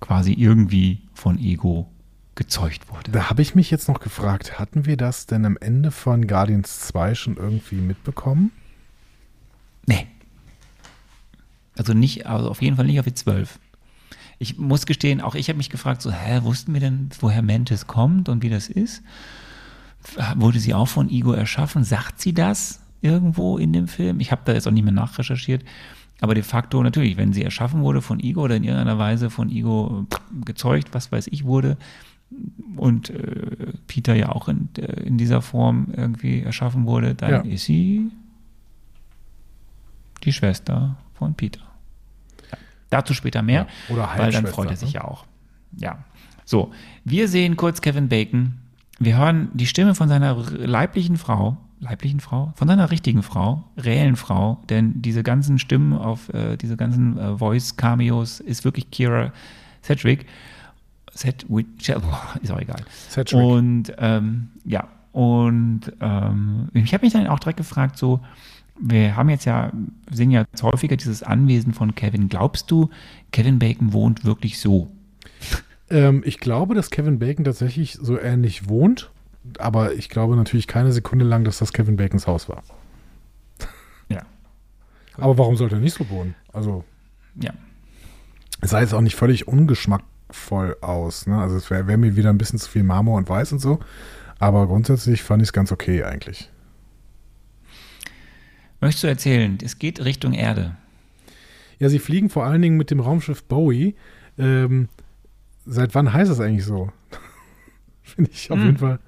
quasi 0.00 0.32
irgendwie 0.32 1.02
von 1.14 1.38
Ego 1.38 1.88
gezeugt 2.34 2.88
wurde. 2.90 3.12
Da 3.12 3.28
habe 3.28 3.42
ich 3.42 3.54
mich 3.54 3.70
jetzt 3.70 3.86
noch 3.86 4.00
gefragt, 4.00 4.58
hatten 4.58 4.86
wir 4.86 4.96
das 4.96 5.26
denn 5.26 5.44
am 5.44 5.58
Ende 5.58 5.90
von 5.90 6.26
Guardians 6.26 6.80
2 6.80 7.14
schon 7.14 7.36
irgendwie 7.36 7.76
mitbekommen? 7.76 8.50
Nee. 9.86 10.06
Also 11.76 11.92
nicht, 11.92 12.26
also 12.26 12.50
auf 12.50 12.62
jeden 12.62 12.76
Fall 12.76 12.86
nicht 12.86 12.98
auf 12.98 13.04
die 13.04 13.14
12. 13.14 13.58
Ich 14.42 14.56
muss 14.58 14.86
gestehen, 14.86 15.20
auch 15.20 15.34
ich 15.34 15.48
habe 15.50 15.58
mich 15.58 15.68
gefragt, 15.68 16.00
so, 16.00 16.10
hä, 16.10 16.40
wussten 16.44 16.72
wir 16.72 16.80
denn, 16.80 17.10
woher 17.20 17.42
Mantis 17.42 17.86
kommt 17.86 18.30
und 18.30 18.42
wie 18.42 18.48
das 18.48 18.68
ist? 18.70 19.02
Wurde 20.34 20.58
sie 20.58 20.72
auch 20.72 20.88
von 20.88 21.10
Ego 21.10 21.32
erschaffen? 21.32 21.84
Sagt 21.84 22.22
sie 22.22 22.32
das 22.32 22.80
irgendwo 23.02 23.58
in 23.58 23.74
dem 23.74 23.86
Film? 23.86 24.18
Ich 24.18 24.32
habe 24.32 24.40
da 24.46 24.54
jetzt 24.54 24.66
auch 24.66 24.72
nicht 24.72 24.82
mehr 24.84 24.94
nachrecherchiert. 24.94 25.62
Aber 26.22 26.34
de 26.34 26.42
facto 26.42 26.82
natürlich, 26.82 27.18
wenn 27.18 27.34
sie 27.34 27.42
erschaffen 27.44 27.82
wurde 27.82 28.00
von 28.00 28.18
Ego 28.18 28.42
oder 28.42 28.56
in 28.56 28.64
irgendeiner 28.64 28.98
Weise 28.98 29.28
von 29.28 29.50
Ego 29.50 30.06
äh, 30.10 30.44
gezeugt, 30.46 30.88
was 30.92 31.12
weiß 31.12 31.26
ich 31.28 31.44
wurde, 31.44 31.76
und 32.76 33.10
äh, 33.10 33.72
Peter 33.88 34.14
ja 34.14 34.30
auch 34.30 34.48
in, 34.48 34.68
äh, 34.78 35.02
in 35.02 35.18
dieser 35.18 35.42
Form 35.42 35.88
irgendwie 35.94 36.40
erschaffen 36.40 36.86
wurde, 36.86 37.14
dann 37.14 37.30
Ja. 37.30 37.40
ist 37.52 37.64
sie 37.64 38.10
die 40.24 40.32
Schwester 40.32 40.96
von 41.14 41.34
Peter. 41.34 41.60
Dazu 42.90 43.14
später 43.14 43.42
mehr, 43.42 43.66
Ja, 43.88 43.94
oder 43.94 44.10
weil 44.16 44.32
dann 44.32 44.46
freut 44.46 44.70
er 44.70 44.76
sich 44.76 44.94
ne? 44.94 45.00
ja 45.00 45.04
auch. 45.04 45.24
Ja. 45.76 45.98
So, 46.44 46.72
wir 47.04 47.28
sehen 47.28 47.56
kurz 47.56 47.80
Kevin 47.80 48.08
Bacon. 48.08 48.54
Wir 48.98 49.16
hören 49.16 49.48
die 49.54 49.66
Stimme 49.66 49.94
von 49.94 50.08
seiner 50.08 50.34
leiblichen 50.34 51.16
Frau, 51.16 51.56
leiblichen 51.78 52.20
Frau, 52.20 52.52
von 52.56 52.68
seiner 52.68 52.90
richtigen 52.90 53.22
Frau, 53.22 53.64
reellen 53.78 54.16
Frau, 54.16 54.60
denn 54.68 55.00
diese 55.00 55.22
ganzen 55.22 55.58
Stimmen 55.58 55.92
auf 55.92 56.28
äh, 56.34 56.56
diese 56.56 56.76
ganzen 56.76 57.16
äh, 57.16 57.38
Voice-Cameos 57.38 58.40
ist 58.40 58.64
wirklich 58.64 58.90
Kira 58.90 59.32
Sedgwick. 59.82 60.26
Sedgwick, 61.12 61.66
ist 61.78 61.90
auch 62.50 62.60
egal. 62.60 62.82
Sedgwick. 63.08 63.42
Und 63.42 63.92
ähm, 63.98 64.50
ja, 64.64 64.88
und 65.12 65.80
ähm, 66.00 66.68
ich 66.74 66.92
habe 66.94 67.04
mich 67.04 67.12
dann 67.12 67.26
auch 67.26 67.38
direkt 67.38 67.56
gefragt, 67.56 67.96
so, 67.96 68.20
wir 68.80 69.16
haben 69.16 69.28
jetzt 69.28 69.44
ja, 69.44 69.72
sehen 70.10 70.30
ja 70.30 70.44
jetzt 70.50 70.62
häufiger 70.62 70.96
dieses 70.96 71.22
Anwesen 71.22 71.74
von 71.74 71.94
Kevin. 71.94 72.28
Glaubst 72.28 72.70
du, 72.70 72.90
Kevin 73.32 73.58
Bacon 73.58 73.92
wohnt 73.92 74.24
wirklich 74.24 74.58
so? 74.58 74.90
Ähm, 75.90 76.22
ich 76.24 76.38
glaube, 76.38 76.74
dass 76.74 76.90
Kevin 76.90 77.18
Bacon 77.18 77.44
tatsächlich 77.44 77.98
so 78.00 78.18
ähnlich 78.18 78.68
wohnt, 78.68 79.10
aber 79.58 79.94
ich 79.94 80.08
glaube 80.08 80.36
natürlich 80.36 80.66
keine 80.66 80.92
Sekunde 80.92 81.24
lang, 81.24 81.44
dass 81.44 81.58
das 81.58 81.72
Kevin 81.72 81.96
Bacons 81.96 82.26
Haus 82.26 82.48
war. 82.48 82.62
Ja. 84.08 84.22
Aber 85.16 85.36
warum 85.36 85.56
sollte 85.56 85.76
er 85.76 85.80
nicht 85.80 85.94
so 85.94 86.08
wohnen? 86.08 86.34
Also, 86.52 86.84
Ja. 87.40 87.52
es 88.60 88.70
sah 88.70 88.80
jetzt 88.80 88.94
auch 88.94 89.00
nicht 89.00 89.16
völlig 89.16 89.48
ungeschmackvoll 89.48 90.76
aus. 90.80 91.26
Ne? 91.26 91.38
Also, 91.38 91.56
es 91.56 91.70
wäre 91.70 91.86
wär 91.86 91.98
mir 91.98 92.16
wieder 92.16 92.30
ein 92.30 92.38
bisschen 92.38 92.58
zu 92.58 92.70
viel 92.70 92.84
Marmor 92.84 93.18
und 93.18 93.28
Weiß 93.28 93.52
und 93.52 93.58
so. 93.58 93.80
Aber 94.38 94.66
grundsätzlich 94.66 95.22
fand 95.22 95.42
ich 95.42 95.48
es 95.48 95.52
ganz 95.52 95.72
okay 95.72 96.04
eigentlich. 96.04 96.49
Möchtest 98.80 99.04
du 99.04 99.08
erzählen? 99.08 99.58
Es 99.62 99.78
geht 99.78 100.04
Richtung 100.04 100.32
Erde. 100.32 100.76
Ja, 101.78 101.88
sie 101.88 101.98
fliegen 101.98 102.28
vor 102.30 102.44
allen 102.44 102.62
Dingen 102.62 102.76
mit 102.76 102.90
dem 102.90 103.00
Raumschiff 103.00 103.42
Bowie. 103.44 103.94
Ähm, 104.38 104.88
seit 105.66 105.94
wann 105.94 106.12
heißt 106.12 106.30
das 106.30 106.40
eigentlich 106.40 106.64
so? 106.64 106.90
Finde 108.02 108.30
ich 108.32 108.50
auf 108.50 108.58
Hm. 108.58 108.66
jeden 108.66 108.78
Fall. 108.78 108.98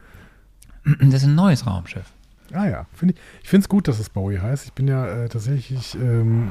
Das 1.01 1.23
ist 1.23 1.29
ein 1.29 1.35
neues 1.35 1.67
Raumschiff. 1.67 2.07
Ah 2.55 2.69
ja, 2.69 2.87
finde 2.93 3.15
ich. 3.15 3.21
Ich 3.45 3.49
finde 3.49 3.65
es 3.65 3.69
gut, 3.71 3.89
dass 3.89 3.99
es 3.99 4.11
Bowie 4.11 4.39
heißt. 4.39 4.67
Ich 4.67 4.73
bin 4.75 4.87
ja 4.87 5.07
äh, 5.07 5.29
tatsächlich 5.31 5.95
ähm, 5.95 6.51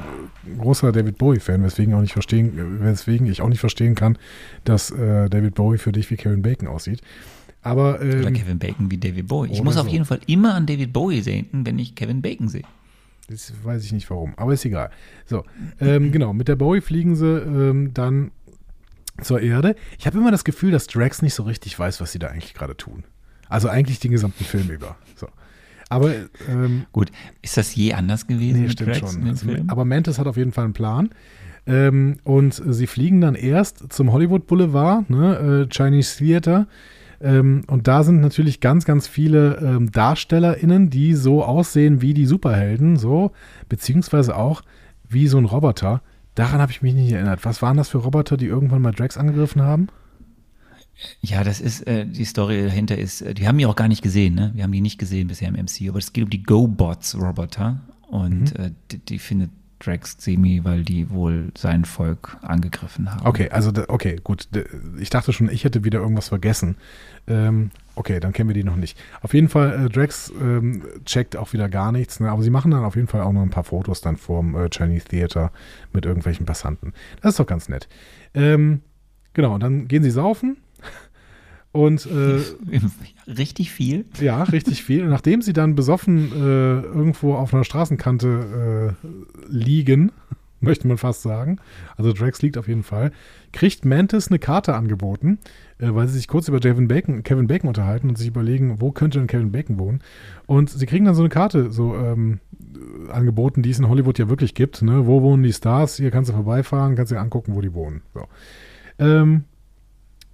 großer 0.58 0.90
David 0.90 1.16
Bowie-Fan, 1.16 1.62
weswegen 1.62 1.94
auch 1.94 2.00
nicht 2.00 2.14
verstehen, 2.14 2.80
weswegen 2.80 3.28
ich 3.28 3.40
auch 3.40 3.48
nicht 3.48 3.60
verstehen 3.60 3.94
kann, 3.94 4.18
dass 4.64 4.90
äh, 4.90 5.28
David 5.30 5.54
Bowie 5.54 5.78
für 5.78 5.92
dich 5.92 6.10
wie 6.10 6.16
Kevin 6.16 6.42
Bacon 6.42 6.66
aussieht. 6.66 7.02
Aber 7.62 8.00
Oder 8.00 8.26
ähm, 8.26 8.34
Kevin 8.34 8.58
Bacon 8.58 8.90
wie 8.90 8.98
David 8.98 9.28
Bowie. 9.28 9.50
Ich 9.52 9.56
oder 9.60 9.64
muss 9.64 9.76
auf 9.76 9.84
so. 9.86 9.92
jeden 9.92 10.04
Fall 10.04 10.18
immer 10.26 10.54
an 10.54 10.66
David 10.66 10.92
Bowie 10.92 11.20
denken, 11.20 11.64
wenn 11.64 11.78
ich 11.78 11.94
Kevin 11.94 12.20
Bacon 12.20 12.48
sehe. 12.48 12.64
Das 13.28 13.52
weiß 13.62 13.84
ich 13.84 13.92
nicht 13.92 14.10
warum, 14.10 14.34
aber 14.36 14.52
ist 14.52 14.64
egal. 14.64 14.90
So, 15.26 15.44
ähm, 15.80 16.12
genau, 16.12 16.32
mit 16.32 16.48
der 16.48 16.56
Bowie 16.56 16.80
fliegen 16.80 17.16
sie 17.16 17.38
ähm, 17.38 17.94
dann 17.94 18.32
zur 19.22 19.40
Erde. 19.40 19.76
Ich 19.98 20.06
habe 20.06 20.18
immer 20.18 20.30
das 20.30 20.44
Gefühl, 20.44 20.70
dass 20.70 20.86
Drax 20.86 21.22
nicht 21.22 21.34
so 21.34 21.42
richtig 21.44 21.78
weiß, 21.78 22.00
was 22.00 22.12
sie 22.12 22.18
da 22.18 22.28
eigentlich 22.28 22.54
gerade 22.54 22.76
tun. 22.76 23.04
Also 23.48 23.68
eigentlich 23.68 24.00
den 24.00 24.10
gesamten 24.10 24.44
Film 24.44 24.70
über. 24.70 24.96
So. 25.14 25.28
Aber 25.88 26.14
ähm, 26.48 26.86
Gut, 26.92 27.12
ist 27.42 27.56
das 27.56 27.74
je 27.74 27.92
anders 27.92 28.26
gewesen 28.26 28.62
Nee, 28.62 28.70
stimmt 28.70 28.96
Drax 28.96 29.12
schon. 29.12 29.28
Also, 29.28 29.46
aber 29.66 29.84
Mantis 29.84 30.18
hat 30.18 30.26
auf 30.26 30.38
jeden 30.38 30.52
Fall 30.52 30.64
einen 30.64 30.72
Plan. 30.72 31.10
Ähm, 31.66 32.16
und 32.24 32.60
sie 32.66 32.86
fliegen 32.86 33.20
dann 33.20 33.34
erst 33.34 33.92
zum 33.92 34.10
Hollywood 34.10 34.46
Boulevard, 34.46 35.08
ne, 35.10 35.66
äh, 35.68 35.68
Chinese 35.72 36.16
Theater. 36.16 36.66
Ähm, 37.22 37.62
und 37.68 37.86
da 37.88 38.02
sind 38.02 38.20
natürlich 38.20 38.60
ganz, 38.60 38.84
ganz 38.84 39.06
viele 39.06 39.56
ähm, 39.56 39.90
DarstellerInnen, 39.92 40.90
die 40.90 41.14
so 41.14 41.44
aussehen 41.44 42.02
wie 42.02 42.14
die 42.14 42.26
Superhelden, 42.26 42.96
so, 42.96 43.32
beziehungsweise 43.68 44.36
auch 44.36 44.62
wie 45.08 45.28
so 45.28 45.38
ein 45.38 45.44
Roboter. 45.44 46.02
Daran 46.34 46.60
habe 46.60 46.72
ich 46.72 46.82
mich 46.82 46.94
nicht 46.94 47.12
erinnert. 47.12 47.44
Was 47.44 47.60
waren 47.62 47.76
das 47.76 47.88
für 47.90 47.98
Roboter, 47.98 48.36
die 48.36 48.46
irgendwann 48.46 48.82
mal 48.82 48.92
Drax 48.92 49.16
angegriffen 49.18 49.62
haben? 49.62 49.88
Ja, 51.20 51.42
das 51.42 51.60
ist, 51.60 51.86
äh, 51.86 52.06
die 52.06 52.24
Story 52.24 52.62
dahinter 52.64 52.96
ist, 52.98 53.22
äh, 53.22 53.34
die 53.34 53.46
haben 53.48 53.58
die 53.58 53.66
auch 53.66 53.76
gar 53.76 53.88
nicht 53.88 54.02
gesehen, 54.02 54.34
ne? 54.34 54.52
Wir 54.54 54.62
haben 54.64 54.72
die 54.72 54.80
nicht 54.80 54.98
gesehen 54.98 55.28
bisher 55.28 55.48
im 55.48 55.54
MCU, 55.56 55.88
aber 55.90 55.98
es 55.98 56.12
geht 56.12 56.24
um 56.24 56.30
die 56.30 56.42
GoBots-Roboter 56.42 57.80
und 58.08 58.56
Mhm. 58.58 58.64
äh, 58.64 58.70
die, 58.90 58.98
die 58.98 59.18
findet 59.18 59.50
Drax 59.84 60.16
semi, 60.18 60.64
weil 60.64 60.84
die 60.84 61.10
wohl 61.10 61.50
sein 61.56 61.84
Volk 61.84 62.36
angegriffen 62.42 63.12
haben. 63.12 63.26
Okay, 63.26 63.50
also, 63.50 63.72
okay, 63.88 64.16
gut. 64.22 64.48
Ich 64.98 65.10
dachte 65.10 65.32
schon, 65.32 65.50
ich 65.50 65.64
hätte 65.64 65.84
wieder 65.84 66.00
irgendwas 66.00 66.28
vergessen. 66.28 66.76
Ähm, 67.26 67.70
okay, 67.94 68.20
dann 68.20 68.32
kennen 68.32 68.48
wir 68.48 68.54
die 68.54 68.64
noch 68.64 68.76
nicht. 68.76 68.98
Auf 69.20 69.34
jeden 69.34 69.48
Fall, 69.48 69.86
äh, 69.86 69.88
Drax 69.88 70.32
ähm, 70.40 70.82
checkt 71.04 71.36
auch 71.36 71.52
wieder 71.52 71.68
gar 71.68 71.92
nichts, 71.92 72.20
ne? 72.20 72.30
aber 72.30 72.42
sie 72.42 72.50
machen 72.50 72.70
dann 72.70 72.84
auf 72.84 72.96
jeden 72.96 73.08
Fall 73.08 73.22
auch 73.22 73.32
noch 73.32 73.42
ein 73.42 73.50
paar 73.50 73.64
Fotos 73.64 74.00
dann 74.00 74.16
vorm 74.16 74.54
äh, 74.54 74.68
Chinese 74.68 75.06
Theater 75.06 75.52
mit 75.92 76.06
irgendwelchen 76.06 76.46
Passanten. 76.46 76.92
Das 77.20 77.30
ist 77.30 77.40
doch 77.40 77.46
ganz 77.46 77.68
nett. 77.68 77.88
Ähm, 78.34 78.82
genau, 79.34 79.54
und 79.54 79.62
dann 79.62 79.88
gehen 79.88 80.02
sie 80.02 80.10
saufen 80.10 80.56
Und 81.72 82.06
äh, 82.06 82.40
Richtig 83.26 83.72
viel. 83.72 84.04
ja, 84.20 84.42
richtig 84.42 84.84
viel. 84.84 85.04
Und 85.04 85.10
nachdem 85.10 85.40
sie 85.40 85.54
dann 85.54 85.74
besoffen 85.74 86.30
äh, 86.32 86.80
irgendwo 86.82 87.34
auf 87.34 87.54
einer 87.54 87.64
Straßenkante 87.64 88.94
äh, 89.02 89.06
liegen, 89.48 90.12
möchte 90.60 90.86
man 90.86 90.98
fast 90.98 91.22
sagen, 91.22 91.58
also 91.96 92.12
Drax 92.12 92.42
liegt 92.42 92.58
auf 92.58 92.68
jeden 92.68 92.82
Fall, 92.82 93.10
kriegt 93.52 93.84
Mantis 93.84 94.28
eine 94.28 94.38
Karte 94.38 94.74
angeboten, 94.74 95.38
äh, 95.78 95.94
weil 95.94 96.08
sie 96.08 96.14
sich 96.14 96.28
kurz 96.28 96.46
über 96.48 96.60
Kevin 96.60 96.88
Bacon, 96.88 97.22
Kevin 97.22 97.46
Bacon 97.46 97.68
unterhalten 97.68 98.08
und 98.10 98.18
sich 98.18 98.28
überlegen, 98.28 98.80
wo 98.80 98.92
könnte 98.92 99.18
denn 99.18 99.26
Kevin 99.26 99.50
Bacon 99.50 99.78
wohnen. 99.78 100.02
Und 100.46 100.68
sie 100.68 100.86
kriegen 100.86 101.06
dann 101.06 101.14
so 101.14 101.22
eine 101.22 101.30
Karte 101.30 101.72
so 101.72 101.94
ähm, 101.96 102.40
äh, 103.08 103.10
angeboten, 103.12 103.62
die 103.62 103.70
es 103.70 103.78
in 103.78 103.88
Hollywood 103.88 104.18
ja 104.18 104.28
wirklich 104.28 104.54
gibt. 104.54 104.82
Ne? 104.82 105.06
Wo 105.06 105.22
wohnen 105.22 105.42
die 105.42 105.52
Stars? 105.54 105.96
Hier 105.96 106.10
kannst 106.10 106.28
du 106.28 106.34
vorbeifahren, 106.34 106.96
kannst 106.96 107.12
dir 107.12 107.20
angucken, 107.20 107.54
wo 107.54 107.62
die 107.62 107.72
wohnen. 107.72 108.02
So. 108.12 108.26
Ähm, 108.98 109.44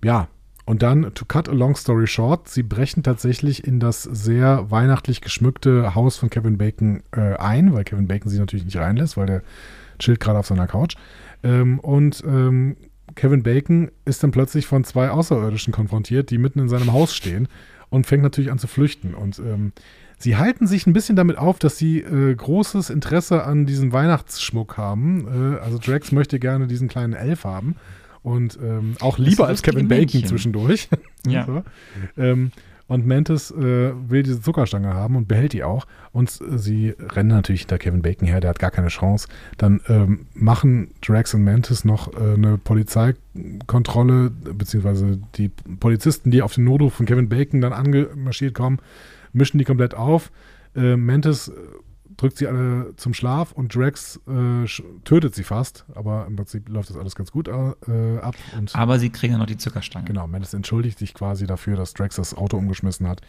ja, 0.03 0.29
und 0.69 0.83
dann, 0.83 1.15
to 1.15 1.25
cut 1.25 1.49
a 1.49 1.53
long 1.53 1.77
story 1.77 2.07
short, 2.07 2.47
sie 2.47 2.63
brechen 2.63 3.03
tatsächlich 3.03 3.67
in 3.67 3.81
das 3.81 4.03
sehr 4.03 4.71
weihnachtlich 4.71 5.23
geschmückte 5.23 5.95
Haus 5.95 6.19
von 6.19 6.29
Kevin 6.29 6.59
Bacon 6.59 7.03
äh, 7.17 7.37
ein, 7.37 7.73
weil 7.73 7.85
Kevin 7.85 8.07
Bacon 8.07 8.29
sie 8.31 8.39
natürlich 8.39 8.67
nicht 8.67 8.77
reinlässt, 8.77 9.17
weil 9.17 9.25
der 9.25 9.43
chillt 9.99 10.21
gerade 10.21 10.39
auf 10.39 10.47
seiner 10.47 10.67
Couch. 10.67 10.97
Ähm, 11.43 11.79
und 11.79 12.23
ähm, 12.27 12.77
Kevin 13.15 13.43
Bacon 13.43 13.91
ist 14.05 14.23
dann 14.23 14.31
plötzlich 14.31 14.67
von 14.67 14.85
zwei 14.85 15.09
Außerirdischen 15.09 15.73
konfrontiert, 15.73 16.29
die 16.29 16.37
mitten 16.37 16.59
in 16.59 16.69
seinem 16.69 16.93
Haus 16.93 17.17
stehen 17.17 17.49
und 17.89 18.07
fängt 18.07 18.23
natürlich 18.23 18.51
an 18.53 18.59
zu 18.59 18.67
flüchten. 18.67 19.15
Und 19.15 19.39
ähm, 19.39 19.73
sie 20.19 20.37
halten 20.37 20.67
sich 20.67 20.87
ein 20.87 20.93
bisschen 20.93 21.17
damit 21.17 21.39
auf, 21.39 21.59
dass 21.59 21.79
sie 21.79 22.01
äh, 22.01 22.35
großes 22.35 22.91
Interesse 22.91 23.43
an 23.45 23.65
diesem 23.65 23.95
Weihnachtsschmuck 23.95 24.77
haben. 24.77 25.57
Äh, 25.57 25.61
also 25.61 25.79
Drax 25.79 26.13
möchte 26.13 26.39
gerne 26.39 26.67
diesen 26.67 26.89
kleinen 26.89 27.15
Elf 27.15 27.45
haben. 27.45 27.77
Und 28.29 28.59
ähm, 28.63 28.95
auch 29.01 29.19
lieber 29.19 29.47
als 29.47 29.63
Kevin 29.63 29.89
Bacon 29.89 30.01
Männchen. 30.01 30.27
zwischendurch. 30.27 30.89
Ja. 31.27 31.45
so. 31.45 31.63
ähm, 32.17 32.53
und 32.87 33.07
Mantis 33.07 33.51
äh, 33.51 33.93
will 34.09 34.23
diese 34.23 34.41
Zuckerstange 34.41 34.95
haben 34.95 35.17
und 35.17 35.29
behält 35.29 35.53
die 35.53 35.63
auch. 35.63 35.87
Und 36.13 36.31
äh, 36.41 36.59
sie 36.59 36.95
rennen 36.99 37.29
natürlich 37.29 37.63
hinter 37.63 37.77
Kevin 37.77 38.03
Bacon 38.03 38.27
her, 38.27 38.41
der 38.41 38.51
hat 38.51 38.59
gar 38.59 38.71
keine 38.71 38.89
Chance. 38.89 39.29
Dann 39.59 39.81
ähm, 39.89 40.27
machen 40.33 40.89
Drax 41.03 41.35
und 41.35 41.45
Mantis 41.45 41.85
noch 41.85 42.15
äh, 42.15 42.35
eine 42.35 42.57
Polizeikontrolle, 42.57 44.31
beziehungsweise 44.31 45.19
die 45.35 45.51
Polizisten, 45.81 46.31
die 46.31 46.41
auf 46.41 46.55
den 46.55 46.65
Notruf 46.65 46.95
von 46.95 47.05
Kevin 47.05 47.29
Bacon 47.29 47.61
dann 47.61 47.75
angemarschiert 47.75 48.55
kommen, 48.55 48.79
mischen 49.35 49.59
die 49.59 49.65
komplett 49.65 49.95
auf. 49.95 50.31
Äh, 50.75 50.97
Mantis 50.97 51.53
drückt 52.19 52.37
sie 52.37 52.47
alle 52.47 52.95
zum 52.97 53.15
Schlaf 53.15 53.53
und 53.53 53.75
Drax 53.75 54.21
äh, 54.29 54.67
tötet 55.05 55.35
sie 55.35 55.45
fast, 55.45 55.87
aber 55.95 56.27
im 56.27 56.37
Prinzip 56.37 56.69
läuft 56.69 56.91
das 56.91 56.97
alles 56.99 57.15
ganz 57.15 57.31
gut 57.33 57.49
äh, 57.49 58.19
ab. 58.21 58.35
Aber 58.75 58.99
sie 58.99 59.09
kriegen 59.09 59.33
ja 59.33 59.39
noch 59.39 59.47
die 59.47 59.57
Zuckerstange. 59.57 60.05
Genau, 60.05 60.27
Mantis 60.27 60.53
entschuldigt 60.53 60.99
sich 60.99 61.15
quasi 61.15 61.47
dafür, 61.47 61.77
dass 61.77 61.95
Drax 61.95 62.17
das 62.17 62.35
Auto 62.37 62.59
umgeschmissen 62.59 63.09
hat. 63.09 63.23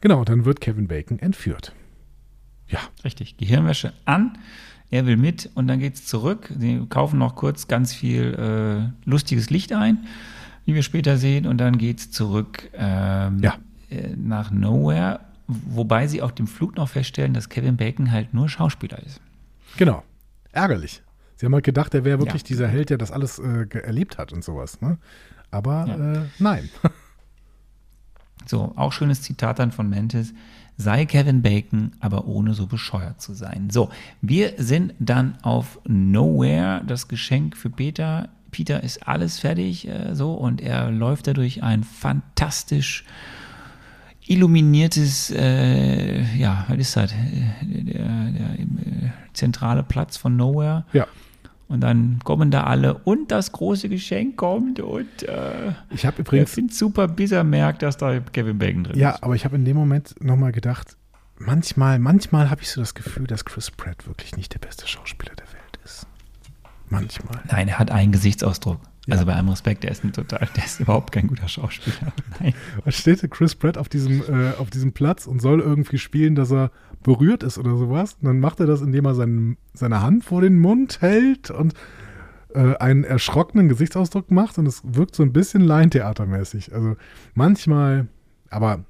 Genau, 0.00 0.20
und 0.20 0.28
dann 0.30 0.46
wird 0.46 0.62
Kevin 0.62 0.88
Bacon 0.88 1.18
entführt. 1.18 1.74
Ja, 2.68 2.78
Richtig. 3.04 3.36
Gehirnwäsche 3.36 3.92
an. 4.06 4.38
Er 4.92 5.06
will 5.06 5.16
mit 5.16 5.50
und 5.54 5.66
dann 5.68 5.78
geht's 5.78 6.06
zurück. 6.06 6.52
Sie 6.58 6.84
kaufen 6.88 7.18
noch 7.18 7.34
kurz 7.36 7.68
ganz 7.68 7.92
viel 7.92 8.34
äh, 8.34 9.08
lustiges 9.08 9.50
Licht 9.50 9.72
ein, 9.72 10.06
wie 10.64 10.74
wir 10.74 10.82
später 10.82 11.16
sehen, 11.16 11.46
und 11.46 11.58
dann 11.58 11.78
geht's 11.78 12.10
zurück 12.10 12.70
ähm, 12.74 13.38
Ja. 13.40 13.56
äh, 13.90 14.14
nach 14.16 14.50
Nowhere. 14.50 15.20
Wobei 15.66 16.06
sie 16.06 16.22
auf 16.22 16.32
dem 16.34 16.46
Flug 16.46 16.76
noch 16.76 16.88
feststellen, 16.88 17.34
dass 17.34 17.48
Kevin 17.48 17.76
Bacon 17.76 18.10
halt 18.12 18.32
nur 18.34 18.48
Schauspieler 18.48 18.98
ist. 19.04 19.20
genau. 19.76 20.02
Ärgerlich. 20.52 21.02
Sie 21.36 21.46
haben 21.46 21.54
halt 21.54 21.64
gedacht, 21.64 21.94
er 21.94 22.04
wäre 22.04 22.18
wirklich 22.18 22.42
Ja. 22.42 22.46
dieser 22.48 22.68
Held, 22.68 22.90
der 22.90 22.98
das 22.98 23.10
alles 23.12 23.38
äh, 23.38 23.66
erlebt 23.82 24.18
hat 24.18 24.32
und 24.32 24.42
sowas. 24.44 24.80
Ne? 24.80 24.98
Aber 25.50 25.86
Ja. 25.86 26.22
äh, 26.22 26.24
nein. 26.38 26.68
So, 28.46 28.72
auch 28.76 28.92
schönes 28.92 29.22
Zitat 29.22 29.58
dann 29.58 29.70
von 29.70 29.88
Mantis. 29.90 30.32
Sei 30.76 31.04
Kevin 31.04 31.42
Bacon, 31.42 31.92
aber 32.00 32.26
ohne 32.26 32.54
so 32.54 32.66
bescheuert 32.66 33.20
zu 33.20 33.34
sein. 33.34 33.68
So, 33.70 33.90
wir 34.22 34.54
sind 34.56 34.94
dann 34.98 35.36
auf 35.42 35.78
Nowhere, 35.86 36.82
das 36.86 37.06
Geschenk 37.06 37.54
für 37.56 37.68
Peter. 37.68 38.30
Peter 38.50 38.82
ist 38.82 39.06
alles 39.06 39.38
fertig, 39.38 39.86
äh, 39.86 40.14
so, 40.14 40.32
und 40.34 40.60
er 40.62 40.90
läuft 40.90 41.26
da 41.26 41.34
durch 41.34 41.62
ein 41.62 41.84
fantastisch 41.84 43.04
illuminiertes, 44.30 45.30
äh, 45.30 46.22
ja, 46.36 46.64
was 46.68 46.78
ist 46.78 46.96
das? 46.96 47.12
Der, 47.62 47.96
der 47.96 48.50
äh, 48.60 49.10
zentrale 49.32 49.82
Platz 49.82 50.16
von 50.16 50.36
Nowhere. 50.36 50.84
ja. 50.92 51.06
Und 51.66 51.82
dann 51.82 52.18
kommen 52.24 52.50
da 52.50 52.64
alle 52.64 52.94
und 52.94 53.30
das 53.30 53.52
große 53.52 53.88
Geschenk 53.88 54.36
kommt 54.36 54.80
und 54.80 55.22
äh, 55.22 55.68
Ich 55.90 56.04
habe 56.04 56.14
ich 56.14 56.26
übrigens, 56.26 56.50
finde 56.50 56.74
super, 56.74 57.06
bis 57.06 57.30
er 57.30 57.44
merkt, 57.44 57.82
dass 57.82 57.96
da 57.96 58.18
Kevin 58.18 58.58
Bacon 58.58 58.82
drin 58.82 58.98
ja, 58.98 59.10
ist. 59.10 59.22
aber 59.22 59.36
ich 59.36 59.44
habe 59.44 59.54
in 59.54 59.64
dem 59.64 59.76
Moment 59.76 60.16
nochmal 60.20 60.50
gedacht, 60.50 60.96
manchmal, 61.38 62.00
manchmal 62.00 62.50
habe 62.50 62.62
ich 62.62 62.70
so 62.70 62.80
das 62.80 62.94
Gefühl, 62.94 63.28
dass 63.28 63.44
Chris 63.44 63.70
Pratt 63.70 64.08
wirklich 64.08 64.36
nicht 64.36 64.52
der 64.52 64.58
beste 64.58 64.88
Schauspieler 64.88 65.36
der 65.36 65.46
Welt 65.46 65.78
ist. 65.84 66.08
Manchmal. 66.88 67.40
Nein, 67.48 67.68
er 67.68 67.78
hat 67.78 67.92
einen 67.92 68.10
Gesichtsausdruck. 68.10 68.80
Ja. 69.10 69.14
Also 69.16 69.26
bei 69.26 69.34
allem 69.34 69.48
Respekt, 69.48 69.82
der 69.82 69.90
ist 69.90 70.04
ein 70.04 70.12
total, 70.12 70.48
der 70.56 70.64
ist 70.64 70.80
überhaupt 70.80 71.12
kein 71.12 71.26
guter 71.26 71.48
Schauspieler. 71.48 72.12
Nein. 72.40 72.54
Was 72.84 72.96
steht 72.96 73.28
Chris 73.30 73.54
Pratt 73.56 73.76
auf 73.76 73.88
diesem, 73.88 74.22
äh, 74.22 74.52
auf 74.58 74.70
diesem 74.70 74.92
Platz 74.92 75.26
und 75.26 75.42
soll 75.42 75.60
irgendwie 75.60 75.98
spielen, 75.98 76.34
dass 76.34 76.52
er 76.52 76.70
berührt 77.02 77.42
ist 77.42 77.58
oder 77.58 77.76
sowas? 77.76 78.16
Und 78.20 78.28
dann 78.28 78.40
macht 78.40 78.60
er 78.60 78.66
das, 78.66 78.80
indem 78.80 79.04
er 79.04 79.14
seinen, 79.14 79.56
seine 79.74 80.00
Hand 80.00 80.24
vor 80.24 80.40
den 80.42 80.60
Mund 80.60 81.00
hält 81.00 81.50
und 81.50 81.74
äh, 82.54 82.76
einen 82.76 83.02
erschrockenen 83.02 83.68
Gesichtsausdruck 83.68 84.30
macht 84.30 84.58
und 84.58 84.66
es 84.66 84.82
wirkt 84.84 85.16
so 85.16 85.22
ein 85.22 85.32
bisschen 85.32 85.62
Laientheatermäßig. 85.62 86.72
Also 86.72 86.96
manchmal, 87.34 88.06
aber 88.48 88.84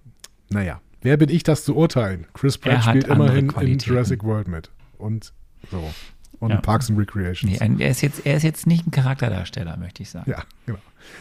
naja, 0.50 0.80
wer 1.00 1.16
bin 1.16 1.30
ich, 1.30 1.44
das 1.44 1.64
zu 1.64 1.74
urteilen? 1.76 2.26
Chris 2.34 2.58
Pratt 2.58 2.84
spielt 2.84 3.08
immerhin 3.08 3.50
in. 3.60 3.78
Jurassic 3.78 4.22
World 4.22 4.48
mit 4.48 4.70
und 4.98 5.32
so. 5.70 5.82
Und 6.40 6.50
Ja. 6.50 6.60
Parks 6.60 6.88
and 6.90 6.98
Recreations. 6.98 7.60
Nee, 7.60 7.84
er, 7.84 7.90
ist 7.90 8.00
jetzt, 8.00 8.24
er 8.26 8.36
ist 8.36 8.42
jetzt 8.42 8.66
nicht 8.66 8.86
ein 8.86 8.90
Charakterdarsteller, 8.90 9.76
möchte 9.76 10.02
ich 10.02 10.10
sagen. 10.10 10.28
Ja, 10.30 10.42
genau. 10.66 10.78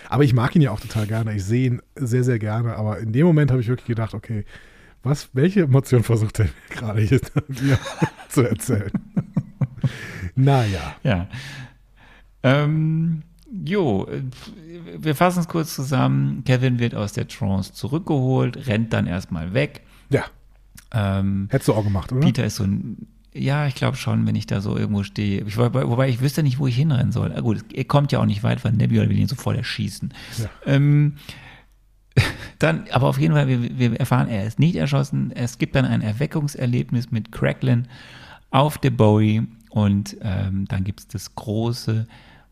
Aber 0.09 0.23
ich 0.23 0.33
mag 0.33 0.55
ihn 0.55 0.61
ja 0.61 0.71
auch 0.71 0.79
total 0.79 1.07
gerne. 1.07 1.35
Ich 1.35 1.43
sehe 1.45 1.67
ihn 1.67 1.81
sehr, 1.95 2.23
sehr 2.23 2.39
gerne. 2.39 2.75
Aber 2.75 2.99
in 2.99 3.11
dem 3.13 3.25
Moment 3.27 3.51
habe 3.51 3.59
ich 3.61 3.67
wirklich 3.67 3.87
gedacht, 3.87 4.13
okay, 4.13 4.45
was, 5.03 5.29
welche 5.33 5.61
Emotion 5.63 6.03
versucht 6.03 6.39
er 6.39 6.45
mir 6.45 6.51
gerade 6.69 7.01
hier 7.01 7.19
mir 7.61 7.77
zu 8.29 8.41
erzählen? 8.43 8.91
naja. 10.35 10.95
Ja. 11.03 11.27
Ähm, 12.43 13.23
jo, 13.65 14.07
wir 14.97 15.15
fassen 15.15 15.39
es 15.41 15.47
kurz 15.47 15.75
zusammen. 15.75 16.43
Kevin 16.45 16.79
wird 16.79 16.95
aus 16.95 17.13
der 17.13 17.27
Trance 17.27 17.73
zurückgeholt, 17.73 18.67
rennt 18.67 18.93
dann 18.93 19.07
erstmal 19.07 19.53
weg. 19.53 19.81
Ja, 20.09 20.25
Ähm, 20.93 21.47
hättest 21.51 21.67
du 21.67 21.73
auch 21.73 21.83
gemacht, 21.83 22.11
oder? 22.11 22.21
Peter 22.21 22.43
ist 22.45 22.55
so 22.55 22.63
ein, 22.63 23.07
ja, 23.33 23.67
ich 23.67 23.75
glaube 23.75 23.95
schon, 23.97 24.25
wenn 24.25 24.35
ich 24.35 24.47
da 24.47 24.59
so 24.61 24.75
irgendwo 24.77 25.03
stehe. 25.03 25.43
Ich, 25.45 25.57
wobei, 25.57 26.09
ich 26.09 26.19
wüsste 26.21 26.41
nicht, 26.43 26.59
wo 26.59 26.67
ich 26.67 26.75
hinrennen 26.75 27.11
soll. 27.11 27.31
Ah, 27.35 27.41
gut, 27.41 27.63
er 27.73 27.85
kommt 27.85 28.11
ja 28.11 28.19
auch 28.19 28.25
nicht 28.25 28.43
weit, 28.43 28.63
weil 28.65 28.71
Nebula 28.73 29.07
will 29.09 29.17
ihn 29.19 29.27
so 29.27 29.35
voll 29.35 29.55
erschießen. 29.55 30.13
Ja. 30.39 30.49
Ähm, 30.65 31.15
dann, 32.59 32.85
aber 32.91 33.07
auf 33.07 33.19
jeden 33.19 33.33
Fall, 33.33 33.47
wir, 33.47 33.77
wir 33.77 33.99
erfahren, 33.99 34.27
er 34.27 34.45
ist 34.45 34.59
nicht 34.59 34.75
erschossen. 34.75 35.31
Es 35.33 35.57
gibt 35.57 35.75
dann 35.75 35.85
ein 35.85 36.01
Erweckungserlebnis 36.01 37.11
mit 37.11 37.31
Cracklin 37.31 37.87
auf 38.51 38.77
der 38.77 38.89
Bowie 38.91 39.43
und 39.69 40.17
ähm, 40.21 40.65
dann 40.67 40.83
gibt 40.83 41.01
es 41.01 41.07
das 41.07 41.35
große 41.35 42.07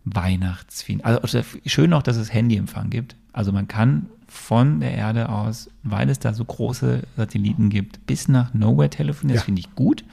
Weihnachtsfinale. 0.05 1.21
Also 1.21 1.41
schön 1.65 1.89
noch, 1.89 2.03
dass 2.03 2.17
es 2.17 2.33
Handyempfang 2.33 2.89
gibt. 2.89 3.15
Also 3.33 3.51
man 3.51 3.67
kann 3.67 4.07
von 4.27 4.79
der 4.79 4.93
Erde 4.93 5.29
aus, 5.29 5.69
weil 5.83 6.09
es 6.09 6.19
da 6.19 6.33
so 6.33 6.43
große 6.45 7.03
Satelliten 7.15 7.69
gibt, 7.69 8.05
bis 8.05 8.27
nach 8.27 8.53
Nowhere 8.53 8.89
telefonieren. 8.89 9.35
Das 9.35 9.43
Ja. 9.43 9.45
finde 9.45 9.59
ich 9.61 9.73
gut, 9.75 10.03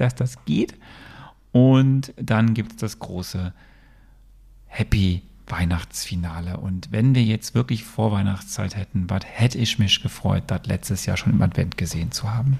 dass 0.00 0.14
das 0.14 0.44
geht. 0.44 0.74
Und 1.52 2.12
dann 2.16 2.54
gibt 2.54 2.72
es 2.72 2.76
das 2.78 2.98
große 2.98 3.52
Happy 4.66 5.22
Weihnachtsfinale. 5.50 6.58
Und 6.58 6.92
wenn 6.92 7.14
wir 7.14 7.24
jetzt 7.24 7.54
wirklich 7.54 7.84
Vorweihnachtszeit 7.84 8.76
hätten, 8.76 9.10
was 9.10 9.22
hätte 9.24 9.58
ich 9.58 9.78
mich 9.78 10.02
gefreut, 10.02 10.44
das 10.46 10.66
letztes 10.66 11.06
Jahr 11.06 11.16
schon 11.16 11.32
im 11.32 11.42
Advent 11.42 11.76
gesehen 11.76 12.12
zu 12.12 12.32
haben. 12.32 12.58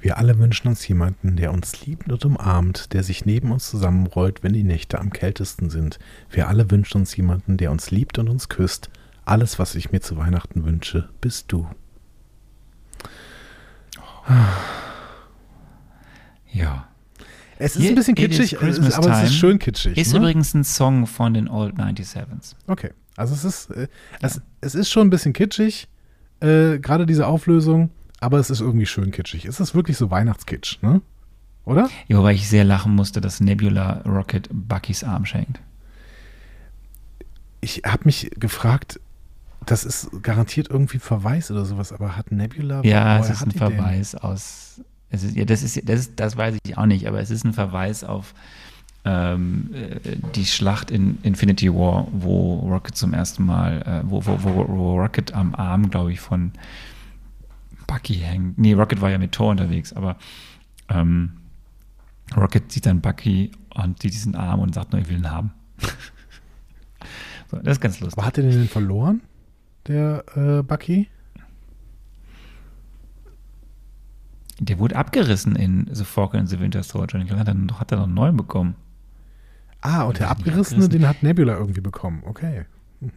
Wir 0.00 0.18
alle 0.18 0.38
wünschen 0.38 0.68
uns 0.68 0.86
jemanden, 0.86 1.36
der 1.36 1.52
uns 1.52 1.84
liebt 1.84 2.10
und 2.10 2.24
umarmt, 2.24 2.92
der 2.92 3.02
sich 3.02 3.26
neben 3.26 3.50
uns 3.50 3.68
zusammenrollt, 3.68 4.42
wenn 4.42 4.52
die 4.52 4.62
Nächte 4.62 5.00
am 5.00 5.10
kältesten 5.10 5.68
sind. 5.68 5.98
Wir 6.30 6.48
alle 6.48 6.70
wünschen 6.70 6.98
uns 6.98 7.16
jemanden, 7.16 7.56
der 7.56 7.70
uns 7.70 7.90
liebt 7.90 8.18
und 8.18 8.28
uns 8.28 8.48
küsst. 8.48 8.88
Alles, 9.24 9.58
was 9.58 9.74
ich 9.74 9.90
mir 9.90 10.00
zu 10.00 10.16
Weihnachten 10.16 10.64
wünsche, 10.64 11.08
bist 11.20 11.50
du. 11.50 11.66
Ja. 16.56 16.88
Es 17.58 17.76
ist 17.76 17.82
Hier- 17.82 17.92
ein 17.92 17.94
bisschen 17.94 18.16
it 18.16 18.30
is 18.38 18.50
kitschig, 18.50 18.96
aber 18.96 19.22
es 19.22 19.30
ist 19.30 19.34
schön 19.36 19.58
kitschig. 19.58 19.96
Ist 19.96 20.12
ne? 20.12 20.18
übrigens 20.18 20.52
ein 20.54 20.64
Song 20.64 21.06
von 21.06 21.32
den 21.32 21.48
Old 21.48 21.76
97s. 21.76 22.54
Okay, 22.66 22.90
also 23.16 23.34
es 23.34 23.44
ist, 23.44 23.70
äh, 23.70 23.88
es, 24.20 24.42
es 24.60 24.74
ist 24.74 24.90
schon 24.90 25.06
ein 25.06 25.10
bisschen 25.10 25.32
kitschig, 25.32 25.88
äh, 26.40 26.78
gerade 26.78 27.06
diese 27.06 27.26
Auflösung, 27.26 27.90
aber 28.20 28.38
es 28.38 28.50
ist 28.50 28.60
irgendwie 28.60 28.86
schön 28.86 29.10
kitschig. 29.10 29.46
Es 29.46 29.58
ist 29.58 29.74
wirklich 29.74 29.96
so 29.96 30.10
Weihnachtskitsch, 30.10 30.82
ne? 30.82 31.00
Oder? 31.64 31.88
Ja, 32.08 32.18
wobei 32.18 32.34
ich 32.34 32.48
sehr 32.48 32.64
lachen 32.64 32.94
musste, 32.94 33.20
dass 33.20 33.40
Nebula 33.40 34.02
Rocket 34.06 34.48
Buckys 34.52 35.02
Arm 35.02 35.24
schenkt. 35.24 35.60
Ich 37.60 37.82
habe 37.84 38.04
mich 38.04 38.30
gefragt, 38.38 39.00
das 39.64 39.84
ist 39.84 40.10
garantiert 40.22 40.68
irgendwie 40.70 40.98
Verweis 40.98 41.50
oder 41.50 41.64
sowas, 41.64 41.92
aber 41.92 42.16
hat 42.16 42.30
Nebula. 42.30 42.82
Ja, 42.84 43.18
es 43.18 43.30
ist 43.30 43.42
ein? 43.42 43.50
Verweis 43.50 44.14
aus. 44.14 44.80
Es 45.10 45.22
ist, 45.22 45.36
ja, 45.36 45.44
das 45.44 45.62
ist, 45.62 45.88
das 45.88 46.00
ist, 46.00 46.12
das 46.16 46.36
weiß 46.36 46.56
ich 46.64 46.76
auch 46.76 46.86
nicht, 46.86 47.06
aber 47.06 47.20
es 47.20 47.30
ist 47.30 47.44
ein 47.44 47.52
Verweis 47.52 48.04
auf 48.04 48.34
ähm, 49.04 49.70
äh, 49.72 50.16
die 50.34 50.44
Schlacht 50.44 50.90
in 50.90 51.18
Infinity 51.22 51.72
War, 51.72 52.08
wo 52.10 52.68
Rocket 52.68 52.96
zum 52.96 53.14
ersten 53.14 53.46
Mal, 53.46 53.82
äh, 53.82 54.10
wo, 54.10 54.26
wo, 54.26 54.42
wo, 54.42 54.68
wo 54.68 55.00
Rocket 55.00 55.32
am 55.32 55.54
Arm, 55.54 55.90
glaube 55.90 56.12
ich, 56.12 56.20
von 56.20 56.52
Bucky 57.86 58.14
hängt. 58.14 58.58
Nee, 58.58 58.72
Rocket 58.72 59.00
war 59.00 59.10
ja 59.10 59.18
mit 59.18 59.32
Thor 59.32 59.50
unterwegs, 59.50 59.92
aber 59.92 60.16
ähm, 60.88 61.32
Rocket 62.36 62.72
sieht 62.72 62.86
dann 62.86 63.00
Bucky 63.00 63.52
und 63.74 64.02
sieht 64.02 64.12
diesen 64.12 64.34
Arm 64.34 64.60
und 64.60 64.74
sagt 64.74 64.92
nur, 64.92 65.00
ich 65.00 65.08
will 65.08 65.18
ihn 65.18 65.30
haben. 65.30 65.52
so, 67.50 67.58
das 67.58 67.76
ist 67.76 67.80
ganz 67.80 68.00
lustig. 68.00 68.18
Aber 68.18 68.26
hat 68.26 68.38
er 68.38 68.42
den 68.42 68.52
denn 68.52 68.68
verloren, 68.68 69.20
der 69.86 70.24
äh, 70.34 70.62
Bucky? 70.64 71.08
Der 74.58 74.78
wurde 74.78 74.96
abgerissen 74.96 75.54
in 75.56 75.88
The 75.92 76.04
Falcon 76.04 76.40
and 76.40 76.48
the 76.48 76.58
Winter 76.60 76.82
Soldier. 76.82 77.20
Ich 77.20 77.26
glaube, 77.26 77.40
hat 77.40 77.48
er 77.48 77.54
noch, 77.54 77.80
hat 77.80 77.90
er 77.92 77.98
noch 77.98 78.04
einen 78.04 78.14
neuen 78.14 78.36
bekommen. 78.36 78.74
Ah, 79.82 80.04
und 80.04 80.18
der 80.18 80.30
Hat 80.30 80.38
er 80.38 80.44
nicht 80.44 80.48
abgerissene, 80.48 80.84
abgerissen? 80.84 80.90
den 81.00 81.08
hat 81.08 81.22
Nebula 81.22 81.56
irgendwie 81.58 81.80
bekommen. 81.82 82.22
Okay. 82.24 82.64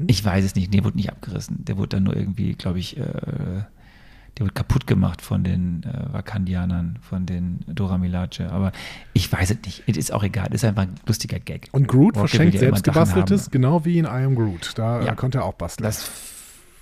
Ich 0.08 0.24
weiß 0.24 0.44
es 0.44 0.56
nicht. 0.56 0.74
Der 0.74 0.84
wurde 0.84 0.98
nicht 0.98 1.10
abgerissen. 1.10 1.64
Der 1.66 1.78
wurde 1.78 1.90
dann 1.90 2.04
nur 2.04 2.16
irgendwie, 2.16 2.54
glaube 2.54 2.80
ich, 2.80 2.98
äh, 2.98 3.02
der 3.04 4.46
wurde 4.46 4.54
kaputt 4.54 4.86
gemacht 4.86 5.22
von 5.22 5.44
den 5.46 5.84
äh, 5.84 6.14
Wakandianern, 6.14 7.00
von 7.02 7.26
den 7.26 7.60
Dora 7.68 7.98
Milaje. 7.98 8.52
Aber 8.52 8.74
ich 9.14 9.32
weiß 9.32 9.50
es 9.52 9.58
nicht. 9.66 9.84
Es 9.88 9.96
ist 9.96 10.12
auch 10.14 10.24
egal. 10.24 10.48
Es 10.50 10.56
ist 10.64 10.66
einfach 10.66 10.84
ein 10.84 10.96
lustiger 11.08 11.40
Gag. 11.40 11.70
Und 11.72 11.88
Groot 11.88 12.18
Rocket 12.18 12.30
verschenkt 12.30 12.54
ja 12.56 12.60
selbst 12.60 12.84
gebasteltes, 12.84 13.50
genau 13.50 13.86
wie 13.86 13.98
in 13.98 14.06
I 14.06 14.10
Am 14.26 14.36
Groot. 14.36 14.74
Da 14.76 15.02
Ja. 15.04 15.14
äh, 15.14 15.16
konnte 15.16 15.40
er 15.40 15.46
auch 15.46 15.54
basteln. 15.54 15.86
Das 15.86 16.04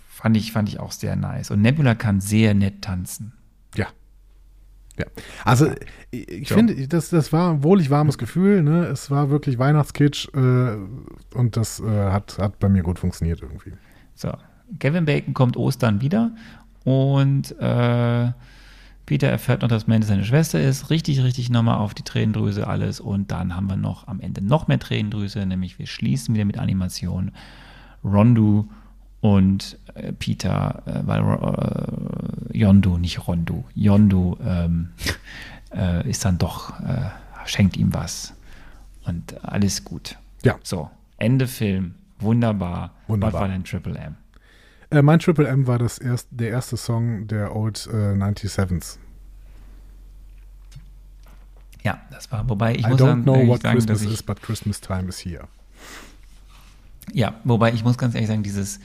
fand 0.10 0.36
ich, 0.36 0.52
fand 0.52 0.68
ich 0.68 0.80
auch 0.80 0.92
sehr 0.92 1.16
nice. 1.16 1.52
Und 1.52 1.62
Nebula 1.62 1.94
kann 1.94 2.20
sehr 2.20 2.56
nett 2.56 2.82
tanzen. 2.82 3.34
Ja. 3.76 3.86
Ja. 4.98 5.06
Also 5.45 5.68
ich, 6.11 6.49
Ja. 6.49 6.56
finde, 6.56 6.88
das, 6.88 7.10
das 7.10 7.32
war 7.32 7.52
ein 7.53 7.64
wohlig 7.64 7.90
warmes 7.90 8.18
Gefühl. 8.18 8.64
Ne? 8.64 8.86
Es 8.86 9.11
war 9.11 9.30
wirklich 9.30 9.60
Weihnachtskitsch 9.60 10.28
äh, 10.34 10.76
und 11.36 11.56
das 11.57 11.80
äh, 11.80 11.84
hat, 12.11 12.38
hat 12.40 12.60
bei 12.60 12.68
mir 12.69 12.84
gut 12.84 12.99
funktioniert 12.99 13.41
irgendwie. 13.41 13.74
So, 14.15 14.32
Kevin 14.80 15.06
Bacon 15.06 15.34
kommt 15.34 15.56
Ostern 15.57 16.02
wieder 16.02 16.32
und 16.84 17.52
äh, 17.60 18.32
Peter 19.06 19.28
erfährt 19.28 19.61
noch, 19.61 19.69
dass 19.69 19.88
Mandy 19.88 20.06
seine 20.06 20.26
Schwester 20.26 20.60
ist. 20.60 20.90
Richtig, 20.90 21.24
richtig 21.24 21.49
nochmal 21.49 21.78
auf 21.78 21.94
die 21.94 22.03
Tränendrüse 22.03 22.68
alles. 22.68 22.99
Und 22.99 23.32
dann 23.32 23.56
haben 23.56 23.69
wir 23.69 23.78
noch 23.78 24.07
am 24.07 24.19
Ende 24.19 24.44
noch 24.44 24.68
mehr 24.68 24.80
Tränendrüse, 24.80 25.45
nämlich 25.45 25.80
wir 25.80 25.88
schließen 25.88 26.36
wieder 26.36 26.44
mit 26.44 26.57
Animation. 26.57 27.32
Rondu 28.03 28.68
und 29.22 29.77
äh, 29.95 30.14
Peter, 30.14 30.84
äh, 30.85 31.02
weil 31.06 31.22
äh, 32.53 32.57
Yondu, 32.57 32.98
nicht 32.98 33.27
Rondu, 33.27 33.65
Yondu 33.76 34.38
ähm, 34.45 34.89
äh, 35.76 36.10
ist 36.10 36.23
dann 36.26 36.38
doch, 36.38 36.80
äh, 36.80 37.10
schenkt 37.45 37.77
ihm 37.77 37.94
was. 37.94 38.34
Und 39.06 39.44
alles 39.44 39.84
gut. 39.84 40.18
Ja. 40.44 40.57
So, 40.64 40.89
Ende 41.18 41.48
Film. 41.48 41.95
Wunderbar. 42.19 42.91
Wunderbar. 43.07 43.34
Was 43.34 43.41
war 43.41 43.48
denn 43.48 43.64
Triple 43.64 43.98
M? 43.98 44.15
Äh, 44.89 45.02
mein 45.02 45.19
Triple 45.19 45.48
M 45.48 45.68
war 45.68 45.80
das 45.80 45.98
erst, 45.98 46.27
der 46.31 46.49
erste 46.49 46.77
Song 46.77 47.27
der 47.27 47.56
Old 47.56 47.88
äh, 47.91 48.14
97s. 48.14 48.98
Ja, 51.84 52.02
das 52.11 52.31
war, 52.31 52.49
wobei 52.49 52.76
ich 52.76 52.85
I 52.85 52.89
muss 52.89 52.99
don't 52.99 53.06
sagen, 53.06 53.23
know 53.23 53.48
what 53.48 53.61
sagen, 53.61 53.76
Christmas 53.76 54.02
ich, 54.02 54.14
is, 54.14 54.23
but 54.23 54.41
Christmas 54.41 54.81
time 54.81 55.07
is 55.07 55.23
here. 55.23 55.48
ja, 57.14 57.35
wobei 57.44 57.72
ich 57.72 57.84
muss 57.84 57.98
ganz 57.98 58.14
ehrlich 58.15 58.27
sagen, 58.27 58.44
dieses, 58.44 58.80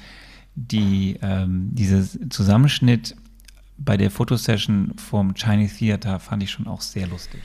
die, 0.55 1.19
ähm, 1.23 1.71
dieses 1.73 2.19
Zusammenschnitt 2.31 3.17
bei 3.79 3.97
der 3.97 4.11
Fotosession 4.11 4.93
vom 4.97 5.35
Chinese 5.35 5.77
Theater 5.77 6.21
fand 6.21 6.43
ich 6.43 6.51
schon 6.51 6.67
auch 6.67 6.83
sehr 6.83 7.07
lustig. 7.07 7.41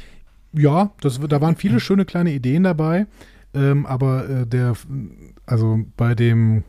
Ja, 0.54 0.92
das, 1.02 1.20
da 1.20 1.42
waren 1.42 1.56
viele 1.56 1.80
schöne 1.80 2.06
kleine 2.06 2.32
Ideen 2.32 2.64
dabei, 2.64 3.06
ähm, 3.54 3.86
aber 3.86 4.28
äh, 4.30 4.48
der, 4.48 4.74
also 5.46 5.80
bei 5.96 6.16
dem, 6.16 6.64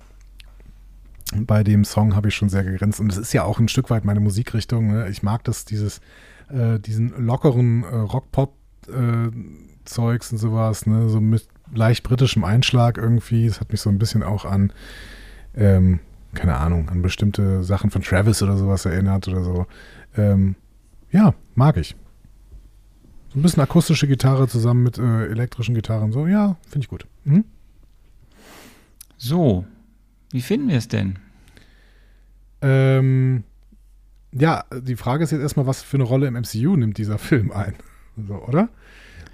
bei 1.34 1.64
dem 1.64 1.84
Song 1.84 2.16
habe 2.16 2.28
ich 2.28 2.34
schon 2.34 2.48
sehr 2.48 2.64
gegrinst 2.64 2.98
und 3.00 3.12
es 3.12 3.18
ist 3.18 3.32
ja 3.32 3.44
auch 3.44 3.58
ein 3.58 3.68
Stück 3.68 3.90
weit 3.90 4.04
meine 4.04 4.20
Musikrichtung. 4.20 4.88
Ne? 4.88 5.08
Ich 5.10 5.22
mag 5.22 5.44
das, 5.44 5.64
dieses, 5.64 6.00
äh, 6.48 6.80
diesen 6.80 7.26
lockeren 7.26 7.84
äh, 7.84 7.94
Rock-Pop-Zeugs 7.94 10.32
und 10.32 10.38
sowas, 10.38 10.86
ne? 10.86 11.08
so 11.08 11.20
mit 11.20 11.46
leicht 11.74 12.02
britischem 12.02 12.44
Einschlag 12.44 12.98
irgendwie. 12.98 13.46
Es 13.46 13.60
hat 13.60 13.72
mich 13.72 13.80
so 13.80 13.90
ein 13.90 13.98
bisschen 13.98 14.22
auch 14.22 14.44
an, 14.44 14.72
ähm, 15.54 16.00
keine 16.34 16.56
Ahnung, 16.56 16.88
an 16.90 17.02
bestimmte 17.02 17.62
Sachen 17.64 17.90
von 17.90 18.02
Travis 18.02 18.42
oder 18.42 18.56
sowas 18.56 18.84
erinnert 18.84 19.28
oder 19.28 19.42
so. 19.42 19.66
Ähm, 20.16 20.56
ja, 21.10 21.34
mag 21.54 21.76
ich. 21.76 21.96
So 23.32 23.38
ein 23.38 23.42
bisschen 23.42 23.62
akustische 23.62 24.06
Gitarre 24.06 24.48
zusammen 24.48 24.82
mit 24.82 24.98
äh, 24.98 25.26
elektrischen 25.26 25.74
Gitarren. 25.74 26.12
So, 26.12 26.26
ja, 26.26 26.56
finde 26.68 26.84
ich 26.84 26.88
gut. 26.88 27.06
Mhm. 27.24 27.44
So, 29.16 29.66
wie 30.30 30.42
finden 30.42 30.68
wir 30.68 30.78
es 30.78 30.88
denn? 30.88 31.18
Ähm, 32.60 33.44
ja, 34.32 34.64
die 34.72 34.96
Frage 34.96 35.24
ist 35.24 35.30
jetzt 35.30 35.40
erstmal, 35.40 35.66
was 35.66 35.82
für 35.82 35.96
eine 35.96 36.04
Rolle 36.04 36.26
im 36.26 36.34
MCU 36.34 36.76
nimmt 36.76 36.98
dieser 36.98 37.18
Film 37.18 37.52
ein? 37.52 37.74
So, 38.26 38.34
oder? 38.34 38.68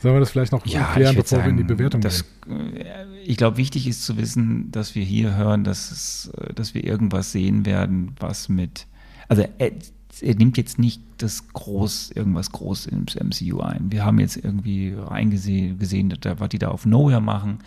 Sollen 0.00 0.14
wir 0.14 0.20
das 0.20 0.30
vielleicht 0.30 0.52
noch 0.52 0.62
klären, 0.62 1.16
würd 1.16 1.16
bevor 1.16 1.42
wir 1.44 1.50
in 1.50 1.56
die 1.56 1.64
Bewertung 1.64 2.00
das, 2.00 2.24
gehen? 2.46 2.76
äh, 2.76 3.04
Ich 3.24 3.36
glaube, 3.36 3.56
wichtig 3.56 3.86
ist 3.86 4.04
zu 4.04 4.16
wissen, 4.16 4.70
dass 4.70 4.94
wir 4.94 5.04
hier 5.04 5.34
hören, 5.36 5.64
dass, 5.64 5.90
es, 5.90 6.30
äh, 6.38 6.52
dass 6.52 6.74
wir 6.74 6.84
irgendwas 6.84 7.32
sehen 7.32 7.64
werden, 7.66 8.12
was 8.18 8.48
mit. 8.48 8.86
Also 9.28 9.46
er, 9.58 9.72
er 10.20 10.34
nimmt 10.34 10.56
jetzt 10.56 10.78
nicht 10.78 11.00
das 11.18 11.48
groß, 11.48 12.12
irgendwas 12.14 12.52
groß 12.52 12.86
ins 12.86 13.14
MCU 13.16 13.60
ein. 13.60 13.90
Wir 13.90 14.04
haben 14.04 14.20
jetzt 14.20 14.36
irgendwie 14.36 14.94
reingesehen, 14.96 15.78
gesehen, 15.78 16.14
was 16.22 16.48
die 16.50 16.58
da 16.58 16.68
auf 16.68 16.86
Nowhere 16.86 17.20
machen. 17.20 17.58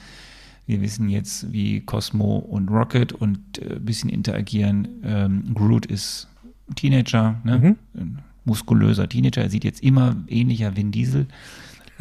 Wir 0.67 0.81
wissen 0.81 1.07
jetzt, 1.09 1.51
wie 1.53 1.79
Cosmo 1.79 2.37
und 2.37 2.69
Rocket 2.69 3.13
und 3.13 3.39
äh, 3.59 3.75
ein 3.75 3.85
bisschen 3.85 4.09
interagieren. 4.09 4.87
Ähm, 5.03 5.53
Groot 5.53 5.85
ist 5.85 6.27
Teenager, 6.75 7.39
ne? 7.45 7.77
ein 7.95 8.19
muskulöser 8.43 9.07
Teenager. 9.07 9.41
Er 9.41 9.49
sieht 9.49 9.63
jetzt 9.63 9.81
immer 9.81 10.15
ähnlicher 10.27 10.75
Vin 10.75 10.91
Diesel. 10.91 11.27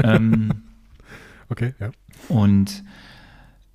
Ähm, 0.02 0.52
Okay, 1.48 1.74
ja. 1.78 1.90
und 2.28 2.82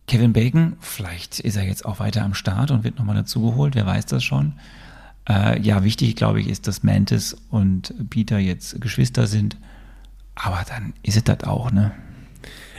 Kevin 0.07 0.33
Bacon, 0.33 0.75
vielleicht 0.81 1.39
ist 1.39 1.55
er 1.55 1.63
jetzt 1.63 1.85
auch 1.85 1.99
weiter 1.99 2.23
am 2.23 2.33
Start 2.33 2.69
und 2.71 2.83
wird 2.83 2.97
nochmal 2.97 3.15
dazugeholt, 3.15 3.75
wer 3.75 3.85
weiß 3.85 4.05
das 4.07 4.23
schon. 4.23 4.53
Äh, 5.29 5.61
ja, 5.61 5.83
wichtig, 5.83 6.15
glaube 6.17 6.41
ich, 6.41 6.49
ist, 6.49 6.67
dass 6.67 6.83
Mantis 6.83 7.37
und 7.49 7.93
Peter 8.09 8.39
jetzt 8.39 8.81
Geschwister 8.81 9.25
sind. 9.27 9.55
Aber 10.35 10.65
dann 10.67 10.93
ist 11.03 11.15
es 11.15 11.23
das 11.23 11.43
auch, 11.45 11.71
ne? 11.71 11.91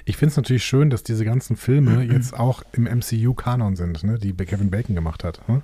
Ich 0.05 0.16
finde 0.16 0.32
es 0.32 0.36
natürlich 0.36 0.64
schön, 0.64 0.90
dass 0.90 1.05
diese 1.05 1.24
ganzen 1.24 1.56
Filme 1.56 2.02
jetzt 2.02 2.35
auch 2.35 2.64
im 2.73 2.85
MCU-Kanon 2.85 3.77
sind, 3.77 4.02
ne, 4.02 4.19
die 4.19 4.32
Kevin 4.35 4.70
Bacon 4.70 4.97
gemacht 4.97 5.23
hat. 5.23 5.48
Ne? 5.48 5.62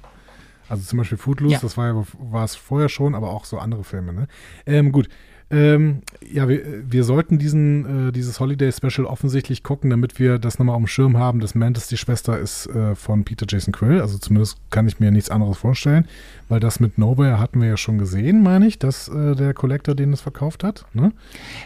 Also 0.69 0.85
zum 0.85 0.99
Beispiel 0.99 1.19
Footloose, 1.19 1.55
Ja. 1.55 1.61
das 1.61 1.77
war 1.77 1.89
ja 1.89 2.05
war 2.21 2.45
es 2.45 2.55
vorher 2.55 2.89
schon, 2.89 3.17
aber 3.17 3.31
auch 3.31 3.45
so 3.45 3.59
andere 3.59 3.83
Filme. 3.83 4.13
Ne? 4.13 4.29
Ähm, 4.65 4.93
gut. 4.93 5.09
Ähm, 5.51 6.03
ja, 6.31 6.47
wir, 6.47 6.63
wir 6.93 7.05
sollten 7.05 7.39
diesen, 7.39 8.09
äh, 8.09 8.13
dieses 8.13 8.39
Holiday 8.39 8.71
Special 8.71 9.07
offensichtlich 9.07 9.63
gucken, 9.63 9.89
damit 9.89 10.19
wir 10.19 10.39
das 10.39 10.59
nochmal 10.59 10.75
auf 10.75 10.83
dem 10.83 10.87
Schirm 10.87 11.17
haben, 11.17 11.41
dass 11.41 11.55
Mantis 11.55 11.87
die 11.87 11.97
Schwester 11.97 12.39
ist 12.39 12.67
äh, 12.67 12.95
von 12.95 13.25
Peter 13.25 13.47
Jason 13.49 13.73
Quill. 13.73 14.03
Also 14.03 14.19
zumindest 14.19 14.59
kann 14.69 14.87
ich 14.87 15.01
mir 15.01 15.11
nichts 15.11 15.31
anderes 15.31 15.57
vorstellen, 15.57 16.05
weil 16.51 16.61
das 16.61 16.81
mit 16.81 16.99
Nowhere 16.99 17.39
hatten 17.41 17.63
wir 17.63 17.69
ja 17.69 17.77
schon 17.79 17.97
gesehen, 17.99 18.43
meine 18.43 18.67
ich, 18.67 18.79
dass 18.79 19.09
äh, 19.09 19.35
der 19.35 19.55
Collector 19.55 19.95
den 19.95 20.11
das 20.11 20.21
verkauft 20.21 20.65
hat. 20.65 20.85
Ne? 20.93 21.13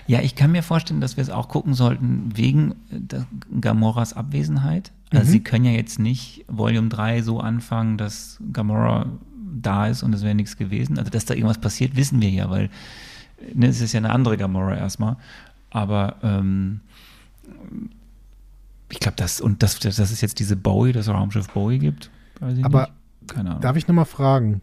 Ja, 0.06 0.20
ich 0.20 0.36
kann 0.36 0.52
mir 0.52 0.62
vorstellen, 0.62 1.00
dass 1.00 1.16
wir 1.16 1.22
es 1.22 1.30
auch 1.30 1.48
gucken 1.48 1.74
sollten 1.74 2.30
wegen 2.36 2.76
äh, 2.92 3.18
Gamoras 3.60 4.12
Abwesenheit. 4.12 4.92
Also 5.10 5.26
Mhm. 5.26 5.30
sie 5.30 5.40
können 5.40 5.64
ja 5.64 5.72
jetzt 5.72 5.98
nicht 5.98 6.44
Volume 6.46 6.88
3 6.88 7.22
so 7.22 7.40
anfangen, 7.40 7.98
dass 7.98 8.38
Gamora 8.52 9.06
da 9.60 9.88
ist 9.88 10.04
und 10.04 10.14
es 10.14 10.22
wäre 10.22 10.36
nichts 10.36 10.56
gewesen. 10.56 10.98
Also 10.98 11.10
dass 11.10 11.24
da 11.24 11.34
irgendwas 11.34 11.58
passiert, 11.58 11.96
wissen 11.96 12.22
wir 12.22 12.30
ja, 12.30 12.48
weil 12.48 12.70
ne, 13.54 13.66
es 13.68 13.80
ist 13.80 13.92
ja 13.92 13.98
eine 13.98 14.10
andere 14.10 14.36
Gamora 14.36 14.76
erstmal. 14.76 15.16
Aber 15.70 16.16
ähm, 16.22 16.80
ich 18.90 19.00
glaube, 19.00 19.16
das 19.16 19.40
und 19.40 19.62
das, 19.62 19.78
dass 19.78 19.98
es 19.98 20.20
jetzt 20.20 20.38
diese 20.38 20.56
Bowie, 20.56 20.92
das 20.92 21.08
Raumschiff 21.08 21.48
Bowie 21.48 21.78
gibt, 21.78 22.10
Aber 22.40 22.52
nicht. 22.52 22.92
Keine 23.28 23.50
Ahnung. 23.50 23.62
Darf 23.62 23.76
ich 23.76 23.86
nochmal 23.86 24.04
fragen, 24.04 24.60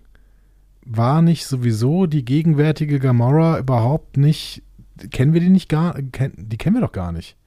war 0.86 1.22
nicht 1.22 1.46
sowieso 1.46 2.06
die 2.08 2.26
gegenwärtige 2.26 3.00
Gamora 3.00 3.58
überhaupt 3.58 4.18
nicht, 4.18 4.64
kennen 5.12 5.34
wir 5.34 5.40
die 5.40 5.50
nicht 5.50 5.70
gar, 5.70 5.96
die 6.02 6.58
kennen 6.58 6.76
wir 6.76 6.82
doch 6.82 6.92
gar 6.92 7.12
nicht. 7.12 7.38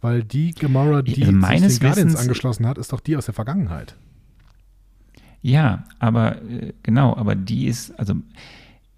Weil 0.00 0.24
die 0.24 0.52
Gamora, 0.52 1.02
die 1.02 1.20
Also 1.20 1.32
meines 1.32 1.72
sich 1.74 1.78
den 1.80 1.86
Guardians 1.88 2.12
Wissens- 2.12 2.20
angeschlossen 2.22 2.66
hat, 2.66 2.78
ist 2.78 2.92
doch 2.92 3.00
die 3.00 3.16
aus 3.16 3.26
der 3.26 3.34
Vergangenheit. 3.34 3.96
Ja, 5.42 5.84
aber 5.98 6.40
äh, 6.42 6.72
genau, 6.82 7.16
aber 7.16 7.34
die 7.34 7.66
ist, 7.66 7.98
also 7.98 8.14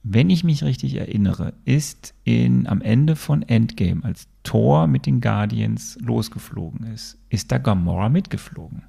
wenn 0.06 0.28
ich 0.28 0.44
mich 0.44 0.62
richtig 0.62 0.94
erinnere, 0.96 1.54
ist 1.64 2.14
in, 2.24 2.66
am 2.66 2.82
Ende 2.82 3.16
von 3.16 3.42
Endgame, 3.42 4.04
als 4.04 4.28
Thor 4.42 4.86
mit 4.86 5.06
den 5.06 5.22
Guardians 5.22 5.98
losgeflogen 6.02 6.86
ist, 6.92 7.18
ist 7.30 7.50
da 7.50 7.56
Gamora 7.56 8.10
mitgeflogen. 8.10 8.82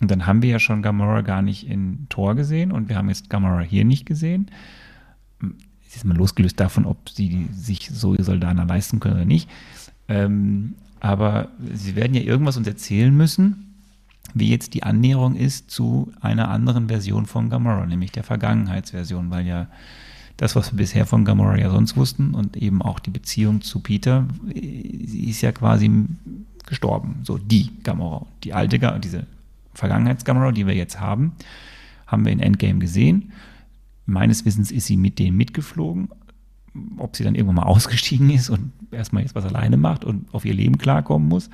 Und 0.00 0.10
dann 0.10 0.26
haben 0.26 0.42
wir 0.42 0.50
ja 0.50 0.58
schon 0.58 0.82
Gamora 0.82 1.20
gar 1.20 1.40
nicht 1.40 1.68
in 1.68 2.06
Tor 2.08 2.34
gesehen 2.34 2.72
und 2.72 2.88
wir 2.88 2.96
haben 2.96 3.08
jetzt 3.08 3.30
Gamora 3.30 3.60
hier 3.60 3.84
nicht 3.84 4.06
gesehen. 4.06 4.50
Jetzt 5.84 5.96
ist 5.96 6.04
mal 6.04 6.16
losgelöst 6.16 6.58
davon, 6.58 6.84
ob 6.84 7.08
sie 7.08 7.46
sich 7.52 7.88
so 7.90 8.16
Soldana 8.20 8.64
leisten 8.64 8.98
können 8.98 9.14
oder 9.14 9.24
nicht. 9.24 9.48
Ähm, 10.08 10.74
aber 10.98 11.50
sie 11.72 11.94
werden 11.94 12.14
ja 12.14 12.22
irgendwas 12.22 12.56
uns 12.56 12.66
erzählen 12.66 13.16
müssen, 13.16 13.65
wie 14.34 14.50
jetzt 14.50 14.74
die 14.74 14.82
Annäherung 14.82 15.36
ist 15.36 15.70
zu 15.70 16.12
einer 16.20 16.48
anderen 16.50 16.88
Version 16.88 17.26
von 17.26 17.50
Gamora, 17.50 17.86
nämlich 17.86 18.12
der 18.12 18.24
Vergangenheitsversion, 18.24 19.30
weil 19.30 19.46
ja 19.46 19.68
das, 20.36 20.54
was 20.54 20.72
wir 20.72 20.76
bisher 20.76 21.06
von 21.06 21.24
Gamora 21.24 21.56
ja 21.56 21.70
sonst 21.70 21.96
wussten 21.96 22.34
und 22.34 22.56
eben 22.56 22.82
auch 22.82 22.98
die 22.98 23.10
Beziehung 23.10 23.62
zu 23.62 23.80
Peter, 23.80 24.26
sie 24.52 25.30
ist 25.30 25.40
ja 25.40 25.52
quasi 25.52 25.90
gestorben. 26.66 27.20
So 27.22 27.38
die 27.38 27.70
Gamora, 27.82 28.26
die 28.44 28.52
alte, 28.52 28.78
diese 29.02 29.26
Vergangenheits-Gamora, 29.74 30.52
die 30.52 30.66
wir 30.66 30.74
jetzt 30.74 31.00
haben, 31.00 31.32
haben 32.06 32.24
wir 32.24 32.32
in 32.32 32.40
Endgame 32.40 32.78
gesehen. 32.78 33.32
Meines 34.04 34.44
Wissens 34.44 34.70
ist 34.70 34.86
sie 34.86 34.96
mit 34.96 35.18
denen 35.18 35.36
mitgeflogen. 35.36 36.08
Ob 36.98 37.16
sie 37.16 37.24
dann 37.24 37.34
irgendwann 37.34 37.56
mal 37.56 37.62
ausgestiegen 37.72 38.30
ist 38.30 38.50
und 38.50 38.72
erstmal 38.90 39.22
jetzt 39.22 39.34
was 39.34 39.44
alleine 39.44 39.76
macht 39.76 40.04
und 40.04 40.32
auf 40.34 40.44
ihr 40.44 40.54
Leben 40.54 40.78
klarkommen 40.78 41.28
muss. 41.28 41.50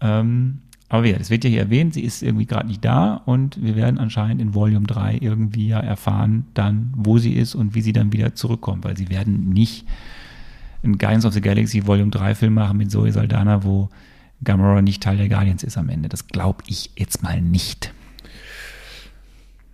Ähm, 0.00 0.58
aber 0.90 1.06
ja, 1.06 1.16
das 1.16 1.30
wird 1.30 1.44
ja 1.44 1.50
hier 1.50 1.60
erwähnt, 1.60 1.94
sie 1.94 2.02
ist 2.02 2.20
irgendwie 2.20 2.46
gerade 2.46 2.66
nicht 2.66 2.84
da 2.84 3.22
und 3.24 3.62
wir 3.62 3.76
werden 3.76 3.98
anscheinend 3.98 4.42
in 4.42 4.54
Volume 4.54 4.86
3 4.86 5.18
irgendwie 5.20 5.68
ja 5.68 5.78
erfahren, 5.78 6.46
dann, 6.52 6.92
wo 6.96 7.18
sie 7.18 7.34
ist 7.34 7.54
und 7.54 7.76
wie 7.76 7.80
sie 7.80 7.92
dann 7.92 8.12
wieder 8.12 8.34
zurückkommt, 8.34 8.84
weil 8.84 8.96
sie 8.96 9.08
werden 9.08 9.50
nicht 9.50 9.86
einen 10.82 10.98
Guardians 10.98 11.24
of 11.24 11.32
the 11.32 11.40
Galaxy 11.40 11.86
Volume 11.86 12.10
3 12.10 12.34
Film 12.34 12.54
machen 12.54 12.76
mit 12.76 12.90
Zoe 12.90 13.12
Saldana, 13.12 13.62
wo 13.62 13.88
Gamora 14.42 14.82
nicht 14.82 15.00
Teil 15.00 15.16
der 15.16 15.28
Guardians 15.28 15.62
ist 15.62 15.78
am 15.78 15.88
Ende. 15.90 16.08
Das 16.08 16.26
glaube 16.26 16.64
ich 16.66 16.90
jetzt 16.96 17.22
mal 17.22 17.40
nicht. 17.40 17.94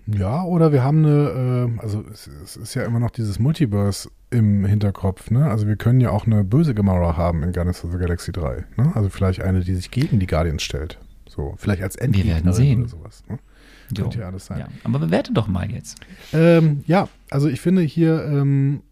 Ja, 0.06 0.44
oder 0.44 0.70
wir 0.70 0.84
haben 0.84 0.98
eine, 0.98 1.70
äh, 1.78 1.80
also 1.80 2.04
es, 2.12 2.26
es, 2.26 2.56
ist 2.56 2.74
ja 2.74 2.84
immer 2.84 3.00
noch 3.00 3.10
dieses 3.10 3.38
Multiverse 3.38 4.10
im 4.30 4.66
Hinterkopf, 4.66 5.30
ne? 5.30 5.46
Also 5.46 5.66
wir 5.66 5.76
können 5.76 6.00
ja 6.00 6.10
auch 6.10 6.26
eine 6.26 6.44
böse 6.44 6.74
Gamora 6.74 7.16
haben 7.16 7.42
in 7.42 7.52
Guardians 7.52 7.84
of 7.84 7.90
the 7.90 7.98
Galaxy 7.98 8.32
3, 8.32 8.64
ne? 8.76 8.92
Also 8.94 9.08
vielleicht 9.08 9.40
eine, 9.40 9.60
die 9.60 9.74
sich 9.74 9.90
gegen 9.90 10.20
die 10.20 10.26
Guardians 10.26 10.62
stellt. 10.62 10.98
So, 11.36 11.54
vielleicht 11.58 11.82
als 11.82 11.96
Endgegner 11.96 12.28
wir 12.28 12.34
werden 12.36 12.52
sehen. 12.52 12.80
oder 12.80 12.88
sowas. 12.88 13.22
Ne? 13.28 13.38
Könnte 13.94 14.18
ja 14.18 14.26
alles 14.26 14.46
sein. 14.46 14.58
Ja, 14.58 14.68
aber 14.82 14.98
bewerte 14.98 15.32
doch 15.32 15.46
mal 15.46 15.70
jetzt. 15.70 16.00
Ähm, 16.32 16.82
ja, 16.86 17.08
also 17.30 17.48
ich 17.48 17.60
finde 17.60 17.82
hier 17.82 18.24
ähm, 18.24 18.82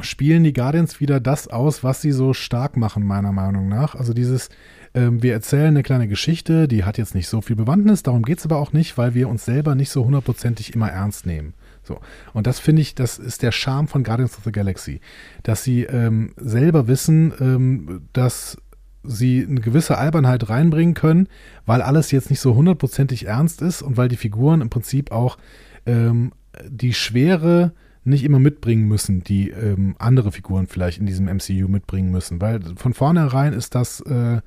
spielen 0.00 0.44
die 0.44 0.52
Guardians 0.52 1.00
wieder 1.00 1.20
das 1.20 1.48
aus, 1.48 1.84
was 1.84 2.00
sie 2.00 2.12
so 2.12 2.32
stark 2.32 2.76
machen, 2.76 3.04
meiner 3.04 3.32
Meinung 3.32 3.68
nach. 3.68 3.94
Also 3.94 4.12
dieses, 4.12 4.50
ähm, 4.94 5.22
wir 5.22 5.32
erzählen 5.32 5.68
eine 5.68 5.82
kleine 5.82 6.08
Geschichte, 6.08 6.68
die 6.68 6.84
hat 6.84 6.98
jetzt 6.98 7.14
nicht 7.14 7.28
so 7.28 7.40
viel 7.40 7.56
Bewandtnis, 7.56 8.02
darum 8.02 8.22
geht 8.22 8.38
es 8.38 8.44
aber 8.44 8.58
auch 8.58 8.72
nicht, 8.72 8.98
weil 8.98 9.14
wir 9.14 9.28
uns 9.28 9.44
selber 9.44 9.74
nicht 9.74 9.90
so 9.90 10.04
hundertprozentig 10.04 10.74
immer 10.74 10.90
ernst 10.90 11.26
nehmen. 11.26 11.54
So. 11.82 12.00
Und 12.32 12.46
das 12.46 12.58
finde 12.58 12.82
ich, 12.82 12.94
das 12.94 13.18
ist 13.18 13.42
der 13.42 13.52
Charme 13.52 13.88
von 13.88 14.04
Guardians 14.04 14.38
of 14.38 14.44
the 14.44 14.52
Galaxy. 14.52 15.00
Dass 15.42 15.62
sie 15.62 15.82
ähm, 15.82 16.32
selber 16.36 16.88
wissen, 16.88 17.32
ähm, 17.40 18.08
dass 18.14 18.56
sie 19.04 19.46
eine 19.48 19.60
gewisse 19.60 19.98
Albernheit 19.98 20.48
reinbringen 20.48 20.94
können, 20.94 21.28
weil 21.66 21.82
alles 21.82 22.10
jetzt 22.10 22.30
nicht 22.30 22.40
so 22.40 22.54
hundertprozentig 22.54 23.26
ernst 23.26 23.62
ist 23.62 23.82
und 23.82 23.96
weil 23.96 24.08
die 24.08 24.16
Figuren 24.16 24.60
im 24.60 24.70
Prinzip 24.70 25.12
auch 25.12 25.38
ähm, 25.86 26.32
die 26.68 26.94
Schwere 26.94 27.72
nicht 28.04 28.24
immer 28.24 28.38
mitbringen 28.38 28.86
müssen, 28.86 29.24
die 29.24 29.50
ähm, 29.50 29.96
andere 29.98 30.30
Figuren 30.30 30.66
vielleicht 30.66 30.98
in 30.98 31.06
diesem 31.06 31.26
MCU 31.26 31.68
mitbringen 31.68 32.10
müssen. 32.10 32.40
Weil 32.40 32.60
von 32.76 32.92
vornherein 32.92 33.54
ist 33.54 33.74
das 33.74 34.00
äh, 34.00 34.40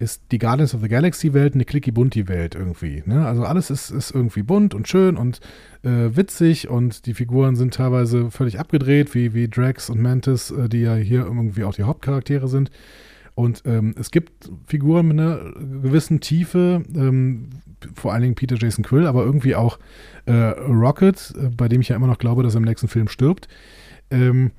ist 0.00 0.22
die 0.32 0.38
Guardians 0.38 0.74
of 0.74 0.80
the 0.80 0.88
Galaxy 0.88 1.34
Welt 1.34 1.54
eine 1.54 1.66
clicky 1.66 1.90
bunti 1.90 2.26
Welt 2.26 2.54
irgendwie. 2.54 3.02
Ne? 3.04 3.26
Also 3.26 3.44
alles 3.44 3.68
ist, 3.68 3.90
ist 3.90 4.12
irgendwie 4.12 4.42
bunt 4.42 4.74
und 4.74 4.88
schön 4.88 5.16
und 5.16 5.40
äh, 5.82 6.16
witzig 6.16 6.68
und 6.68 7.04
die 7.04 7.12
Figuren 7.12 7.54
sind 7.54 7.74
teilweise 7.74 8.30
völlig 8.30 8.58
abgedreht, 8.58 9.14
wie, 9.14 9.34
wie 9.34 9.46
Drax 9.46 9.90
und 9.90 10.00
Mantis, 10.00 10.50
äh, 10.50 10.70
die 10.70 10.80
ja 10.80 10.94
hier 10.94 11.26
irgendwie 11.26 11.64
auch 11.64 11.74
die 11.74 11.82
Hauptcharaktere 11.82 12.48
sind. 12.48 12.70
Und 13.34 13.62
ähm, 13.64 13.94
es 13.98 14.10
gibt 14.10 14.50
Figuren 14.66 15.08
mit 15.08 15.18
einer 15.18 15.38
gewissen 15.82 16.20
Tiefe, 16.20 16.82
ähm, 16.94 17.50
vor 17.94 18.12
allen 18.12 18.22
Dingen 18.22 18.34
Peter 18.34 18.56
Jason 18.56 18.84
Quill, 18.84 19.06
aber 19.06 19.24
irgendwie 19.24 19.54
auch 19.54 19.78
äh, 20.26 20.32
Rocket, 20.32 21.34
äh, 21.36 21.48
bei 21.48 21.68
dem 21.68 21.80
ich 21.80 21.88
ja 21.88 21.96
immer 21.96 22.06
noch 22.06 22.18
glaube, 22.18 22.42
dass 22.42 22.54
er 22.54 22.58
im 22.58 22.64
nächsten 22.64 22.88
Film 22.88 23.08
stirbt. 23.08 23.48
Ähm, 24.10 24.50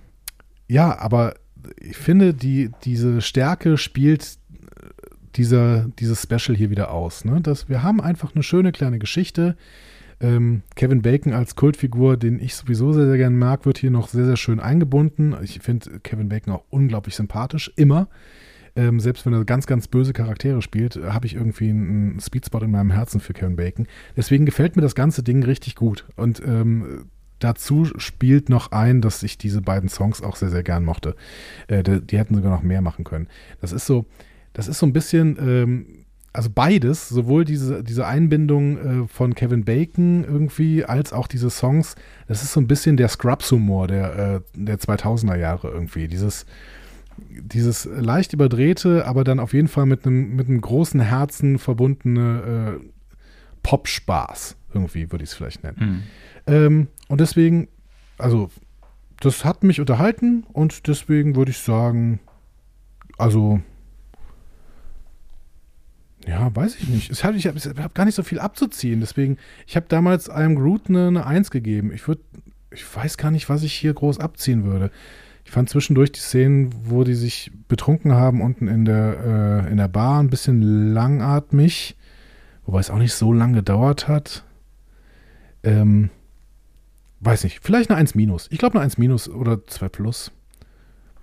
ja, 0.68 0.98
aber 0.98 1.36
ich 1.80 1.98
finde, 1.98 2.34
die, 2.34 2.72
diese 2.84 3.22
Stärke 3.22 3.78
spielt 3.78 4.40
dieser, 5.36 5.88
dieses 6.00 6.22
Special 6.24 6.58
hier 6.58 6.70
wieder 6.70 6.92
aus. 6.92 7.26
Ne? 7.26 7.42
Dass 7.42 7.70
wir 7.70 7.84
haben 7.84 8.02
einfach 8.02 8.34
eine 8.34 8.44
schöne 8.44 8.72
kleine 8.72 9.00
Geschichte. 9.00 9.56
Ähm, 10.20 10.62
Kevin 10.76 11.02
Bacon 11.02 11.34
als 11.34 11.56
Kultfigur, 11.56 12.18
den 12.18 12.40
ich 12.40 12.56
sowieso 12.56 12.94
sehr, 12.94 13.08
sehr 13.08 13.18
gerne 13.18 13.36
mag, 13.36 13.66
wird 13.66 13.78
hier 13.78 13.92
noch 13.92 14.08
sehr, 14.08 14.26
sehr 14.26 14.38
schön 14.38 14.60
eingebunden. 14.60 15.36
Ich 15.42 15.60
finde 15.60 16.00
Kevin 16.00 16.30
Bacon 16.30 16.54
auch 16.54 16.64
unglaublich 16.70 17.16
sympathisch, 17.16 17.72
immer. 17.76 18.08
Ähm, 18.76 19.00
selbst 19.00 19.26
wenn 19.26 19.34
er 19.34 19.44
ganz, 19.44 19.68
ganz 19.68 19.88
böse 19.88 20.14
Charaktere 20.14 20.62
spielt, 20.62 20.96
habe 20.96 21.26
ich 21.26 21.36
irgendwie 21.36 21.70
einen 21.70 22.20
Speedspot 22.20 22.64
in 22.64 22.72
meinem 22.72 22.92
Herzen 22.92 23.20
für 23.20 23.34
Kevin 23.34 23.56
Bacon. 23.56 23.88
Deswegen 24.16 24.46
gefällt 24.46 24.76
mir 24.76 24.82
das 24.82 24.96
ganze 24.96 25.24
Ding 25.24 25.44
richtig 25.44 25.76
gut. 25.76 26.06
Und 26.16 26.42
ähm, 26.46 27.06
dazu 27.40 27.86
spielt 27.98 28.50
noch 28.50 28.72
ein, 28.72 29.02
dass 29.02 29.24
ich 29.24 29.38
diese 29.38 29.62
beiden 29.62 29.90
Songs 29.90 30.22
auch 30.22 30.36
sehr, 30.36 30.50
sehr 30.50 30.64
gern 30.64 30.86
mochte. 30.86 31.16
Äh, 31.68 31.84
die, 31.84 32.02
die, 32.02 32.18
hätten 32.18 32.36
sogar 32.36 32.52
noch 32.52 32.64
mehr 32.64 32.82
machen 32.82 33.04
können. 33.04 33.28
Das 33.60 33.72
ist 33.72 33.86
so, 33.86 34.06
das 34.54 34.68
ist 34.68 34.80
so 34.80 34.86
ein 34.86 34.94
bisschen, 34.94 35.38
ähm, 35.40 35.86
also 36.34 36.50
beides, 36.50 37.10
sowohl 37.10 37.44
diese, 37.44 37.84
diese 37.84 38.08
Einbindung 38.08 38.78
äh, 39.04 39.08
von 39.08 39.36
Kevin 39.36 39.66
Bacon 39.66 40.24
irgendwie, 40.24 40.86
als 40.86 41.12
auch 41.12 41.28
diese 41.28 41.50
Songs, 41.50 41.96
das 42.28 42.42
ist 42.42 42.54
so 42.54 42.62
ein 42.62 42.68
bisschen 42.68 42.96
der 42.96 43.10
Scrubs-Humor 43.10 43.88
der, 43.88 44.16
äh, 44.16 44.42
der 44.56 44.80
2000er 44.80 45.36
Jahre 45.36 45.70
irgendwie. 45.70 46.08
Dieses, 46.08 46.46
dieses 47.18 47.86
leicht 47.86 48.34
überdrehte, 48.34 49.06
aber 49.06 49.24
dann 49.24 49.40
auf 49.40 49.54
jeden 49.54 49.68
Fall 49.68 49.86
mit 49.86 50.06
einem, 50.06 50.36
mit 50.36 50.48
einem 50.48 50.62
großen 50.62 51.00
Herzen 51.00 51.60
verbundene 51.60 52.80
äh, 52.80 52.86
Pop-Spaß, 53.64 54.56
irgendwie 54.74 55.12
würde 55.12 55.24
ich 55.24 55.32
es 55.32 55.36
vielleicht 55.36 55.64
nennen. 55.64 55.78
Mhm. 56.48 56.54
Ähm, 56.54 56.88
und 57.08 57.22
deswegen, 57.22 57.68
also, 58.18 58.50
das 59.20 59.46
hat 59.46 59.64
mich 59.64 59.80
unterhalten 59.80 60.46
und 60.52 60.88
deswegen 60.88 61.36
würde 61.36 61.52
ich 61.52 61.60
sagen, 61.60 62.20
also 63.18 63.62
ja, 66.28 66.56
weiß 66.56 66.76
ich 66.76 66.88
nicht. 66.88 67.12
Ich 67.12 67.24
habe 67.24 67.38
hab 67.82 67.96
gar 67.96 68.06
nicht 68.06 68.16
so 68.16 68.24
viel 68.24 68.40
abzuziehen. 68.40 69.00
Deswegen, 69.00 69.38
ich 69.66 69.76
habe 69.76 69.88
damals 69.90 70.30
einem 70.30 70.56
Groot 70.56 70.88
eine, 70.88 71.08
eine 71.08 71.26
1 71.26 71.50
gegeben. 71.50 71.92
Ich 71.94 72.08
würde, 72.08 72.22
ich 72.72 72.84
weiß 72.96 73.18
gar 73.18 73.32
nicht, 73.32 73.50
was 73.50 73.64
ich 73.64 73.74
hier 73.74 73.94
groß 73.94 74.20
abziehen 74.20 74.64
würde. 74.64 74.92
Ich 75.44 75.52
fand 75.52 75.70
zwischendurch 75.70 76.12
die 76.12 76.20
Szenen, 76.20 76.72
wo 76.90 77.04
die 77.04 77.16
sich 77.16 77.52
betrunken 77.68 78.14
haben, 78.14 78.42
unten 78.42 78.68
in 78.68 78.86
der, 78.86 79.66
äh, 79.66 79.72
in 79.72 79.78
der 79.78 79.88
Bar, 79.88 80.22
ein 80.22 80.30
bisschen 80.30 80.94
langatmig. 80.94 81.98
Wobei 82.66 82.80
es 82.80 82.90
auch 82.90 82.98
nicht 82.98 83.14
so 83.14 83.34
lange 83.34 83.56
gedauert 83.56 84.08
hat. 84.08 84.44
Ähm, 85.64 86.10
weiß 87.20 87.44
nicht. 87.44 87.60
Vielleicht 87.62 87.90
eine 87.90 88.00
1 88.00 88.16
minus. 88.16 88.48
Ich 88.52 88.60
glaube 88.60 88.76
eine 88.76 88.84
1 88.84 88.98
minus 88.98 89.30
oder 89.30 89.66
2 89.66 89.90
plus. 89.90 90.32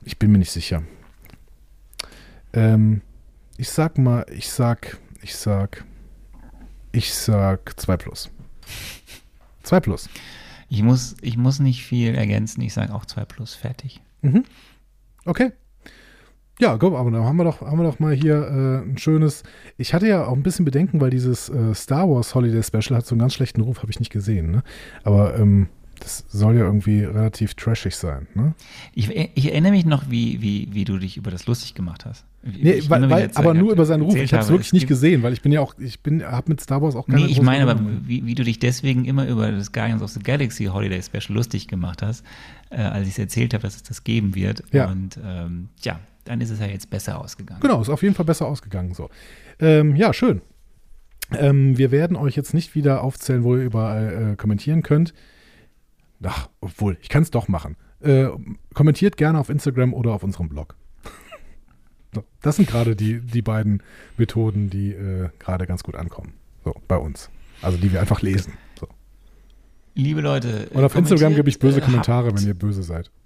Ich 0.05 0.19
bin 0.19 0.33
mir 0.33 0.39
nicht 0.39 0.51
sicher. 0.51 0.83
Ähm, 2.53 3.03
ich 3.57 3.71
sag 3.71 3.99
mal, 3.99 4.27
ich 4.31 4.49
sag, 4.49 4.99
ich 5.23 5.37
sag, 5.37 5.85
ich 6.93 7.15
sag 7.15 7.79
2 7.79 7.97
plus. 7.97 8.31
2 9.63 9.81
plus. 9.81 10.09
Ich 10.69 10.83
muss, 10.83 11.17
ich 11.21 11.37
muss 11.37 11.61
nicht 11.61 11.85
viel 11.85 12.15
ergänzen, 12.15 12.61
ich 12.61 12.75
sage 12.75 12.95
auch 12.95 13.07
2 13.07 13.25
plus, 13.25 13.55
fertig. 13.55 14.01
Mhm. 14.23 14.45
Okay. 15.25 15.53
Ja, 16.61 16.77
komm, 16.77 16.97
aber 16.97 17.11
dann 17.13 17.23
haben 17.23 17.37
wir 17.37 17.45
doch, 17.45 17.61
haben 17.61 17.79
wir 17.79 17.85
doch 17.85 18.01
mal 18.01 18.15
hier 18.15 18.35
äh, 18.35 18.89
ein 18.89 18.99
schönes. 18.99 19.45
Ich 19.77 19.95
hatte 19.95 20.09
ja 20.09 20.27
auch 20.27 20.33
ein 20.33 20.43
bisschen 20.43 20.65
Bedenken, 20.65 21.01
weil 21.01 21.11
dieses 21.11 21.49
äh, 21.49 21.73
Star 21.73 22.09
Wars 22.11 22.35
Holiday 22.35 22.63
Special 22.65 22.97
hat 22.97 23.07
so 23.07 23.15
einen 23.15 23.21
ganz 23.21 23.35
schlechten 23.35 23.61
Ruf, 23.61 23.79
habe 23.79 23.93
ich 23.93 24.01
nicht 24.01 24.11
gesehen. 24.11 24.51
Ne? 24.51 24.63
Aber 25.05 25.39
ähm, 25.39 25.69
das 25.99 26.25
soll 26.29 26.57
ja 26.57 26.65
irgendwie 26.65 27.05
relativ 27.05 27.55
trashig 27.55 27.97
sein. 27.97 28.27
Ne? 28.35 28.55
Ich, 28.95 29.11
ich, 29.11 29.51
erinnere 29.51 29.73
mich 29.73 29.85
noch, 29.85 30.11
wie, 30.11 30.41
wie, 30.41 30.69
wie 30.73 30.85
du 30.85 30.99
dich 30.99 31.17
über 31.17 31.31
das 31.31 31.47
lustig 31.47 31.75
gemacht 31.75 32.05
hast. 32.05 32.25
Nee, 32.43 32.83
weil, 32.89 33.11
weil, 33.11 33.31
aber 33.35 33.53
nur 33.55 33.73
über 33.73 33.85
seinen 33.85 34.03
Ruf. 34.03 34.15
Ich 34.15 34.33
habe 34.33 34.43
es 34.43 34.49
wirklich 34.49 34.73
nicht 34.73 34.87
gesehen, 34.87 35.23
weil 35.23 35.33
ich 35.33 35.43
bin 35.43 35.53
ja 35.53 35.61
auch, 35.61 35.75
ich 35.79 36.01
bin, 36.01 36.25
habe 36.25 36.51
mit 36.51 36.61
Star 36.61 36.81
Wars 36.81 36.95
auch 36.95 37.07
keine 37.07 37.23
Nee, 37.23 37.31
ich 37.31 37.43
meine 37.43 37.69
aber, 37.69 37.81
wie, 38.07 38.25
wie, 38.25 38.35
du 38.35 38.45
dich 38.45 38.59
deswegen 38.59 39.05
immer 39.05 39.27
über 39.27 39.51
das 39.51 39.73
Guardians 39.73 40.03
of 40.03 40.11
the 40.11 40.21
Galaxy 40.21 40.67
Holiday 40.67 41.03
Special 41.03 41.37
lustig 41.37 41.69
gemacht 41.69 42.01
hast, 42.03 42.25
äh, 42.71 42.77
als 42.77 43.07
ich 43.07 43.15
es 43.15 43.19
erzählt 43.19 43.55
habe, 43.55 43.63
dass 43.63 43.77
es 43.77 43.83
das 43.83 44.05
geben 44.05 44.35
wird. 44.35 44.63
Ja. 44.73 44.89
Und 44.89 45.19
ähm, 45.25 45.69
ja, 45.83 46.01
dann 46.25 46.41
ist 46.41 46.51
es 46.51 46.61
ja 46.61 46.67
jetzt 46.67 46.91
besser 46.91 47.21
ausgegangen. 47.21 47.61
Genau, 47.61 47.81
ist 47.81 47.89
auf 47.89 48.03
jeden 48.03 48.15
Fall 48.15 48.27
besser 48.27 48.47
ausgegangen. 48.47 48.95
So. 48.95 49.11
Ähm, 49.59 49.97
ja, 49.97 50.13
schön. 50.13 50.41
Ähm, 51.37 51.77
wir 51.77 51.91
werden 51.91 52.17
euch 52.17 52.37
jetzt 52.37 52.55
nicht 52.55 52.75
wieder 52.75 53.03
aufzählen, 53.03 53.45
wo 53.45 53.57
ihr 53.57 53.65
überall 53.65 54.33
äh, 54.33 54.37
kommentieren 54.37 54.83
könnt. 54.83 55.13
Ach, 56.25 56.49
obwohl, 56.61 56.97
ich 57.01 57.09
kann 57.09 57.23
es 57.23 57.31
doch 57.31 57.49
machen. 57.49 57.77
Äh, 58.01 58.29
kommentiert 58.75 59.17
gerne 59.17 59.39
auf 59.39 59.49
Instagram 59.49 59.93
oder 59.95 60.13
auf 60.13 60.23
unserem 60.23 60.49
Blog. 60.49 60.77
das 62.43 62.57
sind 62.57 62.69
gerade 62.69 62.97
die, 62.97 63.21
die 63.21 63.43
beiden 63.43 63.83
Methoden, 64.17 64.71
die 64.71 64.93
äh, 64.93 65.29
gerade 65.39 65.67
ganz 65.67 65.83
gut 65.83 65.95
ankommen. 65.97 66.35
So, 66.65 66.75
bei 66.89 66.97
uns. 66.97 67.31
Also 67.63 67.79
die 67.79 67.93
wir 67.93 68.01
einfach 68.01 68.23
lesen. 68.23 68.53
So. 68.79 68.87
Liebe 69.95 70.21
Leute. 70.21 70.69
Und 70.73 70.85
auf 70.85 70.95
Instagram 70.95 71.35
gebe 71.35 71.49
ich 71.49 71.59
böse 71.59 71.79
äh, 71.81 71.85
Kommentare, 71.85 72.29
habt- 72.29 72.41
wenn 72.41 72.47
ihr 72.47 72.55
böse 72.55 72.83
seid. 72.83 73.11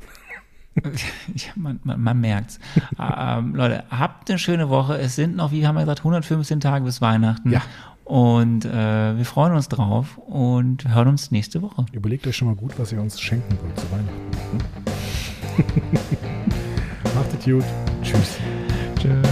Ja, 1.34 1.50
man, 1.54 1.80
man, 1.84 2.00
man 2.00 2.18
merkt's. 2.18 2.58
ähm, 2.98 3.54
Leute, 3.54 3.84
habt 3.90 4.30
eine 4.30 4.38
schöne 4.38 4.70
Woche. 4.70 4.96
Es 4.96 5.16
sind 5.16 5.36
noch, 5.36 5.52
wie 5.52 5.66
haben 5.66 5.74
wir 5.74 5.82
gesagt, 5.82 5.98
115 6.00 6.60
Tage 6.60 6.86
bis 6.86 7.02
Weihnachten. 7.02 7.50
Ja. 7.50 7.60
Und 8.12 8.66
äh, 8.66 9.16
wir 9.16 9.24
freuen 9.24 9.54
uns 9.54 9.70
drauf 9.70 10.18
und 10.18 10.86
hören 10.86 11.08
uns 11.08 11.30
nächste 11.30 11.62
Woche. 11.62 11.86
Überlegt 11.92 12.26
euch 12.26 12.36
schon 12.36 12.48
mal 12.48 12.54
gut, 12.54 12.78
was 12.78 12.92
ihr 12.92 13.00
uns 13.00 13.18
schenken 13.18 13.58
wollt 13.62 13.80
zu 13.80 13.90
Weihnachten. 13.90 14.58
Macht 17.14 17.32
es 17.38 17.42
gut. 17.42 17.64
Tschüss. 18.02 18.36
Tschüss. 18.98 19.31